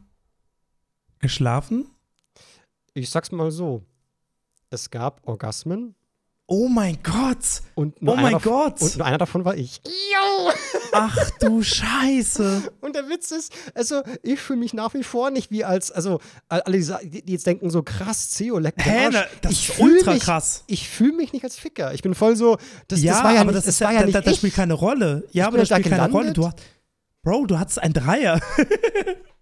geschlafen? 1.23 1.87
Ich 2.93 3.09
sag's 3.09 3.31
mal 3.31 3.49
so: 3.49 3.81
Es 4.69 4.91
gab 4.91 5.27
Orgasmen 5.27 5.95
Oh 6.45 6.67
mein 6.67 6.99
Gott. 7.01 7.61
und 7.73 8.01
nur, 8.01 8.13
Oh 8.13 8.17
einer, 8.17 8.31
mein 8.31 8.41
Gott. 8.41 8.81
und 8.81 9.01
einer 9.01 9.17
davon 9.17 9.45
war 9.45 9.55
ich. 9.55 9.81
Ach 10.91 11.17
du 11.39 11.63
Scheiße. 11.63 12.71
Und 12.81 12.95
der 12.97 13.07
Witz 13.09 13.31
ist, 13.31 13.53
also 13.73 14.03
ich 14.21 14.39
fühle 14.41 14.59
mich 14.59 14.73
nach 14.73 14.93
wie 14.93 15.03
vor 15.03 15.31
nicht 15.31 15.51
wie 15.51 15.63
als, 15.63 15.89
also 15.89 16.19
alle, 16.49 16.79
die 17.01 17.31
jetzt 17.31 17.47
denken 17.47 17.69
so 17.69 17.81
krass, 17.81 18.29
CEO 18.31 18.59
leckt 18.59 18.85
Hä, 18.85 19.05
Arsch. 19.05 19.15
na, 19.15 19.23
das 19.41 19.51
ich 19.53 19.69
ist 19.69 19.79
ultra 19.79 20.13
mich, 20.13 20.23
krass. 20.23 20.63
Ich 20.67 20.89
fühle 20.89 21.13
mich 21.13 21.31
nicht 21.31 21.45
als 21.45 21.55
Ficker. 21.57 21.93
Ich 21.93 22.01
bin 22.03 22.13
voll 22.13 22.35
so, 22.35 22.57
das, 22.89 23.01
ja, 23.01 23.13
das 23.13 23.23
war 23.23 23.33
ja 23.33 23.41
aber 23.41 23.53
nicht, 23.53 23.59
das, 23.65 23.67
ist 23.75 23.81
war 23.81 23.93
ja, 23.93 24.01
ja 24.01 24.05
nicht 24.05 24.15
da, 24.15 24.21
das 24.21 24.33
ich. 24.33 24.37
spielt 24.39 24.53
keine 24.55 24.73
Rolle. 24.73 25.23
Ja, 25.31 25.45
aber 25.47 25.53
bin 25.53 25.61
das 25.61 25.69
da 25.69 25.75
spielt 25.77 25.95
keine 25.95 26.09
gelandet. 26.09 26.15
Rolle. 26.15 26.33
Du 26.33 26.45
hast, 26.45 26.57
Bro, 27.23 27.45
du 27.47 27.57
hattest 27.57 27.79
ein 27.81 27.93
Dreier. 27.93 28.39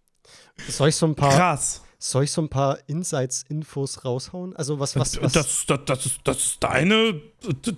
Soll 0.68 0.90
ich 0.90 0.96
so 0.96 1.06
ein 1.06 1.16
paar, 1.16 1.32
Krass. 1.36 1.82
soll 2.00 2.24
ich 2.24 2.32
so 2.32 2.42
ein 2.42 2.50
paar 2.50 2.78
Insights-Infos 2.88 4.06
raushauen? 4.06 4.56
Also 4.56 4.80
was, 4.80 4.96
was, 4.96 5.22
was 5.22 5.34
Das, 5.34 5.66
das, 5.66 5.80
das, 5.86 6.06
ist, 6.06 6.20
das 6.24 6.38
ist 6.38 6.64
deine, 6.64 7.22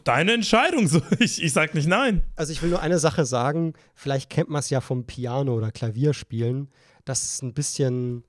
deine 0.03 0.33
Entscheidung. 0.33 0.87
So, 0.87 1.01
Ich, 1.19 1.41
ich 1.41 1.53
sag 1.53 1.73
nicht 1.73 1.87
nein. 1.87 2.21
Also 2.35 2.51
ich 2.51 2.61
will 2.61 2.69
nur 2.69 2.81
eine 2.81 2.99
Sache 2.99 3.25
sagen, 3.25 3.73
vielleicht 3.95 4.29
kennt 4.29 4.49
man 4.49 4.59
es 4.59 4.69
ja 4.69 4.81
vom 4.81 5.05
Piano 5.05 5.53
oder 5.55 5.71
Klavierspielen, 5.71 6.69
dass 7.05 7.23
es 7.23 7.41
ein 7.41 7.53
bisschen, 7.53 8.23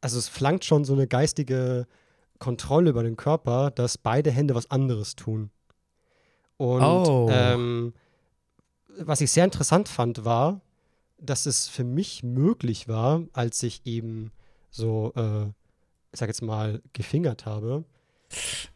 also 0.00 0.18
es 0.18 0.28
flankt 0.28 0.64
schon 0.64 0.84
so 0.84 0.92
eine 0.94 1.06
geistige 1.06 1.86
Kontrolle 2.38 2.90
über 2.90 3.02
den 3.02 3.16
Körper, 3.16 3.70
dass 3.70 3.98
beide 3.98 4.30
Hände 4.30 4.54
was 4.54 4.70
anderes 4.70 5.16
tun. 5.16 5.50
Und 6.58 6.82
Oh. 6.82 7.28
ähm, 7.30 7.92
was 8.98 9.20
ich 9.20 9.30
sehr 9.30 9.44
interessant 9.44 9.88
fand, 9.88 10.24
war, 10.24 10.60
dass 11.26 11.46
es 11.46 11.68
für 11.68 11.84
mich 11.84 12.22
möglich 12.22 12.88
war, 12.88 13.22
als 13.32 13.62
ich 13.62 13.82
eben 13.84 14.32
so, 14.70 15.12
äh, 15.16 15.44
ich 16.12 16.18
sag 16.20 16.28
jetzt 16.28 16.42
mal, 16.42 16.80
gefingert 16.92 17.44
habe, 17.46 17.84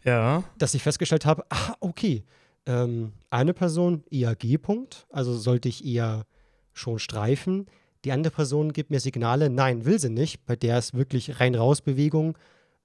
Ja. 0.05 0.45
dass 0.59 0.75
ich 0.75 0.83
festgestellt 0.83 1.25
habe, 1.27 1.45
ah, 1.51 1.75
okay, 1.81 2.25
ähm, 2.67 3.13
eine 3.31 3.55
Person 3.55 4.05
eher 4.11 4.35
G-Punkt, 4.37 5.07
also 5.11 5.37
sollte 5.37 5.69
ich 5.69 5.85
eher 5.85 6.27
schon 6.73 6.99
streifen. 6.99 7.67
Die 8.05 8.13
andere 8.13 8.33
Person 8.33 8.73
gibt 8.73 8.91
mir 8.91 9.01
Signale, 9.01 9.51
nein, 9.51 9.85
will 9.85 9.99
sie 9.99 10.09
nicht. 10.11 10.45
Bei 10.47 10.57
der 10.57 10.79
ist 10.79 10.95
wirklich 10.95 11.41
rein-raus-Bewegung 11.41 12.37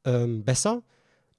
ähm, 0.04 0.44
besser, 0.44 0.84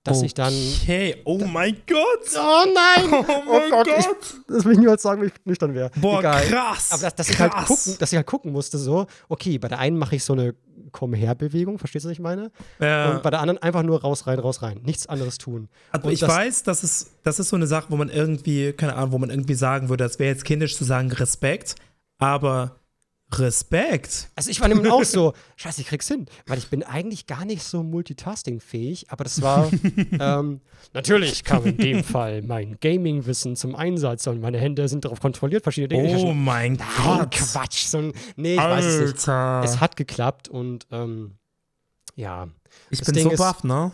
dass 0.06 0.22
ich 0.22 0.34
dann. 0.34 0.52
Okay, 0.82 1.20
oh 1.24 1.38
mein 1.44 1.76
Gott. 1.86 2.36
Oh 2.36 2.64
nein! 2.74 3.24
Oh 3.28 3.42
mein 3.52 3.70
Gott. 3.70 3.88
Ich, 3.98 4.06
das 4.48 4.64
will 4.64 4.72
ich 4.72 4.78
niemals 4.78 5.02
sagen, 5.02 5.20
wenn 5.20 5.28
ich 5.28 5.34
nüchtern 5.44 5.74
wäre. 5.74 5.90
Boah, 5.96 6.20
Egal. 6.20 6.42
krass. 6.46 6.92
Aber 6.92 7.02
dass, 7.02 7.14
dass, 7.14 7.28
ich 7.30 7.36
krass. 7.36 7.52
halt 7.52 7.66
gucken, 7.66 7.96
dass 7.98 8.12
ich 8.12 8.16
halt 8.16 8.26
gucken 8.26 8.52
musste, 8.52 8.78
so, 8.78 9.06
okay, 9.28 9.58
bei 9.58 9.68
der 9.68 9.78
einen 9.78 9.98
mache 9.98 10.16
ich 10.16 10.24
so 10.24 10.32
eine 10.32 10.54
Komm-her-Bewegung, 10.92 11.78
verstehst 11.78 12.04
du, 12.04 12.08
was 12.08 12.12
ich 12.14 12.20
meine? 12.20 12.50
Ja. 12.80 13.10
Und 13.12 13.22
bei 13.22 13.30
der 13.30 13.40
anderen 13.40 13.60
einfach 13.62 13.82
nur 13.82 14.00
raus, 14.00 14.26
rein, 14.26 14.38
raus, 14.38 14.62
rein. 14.62 14.80
Nichts 14.84 15.06
anderes 15.06 15.38
tun. 15.38 15.68
Also 15.92 16.06
Und 16.08 16.12
ich 16.14 16.20
das- 16.20 16.30
weiß, 16.30 16.62
das 16.62 16.84
ist, 16.84 17.10
das 17.22 17.38
ist 17.38 17.48
so 17.50 17.56
eine 17.56 17.66
Sache, 17.66 17.86
wo 17.90 17.96
man 17.96 18.08
irgendwie, 18.08 18.72
keine 18.72 18.94
Ahnung, 18.94 19.12
wo 19.12 19.18
man 19.18 19.30
irgendwie 19.30 19.54
sagen 19.54 19.88
würde, 19.88 20.04
das 20.04 20.18
wäre 20.18 20.30
jetzt 20.30 20.44
kindisch 20.44 20.76
zu 20.76 20.84
sagen 20.84 21.12
Respekt, 21.12 21.74
aber 22.18 22.76
Respekt. 23.32 24.28
Also 24.36 24.50
ich 24.50 24.60
war 24.60 24.68
nämlich 24.68 24.90
auch 24.90 25.02
so, 25.02 25.32
scheiße, 25.56 25.80
ich 25.80 25.88
krieg's 25.88 26.06
hin, 26.06 26.26
weil 26.46 26.58
ich 26.58 26.68
bin 26.68 26.82
eigentlich 26.82 27.26
gar 27.26 27.44
nicht 27.44 27.62
so 27.62 27.82
multitasking-fähig, 27.82 29.10
aber 29.10 29.24
das 29.24 29.42
war, 29.42 29.70
ähm, 30.20 30.60
natürlich 30.94 31.42
kam 31.42 31.66
in 31.66 31.76
dem 31.76 32.04
Fall 32.04 32.42
mein 32.42 32.78
Gaming-Wissen 32.80 33.56
zum 33.56 33.74
Einsatz 33.74 34.26
und 34.28 34.40
meine 34.40 34.58
Hände 34.58 34.88
sind 34.88 35.04
darauf 35.04 35.20
kontrolliert, 35.20 35.64
verschiedene 35.64 36.02
Dinge. 36.02 36.18
Oh 36.18 36.32
mein 36.32 36.74
Nein, 36.74 36.88
Gott. 37.02 37.32
Quatsch, 37.32 37.86
so 37.86 37.98
ein, 37.98 38.12
nee, 38.36 38.54
ich 38.54 38.60
weiß 38.60 38.84
es 38.84 39.00
nicht. 39.00 39.28
Alter. 39.28 39.62
Es 39.64 39.80
hat 39.80 39.96
geklappt 39.96 40.48
und, 40.48 40.86
ähm, 40.92 41.36
ja, 42.14 42.48
ich 42.90 43.00
das 43.00 43.06
bin 43.06 43.14
Ding 43.14 43.30
so 43.30 43.36
baff, 43.36 43.64
ne? 43.64 43.92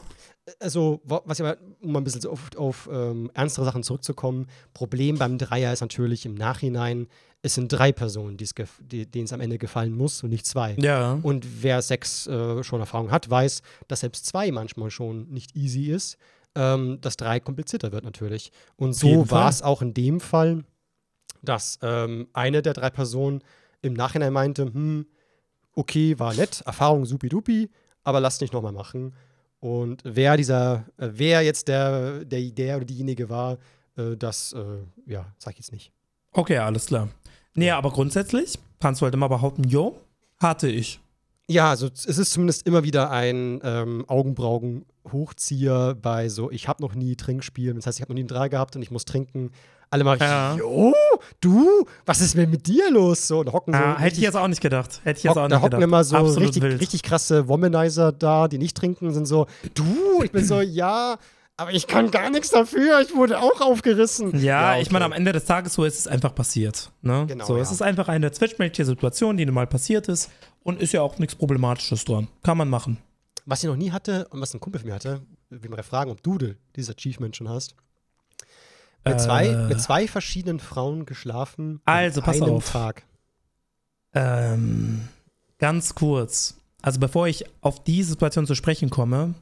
Also, 0.60 1.00
wa- 1.04 1.22
was 1.24 1.38
ich 1.38 1.44
aber, 1.46 1.58
um 1.80 1.92
mal 1.92 2.00
ein 2.00 2.04
bisschen 2.04 2.20
so 2.20 2.30
auf, 2.30 2.50
auf 2.56 2.88
ähm, 2.92 3.30
ernstere 3.34 3.64
Sachen 3.64 3.82
zurückzukommen, 3.82 4.46
Problem 4.74 5.18
beim 5.18 5.38
Dreier 5.38 5.72
ist 5.72 5.80
natürlich 5.80 6.26
im 6.26 6.34
Nachhinein, 6.34 7.06
es 7.42 7.54
sind 7.54 7.68
drei 7.72 7.92
Personen, 7.92 8.36
die- 8.36 9.06
denen 9.06 9.24
es 9.24 9.32
am 9.32 9.40
Ende 9.40 9.58
gefallen 9.58 9.96
muss 9.96 10.22
und 10.22 10.30
nicht 10.30 10.46
zwei. 10.46 10.74
Ja. 10.78 11.18
Und 11.22 11.62
wer 11.62 11.82
Sex 11.82 12.26
äh, 12.26 12.62
schon 12.62 12.80
Erfahrung 12.80 13.10
hat, 13.10 13.28
weiß, 13.30 13.62
dass 13.88 14.00
selbst 14.00 14.26
zwei 14.26 14.50
manchmal 14.50 14.90
schon 14.90 15.28
nicht 15.30 15.54
easy 15.56 15.90
ist, 15.90 16.16
ähm, 16.54 16.98
dass 17.00 17.16
drei 17.16 17.40
komplizierter 17.40 17.92
wird 17.92 18.04
natürlich. 18.04 18.52
Und 18.76 18.92
so 18.94 19.08
war 19.30 19.48
es 19.48 19.62
auch 19.62 19.80
in 19.82 19.94
dem 19.94 20.20
Fall, 20.20 20.64
dass 21.42 21.78
ähm, 21.82 22.28
eine 22.32 22.62
der 22.62 22.72
drei 22.74 22.90
Personen 22.90 23.42
im 23.80 23.94
Nachhinein 23.94 24.32
meinte, 24.32 24.64
hm, 24.64 25.06
okay, 25.74 26.18
war 26.18 26.34
nett, 26.34 26.62
Erfahrung 26.66 27.04
supi-dupi, 27.06 27.70
aber 28.04 28.20
lass 28.20 28.40
nicht 28.40 28.52
nochmal 28.52 28.72
machen. 28.72 29.14
Und 29.62 30.02
wer 30.04 30.36
dieser, 30.36 30.86
äh, 30.96 31.10
wer 31.12 31.42
jetzt 31.42 31.68
der, 31.68 32.24
der, 32.24 32.50
der 32.50 32.76
oder 32.78 32.84
diejenige 32.84 33.30
war, 33.30 33.58
äh, 33.96 34.16
das, 34.16 34.52
äh, 34.54 34.60
ja, 35.06 35.32
sag 35.38 35.52
ich 35.52 35.60
jetzt 35.60 35.72
nicht. 35.72 35.92
Okay, 36.32 36.58
alles 36.58 36.86
klar. 36.86 37.08
Nee, 37.54 37.70
aber 37.70 37.92
grundsätzlich 37.92 38.58
kannst 38.80 39.00
du 39.00 39.04
halt 39.04 39.14
immer 39.14 39.28
behaupten, 39.28 39.62
jo, 39.62 39.96
hatte 40.40 40.68
ich. 40.68 40.98
Ja, 41.48 41.70
also 41.70 41.86
es 41.86 42.06
ist 42.06 42.32
zumindest 42.32 42.66
immer 42.66 42.82
wieder 42.82 43.12
ein 43.12 43.60
ähm, 43.62 44.04
Augenbrauen-Hochzieher 44.08 45.94
bei 45.94 46.28
so, 46.28 46.50
ich 46.50 46.66
habe 46.66 46.82
noch 46.82 46.96
nie 46.96 47.14
Trinkspielen. 47.14 47.76
Das 47.76 47.86
heißt, 47.86 47.98
ich 47.98 48.02
habe 48.02 48.12
noch 48.12 48.16
nie 48.16 48.24
ein 48.24 48.28
Drei 48.28 48.48
gehabt 48.48 48.74
und 48.74 48.82
ich 48.82 48.90
muss 48.90 49.04
trinken. 49.04 49.52
Alle 49.92 50.04
machen, 50.04 50.22
ja. 50.22 50.54
jo, 50.54 50.94
du, 51.42 51.86
was 52.06 52.22
ist 52.22 52.34
denn 52.34 52.48
mit 52.48 52.66
dir 52.66 52.90
los? 52.90 53.28
So, 53.28 53.40
und 53.40 53.52
hocken 53.52 53.74
ja, 53.74 53.92
so. 53.92 53.98
Hätte 54.00 54.16
ich 54.16 54.22
jetzt 54.22 54.36
auch 54.38 54.48
nicht 54.48 54.62
gedacht. 54.62 55.02
Hätte 55.04 55.18
ich 55.18 55.24
jetzt 55.24 55.36
auch 55.36 55.42
nicht 55.42 55.52
da 55.52 55.56
hocken 55.56 55.80
gedacht. 55.80 55.82
immer 55.82 56.02
so 56.02 56.16
richtig, 56.40 56.62
richtig 56.62 57.02
krasse 57.02 57.46
Womanizer 57.46 58.10
da, 58.10 58.48
die 58.48 58.56
nicht 58.56 58.74
trinken, 58.74 59.12
sind 59.12 59.26
so, 59.26 59.48
du, 59.74 60.22
ich 60.24 60.32
bin 60.32 60.46
so, 60.46 60.60
ja, 60.62 61.18
aber 61.58 61.74
ich 61.74 61.86
kann 61.86 62.10
gar 62.10 62.30
nichts 62.30 62.48
dafür. 62.48 63.02
Ich 63.02 63.14
wurde 63.14 63.38
auch 63.38 63.60
aufgerissen. 63.60 64.30
Ja, 64.38 64.40
ja 64.40 64.70
okay. 64.70 64.80
ich 64.80 64.90
meine, 64.90 65.04
am 65.04 65.12
Ende 65.12 65.32
des 65.32 65.44
Tages 65.44 65.74
so 65.74 65.84
ist 65.84 65.98
es 65.98 66.06
einfach 66.06 66.34
passiert. 66.34 66.90
Ne? 67.02 67.26
Genau, 67.28 67.44
so, 67.44 67.56
ja. 67.56 67.62
es 67.62 67.70
ist 67.70 67.82
einfach 67.82 68.08
eine 68.08 68.32
zwischenmenschliche 68.32 68.86
Situation, 68.86 69.36
die 69.36 69.44
nun 69.44 69.54
mal 69.54 69.66
passiert 69.66 70.08
ist 70.08 70.30
und 70.62 70.80
ist 70.80 70.94
ja 70.94 71.02
auch 71.02 71.18
nichts 71.18 71.34
Problematisches 71.34 72.06
dran. 72.06 72.28
Kann 72.42 72.56
man 72.56 72.70
machen. 72.70 72.96
Was 73.44 73.62
ich 73.62 73.68
noch 73.68 73.76
nie 73.76 73.90
hatte 73.90 74.26
und 74.28 74.40
was 74.40 74.54
ein 74.54 74.60
Kumpel 74.60 74.80
von 74.80 74.88
mir 74.88 74.94
hatte, 74.94 75.20
wie 75.50 75.68
wir 75.68 75.82
fragen, 75.82 76.10
ob 76.10 76.22
du 76.22 76.38
dieses 76.74 76.96
Achievement 76.96 77.36
schon 77.36 77.50
hast. 77.50 77.74
Mit, 79.04 79.14
äh, 79.14 79.18
zwei, 79.18 79.48
mit 79.68 79.80
zwei 79.80 80.06
verschiedenen 80.06 80.60
Frauen 80.60 81.06
geschlafen. 81.06 81.80
Also, 81.84 82.22
pass 82.22 82.40
einem 82.40 82.54
auf. 82.54 82.70
Tag. 82.70 83.04
Ähm, 84.14 85.08
ganz 85.58 85.94
kurz. 85.94 86.56
Also, 86.82 87.00
bevor 87.00 87.26
ich 87.28 87.44
auf 87.60 87.82
die 87.82 88.02
Situation 88.02 88.46
zu 88.46 88.54
sprechen 88.54 88.90
komme, 88.90 89.34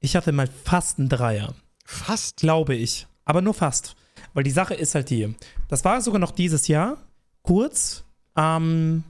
ich 0.00 0.16
hatte 0.16 0.32
mal 0.32 0.46
fast 0.46 0.98
einen 0.98 1.08
Dreier. 1.08 1.54
Fast? 1.84 2.38
Glaube 2.38 2.74
ich. 2.74 3.06
Aber 3.24 3.42
nur 3.42 3.54
fast. 3.54 3.96
Weil 4.34 4.44
die 4.44 4.50
Sache 4.50 4.74
ist 4.74 4.94
halt 4.94 5.10
die. 5.10 5.34
Das 5.68 5.84
war 5.84 6.00
sogar 6.00 6.20
noch 6.20 6.30
dieses 6.30 6.68
Jahr, 6.68 6.98
kurz, 7.42 8.04
ähm, 8.36 9.04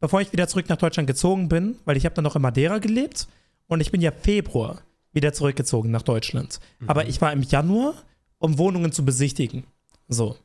bevor 0.00 0.20
ich 0.20 0.32
wieder 0.32 0.48
zurück 0.48 0.68
nach 0.68 0.76
Deutschland 0.76 1.06
gezogen 1.06 1.48
bin, 1.48 1.76
weil 1.84 1.96
ich 1.96 2.04
habe 2.04 2.14
dann 2.14 2.24
noch 2.24 2.36
in 2.36 2.42
Madeira 2.42 2.78
gelebt 2.78 3.28
und 3.66 3.80
ich 3.80 3.90
bin 3.90 4.00
ja 4.00 4.10
Februar 4.12 4.82
wieder 5.12 5.32
zurückgezogen 5.32 5.90
nach 5.90 6.02
Deutschland. 6.02 6.60
Mhm. 6.78 6.88
Aber 6.88 7.06
ich 7.06 7.20
war 7.20 7.32
im 7.32 7.42
Januar, 7.42 7.94
um 8.42 8.58
Wohnungen 8.58 8.92
zu 8.92 9.04
besichtigen. 9.04 9.64
So. 10.08 10.36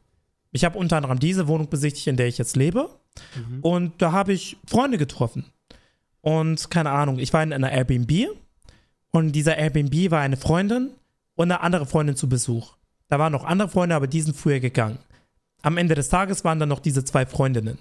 Ich 0.52 0.64
habe 0.64 0.78
unter 0.78 0.98
anderem 0.98 1.20
diese 1.20 1.48
Wohnung 1.48 1.70
besichtigt, 1.70 2.08
in 2.08 2.16
der 2.16 2.28
ich 2.28 2.38
jetzt 2.38 2.56
lebe. 2.56 2.90
Mhm. 3.36 3.60
Und 3.62 4.02
da 4.02 4.12
habe 4.12 4.34
ich 4.34 4.58
Freunde 4.66 4.98
getroffen. 4.98 5.46
Und 6.22 6.70
keine 6.70 6.92
Ahnung, 6.92 7.20
ich 7.20 7.34
war 7.34 7.44
in 7.44 7.54
einer 7.54 7.72
Airbnb 7.72 8.30
und 9.12 9.32
dieser 9.34 9.58
Airbnb 9.58 10.12
war 10.12 10.22
eine 10.22 10.38
Freundin 10.38 10.92
und 11.36 11.52
eine 11.52 11.62
andere 11.62 11.86
Freundin 11.86 12.16
zu 12.16 12.30
Besuch. 12.30 12.76
Da 13.08 13.20
waren 13.20 13.32
noch 13.32 13.46
andere 13.46 13.70
Freunde, 13.70 13.96
aber 13.96 14.08
die 14.08 14.22
sind 14.22 14.36
früher 14.36 14.60
gegangen. 14.60 15.00
Am 15.64 15.78
Ende 15.78 15.96
des 15.96 16.10
Tages 16.10 16.44
waren 16.44 16.60
dann 16.60 16.70
noch 16.70 16.80
diese 16.80 17.04
zwei 17.04 17.26
Freundinnen. 17.26 17.80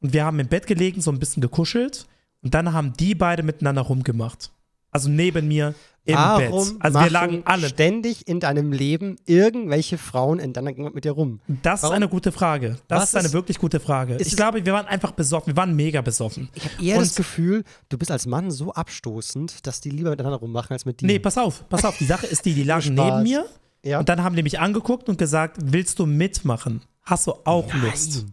Und 0.00 0.12
wir 0.12 0.24
haben 0.24 0.38
im 0.38 0.48
Bett 0.48 0.66
gelegen, 0.66 1.00
so 1.00 1.10
ein 1.10 1.18
bisschen 1.18 1.40
gekuschelt. 1.40 2.06
Und 2.42 2.54
dann 2.54 2.72
haben 2.72 2.94
die 2.94 3.14
beide 3.14 3.42
miteinander 3.42 3.82
rumgemacht. 3.82 4.50
Also 4.92 5.08
neben 5.08 5.48
mir 5.48 5.74
im 6.04 6.16
Warum 6.16 6.68
Bett. 6.68 6.76
Also 6.80 7.00
wir 7.00 7.10
lagen 7.10 7.42
alle. 7.44 7.68
ständig 7.68 8.26
in 8.26 8.40
deinem 8.40 8.72
Leben 8.72 9.16
irgendwelche 9.24 9.98
Frauen 9.98 10.38
in 10.38 10.52
deiner 10.52 10.72
mit 10.72 11.04
dir 11.04 11.12
rum? 11.12 11.40
Das 11.62 11.82
Warum? 11.82 11.94
ist 11.94 11.96
eine 11.96 12.08
gute 12.08 12.32
Frage. 12.32 12.78
Das 12.88 13.00
Was 13.02 13.08
ist 13.10 13.16
eine 13.16 13.28
ist, 13.28 13.32
wirklich 13.34 13.58
gute 13.58 13.78
Frage. 13.80 14.16
Ich 14.20 14.36
glaube, 14.36 14.64
wir 14.64 14.72
waren 14.72 14.86
einfach 14.86 15.12
besoffen. 15.12 15.52
Wir 15.52 15.56
waren 15.56 15.74
mega 15.74 16.00
besoffen. 16.00 16.48
Ich 16.54 16.64
habe 16.64 16.84
eher 16.84 16.96
Und 16.98 17.06
das 17.06 17.14
Gefühl, 17.14 17.64
du 17.88 17.98
bist 17.98 18.10
als 18.10 18.26
Mann 18.26 18.50
so 18.50 18.72
abstoßend, 18.72 19.66
dass 19.66 19.80
die 19.80 19.90
lieber 19.90 20.10
miteinander 20.10 20.38
rummachen 20.38 20.72
als 20.72 20.84
mit 20.84 21.00
dir. 21.00 21.06
Nee, 21.06 21.18
pass 21.18 21.38
auf, 21.38 21.68
pass 21.68 21.84
auf. 21.84 21.96
Die 21.98 22.06
Sache 22.06 22.26
ist 22.26 22.44
die, 22.44 22.54
die 22.54 22.64
lagen 22.64 22.94
neben 22.94 23.22
mir. 23.22 23.46
Ja. 23.84 23.98
Und 23.98 24.08
dann 24.08 24.22
haben 24.22 24.36
die 24.36 24.42
mich 24.42 24.60
angeguckt 24.60 25.08
und 25.08 25.18
gesagt, 25.18 25.56
willst 25.60 25.98
du 25.98 26.06
mitmachen? 26.06 26.82
Hast 27.02 27.26
du 27.26 27.32
auch 27.44 27.66
Nein. 27.72 27.82
Lust? 27.82 28.26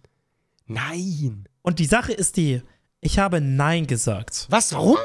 Nein. 0.67 1.45
Und 1.61 1.79
die 1.79 1.85
Sache 1.85 2.13
ist 2.13 2.37
die, 2.37 2.61
ich 3.01 3.19
habe 3.19 3.41
Nein 3.41 3.87
gesagt. 3.87 4.47
Was? 4.49 4.73
Warum? 4.73 4.97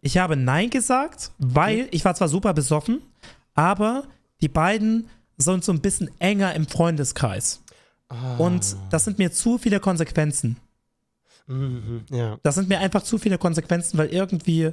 Ich 0.00 0.18
habe 0.18 0.36
Nein 0.36 0.70
gesagt, 0.70 1.32
weil 1.38 1.88
ich 1.90 2.04
war 2.04 2.14
zwar 2.14 2.28
super 2.28 2.54
besoffen, 2.54 3.00
aber 3.54 4.04
die 4.40 4.48
beiden 4.48 5.08
sind 5.36 5.64
so 5.64 5.72
ein 5.72 5.80
bisschen 5.80 6.10
enger 6.18 6.54
im 6.54 6.66
Freundeskreis. 6.66 7.62
Oh. 8.08 8.44
Und 8.44 8.76
das 8.90 9.04
sind 9.04 9.18
mir 9.18 9.32
zu 9.32 9.58
viele 9.58 9.80
Konsequenzen. 9.80 10.56
Mhm, 11.46 12.04
ja. 12.10 12.38
Das 12.42 12.54
sind 12.54 12.68
mir 12.68 12.78
einfach 12.78 13.02
zu 13.02 13.18
viele 13.18 13.38
Konsequenzen, 13.38 13.98
weil 13.98 14.08
irgendwie 14.08 14.72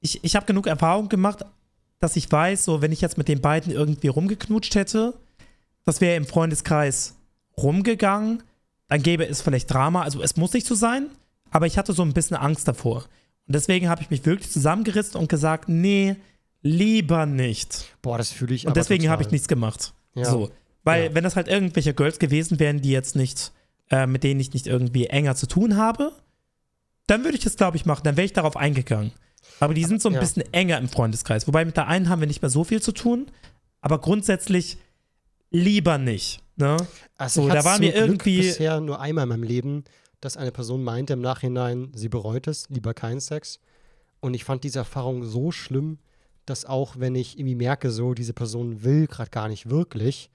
ich, 0.00 0.22
ich 0.22 0.36
habe 0.36 0.46
genug 0.46 0.66
Erfahrung 0.66 1.08
gemacht, 1.08 1.44
dass 1.98 2.16
ich 2.16 2.30
weiß, 2.30 2.64
so 2.64 2.82
wenn 2.82 2.92
ich 2.92 3.00
jetzt 3.00 3.18
mit 3.18 3.28
den 3.28 3.40
beiden 3.40 3.72
irgendwie 3.72 4.08
rumgeknutscht 4.08 4.74
hätte, 4.74 5.14
das 5.84 6.00
wäre 6.00 6.16
im 6.16 6.26
Freundeskreis 6.26 7.14
rumgegangen, 7.56 8.42
dann 8.88 9.02
gäbe 9.02 9.26
es 9.26 9.40
vielleicht 9.40 9.72
Drama. 9.72 10.02
Also 10.02 10.22
es 10.22 10.36
muss 10.36 10.52
nicht 10.52 10.66
so 10.66 10.74
sein, 10.74 11.08
aber 11.50 11.66
ich 11.66 11.78
hatte 11.78 11.92
so 11.92 12.02
ein 12.02 12.12
bisschen 12.12 12.36
Angst 12.36 12.68
davor. 12.68 13.06
Und 13.46 13.54
deswegen 13.54 13.88
habe 13.88 14.02
ich 14.02 14.10
mich 14.10 14.24
wirklich 14.26 14.50
zusammengerissen 14.50 15.18
und 15.20 15.28
gesagt, 15.28 15.68
nee, 15.68 16.16
lieber 16.62 17.26
nicht. 17.26 17.86
Boah, 18.02 18.18
das 18.18 18.32
fühle 18.32 18.54
ich 18.54 18.66
Und 18.66 18.76
deswegen 18.76 19.08
habe 19.08 19.22
ich 19.22 19.30
nichts 19.30 19.48
gemacht. 19.48 19.94
Ja. 20.14 20.24
So. 20.24 20.50
Weil, 20.82 21.04
ja. 21.04 21.14
wenn 21.14 21.24
das 21.24 21.36
halt 21.36 21.48
irgendwelche 21.48 21.94
Girls 21.94 22.18
gewesen 22.18 22.58
wären, 22.58 22.80
die 22.80 22.90
jetzt 22.90 23.16
nicht, 23.16 23.52
äh, 23.90 24.06
mit 24.06 24.24
denen 24.24 24.40
ich 24.40 24.52
nicht 24.52 24.66
irgendwie 24.66 25.06
enger 25.06 25.36
zu 25.36 25.46
tun 25.46 25.76
habe, 25.76 26.12
dann 27.06 27.22
würde 27.24 27.36
ich 27.36 27.44
das, 27.44 27.56
glaube 27.56 27.76
ich, 27.76 27.86
machen. 27.86 28.02
Dann 28.04 28.16
wäre 28.16 28.24
ich 28.24 28.32
darauf 28.32 28.56
eingegangen. 28.56 29.12
Aber 29.60 29.74
die 29.74 29.84
sind 29.84 30.02
so 30.02 30.08
ein 30.08 30.14
ja. 30.14 30.20
bisschen 30.20 30.42
enger 30.52 30.78
im 30.78 30.88
Freundeskreis. 30.88 31.46
Wobei 31.46 31.64
mit 31.64 31.76
der 31.76 31.86
einen 31.86 32.08
haben 32.08 32.20
wir 32.20 32.26
nicht 32.26 32.42
mehr 32.42 32.50
so 32.50 32.64
viel 32.64 32.82
zu 32.82 32.92
tun. 32.92 33.26
Aber 33.80 34.00
grundsätzlich 34.00 34.78
lieber 35.50 35.98
nicht. 35.98 36.42
Ne? 36.56 36.76
Also 37.16 37.42
so, 37.42 37.48
da 37.48 37.64
waren 37.64 37.80
wir 37.80 37.94
irgendwie. 37.94 38.38
bisher 38.38 38.80
nur 38.80 39.00
einmal 39.00 39.24
in 39.24 39.28
meinem 39.28 39.42
Leben, 39.44 39.84
dass 40.20 40.36
eine 40.36 40.52
Person 40.52 40.82
meinte 40.82 41.12
im 41.12 41.20
Nachhinein, 41.20 41.92
sie 41.94 42.08
bereut 42.08 42.46
es, 42.46 42.68
lieber 42.68 42.94
keinen 42.94 43.20
Sex. 43.20 43.60
Und 44.20 44.34
ich 44.34 44.44
fand 44.44 44.64
diese 44.64 44.80
Erfahrung 44.80 45.24
so 45.24 45.50
schlimm, 45.52 45.98
dass 46.46 46.64
auch 46.64 46.96
wenn 46.98 47.14
ich 47.14 47.38
irgendwie 47.38 47.54
merke, 47.54 47.90
so 47.90 48.14
diese 48.14 48.32
Person 48.32 48.82
will 48.82 49.06
gerade 49.06 49.30
gar 49.30 49.48
nicht 49.48 49.68
wirklich, 49.68 50.30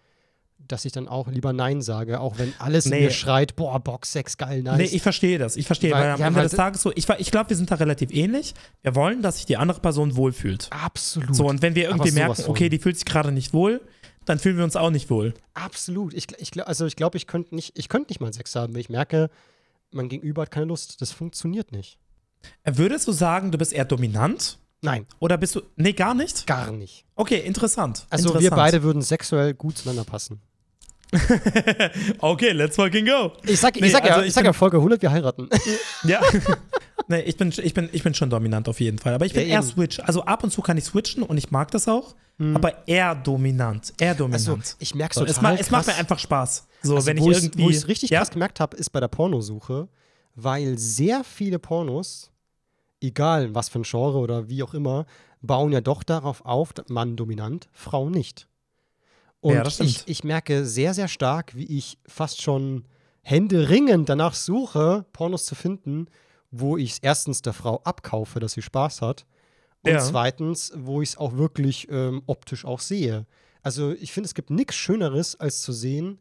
dass 0.68 0.86
ich 0.86 0.92
dann 0.92 1.08
auch 1.08 1.28
lieber 1.28 1.54
Nein 1.54 1.82
sage, 1.82 2.20
auch 2.20 2.38
wenn 2.38 2.54
alles 2.60 2.86
nee. 2.86 3.02
mir 3.02 3.12
schreit, 3.12 3.56
boah, 3.56 3.80
Boxsex, 3.80 4.38
geil, 4.38 4.62
nice. 4.62 4.78
Nee, 4.78 4.96
ich 4.96 5.02
verstehe 5.02 5.38
das. 5.38 5.56
Ich 5.56 5.66
verstehe, 5.66 5.92
weil, 5.92 6.02
weil 6.02 6.12
am 6.12 6.22
Ende 6.22 6.40
halt 6.40 6.52
des 6.52 6.58
Tages 6.58 6.82
so, 6.82 6.92
ich, 6.96 7.10
ich 7.10 7.32
glaube, 7.32 7.50
wir 7.50 7.58
sind 7.58 7.72
da 7.72 7.76
relativ 7.76 8.12
ähnlich. 8.12 8.54
Wir 8.82 8.96
wollen, 8.96 9.22
dass 9.22 9.38
sich 9.38 9.46
die 9.46 9.58
andere 9.58 9.80
Person 9.80 10.16
wohlfühlt. 10.16 10.70
Absolut. 10.72 11.36
So, 11.36 11.48
und 11.48 11.62
wenn 11.62 11.76
wir 11.76 11.90
irgendwie 11.90 12.12
merken, 12.12 12.44
okay, 12.48 12.70
die 12.70 12.78
fühlt 12.78 12.98
sich 12.98 13.06
gerade 13.06 13.32
nicht 13.32 13.54
wohl, 13.54 13.82
dann 14.26 14.40
fühlen 14.40 14.58
wir 14.58 14.64
uns 14.64 14.76
auch 14.76 14.92
nicht 14.92 15.10
wohl. 15.10 15.34
Absolut. 15.54 16.14
Ich, 16.14 16.28
ich, 16.38 16.68
also 16.68 16.86
ich 16.86 16.96
glaube, 16.96 17.18
ich 17.18 17.28
könnte 17.28 17.56
nicht, 17.56 17.78
ich 17.78 17.90
könnte 17.90 18.12
nicht 18.12 18.20
mal 18.20 18.32
Sex 18.32 18.56
haben, 18.56 18.74
wenn 18.74 18.82
ich 18.82 18.90
merke, 18.90 19.30
mein 19.92 20.10
Gegenüber 20.10 20.44
hat 20.44 20.52
keine 20.52 20.68
Lust. 20.68 21.02
Das 21.02 21.12
funktioniert 21.12 21.72
nicht. 21.72 21.98
Äh, 22.64 22.74
würdest 22.76 23.08
du 23.08 23.12
sagen, 23.12 23.52
du 23.52 23.58
bist 23.58 23.74
eher 23.74 23.86
dominant? 23.86 24.60
Nein. 24.82 25.06
Oder 25.20 25.38
bist 25.38 25.56
du. 25.56 25.62
Nee, 25.76 25.94
gar 25.94 26.14
nicht? 26.14 26.48
Gar 26.48 26.72
nicht. 26.72 27.06
Okay, 27.16 27.40
interessant. 27.40 28.08
Also 28.10 28.30
interessant. 28.30 28.52
wir 28.52 28.56
beide 28.56 28.84
würden 28.84 29.02
sexuell 29.02 29.54
gut 29.54 29.78
zueinander 29.78 30.04
passen. 30.04 30.42
okay, 32.20 32.52
let's 32.52 32.76
fucking 32.76 33.06
go. 33.06 33.34
Ich 33.44 33.60
sag, 33.60 33.76
nee, 33.76 33.88
ich 33.88 33.92
sag, 33.92 34.04
also 34.04 34.22
ja, 34.22 34.26
ich 34.26 34.34
sag 34.34 34.46
ja 34.46 34.54
Folge 34.54 34.78
100, 34.78 35.02
wir 35.02 35.12
heiraten. 35.12 35.50
ja. 36.04 36.22
nee, 37.08 37.22
ich 37.22 37.38
bin, 37.38 37.54
ich, 37.56 37.74
bin, 37.74 37.90
ich 37.92 38.04
bin 38.04 38.14
schon 38.14 38.30
dominant 38.30 38.70
auf 38.70 38.80
jeden 38.80 38.98
Fall. 38.98 39.14
Aber 39.14 39.26
ich 39.26 39.34
bin 39.34 39.48
ja, 39.48 39.56
eher 39.56 39.64
Switch. 39.64 40.00
Also 40.00 40.24
ab 40.24 40.44
und 40.44 40.52
zu 40.52 40.62
kann 40.62 40.78
ich 40.78 40.86
switchen 40.86 41.24
und 41.24 41.38
ich 41.38 41.52
mag 41.52 41.72
das 41.72 41.88
auch. 41.88 42.16
Hm. 42.38 42.56
Aber 42.56 42.88
eher 42.88 43.14
dominant. 43.16 43.94
Eher 44.00 44.16
dominant. 44.16 44.48
Also, 44.48 44.76
ich 44.80 44.96
merke 44.96 45.16
so, 45.16 45.26
es, 45.26 45.42
ma 45.42 45.54
es 45.54 45.70
macht 45.70 45.88
mir 45.88 45.96
einfach 45.96 46.18
Spaß. 46.18 46.68
So, 46.82 46.96
also, 46.96 47.08
wenn 47.08 47.18
ich 47.18 47.26
irgendwie. 47.26 47.64
Wo 47.64 47.70
ich 47.70 47.78
es 47.78 47.88
richtig 47.88 48.10
ja? 48.10 48.20
krass 48.20 48.32
gemerkt 48.32 48.60
habe, 48.60 48.78
ist 48.78 48.90
bei 48.90 49.00
der 49.00 49.10
Pornosuche, 49.10 49.90
weil 50.36 50.78
sehr 50.78 51.24
viele 51.24 51.60
Pornos, 51.60 52.32
egal 53.02 53.54
was 53.54 53.70
für 53.70 53.80
ein 53.80 53.84
Genre 53.84 54.18
oder 54.18 54.48
wie 54.50 54.64
auch 54.64 54.74
immer, 54.74 55.06
bauen 55.42 55.72
ja 55.72 55.82
doch 55.82 56.04
darauf 56.04 56.46
auf, 56.46 56.74
Mann 56.88 57.16
dominant, 57.16 57.68
Frau 57.74 58.10
nicht. 58.10 58.48
Und 59.42 59.56
ja, 59.56 59.68
ich, 59.80 60.04
ich 60.08 60.24
merke 60.24 60.66
sehr, 60.66 60.94
sehr 60.94 61.08
stark, 61.08 61.56
wie 61.56 61.78
ich 61.78 61.98
fast 62.06 62.42
schon 62.42 62.86
händeringend 63.24 64.08
danach 64.08 64.36
suche, 64.36 65.06
Pornos 65.14 65.46
zu 65.46 65.56
finden, 65.56 66.08
wo 66.52 66.78
ich 66.78 66.94
es 66.94 67.00
erstens 67.00 67.42
der 67.42 67.54
Frau 67.54 67.82
abkaufe, 67.84 68.40
dass 68.40 68.54
sie 68.54 68.62
Spaß 68.62 69.02
hat. 69.02 69.26
Und 69.84 69.92
ja. 69.92 70.00
zweitens, 70.00 70.72
wo 70.76 71.02
ich 71.02 71.10
es 71.10 71.18
auch 71.18 71.38
wirklich 71.38 71.88
ähm, 71.90 72.22
optisch 72.28 72.66
auch 72.66 72.80
sehe. 72.80 73.26
Also 73.64 73.94
ich 73.94 74.12
finde, 74.12 74.28
es 74.28 74.36
gibt 74.36 74.52
nichts 74.52 74.76
Schöneres, 74.76 75.40
als 75.40 75.62
zu 75.62 75.72
sehen, 75.72 76.20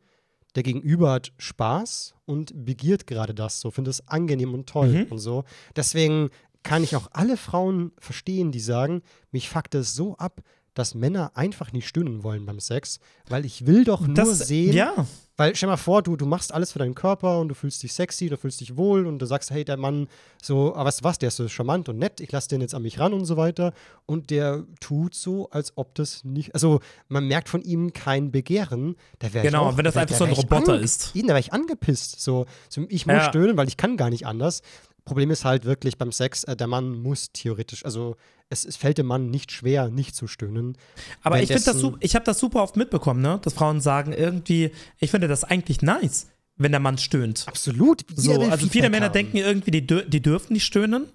der 0.54 0.62
Gegenüber 0.62 1.12
hat 1.12 1.32
Spaß 1.38 2.14
und 2.24 2.64
begiert 2.64 3.06
gerade 3.06 3.34
das 3.34 3.60
so, 3.60 3.70
findet 3.70 3.94
es 3.94 4.08
angenehm 4.08 4.54
und 4.54 4.68
toll 4.68 5.04
mhm. 5.04 5.12
und 5.12 5.18
so. 5.18 5.44
Deswegen 5.76 6.30
kann 6.62 6.82
ich 6.82 6.96
auch 6.96 7.08
alle 7.12 7.36
Frauen 7.36 7.92
verstehen, 7.98 8.52
die 8.52 8.60
sagen, 8.60 9.02
mich 9.30 9.48
fuckt 9.48 9.74
es 9.74 9.94
so 9.94 10.16
ab, 10.16 10.42
dass 10.80 10.94
Männer 10.94 11.32
einfach 11.34 11.72
nicht 11.72 11.86
stöhnen 11.86 12.24
wollen 12.24 12.46
beim 12.46 12.58
Sex, 12.58 12.98
weil 13.28 13.44
ich 13.44 13.66
will 13.66 13.84
doch 13.84 14.00
nur 14.00 14.14
das, 14.14 14.38
sehen, 14.38 14.74
ja. 14.74 15.06
Weil 15.40 15.56
stell 15.56 15.70
mal 15.70 15.78
vor, 15.78 16.02
du, 16.02 16.16
du 16.16 16.26
machst 16.26 16.52
alles 16.52 16.72
für 16.72 16.78
deinen 16.80 16.94
Körper 16.94 17.40
und 17.40 17.48
du 17.48 17.54
fühlst 17.54 17.82
dich 17.82 17.94
sexy, 17.94 18.28
du 18.28 18.36
fühlst 18.36 18.60
dich 18.60 18.76
wohl 18.76 19.06
und 19.06 19.18
du 19.20 19.24
sagst, 19.24 19.50
hey, 19.50 19.64
der 19.64 19.78
Mann, 19.78 20.06
so, 20.42 20.74
aber 20.74 20.88
weißt 20.88 21.00
du 21.00 21.04
was, 21.04 21.18
der 21.18 21.28
ist 21.28 21.36
so 21.36 21.48
charmant 21.48 21.88
und 21.88 21.96
nett, 21.96 22.20
ich 22.20 22.30
lasse 22.30 22.48
den 22.50 22.60
jetzt 22.60 22.74
an 22.74 22.82
mich 22.82 22.98
ran 22.98 23.14
und 23.14 23.24
so 23.24 23.38
weiter. 23.38 23.72
Und 24.04 24.28
der 24.28 24.64
tut 24.80 25.14
so, 25.14 25.48
als 25.48 25.72
ob 25.76 25.94
das 25.94 26.24
nicht, 26.24 26.52
also 26.52 26.80
man 27.08 27.26
merkt 27.26 27.48
von 27.48 27.62
ihm 27.62 27.94
kein 27.94 28.30
Begehren. 28.30 28.96
Da 29.18 29.28
genau, 29.28 29.70
auch, 29.70 29.78
wenn 29.78 29.86
das 29.86 29.96
einfach 29.96 30.14
so 30.14 30.24
ein 30.24 30.32
Roboter 30.32 30.78
ist. 30.78 31.14
Ihn, 31.14 31.22
da 31.22 31.28
wäre 31.28 31.40
ich 31.40 31.54
angepisst. 31.54 32.20
So, 32.20 32.44
so 32.68 32.84
ich 32.90 33.06
muss 33.06 33.16
ja. 33.16 33.28
stöhnen, 33.30 33.56
weil 33.56 33.68
ich 33.68 33.78
kann 33.78 33.96
gar 33.96 34.10
nicht 34.10 34.26
anders. 34.26 34.60
Problem 35.04 35.30
ist 35.30 35.44
halt 35.44 35.64
wirklich 35.64 35.98
beim 35.98 36.12
Sex, 36.12 36.44
äh, 36.44 36.56
der 36.56 36.66
Mann 36.66 37.02
muss 37.02 37.32
theoretisch, 37.32 37.84
also 37.84 38.16
es, 38.48 38.64
es, 38.64 38.76
fällt 38.76 38.98
dem 38.98 39.06
Mann 39.06 39.30
nicht 39.30 39.52
schwer, 39.52 39.88
nicht 39.88 40.14
zu 40.14 40.26
stöhnen. 40.26 40.76
Aber 41.22 41.40
ich 41.40 41.48
finde 41.48 41.64
das, 41.64 41.82
ich 42.00 42.14
habe 42.14 42.24
das 42.24 42.38
super 42.38 42.62
oft 42.62 42.76
mitbekommen, 42.76 43.22
ne? 43.22 43.38
dass 43.42 43.54
Frauen 43.54 43.80
sagen 43.80 44.12
irgendwie, 44.12 44.72
ich 44.98 45.10
finde 45.10 45.28
das 45.28 45.44
eigentlich 45.44 45.82
nice, 45.82 46.28
wenn 46.56 46.72
der 46.72 46.80
Mann 46.80 46.98
stöhnt. 46.98 47.44
Absolut. 47.46 48.04
So, 48.14 48.40
also 48.42 48.66
viele 48.68 48.90
Männer 48.90 49.06
haben. 49.06 49.12
denken 49.12 49.36
irgendwie, 49.36 49.70
die, 49.70 49.86
die 49.86 50.20
dürfen 50.20 50.54
nicht 50.54 50.64
stöhnen, 50.64 51.06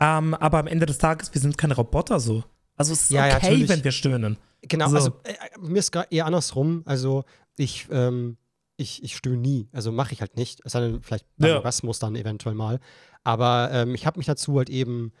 ähm, 0.00 0.34
aber 0.34 0.58
am 0.58 0.66
Ende 0.66 0.86
des 0.86 0.98
Tages, 0.98 1.34
wir 1.34 1.40
sind 1.40 1.58
keine 1.58 1.74
Roboter 1.74 2.20
so. 2.20 2.44
Also 2.76 2.94
es 2.94 3.02
ist 3.02 3.10
ja, 3.10 3.36
okay, 3.36 3.54
ja, 3.54 3.68
wenn 3.68 3.84
wir 3.84 3.92
stöhnen. 3.92 4.38
Genau, 4.62 4.88
so. 4.88 4.96
also 4.96 5.10
äh, 5.24 5.34
mir 5.60 5.78
ist 5.78 5.94
eher 6.10 6.26
andersrum. 6.26 6.82
Also 6.86 7.24
ich, 7.56 7.86
ähm, 7.90 8.38
ich, 8.78 9.02
ich 9.02 9.16
stöhne 9.16 9.36
nie. 9.36 9.68
Also 9.72 9.92
mache 9.92 10.14
ich 10.14 10.22
halt 10.22 10.36
nicht. 10.36 10.60
Es 10.64 10.72
sei 10.72 10.80
denn, 10.80 11.02
vielleicht 11.02 11.26
beim 11.36 11.50
ja. 11.50 11.56
Orgasmus 11.56 11.98
dann 11.98 12.16
eventuell 12.16 12.54
mal. 12.54 12.80
Aber 13.24 13.70
ähm, 13.72 13.94
ich 13.94 14.06
habe 14.06 14.18
mich 14.18 14.26
dazu 14.26 14.56
halt 14.56 14.70
eben 14.70 15.12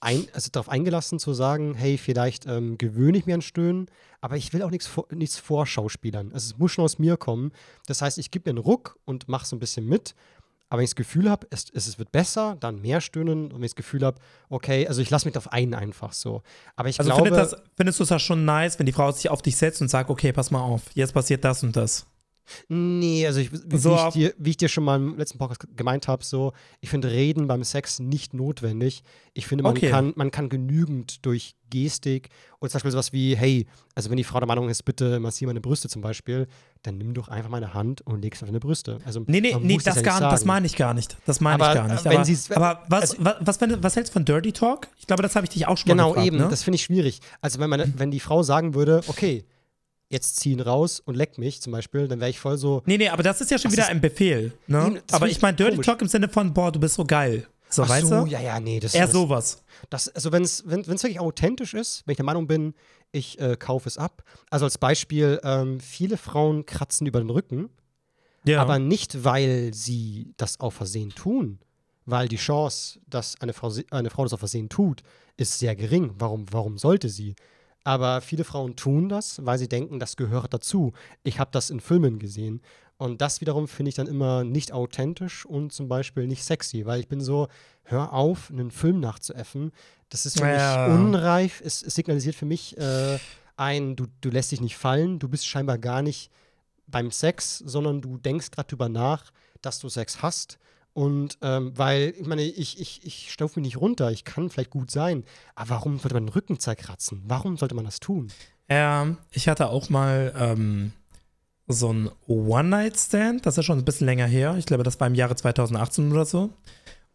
ein, 0.00 0.26
also 0.34 0.50
darauf 0.52 0.68
eingelassen 0.68 1.18
zu 1.18 1.32
sagen, 1.32 1.74
hey, 1.74 1.96
vielleicht 1.96 2.46
ähm, 2.46 2.76
gewöhne 2.78 3.16
ich 3.16 3.26
mir 3.26 3.34
an 3.34 3.42
Stöhnen, 3.42 3.86
aber 4.20 4.36
ich 4.36 4.52
will 4.52 4.62
auch 4.62 4.70
nichts 4.70 4.86
vor, 4.86 5.06
nichts 5.10 5.38
vorschauspielern. 5.38 6.32
Also 6.32 6.52
es 6.52 6.58
muss 6.58 6.72
schon 6.72 6.84
aus 6.84 6.98
mir 6.98 7.16
kommen. 7.16 7.52
Das 7.86 8.02
heißt, 8.02 8.18
ich 8.18 8.30
gebe 8.30 8.50
mir 8.50 8.58
einen 8.58 8.64
Ruck 8.64 8.98
und 9.04 9.28
mache 9.28 9.46
so 9.46 9.56
ein 9.56 9.60
bisschen 9.60 9.86
mit. 9.86 10.14
Aber 10.68 10.78
wenn 10.78 10.84
ich 10.84 10.90
das 10.90 10.96
Gefühl 10.96 11.30
habe, 11.30 11.46
es, 11.50 11.66
es, 11.72 11.98
wird 11.98 12.10
besser, 12.10 12.56
dann 12.58 12.80
mehr 12.80 13.00
stöhnen. 13.00 13.52
Und 13.52 13.56
wenn 13.56 13.62
ich 13.62 13.72
das 13.72 13.76
Gefühl 13.76 14.04
habe, 14.04 14.18
okay, 14.48 14.86
also 14.88 15.00
ich 15.00 15.10
lasse 15.10 15.26
mich 15.26 15.36
auf 15.36 15.52
einen 15.52 15.74
einfach 15.74 16.12
so. 16.12 16.42
Aber 16.74 16.88
ich 16.88 16.98
also 16.98 17.10
glaube. 17.10 17.28
Findet 17.28 17.52
das, 17.52 17.62
findest 17.76 18.00
du 18.00 18.04
das 18.04 18.22
schon 18.22 18.44
nice, 18.44 18.78
wenn 18.78 18.86
die 18.86 18.92
Frau 18.92 19.10
sich 19.12 19.30
auf 19.30 19.40
dich 19.40 19.56
setzt 19.56 19.80
und 19.80 19.88
sagt, 19.88 20.10
okay, 20.10 20.32
pass 20.32 20.50
mal 20.50 20.62
auf, 20.62 20.82
jetzt 20.94 21.14
passiert 21.14 21.44
das 21.44 21.62
und 21.62 21.76
das? 21.76 22.06
Nee, 22.68 23.26
also 23.26 23.40
ich, 23.40 23.50
wie, 23.52 23.76
so 23.76 23.96
ich 23.96 24.14
dir, 24.14 24.34
wie, 24.38 24.50
ich 24.50 24.56
dir, 24.56 24.68
schon 24.68 24.84
mal 24.84 24.96
im 24.96 25.16
letzten 25.16 25.38
Podcast 25.38 25.66
gemeint 25.76 26.08
habe, 26.08 26.24
so, 26.24 26.52
ich 26.80 26.90
finde 26.90 27.10
Reden 27.10 27.46
beim 27.46 27.64
Sex 27.64 28.00
nicht 28.00 28.34
notwendig. 28.34 29.02
Ich 29.32 29.46
finde, 29.46 29.64
man, 29.64 29.76
okay. 29.76 29.90
kann, 29.90 30.12
man 30.16 30.30
kann 30.30 30.48
genügend 30.48 31.24
durch 31.24 31.54
Gestik 31.70 32.28
und 32.60 32.70
zum 32.70 32.76
Beispiel 32.78 32.90
sowas 32.92 33.12
wie, 33.12 33.36
hey, 33.36 33.66
also 33.94 34.10
wenn 34.10 34.16
die 34.16 34.24
Frau 34.24 34.38
der 34.38 34.46
Meinung 34.46 34.68
ist, 34.68 34.84
bitte 34.84 35.18
massiere 35.20 35.48
meine 35.48 35.60
Brüste 35.60 35.88
zum 35.88 36.02
Beispiel, 36.02 36.46
dann 36.82 36.98
nimm 36.98 37.14
doch 37.14 37.28
einfach 37.28 37.50
meine 37.50 37.74
Hand 37.74 38.02
und 38.02 38.22
leg 38.22 38.34
es 38.34 38.42
auf 38.42 38.48
deine 38.48 38.60
Brüste. 38.60 38.98
Also, 39.04 39.20
nee, 39.26 39.40
nee, 39.40 39.56
nee, 39.60 39.78
das, 39.82 40.02
das, 40.02 40.20
das 40.20 40.44
meine 40.44 40.66
ich 40.66 40.76
gar 40.76 40.94
nicht. 40.94 41.16
Das 41.26 41.40
meine 41.40 41.62
ich 41.62 41.74
gar 41.74 41.88
nicht. 41.88 42.06
Aber, 42.06 42.10
wenn 42.10 42.56
aber 42.56 42.82
was, 42.88 43.00
also, 43.02 43.24
was, 43.24 43.34
was, 43.40 43.60
wenn, 43.60 43.82
was, 43.82 43.96
hältst 43.96 44.12
du 44.12 44.14
von 44.14 44.24
Dirty 44.24 44.52
Talk? 44.52 44.88
Ich 44.98 45.06
glaube, 45.06 45.22
das 45.22 45.34
habe 45.34 45.46
ich 45.46 45.50
dich 45.50 45.66
auch 45.66 45.76
schon 45.76 45.90
genau, 45.90 46.10
mal 46.10 46.14
gefragt. 46.14 46.26
Genau, 46.26 46.36
eben, 46.36 46.44
ne? 46.44 46.50
das 46.50 46.62
finde 46.62 46.76
ich 46.76 46.82
schwierig. 46.82 47.20
Also 47.40 47.58
wenn, 47.58 47.70
meine, 47.70 47.92
wenn 47.96 48.10
die 48.10 48.20
Frau 48.20 48.42
sagen 48.42 48.74
würde, 48.74 49.00
okay, 49.08 49.44
jetzt 50.08 50.36
ziehen 50.36 50.60
raus 50.60 51.00
und 51.00 51.14
leck 51.14 51.38
mich 51.38 51.60
zum 51.60 51.72
Beispiel, 51.72 52.08
dann 52.08 52.20
wäre 52.20 52.30
ich 52.30 52.38
voll 52.38 52.56
so. 52.56 52.82
Nee, 52.86 52.98
nee, 52.98 53.08
aber 53.08 53.22
das 53.22 53.40
ist 53.40 53.50
ja 53.50 53.58
schon 53.58 53.72
wieder 53.72 53.88
ein 53.88 54.00
Befehl. 54.00 54.52
Ne? 54.66 55.02
Aber 55.10 55.28
ich 55.28 55.40
meine 55.42 55.56
Dirty 55.56 55.72
komisch. 55.72 55.86
Talk 55.86 56.02
im 56.02 56.08
Sinne 56.08 56.28
von, 56.28 56.52
boah, 56.52 56.70
du 56.70 56.80
bist 56.80 56.94
so 56.94 57.04
geil. 57.04 57.46
So, 57.68 57.82
Ach 57.82 57.88
weißt 57.88 58.06
so, 58.06 58.24
du? 58.24 58.26
ja, 58.26 58.40
ja, 58.40 58.60
nee. 58.60 58.78
Das, 58.78 58.94
Eher 58.94 59.06
das, 59.06 59.12
sowas. 59.12 59.64
Das, 59.90 60.08
also 60.08 60.30
wenn's, 60.30 60.62
wenn 60.66 60.80
es 60.80 61.02
wirklich 61.02 61.18
authentisch 61.18 61.74
ist, 61.74 62.06
wenn 62.06 62.12
ich 62.12 62.16
der 62.16 62.24
Meinung 62.24 62.46
bin, 62.46 62.74
ich 63.10 63.40
äh, 63.40 63.56
kaufe 63.56 63.88
es 63.88 63.98
ab. 63.98 64.22
Also 64.50 64.64
als 64.64 64.78
Beispiel, 64.78 65.40
ähm, 65.42 65.80
viele 65.80 66.16
Frauen 66.16 66.66
kratzen 66.66 67.06
über 67.06 67.20
den 67.20 67.30
Rücken, 67.30 67.70
ja. 68.44 68.60
aber 68.60 68.78
nicht, 68.78 69.24
weil 69.24 69.74
sie 69.74 70.34
das 70.36 70.60
auf 70.60 70.74
Versehen 70.74 71.10
tun. 71.10 71.58
Weil 72.06 72.28
die 72.28 72.36
Chance, 72.36 73.00
dass 73.08 73.40
eine 73.40 73.54
Frau, 73.54 73.72
eine 73.90 74.10
Frau 74.10 74.24
das 74.24 74.34
auf 74.34 74.40
Versehen 74.40 74.68
tut, 74.68 75.02
ist 75.36 75.58
sehr 75.58 75.74
gering. 75.74 76.12
Warum, 76.18 76.44
warum 76.52 76.76
sollte 76.76 77.08
sie? 77.08 77.34
Aber 77.84 78.22
viele 78.22 78.44
Frauen 78.44 78.76
tun 78.76 79.08
das, 79.10 79.44
weil 79.44 79.58
sie 79.58 79.68
denken, 79.68 80.00
das 80.00 80.16
gehört 80.16 80.54
dazu. 80.54 80.94
Ich 81.22 81.38
habe 81.38 81.50
das 81.52 81.68
in 81.68 81.80
Filmen 81.80 82.18
gesehen. 82.18 82.62
Und 82.96 83.20
das 83.20 83.40
wiederum 83.40 83.68
finde 83.68 83.90
ich 83.90 83.94
dann 83.94 84.06
immer 84.06 84.44
nicht 84.44 84.72
authentisch 84.72 85.44
und 85.44 85.72
zum 85.72 85.88
Beispiel 85.88 86.26
nicht 86.26 86.44
sexy, 86.44 86.86
weil 86.86 87.00
ich 87.00 87.08
bin 87.08 87.20
so, 87.20 87.48
hör 87.82 88.12
auf, 88.12 88.50
einen 88.50 88.70
Film 88.70 89.00
nachzuäffen. 89.00 89.72
Das 90.08 90.24
ist 90.26 90.38
für 90.38 90.46
ja. 90.46 90.88
mich 90.88 90.98
unreif. 90.98 91.60
Es, 91.62 91.82
es, 91.82 91.94
signalisiert 91.94 92.36
für 92.36 92.46
mich 92.46 92.78
äh, 92.78 93.18
ein, 93.56 93.96
du, 93.96 94.06
du 94.20 94.30
lässt 94.30 94.52
dich 94.52 94.60
nicht 94.60 94.76
fallen, 94.76 95.18
du 95.18 95.28
bist 95.28 95.46
scheinbar 95.46 95.76
gar 95.78 96.02
nicht 96.02 96.30
beim 96.86 97.10
Sex, 97.10 97.58
sondern 97.58 98.00
du 98.00 98.16
denkst 98.16 98.50
gerade 98.50 98.68
drüber 98.68 98.88
nach, 98.88 99.32
dass 99.60 99.80
du 99.80 99.88
Sex 99.88 100.22
hast 100.22 100.58
und 100.94 101.38
ähm, 101.42 101.72
weil, 101.76 102.14
ich 102.16 102.26
meine, 102.26 102.42
ich, 102.42 102.80
ich, 102.80 103.04
ich 103.04 103.32
staufe 103.32 103.58
mich 103.58 103.66
nicht 103.66 103.80
runter, 103.80 104.12
ich 104.12 104.24
kann 104.24 104.48
vielleicht 104.48 104.70
gut 104.70 104.92
sein, 104.92 105.24
aber 105.56 105.70
warum 105.70 105.98
sollte 105.98 106.14
man 106.14 106.26
den 106.26 106.32
Rücken 106.32 106.60
zerkratzen? 106.60 107.22
Warum 107.26 107.56
sollte 107.56 107.74
man 107.74 107.84
das 107.84 107.98
tun? 108.00 108.32
Ja, 108.70 109.16
ich 109.32 109.48
hatte 109.48 109.68
auch 109.68 109.90
mal 109.90 110.32
ähm, 110.38 110.92
so 111.66 111.92
ein 111.92 112.10
One-Night-Stand, 112.28 113.44
das 113.44 113.58
ist 113.58 113.64
schon 113.64 113.78
ein 113.78 113.84
bisschen 113.84 114.06
länger 114.06 114.26
her. 114.26 114.54
Ich 114.56 114.66
glaube, 114.66 114.84
das 114.84 115.00
war 115.00 115.08
im 115.08 115.16
Jahre 115.16 115.34
2018 115.34 116.12
oder 116.12 116.24
so. 116.24 116.50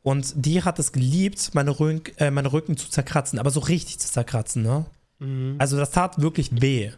Und 0.02 0.34
die 0.36 0.64
hat 0.64 0.78
es 0.78 0.92
geliebt, 0.92 1.52
meine, 1.54 1.80
Rück, 1.80 2.14
äh, 2.20 2.32
meine 2.32 2.52
Rücken 2.52 2.76
zu 2.76 2.90
zerkratzen, 2.90 3.40
aber 3.40 3.50
so 3.50 3.62
richtig 3.62 4.00
zu 4.00 4.10
zerkratzen, 4.10 4.62
ne? 4.62 4.86
Mhm. 5.20 5.56
Also 5.58 5.78
das 5.78 5.92
tat 5.92 6.22
wirklich 6.22 6.62
weh. 6.62 6.92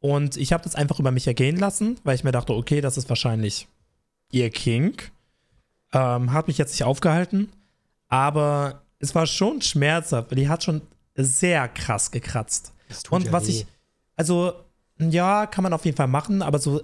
Und 0.00 0.36
ich 0.36 0.52
habe 0.52 0.64
das 0.64 0.74
einfach 0.74 1.00
über 1.00 1.10
mich 1.10 1.26
ergehen 1.26 1.56
lassen, 1.56 1.98
weil 2.04 2.14
ich 2.14 2.24
mir 2.24 2.32
dachte, 2.32 2.52
okay, 2.52 2.82
das 2.82 2.98
ist 2.98 3.08
wahrscheinlich 3.08 3.68
ihr 4.30 4.50
Kink. 4.50 5.12
Ähm, 5.94 6.32
hat 6.32 6.48
mich 6.48 6.58
jetzt 6.58 6.72
nicht 6.72 6.84
aufgehalten, 6.84 7.52
aber 8.08 8.82
es 8.98 9.14
war 9.14 9.26
schon 9.26 9.62
schmerzhaft, 9.62 10.30
weil 10.30 10.36
die 10.36 10.48
hat 10.48 10.64
schon 10.64 10.82
sehr 11.14 11.68
krass 11.68 12.10
gekratzt. 12.10 12.72
Und 13.10 13.26
ja 13.26 13.32
was 13.32 13.46
weh. 13.46 13.50
ich, 13.50 13.66
also, 14.16 14.52
ja, 14.98 15.46
kann 15.46 15.62
man 15.62 15.72
auf 15.72 15.84
jeden 15.84 15.96
Fall 15.96 16.08
machen, 16.08 16.42
aber 16.42 16.58
so, 16.58 16.82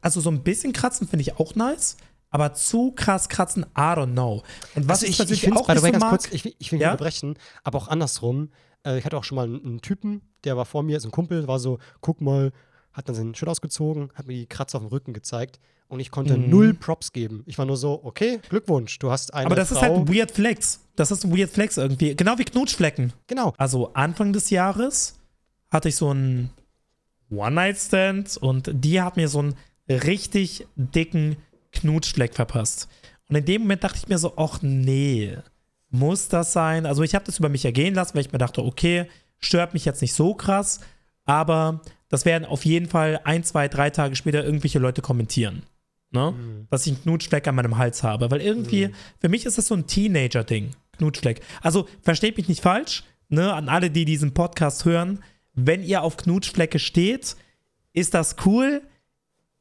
also 0.00 0.20
so 0.20 0.30
ein 0.30 0.42
bisschen 0.42 0.72
kratzen 0.72 1.08
finde 1.08 1.22
ich 1.22 1.38
auch 1.38 1.54
nice. 1.54 1.96
Aber 2.30 2.54
zu 2.54 2.92
krass 2.92 3.28
kratzen, 3.28 3.66
I 3.76 3.92
don't 3.92 4.12
know. 4.12 4.42
Und 4.74 4.88
was 4.88 5.02
also 5.02 5.06
ich, 5.06 5.20
ich, 5.20 5.44
ich 5.44 5.52
auch 5.52 5.68
nicht 5.68 5.80
so 5.80 5.90
ganz 5.90 6.00
mag, 6.00 6.10
kurz, 6.10 6.28
ich, 6.32 6.46
will, 6.46 6.54
ich 6.58 6.72
will 6.72 6.80
ja? 6.80 6.92
unterbrechen, 6.92 7.36
aber 7.62 7.76
auch 7.76 7.88
andersrum. 7.88 8.50
Äh, 8.86 8.98
ich 8.98 9.04
hatte 9.04 9.18
auch 9.18 9.24
schon 9.24 9.36
mal 9.36 9.44
einen, 9.44 9.62
einen, 9.62 9.80
Typen, 9.82 10.22
der 10.44 10.56
war 10.56 10.64
vor 10.64 10.82
mir, 10.82 10.98
so 10.98 11.08
ein 11.08 11.12
Kumpel, 11.12 11.46
war 11.46 11.58
so, 11.58 11.78
guck 12.00 12.22
mal, 12.22 12.52
hat 12.94 13.08
dann 13.08 13.16
seinen 13.16 13.34
Shirt 13.34 13.50
ausgezogen, 13.50 14.10
hat 14.14 14.26
mir 14.26 14.34
die 14.34 14.46
Kratzer 14.46 14.78
auf 14.78 14.84
dem 14.84 14.88
Rücken 14.88 15.12
gezeigt 15.12 15.60
und 15.92 16.00
ich 16.00 16.10
konnte 16.10 16.38
mhm. 16.38 16.48
null 16.48 16.72
Props 16.72 17.12
geben. 17.12 17.42
Ich 17.44 17.58
war 17.58 17.66
nur 17.66 17.76
so, 17.76 18.00
okay, 18.02 18.40
Glückwunsch, 18.48 18.98
du 18.98 19.10
hast 19.10 19.34
eine 19.34 19.44
Aber 19.44 19.54
das 19.54 19.68
Frau. 19.68 19.76
ist 19.76 19.82
halt 19.82 19.92
ein 19.92 20.08
Weird 20.08 20.30
Flex. 20.30 20.80
Das 20.96 21.10
ist 21.10 21.22
ein 21.22 21.36
Weird 21.36 21.50
Flex 21.50 21.76
irgendwie. 21.76 22.16
Genau 22.16 22.38
wie 22.38 22.44
Knutschflecken. 22.44 23.12
Genau. 23.26 23.52
Also 23.58 23.92
Anfang 23.92 24.32
des 24.32 24.48
Jahres 24.48 25.18
hatte 25.70 25.90
ich 25.90 25.96
so 25.96 26.08
einen 26.08 26.48
One-Night-Stand 27.30 28.38
und 28.38 28.70
die 28.72 29.02
hat 29.02 29.18
mir 29.18 29.28
so 29.28 29.40
einen 29.40 29.54
richtig 29.86 30.66
dicken 30.76 31.36
Knutschfleck 31.72 32.32
verpasst. 32.32 32.88
Und 33.28 33.36
in 33.36 33.44
dem 33.44 33.62
Moment 33.62 33.84
dachte 33.84 33.98
ich 33.98 34.08
mir 34.08 34.16
so, 34.16 34.32
ach 34.38 34.62
nee, 34.62 35.36
muss 35.90 36.28
das 36.28 36.54
sein? 36.54 36.86
Also 36.86 37.02
ich 37.02 37.14
habe 37.14 37.26
das 37.26 37.38
über 37.38 37.50
mich 37.50 37.66
ergehen 37.66 37.94
lassen, 37.94 38.14
weil 38.14 38.22
ich 38.22 38.32
mir 38.32 38.38
dachte, 38.38 38.64
okay, 38.64 39.08
stört 39.40 39.74
mich 39.74 39.84
jetzt 39.84 40.00
nicht 40.00 40.14
so 40.14 40.32
krass, 40.32 40.80
aber 41.26 41.82
das 42.08 42.24
werden 42.24 42.46
auf 42.46 42.64
jeden 42.64 42.88
Fall 42.88 43.20
ein, 43.24 43.44
zwei, 43.44 43.68
drei 43.68 43.90
Tage 43.90 44.16
später 44.16 44.42
irgendwelche 44.42 44.78
Leute 44.78 45.02
kommentieren 45.02 45.64
ne? 46.12 46.32
Mhm. 46.32 46.66
Dass 46.70 46.86
ich 46.86 46.94
einen 46.94 47.02
Knutschfleck 47.02 47.46
an 47.48 47.54
meinem 47.54 47.78
Hals 47.78 48.02
habe. 48.02 48.30
Weil 48.30 48.40
irgendwie, 48.40 48.88
mhm. 48.88 48.94
für 49.20 49.28
mich 49.28 49.46
ist 49.46 49.58
das 49.58 49.66
so 49.66 49.74
ein 49.74 49.86
Teenager-Ding, 49.86 50.70
Knutschfleck. 50.98 51.40
Also, 51.60 51.88
versteht 52.02 52.36
mich 52.36 52.48
nicht 52.48 52.62
falsch, 52.62 53.04
ne? 53.28 53.52
An 53.52 53.68
alle, 53.68 53.90
die 53.90 54.04
diesen 54.04 54.34
Podcast 54.34 54.84
hören, 54.84 55.22
wenn 55.54 55.82
ihr 55.82 56.02
auf 56.02 56.16
Knutschflecke 56.16 56.78
steht, 56.78 57.36
ist 57.92 58.14
das 58.14 58.36
cool. 58.46 58.82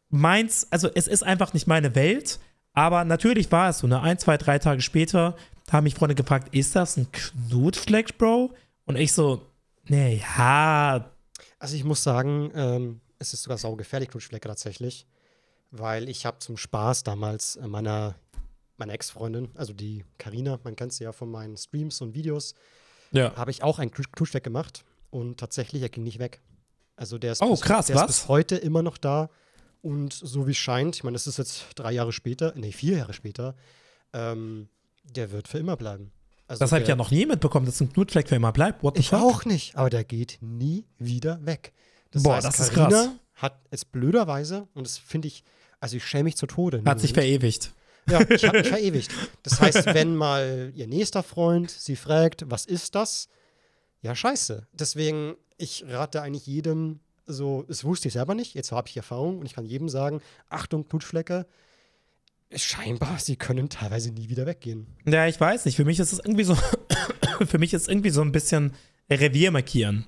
Meins, 0.09 0.67
also 0.71 0.89
es 0.93 1.07
ist 1.07 1.23
einfach 1.23 1.53
nicht 1.53 1.67
meine 1.67 1.95
Welt, 1.95 2.39
aber 2.73 3.05
natürlich 3.05 3.51
war 3.51 3.69
es 3.69 3.79
so, 3.79 3.87
ne? 3.87 4.01
Ein, 4.01 4.19
zwei, 4.19 4.37
drei 4.37 4.59
Tage 4.59 4.81
später 4.81 5.35
haben 5.71 5.85
mich 5.85 5.95
Freunde 5.95 6.15
gefragt, 6.15 6.53
ist 6.53 6.75
das 6.75 6.97
ein 6.97 7.07
Knutschfleck, 7.11 8.17
Bro? 8.17 8.53
Und 8.85 8.97
ich 8.97 9.13
so, 9.13 9.45
nee, 9.87 10.21
ja. 10.37 11.09
Also 11.59 11.75
ich 11.75 11.85
muss 11.85 12.03
sagen, 12.03 12.51
ähm, 12.55 12.99
es 13.19 13.33
ist 13.33 13.43
sogar 13.43 13.57
saugefährlich, 13.57 14.09
Knutschflecke 14.09 14.49
tatsächlich 14.49 15.07
weil 15.71 16.09
ich 16.09 16.25
habe 16.25 16.39
zum 16.39 16.57
Spaß 16.57 17.03
damals 17.03 17.55
äh, 17.55 17.67
meiner, 17.67 18.15
meiner 18.77 18.93
Ex-Freundin, 18.93 19.49
also 19.55 19.73
die 19.73 20.05
Karina, 20.17 20.59
man 20.63 20.75
kennt 20.75 20.93
sie 20.93 21.05
ja 21.05 21.11
von 21.11 21.31
meinen 21.31 21.57
Streams 21.57 22.01
und 22.01 22.13
Videos, 22.13 22.53
ja. 23.11 23.35
habe 23.35 23.51
ich 23.51 23.63
auch 23.63 23.79
einen 23.79 23.91
Tuschweg 23.91 24.43
gemacht 24.43 24.83
und 25.09 25.39
tatsächlich, 25.39 25.81
er 25.81 25.89
ging 25.89 26.03
nicht 26.03 26.19
weg. 26.19 26.41
Also 26.95 27.17
der 27.17 27.31
ist, 27.31 27.41
oh, 27.41 27.51
bis, 27.51 27.61
krass, 27.61 27.87
der 27.87 27.95
was? 27.95 28.03
ist 28.03 28.07
bis 28.07 28.27
heute 28.27 28.57
immer 28.57 28.83
noch 28.83 28.97
da 28.97 29.29
und 29.81 30.13
so 30.13 30.45
wie 30.45 30.51
es 30.51 30.57
scheint, 30.57 30.97
ich 30.97 31.03
meine, 31.03 31.15
das 31.15 31.25
ist 31.25 31.37
jetzt 31.37 31.65
drei 31.75 31.93
Jahre 31.93 32.11
später, 32.11 32.53
nee, 32.55 32.71
vier 32.71 32.97
Jahre 32.97 33.13
später, 33.13 33.55
ähm, 34.13 34.67
der 35.03 35.31
wird 35.31 35.47
für 35.47 35.57
immer 35.57 35.77
bleiben. 35.77 36.11
Also 36.47 36.59
das 36.59 36.73
habe 36.73 36.81
ich 36.81 36.89
ja 36.89 36.97
noch 36.97 37.11
nie 37.11 37.25
mitbekommen, 37.25 37.65
dass 37.65 37.79
ein 37.79 37.93
Knutfleck 37.93 38.27
für 38.27 38.35
immer 38.35 38.51
bleibt. 38.51 38.83
What 38.83 38.95
the 38.95 38.99
ich 38.99 39.09
fuck? 39.09 39.21
auch 39.21 39.45
nicht, 39.45 39.77
aber 39.77 39.89
der 39.89 40.03
geht 40.03 40.37
nie 40.41 40.85
wieder 40.99 41.43
weg. 41.45 41.71
Das 42.11 42.23
Boah, 42.23 42.35
heißt, 42.35 42.45
das 42.45 42.59
ist 42.59 42.73
krass. 42.73 43.09
hat 43.35 43.57
es 43.69 43.85
blöderweise, 43.85 44.67
und 44.73 44.85
das 44.85 44.97
finde 44.97 45.29
ich, 45.29 45.45
also 45.81 45.97
ich 45.97 46.05
schäme 46.05 46.23
mich 46.23 46.37
zu 46.37 46.47
Tode. 46.47 46.81
Hat 46.85 47.01
sich 47.01 47.11
verewigt. 47.13 47.73
Ja, 48.09 48.21
ich 48.29 48.45
habe 48.45 48.59
mich 48.59 48.69
verewigt. 48.69 49.11
Das 49.43 49.59
heißt, 49.59 49.87
wenn 49.87 50.15
mal 50.15 50.71
ihr 50.75 50.87
nächster 50.87 51.23
Freund 51.23 51.69
sie 51.69 51.97
fragt, 51.97 52.45
was 52.49 52.65
ist 52.65 52.95
das? 52.95 53.27
Ja, 54.01 54.15
scheiße. 54.15 54.67
Deswegen, 54.71 55.35
ich 55.57 55.83
rate 55.87 56.21
eigentlich 56.21 56.47
jedem, 56.47 57.01
so, 57.25 57.65
es 57.67 57.83
wusste 57.83 58.07
ich 58.07 58.13
selber 58.13 58.33
nicht, 58.33 58.55
jetzt 58.55 58.71
habe 58.71 58.87
ich 58.87 58.95
Erfahrung 58.95 59.39
und 59.39 59.45
ich 59.45 59.53
kann 59.53 59.65
jedem 59.65 59.89
sagen, 59.89 60.21
Achtung, 60.49 60.87
Knutschflecke, 60.87 61.45
Scheinbar, 62.53 63.17
sie 63.19 63.37
können 63.37 63.69
teilweise 63.69 64.11
nie 64.11 64.27
wieder 64.27 64.45
weggehen. 64.45 64.87
Ja, 65.05 65.25
ich 65.25 65.39
weiß 65.39 65.65
nicht. 65.65 65.77
Für 65.77 65.85
mich 65.85 65.99
ist 65.99 66.11
es 66.11 66.19
irgendwie 66.19 66.43
so, 66.43 66.57
für 67.45 67.59
mich 67.59 67.73
ist 67.73 67.83
es 67.83 67.87
irgendwie 67.87 68.09
so 68.09 68.21
ein 68.21 68.33
bisschen 68.33 68.73
Revier 69.09 69.51
markieren. 69.51 70.05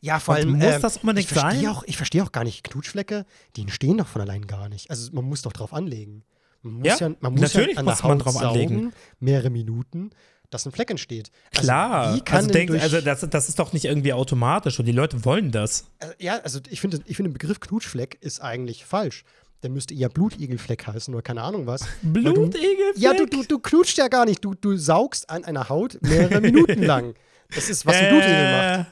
Ja, 0.00 0.20
vor 0.20 0.34
allem. 0.34 0.52
Und 0.54 0.58
muss 0.60 0.74
äh, 0.74 0.80
das 0.80 0.98
unbedingt 0.98 1.30
ich 1.30 1.36
sein? 1.36 1.66
Auch, 1.68 1.82
ich 1.84 1.96
verstehe 1.96 2.22
auch 2.22 2.32
gar 2.32 2.44
nicht, 2.44 2.62
Knutschflecke, 2.64 3.26
die 3.56 3.62
entstehen 3.62 3.98
doch 3.98 4.06
von 4.06 4.22
allein 4.22 4.46
gar 4.46 4.68
nicht. 4.68 4.90
Also 4.90 5.10
man 5.12 5.24
muss 5.24 5.42
doch 5.42 5.52
drauf 5.52 5.72
anlegen. 5.72 6.22
Man 6.62 6.74
muss 6.74 6.86
Ja, 6.86 7.08
ja, 7.08 7.14
man 7.20 7.32
muss 7.32 7.40
natürlich 7.42 7.74
ja 7.74 7.78
an 7.80 7.84
muss 7.84 7.98
der 7.98 8.08
man 8.08 8.18
Haut 8.18 8.24
drauf 8.26 8.32
saugen, 8.34 8.46
anlegen. 8.48 8.92
mehrere 9.20 9.50
Minuten, 9.50 10.10
dass 10.50 10.64
ein 10.66 10.72
Fleck 10.72 10.90
entsteht. 10.90 11.30
Also, 11.54 11.66
Klar. 11.66 12.20
also, 12.30 12.48
denn 12.48 12.68
denk, 12.68 12.82
also 12.82 13.00
das, 13.00 13.26
das 13.28 13.48
ist 13.48 13.58
doch 13.58 13.72
nicht 13.72 13.84
irgendwie 13.84 14.12
automatisch 14.12 14.78
und 14.78 14.84
die 14.86 14.92
Leute 14.92 15.24
wollen 15.24 15.50
das. 15.50 15.84
äh, 15.98 16.06
ja, 16.24 16.38
also 16.38 16.60
ich 16.70 16.80
finde, 16.80 17.00
ich 17.06 17.16
finde, 17.16 17.30
der 17.30 17.38
Begriff 17.38 17.58
Knutschfleck 17.60 18.16
ist 18.20 18.40
eigentlich 18.40 18.84
falsch. 18.84 19.24
Der 19.64 19.70
müsste 19.70 19.94
eher 19.94 20.10
Blutigelfleck 20.10 20.86
heißen 20.86 21.12
oder 21.14 21.22
keine 21.22 21.42
Ahnung 21.42 21.66
was. 21.66 21.80
Du- 22.02 22.12
Blutegelfleck? 22.12 22.98
Ja, 22.98 23.14
du, 23.14 23.26
du, 23.26 23.42
du 23.44 23.58
knutscht 23.58 23.96
ja 23.98 24.08
gar 24.08 24.26
nicht. 24.26 24.44
Du, 24.44 24.54
du 24.54 24.76
saugst 24.76 25.28
an 25.30 25.44
einer 25.44 25.68
Haut 25.70 25.98
mehrere 26.02 26.40
Minuten 26.40 26.82
lang. 26.82 27.14
Das 27.54 27.68
ist, 27.70 27.84
was 27.86 27.96
ein 27.96 28.10
Blutegel 28.10 28.52
macht. 28.78 28.86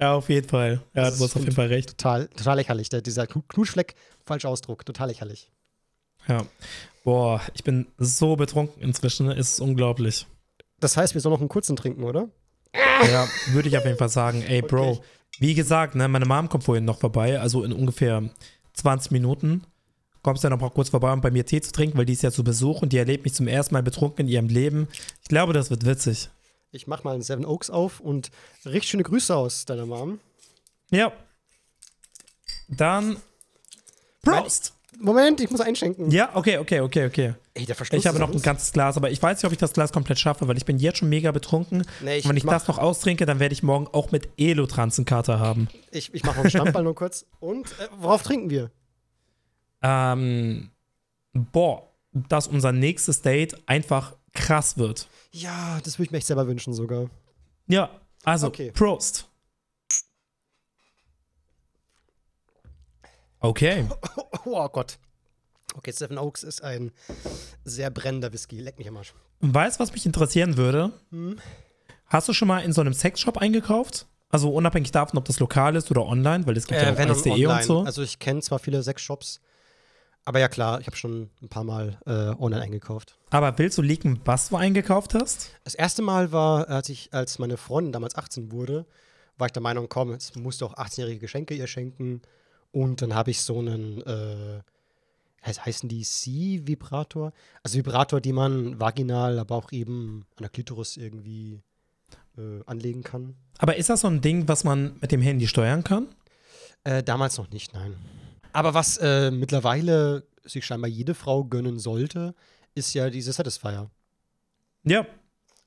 Ja, 0.00 0.14
auf 0.14 0.28
jeden 0.28 0.48
Fall. 0.48 0.80
Ja, 0.94 1.04
Das 1.04 1.18
du 1.18 1.24
hast 1.24 1.36
auf 1.36 1.42
jeden 1.42 1.54
Fall 1.54 1.66
recht. 1.68 1.90
Total, 1.98 2.28
total 2.28 2.56
lächerlich. 2.56 2.88
Der, 2.88 3.02
dieser 3.02 3.24
Knu- 3.24 3.42
Knutschfleck, 3.48 3.94
falscher 4.24 4.48
Ausdruck, 4.48 4.84
total 4.86 5.08
lächerlich. 5.08 5.50
Ja. 6.26 6.44
Boah, 7.04 7.40
ich 7.54 7.64
bin 7.64 7.86
so 7.98 8.36
betrunken 8.36 8.82
inzwischen. 8.82 9.30
Es 9.30 9.52
ist 9.52 9.60
unglaublich. 9.60 10.26
Das 10.80 10.96
heißt, 10.96 11.14
wir 11.14 11.20
sollen 11.20 11.34
noch 11.34 11.40
einen 11.40 11.48
kurzen 11.48 11.76
trinken, 11.76 12.04
oder? 12.04 12.28
Ja, 12.74 13.26
würde 13.48 13.68
ich 13.68 13.76
auf 13.76 13.84
jeden 13.84 13.98
Fall 13.98 14.08
sagen. 14.08 14.42
Ey, 14.42 14.62
Bro. 14.62 14.90
Okay. 14.92 15.00
Wie 15.38 15.54
gesagt, 15.54 15.94
ne, 15.94 16.08
meine 16.08 16.26
Mom 16.26 16.48
kommt 16.48 16.64
vorhin 16.64 16.84
noch 16.84 16.98
vorbei, 16.98 17.38
also 17.40 17.62
in 17.64 17.72
ungefähr 17.72 18.22
20 18.74 19.10
Minuten. 19.12 19.62
Kommst 20.22 20.44
du 20.44 20.48
dann 20.48 20.58
noch 20.58 20.68
mal 20.68 20.72
kurz 20.74 20.90
vorbei, 20.90 21.12
um 21.12 21.20
bei 21.22 21.30
mir 21.30 21.46
Tee 21.46 21.60
zu 21.62 21.72
trinken, 21.72 21.96
weil 21.96 22.04
die 22.04 22.12
ist 22.12 22.22
ja 22.22 22.30
zu 22.30 22.44
Besuch 22.44 22.82
und 22.82 22.92
die 22.92 22.98
erlebt 22.98 23.24
mich 23.24 23.32
zum 23.34 23.48
ersten 23.48 23.74
Mal 23.74 23.82
betrunken 23.82 24.26
in 24.26 24.32
ihrem 24.32 24.48
Leben. 24.48 24.86
Ich 25.22 25.28
glaube, 25.28 25.52
das 25.54 25.70
wird 25.70 25.86
witzig. 25.86 26.28
Ich 26.72 26.86
mach 26.86 27.04
mal 27.04 27.14
einen 27.14 27.22
Seven 27.22 27.44
Oaks 27.44 27.70
auf 27.70 28.00
und 28.00 28.30
richtig 28.64 28.90
schöne 28.90 29.02
Grüße 29.02 29.34
aus 29.34 29.64
deiner 29.64 29.86
Mom. 29.86 30.20
Ja. 30.90 31.12
Dann. 32.68 33.16
Prost! 34.22 34.74
Moment, 34.98 35.40
ich 35.40 35.50
muss 35.50 35.60
einschenken. 35.60 36.10
Ja, 36.10 36.30
okay, 36.34 36.58
okay, 36.58 36.80
okay, 36.80 37.06
okay. 37.06 37.34
Ey, 37.54 37.64
der 37.64 37.74
Verschluss 37.74 37.98
Ich 37.98 38.06
habe 38.06 38.18
noch 38.18 38.30
ein 38.30 38.42
ganzes 38.42 38.70
Glas, 38.72 38.98
aber 38.98 39.10
ich 39.10 39.22
weiß 39.22 39.38
nicht, 39.38 39.46
ob 39.46 39.52
ich 39.52 39.58
das 39.58 39.72
Glas 39.72 39.92
komplett 39.92 40.18
schaffe, 40.18 40.46
weil 40.46 40.58
ich 40.58 40.66
bin 40.66 40.78
jetzt 40.78 40.98
schon 40.98 41.08
mega 41.08 41.32
betrunken. 41.32 41.86
Nee, 42.02 42.18
ich 42.18 42.24
und 42.24 42.30
wenn 42.30 42.36
ich 42.36 42.44
das 42.44 42.68
noch 42.68 42.78
austrinke, 42.78 43.24
dann 43.24 43.40
werde 43.40 43.54
ich 43.54 43.62
morgen 43.62 43.86
auch 43.88 44.12
mit 44.12 44.28
Elotranzenkater 44.36 45.40
haben. 45.40 45.68
Ich, 45.90 46.12
ich 46.12 46.22
mache 46.22 46.36
noch 46.36 46.44
einen 46.44 46.50
Stammball 46.50 46.82
nur 46.82 46.94
kurz. 46.94 47.24
Und 47.40 47.66
äh, 47.72 47.88
worauf 47.98 48.22
trinken 48.22 48.50
wir? 48.50 48.70
Ähm, 49.82 50.70
boah, 51.32 51.88
dass 52.12 52.46
unser 52.46 52.72
nächstes 52.72 53.22
Date 53.22 53.56
einfach 53.66 54.16
krass 54.34 54.76
wird. 54.76 55.08
Ja, 55.32 55.80
das 55.84 55.98
würde 55.98 56.04
ich 56.06 56.10
mir 56.10 56.18
echt 56.18 56.26
selber 56.26 56.46
wünschen 56.46 56.74
sogar. 56.74 57.08
Ja, 57.66 57.90
also 58.24 58.48
Okay. 58.48 58.70
Prost. 58.72 59.28
Okay. 63.40 63.86
Oh, 64.46 64.66
Gott. 64.68 64.98
Okay, 65.74 65.90
Seven 65.92 66.16
Oaks 66.16 66.42
ist 66.44 66.62
ein 66.64 66.92
sehr 67.64 67.90
brennender 67.90 68.32
Whisky. 68.32 68.58
Leck 68.58 68.78
mich 68.78 68.88
am 68.88 68.96
Arsch. 68.96 69.12
Weißt 69.40 69.78
du, 69.78 69.82
was 69.82 69.92
mich 69.92 70.06
interessieren 70.06 70.56
würde? 70.56 70.92
Hm? 71.10 71.38
Hast 72.06 72.28
du 72.28 72.32
schon 72.32 72.48
mal 72.48 72.60
in 72.60 72.72
so 72.72 72.80
einem 72.80 72.94
Sexshop 72.94 73.36
eingekauft? 73.36 74.06
Also 74.30 74.50
unabhängig 74.50 74.92
davon, 74.92 75.18
ob 75.18 75.26
das 75.26 75.38
lokal 75.40 75.76
ist 75.76 75.90
oder 75.90 76.06
online, 76.06 76.46
weil 76.46 76.56
es 76.56 76.66
gibt 76.66 76.80
ja 76.80 76.92
auch 76.92 76.98
Äh, 76.98 77.14
SDE 77.14 77.46
und 77.48 77.62
so. 77.64 77.82
Also 77.82 78.02
ich 78.02 78.18
kenne 78.18 78.40
zwar 78.40 78.58
viele 78.60 78.82
Sexshops, 78.82 79.40
aber 80.24 80.38
ja 80.38 80.48
klar, 80.48 80.80
ich 80.80 80.86
habe 80.86 80.96
schon 80.96 81.30
ein 81.42 81.48
paar 81.48 81.64
Mal 81.64 81.98
äh, 82.06 82.40
online 82.40 82.62
eingekauft. 82.62 83.18
Aber 83.30 83.56
willst 83.58 83.78
du 83.78 83.82
leaken, 83.82 84.20
was 84.24 84.50
du 84.50 84.56
eingekauft 84.56 85.14
hast? 85.14 85.50
Das 85.64 85.74
erste 85.74 86.02
Mal 86.02 86.32
war, 86.32 86.68
als 86.68 86.88
ich, 86.88 87.12
als 87.12 87.38
meine 87.38 87.56
Freundin 87.56 87.92
damals 87.92 88.16
18 88.16 88.52
wurde, 88.52 88.86
war 89.38 89.46
ich 89.46 89.52
der 89.52 89.62
Meinung, 89.62 89.88
komm, 89.88 90.12
jetzt 90.12 90.36
musst 90.36 90.60
du 90.60 90.66
auch 90.66 90.74
18-jährige 90.74 91.20
Geschenke 91.20 91.54
ihr 91.54 91.66
schenken. 91.66 92.22
Und 92.72 93.02
dann 93.02 93.14
habe 93.14 93.30
ich 93.30 93.40
so 93.40 93.58
einen, 93.58 94.02
äh, 94.02 94.60
heißt, 95.44 95.64
heißen 95.64 95.88
die 95.88 96.02
C-Vibrator? 96.02 97.32
Also 97.62 97.78
Vibrator, 97.78 98.20
die 98.20 98.32
man 98.32 98.78
vaginal, 98.78 99.38
aber 99.38 99.56
auch 99.56 99.72
eben 99.72 100.26
an 100.36 100.42
der 100.42 100.50
Klitoris 100.50 100.96
irgendwie 100.96 101.62
äh, 102.36 102.62
anlegen 102.66 103.02
kann. 103.02 103.34
Aber 103.58 103.76
ist 103.76 103.90
das 103.90 104.02
so 104.02 104.08
ein 104.08 104.20
Ding, 104.20 104.46
was 104.48 104.64
man 104.64 104.98
mit 105.00 105.10
dem 105.12 105.22
Handy 105.22 105.48
steuern 105.48 105.82
kann? 105.82 106.08
Äh, 106.84 107.02
damals 107.02 107.38
noch 107.38 107.50
nicht, 107.50 107.74
nein. 107.74 107.96
Aber 108.52 108.74
was 108.74 108.98
äh, 108.98 109.30
mittlerweile 109.30 110.24
sich 110.44 110.64
scheinbar 110.64 110.88
jede 110.88 111.14
Frau 111.14 111.44
gönnen 111.44 111.78
sollte, 111.78 112.34
ist 112.74 112.94
ja 112.94 113.10
diese 113.10 113.32
Satisfier. 113.32 113.90
Ja. 114.84 115.06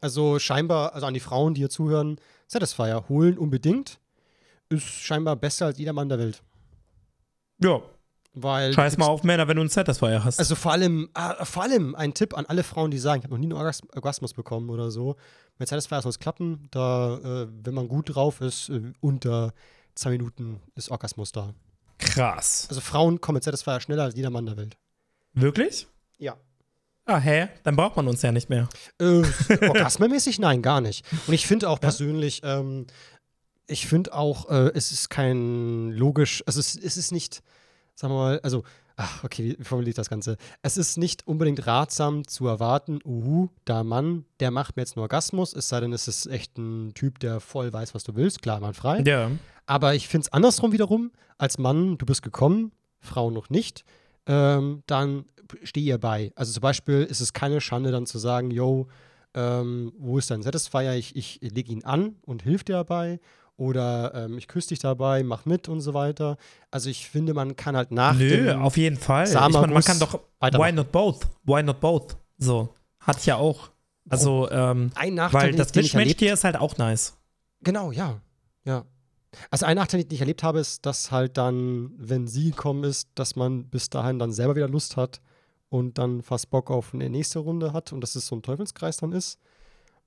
Also 0.01 0.39
scheinbar, 0.39 0.93
also 0.93 1.05
an 1.05 1.14
die 1.14 1.19
Frauen, 1.19 1.53
die 1.53 1.61
hier 1.61 1.69
zuhören, 1.69 2.19
Satisfier 2.47 3.05
holen 3.07 3.38
unbedingt. 3.38 3.99
Ist 4.69 4.84
scheinbar 4.84 5.35
besser 5.35 5.68
als 5.68 5.77
jeder 5.77 5.93
Mann 5.93 6.10
der 6.10 6.19
Welt. 6.19 6.43
Ja. 7.60 7.81
Weil 8.35 8.73
Scheiß 8.73 8.97
mal 8.97 9.05
auf 9.05 9.23
Männer, 9.23 9.47
wenn 9.47 9.57
du 9.57 9.61
einen 9.61 9.69
Satisfier 9.69 10.23
hast. 10.23 10.39
Also 10.39 10.55
vor 10.55 10.72
allem, 10.72 11.10
ah, 11.14 11.45
vor 11.45 11.61
allem 11.64 11.93
ein 11.93 12.15
Tipp 12.15 12.35
an 12.35 12.47
alle 12.47 12.64
Frauen, 12.64 12.89
die 12.89 12.97
sagen, 12.97 13.19
ich 13.19 13.26
habe 13.26 13.35
noch 13.35 13.39
nie 13.39 13.45
einen 13.45 13.53
Orgas 13.53 13.81
Orgasmus 13.93 14.34
bekommen 14.34 14.72
oder 14.72 14.89
so. 14.89 15.15
Mit 15.60 15.69
Satisfier 15.69 16.01
soll 16.01 16.10
es 16.10 16.19
klappen. 16.19 16.68
Da, 16.72 17.18
äh, 17.18 17.47
wenn 17.64 17.76
man 17.76 17.88
gut 17.88 18.15
drauf 18.15 18.41
ist, 18.41 18.69
äh, 18.69 18.91
unter 19.01 19.53
zwei 19.93 20.10
Minuten 20.11 20.60
ist 20.73 20.89
Orgasmus 20.89 21.31
da. 21.31 21.53
Krass. 22.05 22.67
Also 22.69 22.81
Frauen 22.81 23.21
kommen 23.21 23.35
mit 23.35 23.43
Satisfier 23.43 23.80
schneller 23.80 24.03
als 24.03 24.15
jeder 24.15 24.30
Mann 24.30 24.45
der 24.45 24.57
Welt. 24.57 24.77
Wirklich? 25.34 25.88
Ja. 26.17 26.38
Ah, 27.05 27.17
hä? 27.17 27.49
Dann 27.63 27.75
braucht 27.75 27.97
man 27.97 28.07
uns 28.07 28.21
ja 28.21 28.31
nicht 28.31 28.49
mehr. 28.49 28.69
Äh, 28.99 29.23
Orgasmemäßig 29.67 30.39
nein, 30.39 30.61
gar 30.61 30.80
nicht. 30.80 31.05
Und 31.27 31.34
ich 31.34 31.45
finde 31.47 31.69
auch 31.69 31.80
persönlich, 31.80 32.41
ähm, 32.43 32.88
ich 33.67 33.88
finde 33.88 34.13
auch, 34.13 34.49
äh, 34.49 34.71
es 34.73 34.91
ist 34.91 35.09
kein 35.09 35.91
logisch, 35.91 36.43
also 36.45 36.59
es, 36.59 36.75
es 36.75 36.97
ist 36.97 37.11
nicht, 37.11 37.41
sagen 37.95 38.13
wir 38.13 38.17
mal, 38.17 38.39
also, 38.41 38.63
ach, 38.95 39.24
okay, 39.24 39.56
wie 39.57 39.64
formuliere 39.64 39.90
ich 39.90 39.95
das 39.95 40.10
Ganze? 40.10 40.38
Es 40.61 40.78
ist 40.78 40.98
nicht 40.98 41.28
unbedingt 41.28 41.65
ratsam 41.65 42.28
zu 42.28 42.48
erwarten, 42.48 42.99
uhu, 43.03 43.49
der 43.68 43.84
Mann, 43.84 44.26
der 44.40 44.52
macht 44.52 44.76
mir 44.76 44.84
jetzt 44.84 44.95
einen 44.95 45.02
Orgasmus, 45.02 45.53
es 45.53 45.70
sei 45.70 45.80
denn, 45.80 45.94
es 45.94 46.07
ist 46.07 46.28
echt 46.28 46.57
ein 46.57 46.94
Typ, 46.94 47.20
der 47.20 47.40
voll 47.40 47.72
weiß, 47.72 47.95
was 47.95 48.03
du 48.03 48.15
willst, 48.15 48.41
klar, 48.41 48.60
man 48.60 48.74
frei. 48.74 49.02
Ja. 49.06 49.32
Aber 49.65 49.95
ich 49.95 50.07
finde 50.07 50.26
es 50.26 50.34
andersrum 50.34 50.72
wiederum, 50.72 51.11
als 51.38 51.57
Mann, 51.57 51.98
du 51.98 52.06
bist 52.06 52.22
gekommen, 52.22 52.72
Frau 52.99 53.32
noch 53.32 53.49
nicht, 53.49 53.84
ähm, 54.26 54.84
dann 54.88 55.26
steh 55.64 55.82
ihr 55.82 55.98
bei. 55.98 56.32
Also 56.36 56.53
zum 56.53 56.61
Beispiel 56.61 57.03
ist 57.03 57.20
es 57.20 57.34
keine 57.34 57.61
Schande, 57.61 57.91
dann 57.91 58.06
zu 58.06 58.18
sagen, 58.18 58.52
yo, 58.52 58.88
ähm, 59.34 59.94
wo 59.98 60.18
ist 60.18 60.30
dein 60.32 60.44
Satisfier? 60.44 60.95
Ich, 60.95 61.15
ich 61.15 61.40
lege 61.41 61.72
ihn 61.72 61.84
an 61.84 62.15
und 62.22 62.44
hilf 62.44 62.64
dir 62.64 62.74
dabei. 62.74 63.20
Oder 63.55 64.13
ähm, 64.15 64.38
ich 64.38 64.47
küsse 64.47 64.69
dich 64.69 64.80
dabei, 64.80 65.23
mach 65.23 65.45
mit 65.45 65.69
und 65.69 65.81
so 65.81 65.93
weiter. 65.93 66.38
Also 66.71 66.89
ich 66.89 67.07
finde, 67.07 67.34
man 67.34 67.55
kann 67.55 67.77
halt 67.77 67.91
nach 67.91 68.15
Nö, 68.15 68.30
dem 68.30 68.61
auf 68.61 68.77
jeden 68.77 68.97
Fall. 68.97 69.27
Ich 69.27 69.34
meine, 69.34 69.67
man 69.67 69.84
kann 69.84 69.99
doch. 69.99 70.19
Why 70.41 70.71
not 70.71 70.91
both? 70.91 71.27
Why 71.43 71.61
not 71.61 71.80
both? 71.80 72.17
So. 72.38 72.73
Hatte 72.99 73.19
ich 73.19 73.25
ja 73.27 73.35
auch. 73.35 73.69
Also, 74.09 74.49
ähm, 74.51 74.91
ein 74.95 75.13
Nachteil, 75.13 75.41
weil 75.41 75.51
das 75.55 75.69
erlebt 75.69 75.93
Mischmensch-Tier 75.93 76.34
ist 76.34 76.43
halt 76.43 76.57
auch 76.57 76.77
nice. 76.77 77.15
Genau, 77.61 77.91
ja. 77.91 78.19
Ja. 78.65 78.85
Also 79.49 79.65
ein 79.65 79.77
Nachteil, 79.77 80.03
den 80.03 80.13
ich 80.13 80.19
erlebt 80.19 80.43
habe, 80.43 80.59
ist, 80.59 80.85
dass 80.85 81.11
halt 81.11 81.38
dann, 81.38 81.91
wenn 81.97 82.27
sie 82.27 82.51
gekommen 82.51 82.84
ist, 82.84 83.09
dass 83.15 83.35
man 83.35 83.65
bis 83.65 83.89
dahin 83.89 84.19
dann 84.19 84.31
selber 84.31 84.55
wieder 84.55 84.67
Lust 84.67 84.97
hat 84.97 85.21
und 85.69 85.97
dann 85.97 86.21
fast 86.21 86.49
Bock 86.49 86.69
auf 86.69 86.93
eine 86.93 87.09
nächste 87.09 87.39
Runde 87.39 87.73
hat 87.73 87.93
und 87.93 88.01
dass 88.01 88.15
es 88.15 88.27
so 88.27 88.35
ein 88.35 88.43
Teufelskreis 88.43 88.97
dann 88.97 89.11
ist. 89.11 89.39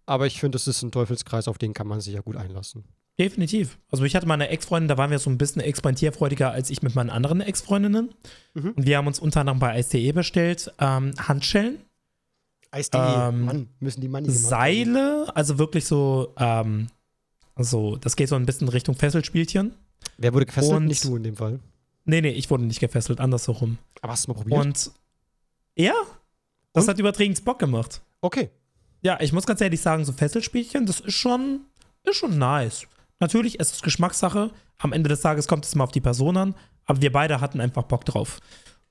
Aber 0.04 0.26
ich 0.26 0.38
finde, 0.38 0.56
es 0.56 0.68
ist 0.68 0.82
ein 0.82 0.92
Teufelskreis, 0.92 1.48
auf 1.48 1.58
den 1.58 1.72
kann 1.72 1.88
man 1.88 2.00
sich 2.00 2.14
ja 2.14 2.20
gut 2.20 2.36
einlassen. 2.36 2.84
Definitiv. 3.18 3.78
Also 3.90 4.04
ich 4.04 4.14
hatte 4.14 4.26
meine 4.26 4.48
Ex-Freundin, 4.50 4.88
da 4.88 4.98
waren 4.98 5.10
wir 5.10 5.18
so 5.18 5.30
ein 5.30 5.38
bisschen 5.38 5.62
experimentierfreudiger 5.62 6.50
als 6.50 6.68
ich 6.68 6.82
mit 6.82 6.94
meinen 6.94 7.08
anderen 7.10 7.40
Ex-Freundinnen. 7.40 8.14
Mhm. 8.54 8.70
Und 8.72 8.86
wir 8.86 8.98
haben 8.98 9.06
uns 9.06 9.18
unter 9.18 9.40
anderem 9.40 9.58
bei 9.58 9.78
ICE 9.78 10.12
bestellt 10.12 10.70
ähm, 10.78 11.12
Handschellen, 11.18 11.78
Eis.de, 12.70 13.00
Ähm, 13.00 13.44
Mann, 13.46 13.68
müssen 13.80 14.02
die 14.02 14.08
Money. 14.08 14.30
Seile, 14.30 15.34
also 15.34 15.58
wirklich 15.58 15.86
so, 15.86 16.34
ähm, 16.36 16.88
so, 17.56 17.96
das 17.96 18.16
geht 18.16 18.28
so 18.28 18.34
ein 18.36 18.44
bisschen 18.44 18.68
Richtung 18.68 18.94
Fesselspielchen. 18.96 19.72
Wer 20.18 20.34
wurde 20.34 20.44
gefesselt? 20.44 20.76
Und- 20.76 20.86
Nicht 20.86 21.04
du 21.04 21.16
in 21.16 21.22
dem 21.22 21.36
Fall. 21.36 21.60
Nee, 22.04 22.20
nee, 22.20 22.30
ich 22.30 22.50
wurde 22.50 22.64
nicht 22.64 22.80
gefesselt, 22.80 23.18
andersherum. 23.18 23.78
Aber 24.02 24.12
hast 24.12 24.26
du 24.28 24.32
mal 24.32 24.38
probiert? 24.40 24.60
Und 24.60 24.90
ja, 25.74 25.94
das 26.74 26.84
Und? 26.84 26.90
hat 26.90 26.98
übertrieben 26.98 27.34
Bock 27.44 27.58
gemacht. 27.58 28.02
okay. 28.20 28.50
Ja, 29.02 29.20
ich 29.20 29.32
muss 29.32 29.46
ganz 29.46 29.60
ehrlich 29.60 29.80
sagen, 29.80 30.04
so 30.04 30.12
Fesselspielchen, 30.12 30.84
das 30.86 31.00
ist 31.00 31.14
schon, 31.14 31.60
ist 32.02 32.16
schon 32.16 32.38
nice. 32.38 32.86
Natürlich, 33.18 33.60
es 33.60 33.72
ist 33.72 33.82
Geschmackssache. 33.82 34.50
Am 34.78 34.92
Ende 34.92 35.08
des 35.08 35.20
Tages 35.20 35.48
kommt 35.48 35.64
es 35.64 35.74
mal 35.74 35.84
auf 35.84 35.92
die 35.92 36.00
Person 36.00 36.36
an, 36.36 36.54
aber 36.84 37.00
wir 37.00 37.12
beide 37.12 37.40
hatten 37.40 37.60
einfach 37.60 37.84
Bock 37.84 38.04
drauf. 38.04 38.40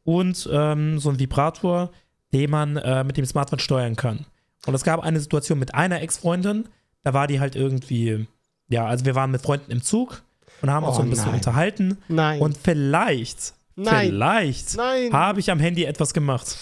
Und 0.04 0.50
ähm, 0.52 1.00
so 1.00 1.10
ein 1.10 1.20
Vibrator, 1.20 1.92
den 2.34 2.50
man 2.50 2.78
äh, 2.78 3.04
mit 3.04 3.18
dem 3.18 3.26
Smartphone 3.26 3.60
steuern 3.60 3.96
kann. 3.96 4.26
Und 4.66 4.74
es 4.74 4.84
gab 4.84 5.00
eine 5.02 5.20
Situation 5.20 5.60
mit 5.60 5.76
einer 5.76 6.02
Ex-Freundin, 6.02 6.68
da 7.04 7.14
war 7.14 7.28
die 7.28 7.40
halt 7.40 7.56
irgendwie, 7.56 8.28
ja, 8.68 8.86
also 8.88 9.06
wir 9.06 9.14
waren 9.14 9.30
mit 9.32 9.42
Freunden 9.44 9.72
im 9.72 9.84
Zug 9.84 10.24
und 10.62 10.72
haben 10.72 10.84
uns 10.86 10.96
Oh 10.96 10.98
so 10.98 11.04
ein 11.04 11.10
bisschen 11.12 11.28
nein. 11.28 11.36
unterhalten. 11.36 11.98
Nein. 12.08 12.42
Und 12.42 12.58
vielleicht, 12.58 13.54
Nein. 13.76 14.08
vielleicht 14.10 14.80
habe 14.80 15.40
ich 15.40 15.52
am 15.52 15.60
Handy 15.60 15.84
etwas 15.84 16.14
gemacht. 16.14 16.58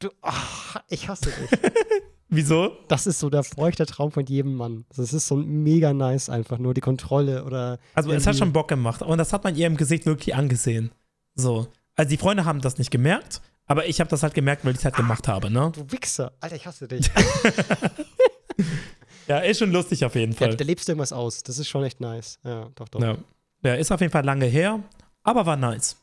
Du, 0.00 0.10
ach, 0.20 0.76
ich 0.90 1.08
hasse 1.08 1.30
dich. 1.30 1.60
Wieso? 2.28 2.76
Das 2.88 3.06
ist 3.06 3.20
so 3.20 3.30
der 3.30 3.44
feuchte 3.44 3.86
Traum 3.86 4.10
von 4.10 4.26
jedem 4.26 4.54
Mann. 4.54 4.84
Das 4.96 5.12
ist 5.12 5.26
so 5.26 5.36
mega 5.36 5.92
nice 5.92 6.28
einfach, 6.28 6.58
nur 6.58 6.74
die 6.74 6.80
Kontrolle 6.80 7.44
oder. 7.44 7.78
Also 7.94 8.10
es 8.12 8.26
hat 8.26 8.36
schon 8.36 8.52
Bock 8.52 8.68
gemacht 8.68 9.02
und 9.02 9.18
das 9.18 9.32
hat 9.32 9.44
man 9.44 9.54
ihr 9.54 9.66
im 9.66 9.76
Gesicht 9.76 10.06
wirklich 10.06 10.34
angesehen. 10.34 10.90
So. 11.34 11.68
Also 11.94 12.10
die 12.10 12.16
Freunde 12.16 12.44
haben 12.44 12.60
das 12.60 12.78
nicht 12.78 12.90
gemerkt, 12.90 13.40
aber 13.66 13.86
ich 13.86 14.00
habe 14.00 14.10
das 14.10 14.22
halt 14.22 14.34
gemerkt, 14.34 14.64
weil 14.64 14.72
ich 14.72 14.78
es 14.78 14.84
halt 14.84 14.96
gemacht 14.96 15.28
habe, 15.28 15.50
ne? 15.50 15.72
Du 15.74 15.90
Wichser. 15.92 16.32
Alter, 16.40 16.56
ich 16.56 16.66
hasse 16.66 16.88
dich. 16.88 17.10
ja, 19.28 19.38
ist 19.38 19.58
schon 19.58 19.70
lustig 19.70 20.04
auf 20.04 20.14
jeden 20.14 20.32
Fall. 20.32 20.50
Ja, 20.50 20.56
da 20.56 20.64
lebst 20.64 20.88
du 20.88 20.92
irgendwas 20.92 21.12
aus. 21.12 21.42
Das 21.42 21.58
ist 21.58 21.68
schon 21.68 21.84
echt 21.84 22.00
nice. 22.00 22.38
Ja, 22.44 22.70
doch, 22.74 22.88
doch. 22.88 23.00
Ja. 23.00 23.16
ja, 23.62 23.74
ist 23.74 23.92
auf 23.92 24.00
jeden 24.00 24.12
Fall 24.12 24.24
lange 24.24 24.46
her, 24.46 24.80
aber 25.22 25.46
war 25.46 25.56
nice. 25.56 25.96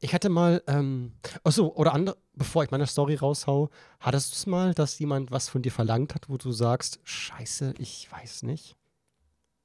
Ich 0.00 0.14
hatte 0.14 0.28
mal, 0.28 0.62
ähm, 0.66 1.12
achso, 1.44 1.68
oder 1.68 1.94
andere, 1.94 2.16
bevor 2.34 2.64
ich 2.64 2.70
meine 2.70 2.86
Story 2.86 3.14
raushau, 3.14 3.70
hattest 4.00 4.32
du 4.32 4.34
es 4.34 4.46
mal, 4.46 4.74
dass 4.74 4.98
jemand 4.98 5.30
was 5.30 5.48
von 5.48 5.62
dir 5.62 5.72
verlangt 5.72 6.14
hat, 6.14 6.28
wo 6.28 6.36
du 6.36 6.52
sagst, 6.52 7.00
scheiße, 7.04 7.74
ich 7.78 8.08
weiß 8.10 8.42
nicht? 8.44 8.76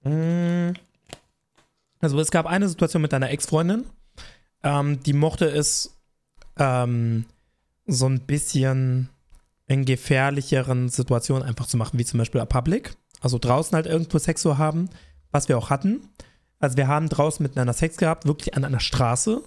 Mm. 0.03 0.73
Also 1.99 2.19
es 2.19 2.31
gab 2.31 2.45
eine 2.45 2.69
Situation 2.69 3.01
mit 3.01 3.13
deiner 3.13 3.31
Ex-Freundin, 3.31 3.85
ähm, 4.63 5.01
die 5.03 5.13
mochte 5.13 5.45
es 5.45 5.95
ähm, 6.57 7.25
so 7.87 8.07
ein 8.07 8.19
bisschen 8.21 9.09
in 9.67 9.85
gefährlicheren 9.85 10.89
Situationen 10.89 11.43
einfach 11.43 11.67
zu 11.67 11.77
machen, 11.77 11.97
wie 11.97 12.05
zum 12.05 12.17
Beispiel 12.17 12.41
a 12.41 12.45
Public. 12.45 12.95
Also 13.21 13.39
draußen 13.39 13.75
halt 13.75 13.87
irgendwo 13.87 14.19
Sex 14.19 14.41
zu 14.41 14.57
haben, 14.57 14.89
was 15.31 15.49
wir 15.49 15.57
auch 15.57 15.69
hatten. 15.69 16.09
Also 16.59 16.77
wir 16.77 16.87
haben 16.87 17.09
draußen 17.09 17.43
miteinander 17.43 17.73
Sex 17.73 17.97
gehabt, 17.97 18.25
wirklich 18.25 18.55
an 18.55 18.63
einer 18.63 18.79
Straße. 18.79 19.41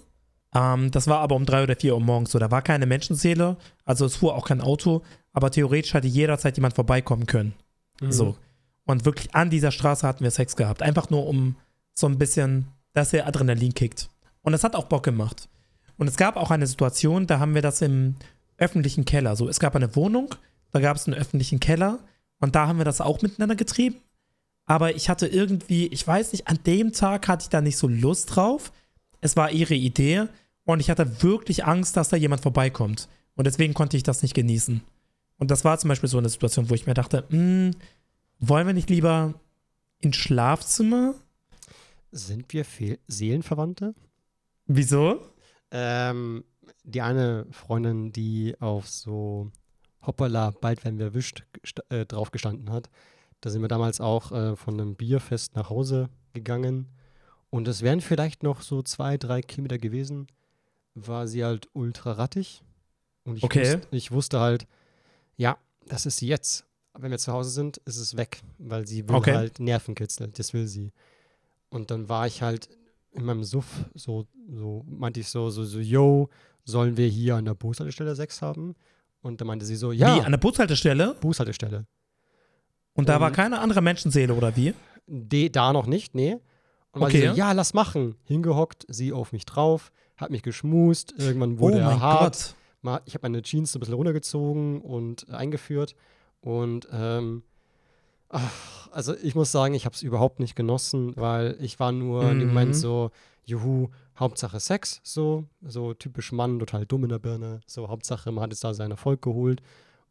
Ähm, 0.53 0.91
das 0.91 1.07
war 1.07 1.19
aber 1.19 1.35
um 1.35 1.45
drei 1.45 1.63
oder 1.63 1.75
vier 1.75 1.93
Uhr 1.93 2.01
morgens 2.01 2.31
so. 2.31 2.39
Da 2.39 2.51
war 2.51 2.61
keine 2.61 2.85
Menschenseele, 2.85 3.57
also 3.85 4.05
es 4.05 4.15
fuhr 4.15 4.35
auch 4.35 4.45
kein 4.45 4.61
Auto, 4.61 5.03
aber 5.33 5.51
theoretisch 5.51 5.93
hätte 5.93 6.07
jederzeit 6.07 6.57
jemand 6.57 6.75
vorbeikommen 6.75 7.25
können. 7.25 7.53
Mhm. 8.01 8.11
So. 8.11 8.35
Und 8.85 9.05
wirklich 9.05 9.35
an 9.35 9.49
dieser 9.49 9.71
Straße 9.71 10.07
hatten 10.07 10.23
wir 10.23 10.31
Sex 10.31 10.55
gehabt. 10.55 10.81
Einfach 10.81 11.09
nur 11.09 11.27
um 11.27 11.55
so 11.93 12.07
ein 12.07 12.17
bisschen, 12.17 12.67
dass 12.93 13.11
der 13.11 13.27
Adrenalin 13.27 13.73
kickt. 13.73 14.09
Und 14.41 14.53
es 14.53 14.63
hat 14.63 14.75
auch 14.75 14.85
Bock 14.85 15.03
gemacht. 15.03 15.47
Und 15.97 16.07
es 16.07 16.17
gab 16.17 16.37
auch 16.37 16.49
eine 16.49 16.65
Situation, 16.65 17.27
da 17.27 17.39
haben 17.39 17.53
wir 17.53 17.61
das 17.61 17.81
im 17.81 18.15
öffentlichen 18.57 19.05
Keller. 19.05 19.35
So, 19.35 19.47
es 19.47 19.59
gab 19.59 19.75
eine 19.75 19.95
Wohnung, 19.95 20.33
da 20.71 20.79
gab 20.79 20.97
es 20.97 21.07
einen 21.07 21.17
öffentlichen 21.17 21.59
Keller 21.59 21.99
und 22.39 22.55
da 22.55 22.67
haben 22.67 22.77
wir 22.77 22.85
das 22.85 23.01
auch 23.01 23.21
miteinander 23.21 23.55
getrieben. 23.55 23.97
Aber 24.65 24.95
ich 24.95 25.09
hatte 25.09 25.27
irgendwie, 25.27 25.87
ich 25.87 26.05
weiß 26.05 26.31
nicht, 26.31 26.47
an 26.47 26.59
dem 26.65 26.93
Tag 26.93 27.27
hatte 27.27 27.43
ich 27.43 27.49
da 27.49 27.59
nicht 27.59 27.77
so 27.77 27.87
Lust 27.87 28.35
drauf. 28.35 28.71
Es 29.21 29.35
war 29.35 29.51
ihre 29.51 29.75
Idee 29.75 30.27
und 30.65 30.79
ich 30.79 30.89
hatte 30.89 31.23
wirklich 31.23 31.65
Angst, 31.65 31.97
dass 31.97 32.09
da 32.09 32.17
jemand 32.17 32.41
vorbeikommt. 32.41 33.09
Und 33.35 33.47
deswegen 33.47 33.73
konnte 33.73 33.97
ich 33.97 34.03
das 34.03 34.21
nicht 34.21 34.33
genießen. 34.33 34.81
Und 35.37 35.51
das 35.51 35.63
war 35.63 35.77
zum 35.77 35.87
Beispiel 35.87 36.09
so 36.09 36.17
eine 36.17 36.29
Situation, 36.29 36.69
wo 36.69 36.75
ich 36.75 36.85
mir 36.85 36.93
dachte, 36.93 37.25
hm, 37.29 37.71
wollen 38.39 38.67
wir 38.67 38.73
nicht 38.73 38.89
lieber 38.89 39.33
ins 39.99 40.17
Schlafzimmer? 40.17 41.15
Sind 42.11 42.51
wir 42.53 42.65
Fe 42.65 42.99
Seelenverwandte? 43.07 43.95
Wieso? 44.65 45.21
Ähm, 45.71 46.43
die 46.83 47.01
eine 47.01 47.45
Freundin, 47.51 48.11
die 48.11 48.55
auf 48.59 48.87
so 48.87 49.51
Hoppala, 50.05 50.51
bald 50.51 50.83
werden 50.83 50.97
wir 50.97 51.07
erwischt, 51.07 51.43
äh, 51.89 52.05
drauf 52.05 52.31
gestanden 52.31 52.71
hat. 52.71 52.89
Da 53.41 53.49
sind 53.49 53.61
wir 53.61 53.67
damals 53.67 54.01
auch 54.01 54.31
äh, 54.31 54.55
von 54.55 54.79
einem 54.79 54.95
Bierfest 54.95 55.55
nach 55.55 55.69
Hause 55.69 56.09
gegangen. 56.33 56.87
Und 57.49 57.67
es 57.67 57.81
wären 57.81 58.01
vielleicht 58.01 58.43
noch 58.43 58.61
so 58.61 58.81
zwei, 58.81 59.17
drei 59.17 59.41
Kilometer 59.41 59.77
gewesen. 59.77 60.27
War 60.95 61.27
sie 61.27 61.43
halt 61.43 61.67
ultra 61.73 62.13
rattig. 62.13 62.61
Und 63.23 63.37
ich, 63.37 63.43
okay. 63.43 63.61
wusste, 63.61 63.87
ich 63.91 64.11
wusste 64.11 64.39
halt, 64.39 64.67
ja, 65.37 65.57
das 65.87 66.05
ist 66.05 66.17
sie 66.17 66.27
jetzt. 66.27 66.65
Wenn 66.97 67.11
wir 67.11 67.17
zu 67.17 67.31
Hause 67.31 67.49
sind, 67.49 67.77
ist 67.85 67.97
es 67.97 68.17
weg, 68.17 68.41
weil 68.57 68.85
sie 68.85 69.07
will 69.07 69.15
okay. 69.15 69.35
halt 69.35 69.59
Nervenkitzel. 69.59 70.29
Das 70.35 70.53
will 70.53 70.67
sie. 70.67 70.91
Und 71.69 71.91
dann 71.91 72.09
war 72.09 72.27
ich 72.27 72.41
halt 72.41 72.69
in 73.11 73.23
meinem 73.25 73.43
Suff 73.43 73.85
so, 73.93 74.27
so 74.51 74.83
meinte 74.87 75.19
ich 75.19 75.29
so, 75.29 75.49
so, 75.49 75.63
so, 75.63 75.79
yo, 75.79 76.29
sollen 76.65 76.97
wir 76.97 77.07
hier 77.07 77.35
an 77.35 77.45
der 77.45 77.53
Bushaltestelle 77.53 78.15
Sex 78.15 78.41
haben? 78.41 78.75
Und 79.21 79.41
dann 79.41 79.47
meinte 79.47 79.65
sie 79.65 79.75
so, 79.75 79.91
ja. 79.91 80.15
Wie, 80.15 80.21
an 80.21 80.31
der 80.31 80.37
Bushaltestelle? 80.37 81.15
Bushaltestelle. 81.19 81.85
Und 82.93 83.09
da 83.09 83.15
und 83.15 83.21
war 83.21 83.31
keine 83.31 83.59
andere 83.59 83.81
Menschenseele, 83.81 84.33
oder 84.33 84.55
wie? 84.55 84.73
De, 85.07 85.49
da 85.49 85.73
noch 85.73 85.87
nicht, 85.87 86.15
nee. 86.15 86.37
Und 86.91 87.03
okay. 87.03 87.29
so, 87.29 87.33
ja, 87.35 87.51
lass 87.51 87.73
machen. 87.73 88.15
Hingehockt, 88.23 88.85
sie 88.87 89.13
auf 89.13 89.31
mich 89.31 89.45
drauf, 89.45 89.91
hat 90.17 90.31
mich 90.31 90.43
geschmust, 90.43 91.13
irgendwann 91.17 91.59
wurde 91.59 91.77
oh 91.77 91.81
er 91.81 91.99
hart. 91.99 92.55
Gott. 92.81 93.01
Ich 93.05 93.13
habe 93.13 93.23
meine 93.23 93.41
Jeans 93.41 93.71
so 93.71 93.77
ein 93.77 93.81
bisschen 93.81 93.95
runtergezogen 93.95 94.81
und 94.81 95.29
eingeführt. 95.29 95.95
Und 96.41 96.87
ähm, 96.91 97.43
ach, 98.29 98.89
also 98.91 99.15
ich 99.15 99.35
muss 99.35 99.51
sagen, 99.51 99.73
ich 99.73 99.85
habe 99.85 99.95
es 99.95 100.01
überhaupt 100.01 100.39
nicht 100.39 100.55
genossen, 100.55 101.13
weil 101.15 101.57
ich 101.59 101.79
war 101.79 101.91
nur 101.91 102.23
mhm. 102.23 102.31
in 102.31 102.39
dem 102.39 102.47
Moment 102.49 102.75
so, 102.75 103.11
juhu, 103.43 103.89
Hauptsache 104.17 104.59
Sex, 104.59 104.99
so, 105.03 105.45
so 105.61 105.93
typisch 105.93 106.31
Mann, 106.31 106.59
total 106.59 106.85
dumm 106.85 107.03
in 107.03 107.09
der 107.09 107.19
Birne, 107.19 107.61
so 107.65 107.87
Hauptsache 107.87 108.31
man 108.31 108.43
hat 108.43 108.51
jetzt 108.51 108.63
da 108.63 108.73
seinen 108.73 108.91
Erfolg 108.91 109.21
geholt. 109.21 109.61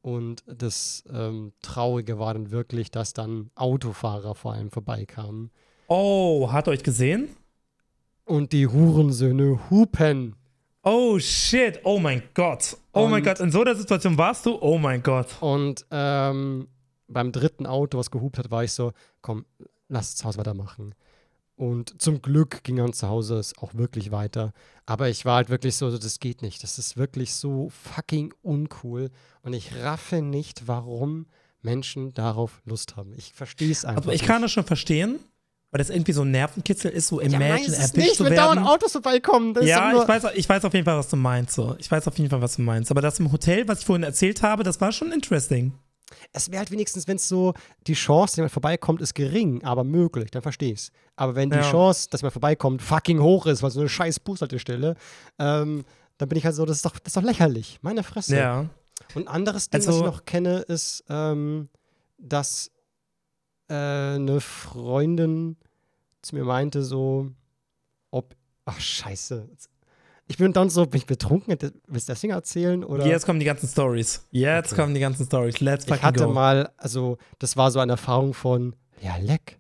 Und 0.01 0.45
das 0.47 1.05
ähm, 1.13 1.53
Traurige 1.61 2.19
war 2.19 2.33
dann 2.33 2.51
wirklich, 2.51 2.91
dass 2.91 3.13
dann 3.13 3.51
Autofahrer 3.55 4.35
vor 4.35 4.53
allem 4.53 4.71
vorbeikamen. 4.71 5.51
Oh, 5.89 6.52
hat 6.52 6.69
euch 6.69 6.82
gesehen? 6.82 7.31
Und 8.24 8.52
die 8.52 8.66
Hurensöhne 8.66 9.59
hupen. 9.70 10.36
Oh 10.82 11.19
shit, 11.19 11.81
oh 11.82 11.98
mein 11.98 12.23
Gott. 12.35 12.77
Oh 12.93 13.05
und, 13.05 13.10
mein 13.10 13.23
Gott, 13.23 13.40
in 13.40 13.51
so 13.51 13.62
einer 13.62 13.74
Situation 13.74 14.19
warst 14.19 14.44
du? 14.44 14.59
Oh 14.60 14.77
mein 14.77 15.02
Gott. 15.02 15.28
Und 15.40 15.86
ähm, 15.90 16.69
beim 17.09 17.32
dritten 17.32 17.65
Auto, 17.66 17.97
was 17.97 18.10
gehupt 18.10 18.36
hat, 18.36 18.51
war 18.51 18.65
ich 18.65 18.73
so, 18.73 18.93
komm, 19.23 19.47
lass 19.89 20.15
das 20.15 20.24
Haus 20.24 20.36
weitermachen. 20.36 20.94
Und 21.56 22.01
zum 22.02 22.20
Glück 22.20 22.62
ging 22.65 22.77
dann 22.77 22.93
zu 22.93 23.09
Hause 23.09 23.39
es 23.39 23.56
auch 23.56 23.73
wirklich 23.73 24.10
weiter. 24.10 24.52
Aber 24.85 25.09
ich 25.09 25.24
war 25.24 25.36
halt 25.36 25.48
wirklich 25.48 25.74
so, 25.77 25.97
das 25.97 26.20
geht 26.20 26.43
nicht. 26.43 26.62
Das 26.62 26.78
ist 26.78 26.98
wirklich 26.98 27.35
so 27.35 27.70
fucking 27.70 28.35
uncool. 28.43 29.10
Und 29.40 29.55
ich 29.55 29.74
raffe 29.74 30.20
nicht, 30.20 30.69
warum 30.69 31.27
Menschen 31.62 32.12
darauf 32.12 32.60
Lust 32.66 32.97
haben. 32.97 33.15
Ich 33.16 33.32
verstehe 33.32 33.73
es 33.73 33.86
einfach. 33.86 34.02
Aber 34.05 34.12
ich 34.12 34.23
kann 34.23 34.43
das 34.43 34.52
schon 34.52 34.65
verstehen, 34.65 35.19
weil 35.70 35.78
das 35.78 35.90
irgendwie 35.90 36.12
so 36.12 36.23
ein 36.23 36.31
Nervenkitzel 36.31 36.90
ist, 36.90 37.09
so 37.09 37.20
Imagine 37.20 37.45
ja, 37.45 37.57
erwischt 37.57 37.97
nicht, 37.97 38.15
zu 38.15 38.24
werden. 38.24 38.36
Wenn 38.36 38.36
dauernd 38.36 38.66
Autos 38.66 38.93
vorbeikommen. 38.93 39.55
ja, 39.62 40.01
ich 40.01 40.09
weiß, 40.09 40.24
ich 40.35 40.49
weiß 40.49 40.65
auf 40.65 40.74
jeden 40.74 40.85
Fall, 40.85 40.97
was 40.97 41.09
du 41.09 41.16
meinst. 41.16 41.55
So. 41.55 41.77
Ich 41.78 41.90
weiß 41.90 42.07
auf 42.09 42.16
jeden 42.16 42.31
Fall, 42.31 42.40
was 42.40 42.57
du 42.57 42.62
meinst. 42.62 42.90
Aber 42.90 43.03
das 43.03 43.19
im 43.20 43.31
Hotel, 43.31 43.69
was 43.69 43.81
ich 43.81 43.86
vorhin 43.86 44.03
erzählt 44.03 44.43
habe, 44.43 44.62
das 44.62 44.81
war 44.81 44.93
schon 44.93 45.12
interesting 45.12 45.73
es 46.32 46.51
wäre 46.51 46.61
halt 46.61 46.70
wenigstens, 46.70 47.09
wenn 47.09 47.16
es 47.16 47.28
so, 47.28 47.55
die 47.86 47.95
Chance, 47.95 48.32
dass 48.32 48.36
jemand 48.36 48.53
vorbeikommt, 48.53 49.01
ist 49.01 49.15
gering, 49.15 49.62
aber 49.65 49.85
möglich, 49.85 50.31
dann 50.31 50.43
verstehe 50.43 50.73
ich 50.73 50.81
es. 50.81 50.93
Aber 51.16 51.35
wenn 51.35 51.51
die 51.51 51.57
ja. 51.57 51.70
Chance, 51.70 52.09
dass 52.11 52.20
jemand 52.20 52.32
vorbeikommt, 52.32 52.82
fucking 52.82 53.20
hoch 53.20 53.47
ist, 53.47 53.62
weil 53.62 53.70
so 53.70 53.81
eine 53.81 53.89
scheiß 53.89 54.20
Bushaltestelle, 54.20 54.97
ähm, 55.39 55.85
dann 56.19 56.28
bin 56.28 56.39
ich 56.39 56.45
halt 56.45 56.55
so, 56.55 56.65
das 56.65 56.78
ist 56.78 56.85
doch, 56.85 56.99
das 56.99 57.09
ist 57.09 57.16
doch 57.16 57.23
lächerlich. 57.23 57.78
Meine 57.82 58.03
Fresse. 58.03 58.36
Ja. 58.36 58.66
Und 59.15 59.28
ein 59.28 59.28
anderes 59.28 59.70
Ding, 59.70 59.81
also, 59.81 59.90
was 59.90 59.97
ich 59.99 60.03
noch 60.03 60.24
kenne, 60.24 60.59
ist, 60.61 61.05
ähm, 61.09 61.69
dass 62.19 62.70
äh, 63.69 63.74
eine 63.74 64.40
Freundin 64.40 65.57
zu 66.23 66.35
mir 66.35 66.45
meinte, 66.45 66.82
so, 66.82 67.31
ob, 68.11 68.35
ach 68.65 68.81
scheiße, 68.81 69.49
ich 70.31 70.36
bin 70.36 70.53
dann 70.53 70.69
so, 70.69 70.85
bin 70.86 70.99
ich 70.99 71.07
betrunken? 71.07 71.57
Willst 71.86 72.09
du 72.09 72.12
das 72.12 72.20
Ding 72.20 72.31
erzählen? 72.31 72.85
Oder? 72.85 73.07
Jetzt 73.07 73.24
kommen 73.24 73.40
die 73.40 73.47
ganzen 73.47 73.66
Stories. 73.66 74.27
Jetzt 74.31 74.73
okay. 74.73 74.82
kommen 74.82 74.95
die 74.95 75.01
ganzen 75.01 75.24
Stories. 75.24 75.61
Let's 75.61 75.86
fucking 75.86 75.97
Ich 75.97 76.03
hatte 76.03 76.24
go. 76.24 76.32
mal, 76.32 76.70
also, 76.77 77.16
das 77.39 77.57
war 77.57 77.70
so 77.70 77.81
eine 77.81 77.93
Erfahrung 77.93 78.35
von, 78.35 78.77
ja, 79.01 79.16
leck. 79.16 79.59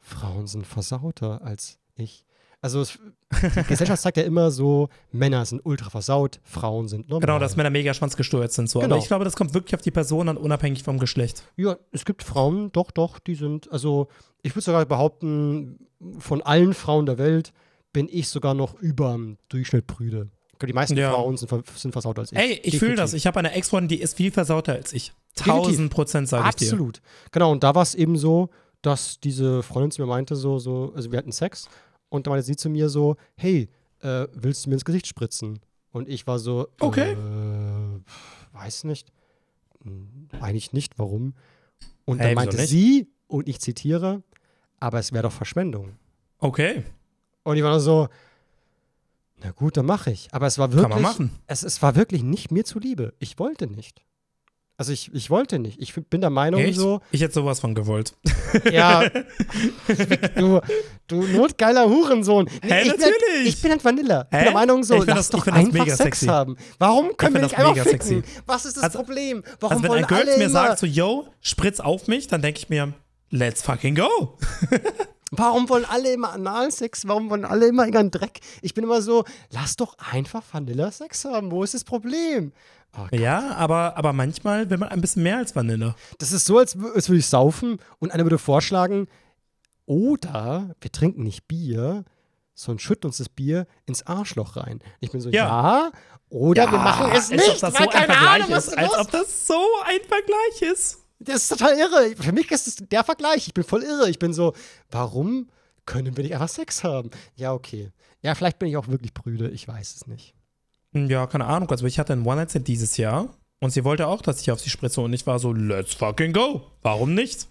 Frauen 0.00 0.46
sind 0.46 0.66
versauter 0.66 1.40
als 1.42 1.78
ich. 1.96 2.26
Also, 2.64 2.80
es, 2.80 2.98
die 3.42 3.62
Gesellschaft 3.64 4.00
sagt 4.00 4.16
ja 4.16 4.22
immer 4.22 4.50
so, 4.50 4.88
Männer 5.12 5.44
sind 5.44 5.60
ultra 5.66 5.90
versaut, 5.90 6.40
Frauen 6.44 6.88
sind 6.88 7.10
normal. 7.10 7.20
Genau, 7.20 7.38
dass 7.38 7.56
Männer 7.56 7.68
mega 7.68 7.92
schwanzgesteuert 7.92 8.52
sind. 8.52 8.70
So. 8.70 8.78
Genau. 8.78 8.94
Aber 8.94 9.02
ich 9.02 9.06
glaube, 9.06 9.26
das 9.26 9.36
kommt 9.36 9.52
wirklich 9.52 9.74
auf 9.74 9.82
die 9.82 9.90
Person 9.90 10.30
an, 10.30 10.38
unabhängig 10.38 10.82
vom 10.82 10.98
Geschlecht. 10.98 11.42
Ja, 11.56 11.76
es 11.92 12.06
gibt 12.06 12.22
Frauen, 12.22 12.72
doch, 12.72 12.90
doch, 12.90 13.18
die 13.18 13.34
sind, 13.34 13.70
also, 13.70 14.08
ich 14.40 14.54
würde 14.54 14.64
sogar 14.64 14.86
behaupten, 14.86 15.78
von 16.18 16.40
allen 16.40 16.72
Frauen 16.72 17.04
der 17.04 17.18
Welt 17.18 17.52
bin 17.92 18.08
ich 18.10 18.30
sogar 18.30 18.54
noch 18.54 18.72
über 18.80 19.12
dem 19.12 19.36
Durchschnitt 19.50 19.86
prüde. 19.86 20.30
Die 20.66 20.72
meisten 20.72 20.96
ja. 20.96 21.12
Frauen 21.12 21.36
sind, 21.36 21.50
sind 21.76 21.92
versauter 21.92 22.22
als 22.22 22.32
ich. 22.32 22.38
Ey, 22.38 22.60
ich 22.62 22.78
fühle 22.78 22.94
das. 22.94 23.12
Ich 23.12 23.26
habe 23.26 23.40
eine 23.40 23.52
Ex-Freundin, 23.52 23.88
die 23.88 24.00
ist 24.02 24.16
viel 24.16 24.30
versauter 24.30 24.72
als 24.72 24.94
ich. 24.94 25.12
Tausend 25.36 25.92
Prozent, 25.92 26.30
sage 26.30 26.48
ich 26.48 26.54
dir. 26.54 26.72
Absolut. 26.72 27.02
Genau, 27.30 27.52
und 27.52 27.62
da 27.62 27.74
war 27.74 27.82
es 27.82 27.94
eben 27.94 28.16
so, 28.16 28.48
dass 28.80 29.20
diese 29.20 29.62
Freundin 29.62 29.90
zu 29.90 30.00
mir 30.00 30.08
meinte, 30.08 30.34
so, 30.34 30.58
so, 30.58 30.94
also 30.96 31.12
wir 31.12 31.18
hatten 31.18 31.32
Sex 31.32 31.68
und 32.14 32.28
da 32.28 32.30
meinte 32.30 32.46
sie 32.46 32.54
zu 32.54 32.70
mir 32.70 32.88
so, 32.88 33.16
hey, 33.36 33.68
äh, 34.00 34.28
willst 34.32 34.64
du 34.64 34.70
mir 34.70 34.74
ins 34.74 34.84
Gesicht 34.84 35.08
spritzen? 35.08 35.58
Und 35.90 36.08
ich 36.08 36.28
war 36.28 36.38
so, 36.38 36.68
okay. 36.78 37.12
Äh, 37.12 38.56
weiß 38.56 38.84
nicht. 38.84 39.12
Hm, 39.82 40.28
eigentlich 40.40 40.72
nicht, 40.72 40.96
warum. 40.96 41.34
Und 42.04 42.20
hey, 42.20 42.28
dann 42.28 42.34
meinte 42.36 42.66
sie, 42.66 43.08
und 43.26 43.48
ich 43.48 43.60
zitiere, 43.60 44.22
aber 44.78 45.00
es 45.00 45.12
wäre 45.12 45.24
doch 45.24 45.32
Verschwendung. 45.32 45.96
Okay. 46.38 46.84
Und 47.42 47.56
ich 47.56 47.64
war 47.64 47.80
so, 47.80 48.08
Na 49.42 49.50
gut, 49.50 49.76
dann 49.76 49.86
mache 49.86 50.12
ich. 50.12 50.28
Aber 50.30 50.46
es 50.46 50.56
war 50.56 50.70
wirklich. 50.70 50.82
Kann 50.88 51.02
man 51.02 51.02
machen. 51.02 51.30
Es, 51.48 51.64
es 51.64 51.82
war 51.82 51.96
wirklich 51.96 52.22
nicht 52.22 52.52
mir 52.52 52.64
zuliebe. 52.64 53.12
Ich 53.18 53.40
wollte 53.40 53.66
nicht. 53.66 54.04
Also 54.76 54.90
ich, 54.92 55.14
ich 55.14 55.30
wollte 55.30 55.60
nicht. 55.60 55.80
Ich 55.80 55.94
bin 55.94 56.20
der 56.20 56.30
Meinung 56.30 56.60
Echt? 56.60 56.78
so. 56.78 57.00
Ich 57.12 57.20
hätte 57.20 57.32
sowas 57.34 57.60
von 57.60 57.74
gewollt. 57.76 58.12
Ja. 58.72 59.04
du, 60.36 60.60
du 61.06 61.22
notgeiler 61.22 61.88
Hurensohn. 61.88 62.46
Nee, 62.62 62.70
Hä, 62.72 62.82
ich 62.82 62.90
Bin, 62.90 63.00
natürlich. 63.00 63.22
halt- 63.36 63.46
ich 63.46 63.62
bin 63.62 63.70
halt 63.70 63.84
Vanilla. 63.84 64.22
Ich 64.24 64.30
bin 64.30 64.40
der 64.44 64.52
Meinung 64.52 64.82
so, 64.82 64.96
lass 64.96 65.06
das- 65.06 65.30
doch 65.30 65.46
einfach 65.46 65.72
mega 65.72 65.84
Sex 65.96 65.98
sexy. 66.20 66.26
haben. 66.26 66.56
Warum 66.78 67.16
können 67.16 67.34
wir 67.34 67.42
nicht 67.42 67.56
einfach 67.56 67.74
ficken? 67.84 68.00
sexy. 68.00 68.22
Was 68.46 68.64
ist 68.64 68.76
das 68.76 68.84
Also- 68.84 68.98
Problem? 68.98 69.44
Warum 69.60 69.76
Also 69.76 69.84
wenn 69.94 70.04
ein 70.04 70.06
Girl 70.08 70.38
mir 70.38 70.50
sagt 70.50 70.80
so, 70.80 70.86
yo, 70.86 71.28
spritz 71.40 71.78
auf 71.78 72.08
mich, 72.08 72.26
dann 72.26 72.42
denke 72.42 72.58
ich 72.58 72.68
mir, 72.68 72.92
let's 73.30 73.62
fucking 73.62 73.94
go. 73.94 74.38
Warum 75.38 75.68
wollen 75.68 75.84
alle 75.84 76.12
immer 76.12 76.32
Analsex? 76.32 77.06
Warum 77.06 77.30
wollen 77.30 77.44
alle 77.44 77.66
immer 77.68 77.82
irgendeinen 77.82 78.10
Dreck? 78.10 78.40
Ich 78.62 78.74
bin 78.74 78.84
immer 78.84 79.02
so, 79.02 79.24
lass 79.50 79.76
doch 79.76 79.96
einfach 80.12 80.42
Vanilla-Sex 80.52 81.24
haben. 81.26 81.50
Wo 81.50 81.62
ist 81.64 81.74
das 81.74 81.84
Problem? 81.84 82.52
Oh, 82.96 83.14
Ja, 83.16 83.54
aber, 83.56 83.96
aber 83.96 84.12
manchmal 84.12 84.70
will 84.70 84.78
man 84.78 84.88
ein 84.90 85.00
bisschen 85.00 85.22
mehr 85.24 85.38
als 85.38 85.54
Vanille. 85.56 85.94
Das 86.18 86.32
ist 86.32 86.46
so, 86.46 86.58
als, 86.58 86.76
als 86.94 87.08
würde 87.08 87.18
ich 87.18 87.26
saufen 87.26 87.78
und 87.98 88.12
einer 88.12 88.24
würde 88.24 88.38
vorschlagen, 88.38 89.08
oder 89.86 90.74
wir 90.80 90.92
trinken 90.92 91.22
nicht 91.24 91.46
Bier, 91.48 92.04
sondern 92.54 92.78
schütten 92.78 93.08
uns 93.08 93.18
das 93.18 93.28
Bier 93.28 93.66
ins 93.86 94.06
Arschloch 94.06 94.56
rein. 94.56 94.80
Ich 95.00 95.10
bin 95.10 95.20
so, 95.20 95.28
ja, 95.30 95.44
Ja. 95.86 95.92
oder 96.30 96.70
wir 96.70 96.78
machen 96.78 97.10
es 97.12 97.30
als 97.30 97.30
nicht, 97.30 97.48
ob 97.48 97.60
das 97.60 97.74
weil 97.74 97.82
so 97.82 97.90
ein 97.90 98.06
keine 98.06 98.18
Ahnung, 98.18 98.46
was 98.50 98.68
ist. 98.68 98.78
Als 98.78 98.98
ob 98.98 99.10
das 99.10 99.46
so 99.46 99.60
ein 99.84 100.00
Vergleich 100.08 100.72
ist. 100.72 101.03
Das 101.18 101.36
ist 101.36 101.48
total 101.48 101.78
irre. 101.78 102.16
Für 102.16 102.32
mich 102.32 102.50
ist 102.50 102.66
es 102.66 102.76
der 102.76 103.04
Vergleich. 103.04 103.46
Ich 103.46 103.54
bin 103.54 103.64
voll 103.64 103.82
irre. 103.82 104.10
Ich 104.10 104.18
bin 104.18 104.32
so, 104.32 104.54
warum 104.90 105.48
können 105.86 106.16
wir 106.16 106.24
nicht 106.24 106.34
einfach 106.34 106.48
Sex 106.48 106.84
haben? 106.84 107.10
Ja, 107.36 107.52
okay. 107.52 107.92
Ja, 108.22 108.34
vielleicht 108.34 108.58
bin 108.58 108.68
ich 108.68 108.76
auch 108.76 108.88
wirklich 108.88 109.14
brüde. 109.14 109.48
Ich 109.50 109.68
weiß 109.68 109.94
es 109.96 110.06
nicht. 110.06 110.34
Ja, 110.92 111.26
keine 111.26 111.46
Ahnung. 111.46 111.70
Also 111.70 111.86
ich 111.86 111.98
hatte 111.98 112.12
einen 112.12 112.26
One-Night-Stand 112.26 112.68
dieses 112.68 112.96
Jahr 112.96 113.28
und 113.60 113.70
sie 113.70 113.84
wollte 113.84 114.06
auch, 114.06 114.22
dass 114.22 114.40
ich 114.40 114.50
auf 114.50 114.60
sie 114.60 114.70
spritze 114.70 115.00
und 115.00 115.12
ich 115.12 115.26
war 115.26 115.38
so, 115.38 115.52
let's 115.52 115.94
fucking 115.94 116.32
go. 116.32 116.70
Warum 116.82 117.14
nicht? 117.14 117.48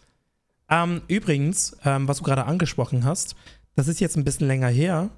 Ähm, 0.69 1.02
übrigens, 1.07 1.76
ähm, 1.84 2.07
was 2.07 2.18
du 2.18 2.23
gerade 2.23 2.45
angesprochen 2.45 3.03
hast, 3.03 3.35
das 3.76 3.88
ist 3.88 3.99
jetzt 3.99 4.15
ein 4.15 4.23
bisschen 4.23 4.48
länger 4.48 4.69
her, 4.69 5.10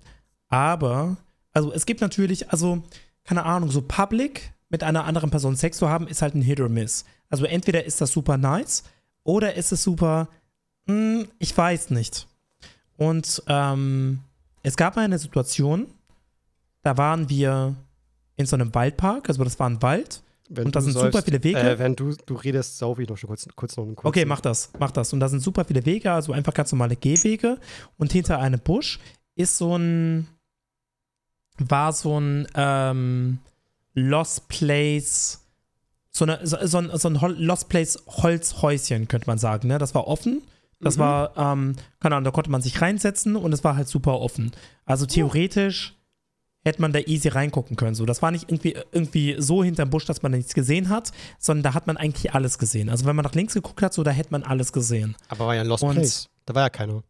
aber, 0.47 1.17
also 1.53 1.71
es 1.71 1.85
gibt 1.85 2.01
natürlich, 2.01 2.49
also, 2.51 2.83
keine 3.23 3.45
Ahnung, 3.45 3.69
so 3.69 3.81
public 3.81 4.53
mit 4.69 4.83
einer 4.83 5.05
anderen 5.05 5.29
Person 5.29 5.55
Sex 5.55 5.77
zu 5.77 5.89
haben, 5.89 6.07
ist 6.07 6.21
halt 6.21 6.35
ein 6.35 6.41
Hit 6.41 6.59
or 6.59 6.69
Miss. 6.69 7.05
Also 7.29 7.45
entweder 7.45 7.83
ist 7.83 8.01
das 8.01 8.11
super 8.11 8.37
nice 8.37 8.83
oder 9.23 9.55
ist 9.55 9.71
es 9.71 9.83
super, 9.83 10.29
hm, 10.87 11.27
ich 11.39 11.57
weiß 11.57 11.89
nicht. 11.89 12.27
Und 12.97 13.43
ähm, 13.47 14.19
es 14.63 14.77
gab 14.77 14.95
mal 14.95 15.03
eine 15.03 15.19
Situation, 15.19 15.87
da 16.81 16.97
waren 16.97 17.29
wir 17.29 17.75
in 18.35 18.45
so 18.45 18.55
einem 18.55 18.73
Waldpark, 18.73 19.29
also 19.29 19.43
das 19.43 19.59
war 19.59 19.69
ein 19.69 19.81
Wald. 19.81 20.21
Wenn 20.47 20.67
Und 20.67 20.75
da 20.75 20.81
sind 20.81 20.93
super 20.93 21.23
viele 21.23 21.43
Wege. 21.43 21.59
Äh, 21.59 21.79
wenn 21.79 21.95
du, 21.95 22.15
du 22.25 22.35
redest, 22.35 22.77
sauf 22.77 22.99
ich 22.99 23.09
noch 23.09 23.17
schon 23.17 23.29
kurz, 23.29 23.47
kurz 23.55 23.77
noch 23.77 23.85
einen 23.85 23.95
kurzen. 23.95 24.07
Okay, 24.07 24.25
mach 24.25 24.41
das, 24.41 24.71
mach 24.77 24.91
das. 24.91 25.11
Und 25.11 25.19
da 25.19 25.27
sind 25.27 25.39
super 25.39 25.65
viele 25.65 25.83
Wege, 25.85 26.11
also 26.11 26.33
einfach 26.33 26.53
ganz 26.53 26.71
normale 26.71 26.95
Gehwege. 26.95 27.57
Und 27.97 28.11
hinter 28.11 28.39
einem 28.39 28.59
Busch 28.59 28.99
ist 29.35 29.57
so 29.57 29.75
ein, 29.75 30.27
war 31.57 31.93
so 31.93 32.19
ein 32.19 32.47
ähm, 32.53 33.39
Lost 33.95 34.47
Place, 34.47 35.44
so, 36.17 36.23
eine, 36.25 36.39
so, 36.47 36.57
so 36.65 36.77
ein, 36.77 36.89
so 36.97 37.09
ein 37.09 37.19
Hol- 37.21 37.35
Lost 37.37 37.67
Place 37.67 37.97
Holzhäuschen, 38.07 39.07
könnte 39.07 39.27
man 39.27 39.37
sagen. 39.37 39.67
Ne? 39.67 39.77
Das 39.79 39.93
war 39.95 40.07
offen. 40.07 40.41
Das 40.79 40.95
Mhm. 40.95 40.99
war, 41.01 41.37
ähm, 41.37 41.75
keine 41.99 42.15
Ahnung, 42.15 42.25
da 42.25 42.31
konnte 42.31 42.49
man 42.51 42.61
sich 42.61 42.81
reinsetzen 42.81 43.35
und 43.35 43.51
es 43.53 43.63
war 43.63 43.75
halt 43.75 43.87
super 43.87 44.19
offen. 44.21 44.51
Also 44.85 45.05
theoretisch 45.05 45.93
hätte 46.63 46.81
man 46.81 46.93
da 46.93 46.99
easy 46.99 47.27
reingucken 47.27 47.75
können. 47.75 47.95
So, 47.95 48.05
das 48.05 48.21
war 48.21 48.31
nicht 48.31 48.49
irgendwie, 48.49 48.75
irgendwie 48.91 49.35
so 49.39 49.63
hinterm 49.63 49.89
Busch, 49.89 50.05
dass 50.05 50.21
man 50.23 50.31
da 50.31 50.37
nichts 50.37 50.53
gesehen 50.53 50.89
hat, 50.89 51.11
sondern 51.37 51.63
da 51.63 51.73
hat 51.73 51.85
man 51.87 51.97
eigentlich 51.97 52.33
alles 52.33 52.57
gesehen. 52.57 52.89
Also 52.89 53.05
wenn 53.05 53.15
man 53.15 53.23
nach 53.23 53.33
links 53.35 53.53
geguckt 53.53 53.81
hat, 53.81 53.93
so 53.93 54.03
da 54.03 54.11
hätte 54.11 54.31
man 54.31 54.43
alles 54.43 54.71
gesehen. 54.73 55.15
Aber 55.29 55.47
war 55.47 55.55
ja 55.55 55.61
ein 55.61 55.67
Lost 55.67 55.83
Und- 55.83 55.95
Place. 55.95 56.29
Da 56.45 56.55
war 56.55 56.63
ja 56.63 56.69
keiner. 56.69 57.03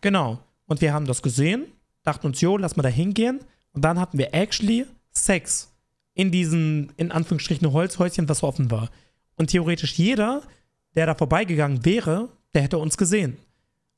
Genau. 0.00 0.38
Und 0.66 0.80
wir 0.80 0.92
haben 0.92 1.06
das 1.06 1.22
gesehen, 1.22 1.66
dachten 2.02 2.26
uns, 2.26 2.40
jo, 2.40 2.56
lass 2.56 2.76
mal 2.76 2.82
da 2.82 2.88
hingehen. 2.88 3.40
Und 3.72 3.82
dann 3.84 3.98
hatten 4.00 4.16
wir 4.18 4.32
actually 4.34 4.86
Sex 5.12 5.67
in 6.18 6.32
diesem, 6.32 6.90
in 6.96 7.12
Anführungsstrichen, 7.12 7.72
Holzhäuschen, 7.72 8.28
was 8.28 8.42
offen 8.42 8.72
war. 8.72 8.90
Und 9.36 9.50
theoretisch 9.50 9.94
jeder, 9.94 10.42
der 10.96 11.06
da 11.06 11.14
vorbeigegangen 11.14 11.84
wäre, 11.84 12.28
der 12.54 12.62
hätte 12.62 12.78
uns 12.78 12.98
gesehen. 12.98 13.36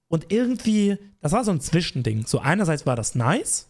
Und 0.08 0.30
irgendwie, 0.30 0.98
das 1.22 1.32
war 1.32 1.44
so 1.44 1.50
ein 1.50 1.62
Zwischending. 1.62 2.26
So 2.26 2.38
einerseits 2.38 2.84
war 2.84 2.94
das 2.94 3.14
nice, 3.14 3.68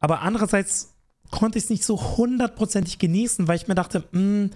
aber 0.00 0.20
andererseits 0.20 0.92
konnte 1.30 1.56
ich 1.56 1.64
es 1.64 1.70
nicht 1.70 1.84
so 1.84 2.18
hundertprozentig 2.18 2.98
genießen, 2.98 3.48
weil 3.48 3.56
ich 3.56 3.68
mir 3.68 3.74
dachte, 3.74 4.04
mh, 4.12 4.50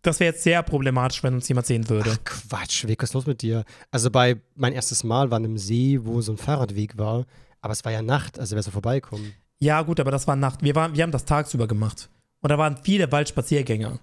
das 0.00 0.20
wäre 0.20 0.32
jetzt 0.32 0.42
sehr 0.42 0.62
problematisch, 0.62 1.22
wenn 1.22 1.34
uns 1.34 1.48
jemand 1.48 1.66
sehen 1.66 1.90
würde. 1.90 2.12
Ach 2.14 2.24
Quatsch, 2.24 2.86
Weg, 2.86 3.02
was 3.02 3.10
ist 3.10 3.14
los 3.14 3.26
mit 3.26 3.42
dir? 3.42 3.64
Also 3.90 4.10
bei 4.10 4.40
mein 4.54 4.72
erstes 4.72 5.04
Mal 5.04 5.30
war 5.30 5.36
an 5.36 5.44
einem 5.44 5.58
See, 5.58 5.98
wo 6.02 6.22
so 6.22 6.32
ein 6.32 6.38
Fahrradweg 6.38 6.96
war, 6.96 7.26
aber 7.60 7.72
es 7.72 7.84
war 7.84 7.92
ja 7.92 8.00
Nacht, 8.00 8.38
also 8.38 8.56
wärst 8.56 8.68
du 8.68 8.72
vorbeikommen. 8.72 9.34
Ja, 9.58 9.82
gut, 9.82 10.00
aber 10.00 10.10
das 10.10 10.26
war 10.26 10.36
Nacht. 10.36 10.62
Wir, 10.62 10.74
waren, 10.74 10.94
wir 10.94 11.02
haben 11.02 11.12
das 11.12 11.24
tagsüber 11.24 11.66
gemacht. 11.66 12.10
Und 12.40 12.50
da 12.50 12.58
waren 12.58 12.76
viele 12.82 13.10
Waldspaziergänger. 13.10 13.98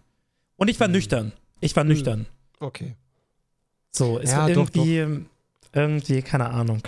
Und 0.55 0.67
ich 0.69 0.79
war 0.79 0.87
Mhm. 0.87 0.93
nüchtern. 0.93 1.31
Ich 1.59 1.75
war 1.75 1.83
nüchtern. 1.83 2.25
Okay. 2.59 2.95
So, 3.91 4.19
es 4.19 4.31
Ja, 4.31 4.39
war 4.39 4.47
doch, 4.49 4.69
irgendwie, 4.73 5.25
irgendwie, 5.73 6.21
keine 6.21 6.49
Ahnung. 6.49 6.81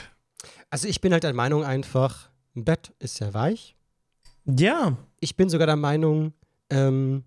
Also 0.69 0.87
ich 0.87 1.01
bin 1.01 1.11
halt 1.13 1.23
der 1.23 1.33
Meinung 1.33 1.63
einfach, 1.63 2.29
ein 2.55 2.63
Bett 2.65 2.91
ist 2.99 3.15
sehr 3.15 3.33
weich. 3.33 3.75
Ja, 4.45 4.97
Ich 5.19 5.35
bin 5.37 5.47
sogar 5.49 5.67
der 5.67 5.75
Meinung, 5.77 6.33
ähm, 6.69 7.23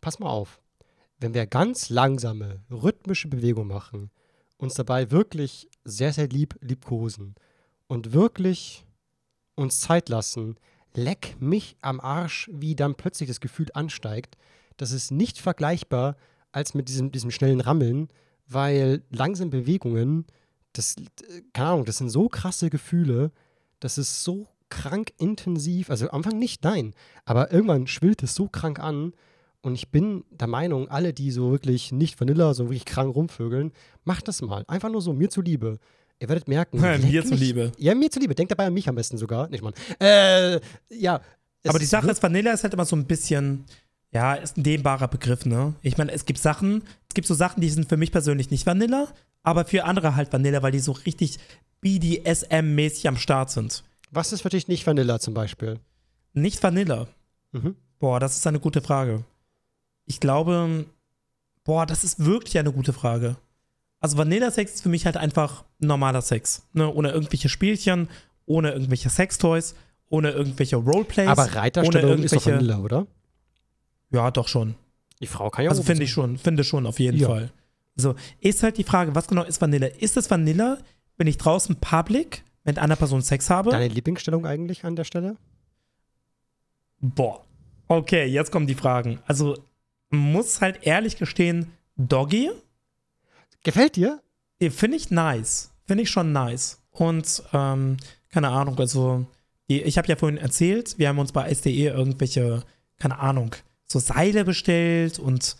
pass 0.00 0.18
mal 0.18 0.28
auf, 0.28 0.60
wenn 1.20 1.34
wir 1.34 1.46
ganz 1.46 1.88
langsame, 1.88 2.60
rhythmische 2.70 3.28
Bewegungen 3.28 3.68
machen, 3.68 4.10
uns 4.56 4.74
dabei 4.74 5.10
wirklich 5.12 5.68
sehr, 5.84 6.12
sehr 6.12 6.26
lieb 6.28 6.56
liebkosen 6.60 7.34
und 7.86 8.12
wirklich 8.12 8.84
uns 9.54 9.80
Zeit 9.80 10.08
lassen, 10.08 10.56
leck 10.94 11.36
mich 11.40 11.76
am 11.80 12.00
Arsch, 12.00 12.50
wie 12.52 12.74
dann 12.74 12.94
plötzlich 12.94 13.28
das 13.28 13.40
Gefühl 13.40 13.68
ansteigt, 13.74 14.36
das 14.76 14.92
ist 14.92 15.10
nicht 15.10 15.38
vergleichbar 15.38 16.16
als 16.50 16.74
mit 16.74 16.88
diesem, 16.88 17.12
diesem 17.12 17.30
schnellen 17.30 17.60
Rammeln, 17.60 18.08
weil 18.48 19.02
langsame 19.10 19.50
Bewegungen, 19.50 20.26
das, 20.72 20.96
keine 21.52 21.70
Ahnung, 21.70 21.84
das 21.84 21.98
sind 21.98 22.10
so 22.10 22.28
krasse 22.28 22.70
Gefühle, 22.70 23.32
das 23.80 23.98
ist 23.98 24.24
so 24.24 24.48
krank 24.68 25.12
intensiv, 25.18 25.90
also 25.90 26.08
am 26.08 26.16
Anfang 26.16 26.38
nicht, 26.38 26.64
nein, 26.64 26.94
aber 27.24 27.52
irgendwann 27.52 27.86
schwillt 27.86 28.22
es 28.22 28.34
so 28.34 28.48
krank 28.48 28.78
an. 28.78 29.12
Und 29.60 29.76
ich 29.76 29.90
bin 29.90 30.24
der 30.30 30.48
Meinung, 30.48 30.88
alle, 30.88 31.12
die 31.12 31.30
so 31.30 31.52
wirklich 31.52 31.92
nicht 31.92 32.20
Vanilla, 32.20 32.52
so 32.52 32.64
wirklich 32.64 32.84
krank 32.84 33.14
rumvögeln, 33.14 33.72
macht 34.02 34.26
das 34.26 34.42
mal. 34.42 34.64
Einfach 34.66 34.90
nur 34.90 35.02
so, 35.02 35.12
mir 35.12 35.30
zuliebe. 35.30 35.78
Ihr 36.22 36.28
werdet 36.28 36.46
merken. 36.46 36.80
Mir 36.80 37.26
zuliebe. 37.26 37.72
Ja, 37.78 37.96
mir 37.96 38.08
zuliebe. 38.08 38.36
Denkt 38.36 38.52
dabei 38.52 38.66
an 38.66 38.74
mich 38.74 38.88
am 38.88 38.94
besten 38.94 39.18
sogar. 39.18 39.48
Nicht, 39.48 39.60
Mann. 39.64 39.74
Äh, 40.00 40.60
ja. 40.88 41.20
aber 41.66 41.80
die 41.80 41.84
Sache 41.84 42.08
ist, 42.12 42.22
Vanilla 42.22 42.52
ist 42.52 42.62
halt 42.62 42.74
immer 42.74 42.84
so 42.84 42.94
ein 42.94 43.06
bisschen, 43.06 43.64
ja, 44.12 44.34
ist 44.34 44.56
ein 44.56 44.62
dehnbarer 44.62 45.08
Begriff, 45.08 45.44
ne? 45.46 45.74
Ich 45.82 45.98
meine, 45.98 46.12
es 46.12 46.24
gibt 46.24 46.38
Sachen, 46.38 46.84
es 47.08 47.14
gibt 47.14 47.26
so 47.26 47.34
Sachen, 47.34 47.60
die 47.60 47.68
sind 47.68 47.88
für 47.88 47.96
mich 47.96 48.12
persönlich 48.12 48.52
nicht 48.52 48.66
Vanilla, 48.66 49.08
aber 49.42 49.64
für 49.64 49.82
andere 49.84 50.14
halt 50.14 50.32
Vanilla, 50.32 50.62
weil 50.62 50.70
die 50.70 50.78
so 50.78 50.92
richtig 50.92 51.40
BDSM-mäßig 51.82 53.08
am 53.08 53.16
Start 53.16 53.50
sind. 53.50 53.82
Was 54.12 54.32
ist 54.32 54.42
für 54.42 54.48
dich 54.48 54.68
nicht 54.68 54.86
Vanilla 54.86 55.18
zum 55.18 55.34
Beispiel? 55.34 55.80
Nicht 56.34 56.62
Vanilla. 56.62 57.08
Mhm. 57.50 57.74
Boah, 57.98 58.20
das 58.20 58.36
ist 58.36 58.46
eine 58.46 58.60
gute 58.60 58.80
Frage. 58.80 59.24
Ich 60.06 60.20
glaube, 60.20 60.86
boah, 61.64 61.84
das 61.84 62.04
ist 62.04 62.24
wirklich 62.24 62.56
eine 62.60 62.70
gute 62.70 62.92
Frage. 62.92 63.36
Also 64.02 64.18
Vanilla-Sex 64.18 64.74
ist 64.74 64.82
für 64.82 64.88
mich 64.88 65.06
halt 65.06 65.16
einfach 65.16 65.64
normaler 65.78 66.20
Sex. 66.22 66.66
Ne? 66.72 66.92
Ohne 66.92 67.10
irgendwelche 67.12 67.48
Spielchen, 67.48 68.08
ohne 68.46 68.72
irgendwelche 68.72 69.08
Sextoys, 69.08 69.74
ohne 70.10 70.32
irgendwelche 70.32 70.76
Roleplays. 70.76 71.28
Aber 71.28 71.44
Reiterstellung 71.54 72.12
ohne 72.12 72.24
ist 72.24 72.34
doch 72.34 72.44
irgendwelche- 72.46 72.68
Vanilla, 72.74 72.84
oder? 72.84 73.06
Ja, 74.10 74.30
doch 74.30 74.48
schon. 74.48 74.74
Die 75.20 75.26
Frau 75.26 75.48
kann 75.50 75.64
ja 75.64 75.70
Also 75.70 75.82
finde 75.84 76.02
ich 76.04 76.10
schon, 76.10 76.36
finde 76.36 76.64
schon 76.64 76.84
auf 76.86 76.98
jeden 76.98 77.16
Ja. 77.18 77.28
Fall. 77.28 77.50
So, 77.94 78.14
ist 78.40 78.62
halt 78.62 78.76
die 78.76 78.84
Frage, 78.84 79.14
was 79.14 79.28
genau 79.28 79.44
ist 79.44 79.60
Vanilla? 79.60 79.86
Ist 79.86 80.16
es 80.16 80.30
Vanilla, 80.30 80.78
wenn 81.16 81.26
ich 81.28 81.38
draußen 81.38 81.76
public 81.76 82.42
mit 82.64 82.78
einer 82.78 82.96
Person 82.96 83.22
Sex 83.22 83.50
habe? 83.50 83.70
Deine 83.70 83.88
Lieblingsstellung 83.88 84.44
eigentlich 84.46 84.84
an 84.84 84.96
der 84.96 85.04
Stelle? 85.04 85.36
Boah. 87.00 87.44
Okay, 87.88 88.24
jetzt 88.26 88.50
kommen 88.50 88.66
die 88.66 88.74
Fragen. 88.74 89.20
Also, 89.26 89.56
muss 90.10 90.60
halt 90.60 90.80
ehrlich 90.82 91.16
gestehen, 91.16 91.72
Doggy 91.96 92.50
Gefällt 93.62 93.96
dir? 93.96 94.20
äh, 94.62 94.70
finde 94.70 94.96
ich 94.96 95.10
nice. 95.10 95.70
Finde 95.86 96.04
ich 96.04 96.10
schon 96.10 96.32
nice. 96.32 96.80
Und, 96.90 97.42
ähm, 97.52 97.96
keine 98.30 98.48
Ahnung, 98.48 98.78
also, 98.78 99.26
die, 99.68 99.82
ich 99.82 99.98
habe 99.98 100.08
ja 100.08 100.16
vorhin 100.16 100.38
erzählt, 100.38 100.98
wir 100.98 101.08
haben 101.08 101.18
uns 101.18 101.32
bei 101.32 101.52
SDE 101.52 101.88
irgendwelche, 101.88 102.62
keine 102.98 103.18
Ahnung, 103.18 103.54
so 103.86 103.98
Seile 103.98 104.44
bestellt 104.44 105.18
und, 105.18 105.56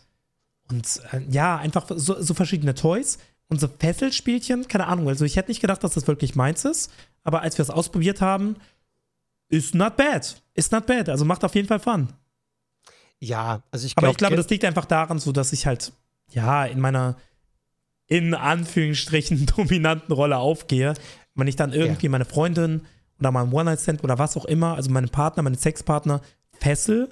und 0.70 1.00
äh, 1.12 1.22
ja, 1.28 1.56
einfach 1.56 1.86
so, 1.94 2.20
so 2.20 2.34
verschiedene 2.34 2.74
Toys 2.74 3.18
und 3.48 3.60
so 3.60 3.68
Fesselspielchen, 3.68 4.68
keine 4.68 4.86
Ahnung. 4.86 5.08
Also, 5.08 5.24
ich 5.24 5.36
hätte 5.36 5.50
nicht 5.50 5.60
gedacht, 5.60 5.82
dass 5.84 5.94
das 5.94 6.06
wirklich 6.06 6.34
meins 6.34 6.64
ist, 6.64 6.90
aber 7.24 7.42
als 7.42 7.58
wir 7.58 7.62
es 7.62 7.70
ausprobiert 7.70 8.20
haben, 8.20 8.56
ist 9.48 9.74
not 9.74 9.96
bad. 9.96 10.42
Ist 10.54 10.72
not 10.72 10.86
bad. 10.86 11.10
Also 11.10 11.26
macht 11.26 11.44
auf 11.44 11.54
jeden 11.54 11.68
Fall 11.68 11.78
Fun. 11.78 12.08
Ja, 13.20 13.62
also 13.70 13.86
ich 13.86 13.94
glaube. 13.94 14.06
Aber 14.06 14.12
ich 14.12 14.16
glaube, 14.16 14.36
das 14.36 14.48
liegt 14.48 14.64
einfach 14.64 14.86
daran, 14.86 15.18
so 15.18 15.30
dass 15.30 15.52
ich 15.52 15.66
halt, 15.66 15.92
ja, 16.30 16.64
in 16.64 16.80
meiner 16.80 17.16
in 18.06 18.34
Anführungsstrichen 18.34 19.46
dominanten 19.56 20.12
Rolle 20.12 20.38
aufgehe. 20.38 20.94
Wenn 21.34 21.48
ich 21.48 21.56
dann 21.56 21.72
irgendwie 21.72 22.06
ja. 22.06 22.10
meine 22.10 22.24
Freundin 22.24 22.82
oder 23.18 23.30
meinen 23.30 23.52
One-Night-Stand 23.52 24.04
oder 24.04 24.18
was 24.18 24.36
auch 24.36 24.44
immer, 24.44 24.74
also 24.74 24.90
meinen 24.90 25.08
Partner, 25.08 25.42
meinen 25.42 25.56
Sexpartner 25.56 26.20
fessel, 26.52 27.08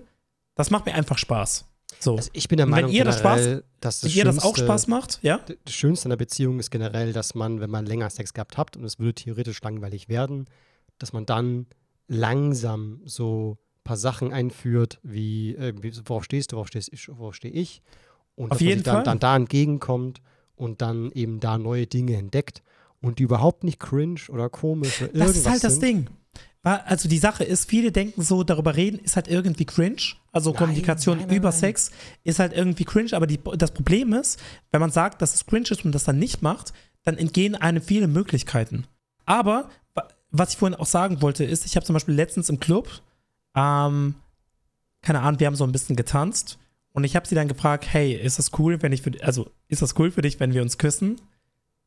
das 0.54 0.70
macht 0.70 0.86
mir 0.86 0.94
einfach 0.94 1.18
Spaß. 1.18 1.64
So. 1.98 2.16
Also 2.16 2.30
ich 2.32 2.48
bin 2.48 2.56
der 2.56 2.66
Meinung, 2.66 2.90
wenn 2.90 2.96
ihr 2.96 3.04
das, 3.04 3.18
Spaß, 3.18 3.62
dass 3.80 4.00
das 4.00 4.04
wenn 4.04 4.18
ihr 4.18 4.24
das 4.24 4.42
auch 4.42 4.56
Spaß 4.56 4.86
macht, 4.86 5.18
ja? 5.22 5.40
Das 5.64 5.74
Schönste 5.74 6.06
in 6.06 6.10
der 6.10 6.16
Beziehung 6.16 6.58
ist 6.58 6.70
generell, 6.70 7.12
dass 7.12 7.34
man, 7.34 7.60
wenn 7.60 7.70
man 7.70 7.86
länger 7.86 8.10
Sex 8.10 8.32
gehabt 8.32 8.58
hat 8.58 8.76
und 8.76 8.84
es 8.84 8.98
würde 8.98 9.14
theoretisch 9.14 9.60
langweilig 9.62 10.08
werden, 10.08 10.46
dass 10.98 11.12
man 11.12 11.26
dann 11.26 11.66
langsam 12.08 13.00
so 13.04 13.58
ein 13.58 13.84
paar 13.84 13.96
Sachen 13.96 14.32
einführt, 14.32 14.98
wie, 15.02 15.54
äh, 15.54 15.74
worauf 16.04 16.24
stehst 16.24 16.52
du, 16.52 16.56
worauf, 16.56 16.68
stehst, 16.68 16.90
worauf 17.08 17.34
stehe 17.34 17.54
ich? 17.54 17.82
Und 18.34 18.52
Auf 18.52 18.58
dass 18.58 18.60
jeden 18.60 18.82
man 18.84 18.94
dann, 18.96 19.04
dann 19.04 19.18
da 19.18 19.36
entgegenkommt 19.36 20.20
und 20.60 20.82
dann 20.82 21.10
eben 21.12 21.40
da 21.40 21.58
neue 21.58 21.86
Dinge 21.86 22.16
entdeckt 22.16 22.62
und 23.00 23.18
die 23.18 23.22
überhaupt 23.22 23.64
nicht 23.64 23.80
cringe 23.80 24.20
oder 24.28 24.50
komisch 24.50 25.00
oder 25.00 25.14
irgendwas 25.14 25.28
Das 25.28 25.36
ist 25.36 25.48
halt 25.48 25.64
das 25.64 25.72
sind. 25.74 25.82
Ding. 25.82 26.10
Also 26.62 27.08
die 27.08 27.18
Sache 27.18 27.42
ist, 27.42 27.70
viele 27.70 27.90
denken 27.90 28.20
so, 28.20 28.44
darüber 28.44 28.76
reden 28.76 28.98
ist 28.98 29.16
halt 29.16 29.28
irgendwie 29.28 29.64
cringe. 29.64 30.02
Also 30.30 30.50
nein, 30.50 30.58
Kommunikation 30.58 31.16
nein, 31.16 31.28
nein, 31.28 31.36
über 31.38 31.52
Sex 31.52 31.90
ist 32.22 32.38
halt 32.38 32.52
irgendwie 32.52 32.84
cringe. 32.84 33.14
Aber 33.14 33.26
die, 33.26 33.40
das 33.56 33.70
Problem 33.70 34.12
ist, 34.12 34.38
wenn 34.70 34.80
man 34.80 34.90
sagt, 34.90 35.22
dass 35.22 35.34
es 35.34 35.46
cringe 35.46 35.68
ist 35.70 35.86
und 35.86 35.94
das 35.94 36.04
dann 36.04 36.18
nicht 36.18 36.42
macht, 36.42 36.74
dann 37.02 37.16
entgehen 37.16 37.54
einem 37.54 37.82
viele 37.82 38.08
Möglichkeiten. 38.08 38.84
Aber 39.24 39.70
was 40.30 40.50
ich 40.50 40.58
vorhin 40.58 40.78
auch 40.78 40.86
sagen 40.86 41.22
wollte, 41.22 41.44
ist, 41.44 41.64
ich 41.64 41.76
habe 41.76 41.86
zum 41.86 41.94
Beispiel 41.94 42.14
letztens 42.14 42.50
im 42.50 42.60
Club, 42.60 42.88
ähm, 43.56 44.14
keine 45.00 45.20
Ahnung, 45.20 45.40
wir 45.40 45.46
haben 45.46 45.56
so 45.56 45.64
ein 45.64 45.72
bisschen 45.72 45.96
getanzt 45.96 46.58
und 46.92 47.04
ich 47.04 47.16
habe 47.16 47.26
sie 47.26 47.34
dann 47.34 47.48
gefragt, 47.48 47.86
hey, 47.88 48.14
ist 48.14 48.38
das 48.38 48.50
cool, 48.58 48.82
wenn 48.82 48.92
ich 48.92 49.02
für, 49.02 49.12
also 49.22 49.50
ist 49.68 49.82
das 49.82 49.98
cool 49.98 50.10
für 50.10 50.22
dich, 50.22 50.40
wenn 50.40 50.54
wir 50.54 50.62
uns 50.62 50.78
küssen? 50.78 51.20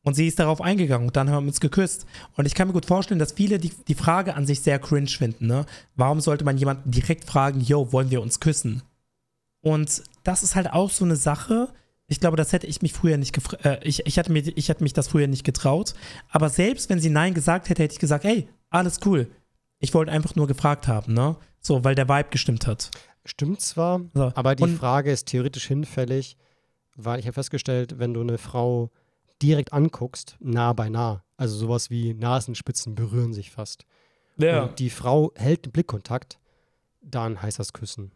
Und 0.02 0.14
sie 0.14 0.26
ist 0.26 0.38
darauf 0.38 0.60
eingegangen 0.60 1.06
und 1.06 1.16
dann 1.16 1.30
haben 1.30 1.44
wir 1.44 1.48
uns 1.48 1.60
geküsst. 1.60 2.06
Und 2.36 2.44
ich 2.44 2.54
kann 2.54 2.68
mir 2.68 2.74
gut 2.74 2.84
vorstellen, 2.84 3.18
dass 3.18 3.32
viele 3.32 3.58
die, 3.58 3.72
die 3.88 3.94
Frage 3.94 4.34
an 4.34 4.44
sich 4.44 4.60
sehr 4.60 4.78
cringe 4.78 5.08
finden. 5.08 5.46
Ne? 5.46 5.64
Warum 5.96 6.20
sollte 6.20 6.44
man 6.44 6.58
jemanden 6.58 6.90
direkt 6.90 7.24
fragen, 7.24 7.60
yo, 7.62 7.90
wollen 7.90 8.10
wir 8.10 8.20
uns 8.20 8.38
küssen? 8.38 8.82
Und 9.62 10.02
das 10.22 10.42
ist 10.42 10.56
halt 10.56 10.70
auch 10.70 10.90
so 10.90 11.06
eine 11.06 11.16
Sache. 11.16 11.68
Ich 12.06 12.20
glaube, 12.20 12.36
das 12.36 12.52
hätte 12.52 12.66
ich 12.66 12.82
mich 12.82 12.92
früher 12.92 13.16
nicht 13.16 13.32
gefragt. 13.32 13.64
Äh, 13.64 13.80
ich, 13.82 14.06
ich, 14.06 14.18
hätte 14.18 14.30
mir, 14.30 14.42
ich 14.42 14.68
hätte 14.68 14.82
mich 14.82 14.92
das 14.92 15.08
früher 15.08 15.26
nicht 15.26 15.42
getraut. 15.42 15.94
Aber 16.28 16.50
selbst 16.50 16.90
wenn 16.90 17.00
sie 17.00 17.08
Nein 17.08 17.32
gesagt 17.32 17.70
hätte, 17.70 17.82
hätte 17.82 17.94
ich 17.94 18.00
gesagt, 18.00 18.24
hey, 18.24 18.46
alles 18.68 19.00
cool. 19.06 19.30
Ich 19.78 19.94
wollte 19.94 20.12
einfach 20.12 20.36
nur 20.36 20.46
gefragt 20.46 20.86
haben, 20.86 21.14
ne? 21.14 21.36
So, 21.60 21.82
weil 21.82 21.94
der 21.94 22.10
Vibe 22.10 22.28
gestimmt 22.28 22.66
hat. 22.66 22.90
Stimmt 23.24 23.60
zwar, 23.60 24.02
so. 24.12 24.32
aber 24.34 24.54
die 24.54 24.64
und, 24.64 24.76
Frage 24.76 25.10
ist 25.10 25.26
theoretisch 25.26 25.66
hinfällig, 25.66 26.36
weil 26.96 27.18
ich 27.18 27.26
habe 27.26 27.34
festgestellt, 27.34 27.98
wenn 27.98 28.14
du 28.14 28.20
eine 28.20 28.38
Frau 28.38 28.90
direkt 29.42 29.72
anguckst, 29.72 30.36
nah 30.40 30.72
bei 30.72 30.88
nah. 30.88 31.24
Also 31.36 31.56
sowas 31.56 31.90
wie 31.90 32.14
Nasenspitzen 32.14 32.94
berühren 32.94 33.32
sich 33.32 33.50
fast. 33.50 33.84
Ja. 34.36 34.64
Und 34.64 34.78
die 34.78 34.90
Frau 34.90 35.32
hält 35.36 35.64
den 35.64 35.72
Blickkontakt, 35.72 36.38
dann 37.00 37.40
heißt 37.40 37.58
das 37.58 37.72
Küssen. 37.72 38.12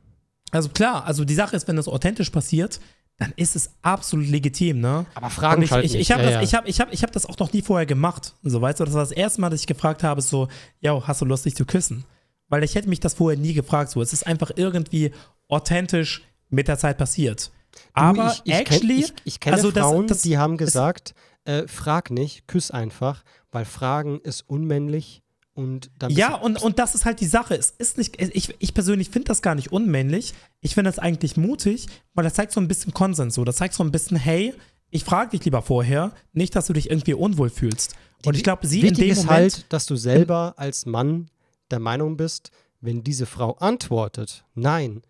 Also 0.50 0.68
klar, 0.68 1.04
also 1.04 1.24
die 1.24 1.34
Sache 1.34 1.56
ist, 1.56 1.68
wenn 1.68 1.76
das 1.76 1.88
authentisch 1.88 2.30
passiert, 2.30 2.80
dann 3.18 3.32
ist 3.36 3.56
es 3.56 3.70
absolut 3.82 4.28
legitim, 4.28 4.80
ne? 4.80 5.04
Aber 5.14 5.28
Fragen 5.28 5.62
ich, 5.62 5.72
ich, 5.72 5.94
ich 5.96 6.12
habe 6.12 6.22
ja, 6.22 6.30
das, 6.30 6.34
ja. 6.36 6.42
ich 6.42 6.54
hab, 6.54 6.68
ich 6.68 6.80
hab, 6.80 6.92
ich 6.92 7.02
hab 7.02 7.12
das 7.12 7.26
auch 7.26 7.36
noch 7.38 7.52
nie 7.52 7.62
vorher 7.62 7.84
gemacht. 7.84 8.34
So, 8.42 8.60
weißt 8.60 8.78
du, 8.78 8.84
das 8.84 8.94
war 8.94 9.02
das 9.02 9.10
erste 9.10 9.40
Mal, 9.40 9.50
dass 9.50 9.60
ich 9.60 9.66
gefragt 9.66 10.04
habe, 10.04 10.22
so, 10.22 10.48
ja, 10.80 11.06
hast 11.06 11.20
du 11.20 11.24
Lust, 11.24 11.44
dich 11.44 11.56
zu 11.56 11.66
küssen? 11.66 12.04
Weil 12.48 12.64
ich 12.64 12.74
hätte 12.74 12.88
mich 12.88 13.00
das 13.00 13.14
vorher 13.14 13.38
nie 13.38 13.54
gefragt. 13.54 13.90
So, 13.90 14.02
es 14.02 14.12
ist 14.12 14.26
einfach 14.26 14.50
irgendwie 14.56 15.12
authentisch 15.48 16.22
mit 16.50 16.68
der 16.68 16.78
Zeit 16.78 16.98
passiert. 16.98 17.50
Aber 17.92 18.32
ich, 18.32 18.52
ich 18.52 18.54
actually, 18.54 19.02
kenn, 19.02 19.14
ich, 19.24 19.34
ich 19.34 19.40
kenne 19.40 19.56
also 19.56 19.70
Frauen, 19.70 20.06
das, 20.06 20.18
das, 20.18 20.22
die 20.22 20.38
haben 20.38 20.56
gesagt, 20.56 21.14
äh, 21.44 21.66
frag 21.66 22.10
nicht, 22.10 22.48
küss 22.48 22.70
einfach, 22.70 23.24
weil 23.50 23.64
Fragen 23.64 24.20
ist 24.20 24.42
unmännlich 24.48 25.22
und 25.54 25.90
dann 25.98 26.10
Ja, 26.10 26.34
und, 26.36 26.62
und 26.62 26.78
das 26.78 26.94
ist 26.94 27.04
halt 27.04 27.20
die 27.20 27.26
Sache. 27.26 27.54
Es 27.54 27.70
ist 27.70 27.98
nicht, 27.98 28.20
ich, 28.20 28.54
ich 28.58 28.74
persönlich 28.74 29.10
finde 29.10 29.28
das 29.28 29.42
gar 29.42 29.54
nicht 29.54 29.72
unmännlich. 29.72 30.34
Ich 30.60 30.74
finde 30.74 30.88
das 30.88 30.98
eigentlich 30.98 31.36
mutig, 31.36 31.86
weil 32.14 32.24
das 32.24 32.34
zeigt 32.34 32.52
so 32.52 32.60
ein 32.60 32.68
bisschen 32.68 32.94
Konsens. 32.94 33.34
So, 33.34 33.44
das 33.44 33.56
zeigt 33.56 33.74
so 33.74 33.82
ein 33.82 33.90
bisschen, 33.90 34.16
hey, 34.16 34.54
ich 34.90 35.04
frage 35.04 35.30
dich 35.32 35.44
lieber 35.44 35.62
vorher, 35.62 36.12
nicht, 36.32 36.54
dass 36.54 36.66
du 36.66 36.72
dich 36.72 36.90
irgendwie 36.90 37.14
unwohl 37.14 37.50
fühlst. 37.50 37.96
Und 38.24 38.36
ich 38.36 38.42
glaube, 38.42 38.66
sie 38.66 38.80
in 38.86 38.94
dem 38.94 39.10
ist 39.10 39.18
Moment, 39.18 39.30
halt, 39.30 39.72
dass 39.72 39.86
du 39.86 39.96
selber 39.96 40.54
als 40.56 40.86
Mann 40.86 41.28
der 41.70 41.80
Meinung 41.80 42.16
bist, 42.16 42.50
wenn 42.80 43.02
diese 43.02 43.26
Frau 43.26 43.52
antwortet, 43.54 44.44
nein, 44.54 45.02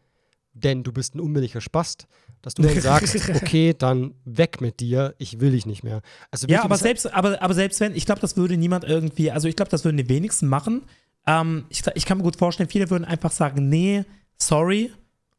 denn 0.54 0.82
du 0.82 0.92
bist 0.92 1.14
ein 1.14 1.20
unmännlicher 1.20 1.60
Spast, 1.60 2.06
dass 2.42 2.54
du 2.54 2.62
dann 2.62 2.80
sagst, 2.80 3.16
okay, 3.30 3.74
dann 3.76 4.14
weg 4.24 4.60
mit 4.60 4.80
dir, 4.80 5.14
ich 5.18 5.40
will 5.40 5.52
dich 5.52 5.66
nicht 5.66 5.82
mehr. 5.82 6.02
Also 6.30 6.46
ja, 6.48 6.64
aber 6.64 6.76
selbst, 6.76 7.12
aber, 7.12 7.40
aber 7.42 7.54
selbst 7.54 7.80
wenn, 7.80 7.94
ich 7.94 8.06
glaube, 8.06 8.20
das 8.20 8.36
würde 8.36 8.56
niemand 8.56 8.84
irgendwie, 8.84 9.30
also 9.30 9.48
ich 9.48 9.56
glaube, 9.56 9.70
das 9.70 9.84
würden 9.84 9.96
die 9.96 10.08
wenigsten 10.08 10.48
machen. 10.48 10.82
Ähm, 11.26 11.66
ich, 11.68 11.82
ich 11.94 12.06
kann 12.06 12.18
mir 12.18 12.24
gut 12.24 12.36
vorstellen, 12.36 12.68
viele 12.68 12.90
würden 12.90 13.04
einfach 13.04 13.32
sagen, 13.32 13.68
nee, 13.68 14.04
sorry, 14.36 14.92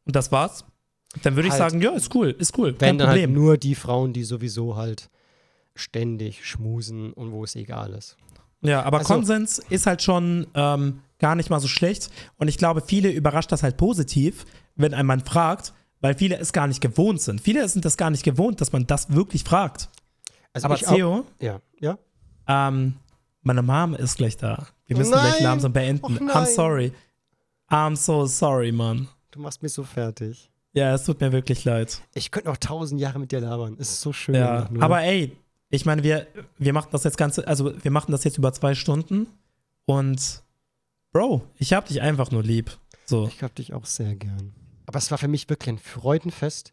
und 0.04 0.16
das 0.16 0.30
war's. 0.32 0.64
Dann 1.22 1.34
würde 1.34 1.48
ich 1.48 1.52
halt, 1.52 1.70
sagen, 1.70 1.82
ja, 1.82 1.90
ist 1.90 2.14
cool, 2.14 2.34
ist 2.38 2.56
cool. 2.56 2.74
Wenn 2.78 2.98
dann 2.98 3.08
halt 3.08 3.30
nur 3.30 3.58
die 3.58 3.74
Frauen, 3.74 4.12
die 4.12 4.22
sowieso 4.22 4.76
halt 4.76 5.10
ständig 5.74 6.46
schmusen 6.46 7.12
und 7.12 7.32
wo 7.32 7.42
es 7.42 7.56
egal 7.56 7.92
ist. 7.94 8.16
Ja, 8.62 8.82
aber 8.82 8.98
also, 8.98 9.14
Konsens 9.14 9.58
ist 9.70 9.86
halt 9.86 10.02
schon 10.02 10.46
ähm, 10.54 11.00
gar 11.20 11.36
nicht 11.36 11.50
mal 11.50 11.60
so 11.60 11.68
schlecht. 11.68 12.10
Und 12.36 12.48
ich 12.48 12.58
glaube, 12.58 12.80
viele 12.80 13.10
überrascht 13.10 13.52
das 13.52 13.62
halt 13.62 13.76
positiv, 13.76 14.44
wenn 14.74 14.94
ein 14.94 15.06
Mann 15.06 15.20
fragt, 15.20 15.72
weil 16.00 16.14
viele 16.14 16.38
es 16.38 16.52
gar 16.52 16.66
nicht 16.66 16.80
gewohnt 16.80 17.20
sind. 17.20 17.40
Viele 17.40 17.68
sind 17.68 17.84
das 17.84 17.96
gar 17.96 18.10
nicht 18.10 18.24
gewohnt, 18.24 18.60
dass 18.60 18.72
man 18.72 18.86
das 18.86 19.14
wirklich 19.14 19.44
fragt. 19.44 19.88
Also 20.52 20.66
Aber 20.66 20.76
Theo, 20.76 21.26
ja, 21.38 21.60
ja. 21.78 21.98
Ähm, 22.48 22.96
meine 23.42 23.62
Mom 23.62 23.94
ist 23.94 24.16
gleich 24.16 24.36
da. 24.36 24.66
Wir 24.86 24.96
müssen 24.96 25.12
nein. 25.12 25.30
gleich 25.30 25.40
langsam 25.40 25.72
beenden. 25.72 26.28
I'm 26.30 26.46
sorry. 26.46 26.92
I'm 27.68 27.94
so 27.94 28.26
sorry, 28.26 28.72
Mann. 28.72 29.08
Du 29.30 29.40
machst 29.40 29.62
mich 29.62 29.72
so 29.72 29.84
fertig. 29.84 30.50
Ja, 30.72 30.94
es 30.94 31.04
tut 31.04 31.20
mir 31.20 31.32
wirklich 31.32 31.64
leid. 31.64 32.00
Ich 32.14 32.30
könnte 32.30 32.48
noch 32.48 32.56
tausend 32.56 33.00
Jahre 33.00 33.18
mit 33.18 33.32
dir 33.32 33.40
labern. 33.40 33.76
Es 33.78 33.90
ist 33.90 34.00
so 34.00 34.12
schön. 34.12 34.34
Ja, 34.34 34.68
aber 34.80 35.02
ey, 35.02 35.36
ich 35.68 35.86
meine, 35.86 36.02
wir, 36.02 36.26
wir 36.58 36.72
machen 36.72 36.88
das 36.92 37.04
jetzt 37.04 37.16
ganze, 37.16 37.46
also 37.46 37.72
wir 37.82 37.90
machen 37.90 38.12
das 38.12 38.24
jetzt 38.24 38.38
über 38.38 38.52
zwei 38.52 38.74
Stunden 38.74 39.26
und 39.84 40.42
Bro, 41.12 41.42
ich 41.56 41.72
hab 41.72 41.86
dich 41.86 42.00
einfach 42.00 42.30
nur 42.30 42.42
lieb. 42.42 42.78
So. 43.04 43.26
Ich 43.26 43.42
hab 43.42 43.54
dich 43.54 43.72
auch 43.72 43.84
sehr 43.84 44.14
gern. 44.14 44.54
Aber 44.86 44.98
es 44.98 45.10
war 45.10 45.18
für 45.18 45.28
mich 45.28 45.48
wirklich 45.48 45.74
ein 45.74 45.78
Freudenfest. 45.78 46.72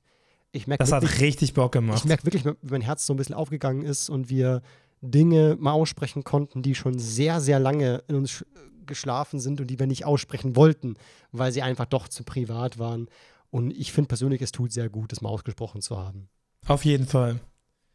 Ich 0.52 0.68
merk 0.68 0.80
das 0.80 0.92
wirklich, 0.92 1.12
hat 1.12 1.22
richtig 1.22 1.54
Bock 1.54 1.72
gemacht. 1.72 2.00
Ich 2.00 2.06
merke 2.06 2.26
wirklich, 2.26 2.46
wie 2.46 2.54
mein 2.70 2.82
Herz 2.82 3.06
so 3.06 3.14
ein 3.14 3.18
bisschen 3.18 3.36
aufgegangen 3.36 3.84
ist 3.84 4.10
und 4.10 4.30
wir 4.30 4.62
Dinge 5.02 5.56
mal 5.60 5.72
aussprechen 5.72 6.24
konnten, 6.24 6.62
die 6.62 6.76
schon 6.76 6.98
sehr, 6.98 7.42
sehr 7.42 7.60
lange 7.60 8.04
in 8.08 8.16
uns 8.16 8.46
geschlafen 8.86 9.40
sind 9.40 9.60
und 9.60 9.68
die 9.68 9.80
wir 9.80 9.88
nicht 9.88 10.06
aussprechen 10.06 10.56
wollten, 10.56 10.96
weil 11.32 11.52
sie 11.52 11.62
einfach 11.62 11.86
doch 11.86 12.08
zu 12.08 12.24
privat 12.24 12.80
waren. 12.80 13.08
Und 13.50 13.72
ich 13.72 13.92
finde 13.92 14.08
persönlich, 14.08 14.42
es 14.42 14.52
tut 14.52 14.72
sehr 14.72 14.90
gut, 14.90 15.12
das 15.12 15.22
mal 15.22 15.30
ausgesprochen 15.30 15.82
zu 15.82 15.98
haben. 15.98 16.30
Auf 16.68 16.86
jeden 16.86 17.08
Fall. 17.08 17.40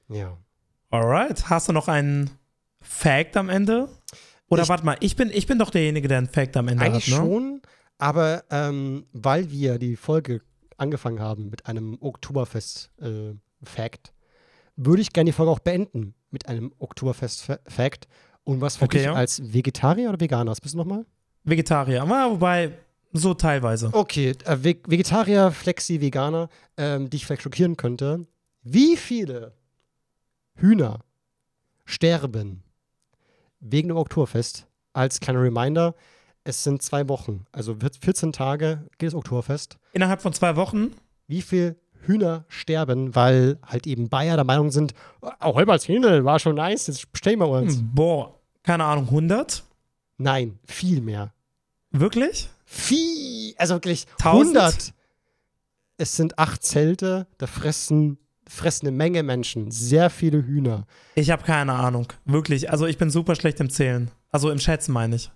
Ja. 0.08 0.36
Alright. 0.90 1.48
Hast 1.48 1.68
du 1.68 1.72
noch 1.72 1.88
einen 1.88 2.30
Fact 2.80 3.36
am 3.36 3.48
Ende? 3.48 3.88
Oder 4.48 4.64
ich, 4.64 4.68
warte 4.68 4.84
mal, 4.84 4.96
ich 5.00 5.16
bin, 5.16 5.30
ich 5.30 5.46
bin 5.46 5.58
doch 5.58 5.70
derjenige, 5.70 6.08
der 6.08 6.18
einen 6.18 6.28
Fact 6.28 6.56
am 6.56 6.68
Ende 6.68 6.84
eigentlich 6.84 7.12
hat, 7.12 7.22
ne? 7.22 7.26
schon, 7.26 7.62
aber 7.98 8.44
ähm, 8.50 9.06
weil 9.12 9.50
wir 9.50 9.78
die 9.78 9.96
Folge 9.96 10.42
angefangen 10.76 11.20
haben 11.20 11.48
mit 11.48 11.66
einem 11.66 11.96
Oktoberfest-Fact, 12.00 14.08
äh, 14.08 14.12
würde 14.76 15.02
ich 15.02 15.12
gerne 15.12 15.28
die 15.28 15.32
Folge 15.32 15.52
auch 15.52 15.60
beenden 15.60 16.14
mit 16.30 16.48
einem 16.48 16.72
Oktoberfest-Fact. 16.78 18.08
Und 18.44 18.60
was 18.60 18.76
für 18.76 18.86
okay, 18.86 18.98
dich 18.98 19.06
ja. 19.06 19.14
als 19.14 19.52
Vegetarier 19.52 20.08
oder 20.08 20.20
Veganer? 20.20 20.52
Bist 20.60 20.74
du 20.74 20.78
nochmal? 20.78 21.06
Vegetarier, 21.44 22.08
wobei 22.08 22.72
so 23.12 23.34
teilweise. 23.34 23.90
Okay, 23.92 24.34
äh, 24.44 24.56
Ve 24.56 24.76
Vegetarier, 24.86 25.52
Flexi, 25.52 26.00
Veganer, 26.00 26.48
ähm, 26.76 27.10
die 27.10 27.18
ich 27.18 27.26
vielleicht 27.26 27.42
schockieren 27.42 27.76
könnte. 27.76 28.26
Wie 28.62 28.96
viele 28.96 29.54
Hühner 30.56 31.00
sterben 31.84 32.62
wegen 33.62 33.88
dem 33.88 33.96
Oktoberfest? 33.96 34.66
Als 34.92 35.20
kleiner 35.20 35.40
Reminder, 35.40 35.94
es 36.44 36.64
sind 36.64 36.82
zwei 36.82 37.08
Wochen, 37.08 37.46
also 37.52 37.76
14 38.00 38.32
Tage 38.32 38.86
geht 38.98 39.06
das 39.06 39.14
Oktoberfest. 39.14 39.78
Innerhalb 39.92 40.20
von 40.20 40.34
zwei 40.34 40.56
Wochen? 40.56 40.92
Wie 41.28 41.40
viel 41.40 41.76
Hühner 42.02 42.44
sterben, 42.48 43.14
weil 43.14 43.58
halt 43.64 43.86
eben 43.86 44.08
Bayer 44.08 44.36
der 44.36 44.44
Meinung 44.44 44.70
sind, 44.70 44.92
auch 45.20 45.56
als 45.56 45.88
Händel 45.88 46.24
war 46.24 46.38
schon 46.38 46.56
nice, 46.56 46.88
jetzt 46.88 47.10
bestellen 47.12 47.38
wir 47.38 47.48
uns. 47.48 47.78
Boah, 47.80 48.38
keine 48.62 48.84
Ahnung, 48.84 49.06
100? 49.06 49.62
Nein, 50.18 50.58
viel 50.64 51.00
mehr. 51.00 51.32
Wirklich? 51.90 52.48
Viel, 52.64 53.54
also 53.56 53.74
wirklich 53.74 54.06
1000? 54.18 54.56
100. 54.56 54.94
Es 55.98 56.16
sind 56.16 56.38
acht 56.38 56.64
Zelte, 56.64 57.28
da 57.38 57.46
fressen 57.46 58.18
fressen 58.52 58.86
eine 58.86 58.96
Menge 58.96 59.22
Menschen, 59.22 59.70
sehr 59.70 60.10
viele 60.10 60.44
Hühner. 60.44 60.84
Ich 61.14 61.30
habe 61.30 61.42
keine 61.42 61.72
Ahnung, 61.72 62.08
wirklich. 62.24 62.70
Also 62.70 62.86
ich 62.86 62.98
bin 62.98 63.08
super 63.10 63.34
schlecht 63.34 63.60
im 63.60 63.70
Zählen. 63.70 64.10
Also 64.30 64.50
im 64.50 64.58
Schätzen 64.58 64.92
meine 64.92 65.16
ich. 65.16 65.30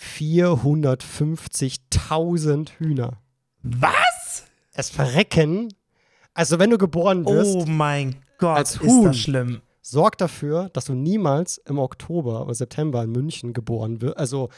450.000 0.00 2.70
Hühner. 2.78 3.20
Was? 3.62 4.44
Es 4.72 4.90
verrecken. 4.90 5.72
Also, 6.34 6.58
wenn 6.58 6.70
du 6.70 6.78
geboren 6.78 7.24
wirst. 7.24 7.56
Oh 7.56 7.64
mein 7.66 8.16
Gott, 8.38 8.58
als 8.58 8.80
Huhn, 8.80 9.00
ist 9.00 9.04
das 9.04 9.16
schlimm. 9.16 9.62
Sorg 9.80 10.18
dafür, 10.18 10.68
dass 10.74 10.84
du 10.84 10.92
niemals 10.94 11.56
im 11.58 11.78
Oktober 11.78 12.44
oder 12.44 12.54
September 12.54 13.02
in 13.02 13.10
München 13.10 13.54
geboren 13.54 14.02
wirst. 14.02 14.18
Also, 14.18 14.50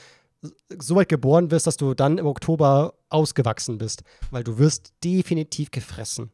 so 0.78 0.96
weit 0.96 1.08
geboren 1.08 1.50
wirst, 1.50 1.66
dass 1.68 1.76
du 1.76 1.94
dann 1.94 2.18
im 2.18 2.26
Oktober 2.26 2.94
ausgewachsen 3.08 3.78
bist. 3.78 4.02
Weil 4.30 4.42
du 4.42 4.58
wirst 4.58 4.92
definitiv 5.04 5.70
gefressen. 5.70 6.32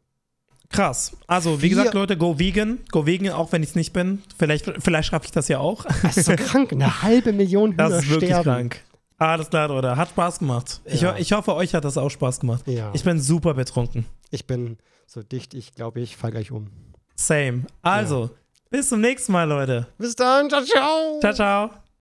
Krass. 0.74 1.16
Also, 1.26 1.62
wie 1.62 1.68
gesagt, 1.68 1.94
Leute, 1.94 2.16
go 2.16 2.38
vegan. 2.38 2.80
Go 2.90 3.06
vegan, 3.06 3.32
auch 3.32 3.52
wenn 3.52 3.62
ich 3.62 3.70
es 3.70 3.74
nicht 3.74 3.92
bin. 3.92 4.22
Vielleicht, 4.38 4.64
vielleicht 4.78 5.08
schaffe 5.08 5.26
ich 5.26 5.30
das 5.30 5.48
ja 5.48 5.58
auch. 5.60 5.84
Das 6.02 6.16
ist 6.16 6.26
so 6.26 6.32
krank. 6.36 6.72
Eine 6.72 7.02
halbe 7.02 7.32
Million 7.32 7.72
Hühner 7.72 7.88
Das 7.88 8.02
ist 8.04 8.10
wirklich 8.10 8.30
sterben. 8.30 8.44
krank. 8.44 8.80
Alles 9.18 9.48
klar, 9.48 9.68
Leute. 9.68 9.96
Hat 9.96 10.08
Spaß 10.10 10.40
gemacht. 10.40 10.80
Ja. 10.86 11.14
Ich, 11.14 11.22
ich 11.22 11.32
hoffe, 11.32 11.54
euch 11.54 11.74
hat 11.74 11.84
das 11.84 11.96
auch 11.96 12.10
Spaß 12.10 12.40
gemacht. 12.40 12.66
Ja. 12.66 12.90
Ich 12.94 13.04
bin 13.04 13.20
super 13.20 13.54
betrunken. 13.54 14.04
Ich 14.30 14.46
bin 14.46 14.76
so 15.06 15.22
dicht, 15.22 15.54
ich 15.54 15.74
glaube, 15.74 16.00
ich 16.00 16.16
fall 16.16 16.32
gleich 16.32 16.50
um. 16.50 16.68
Same. 17.14 17.62
Also, 17.82 18.24
ja. 18.24 18.30
bis 18.70 18.88
zum 18.88 19.00
nächsten 19.00 19.32
Mal, 19.32 19.44
Leute. 19.44 19.86
Bis 19.98 20.16
dann. 20.16 20.48
Ciao, 20.50 20.62
ciao. 20.64 21.20
Ciao, 21.20 21.32
ciao. 21.32 21.83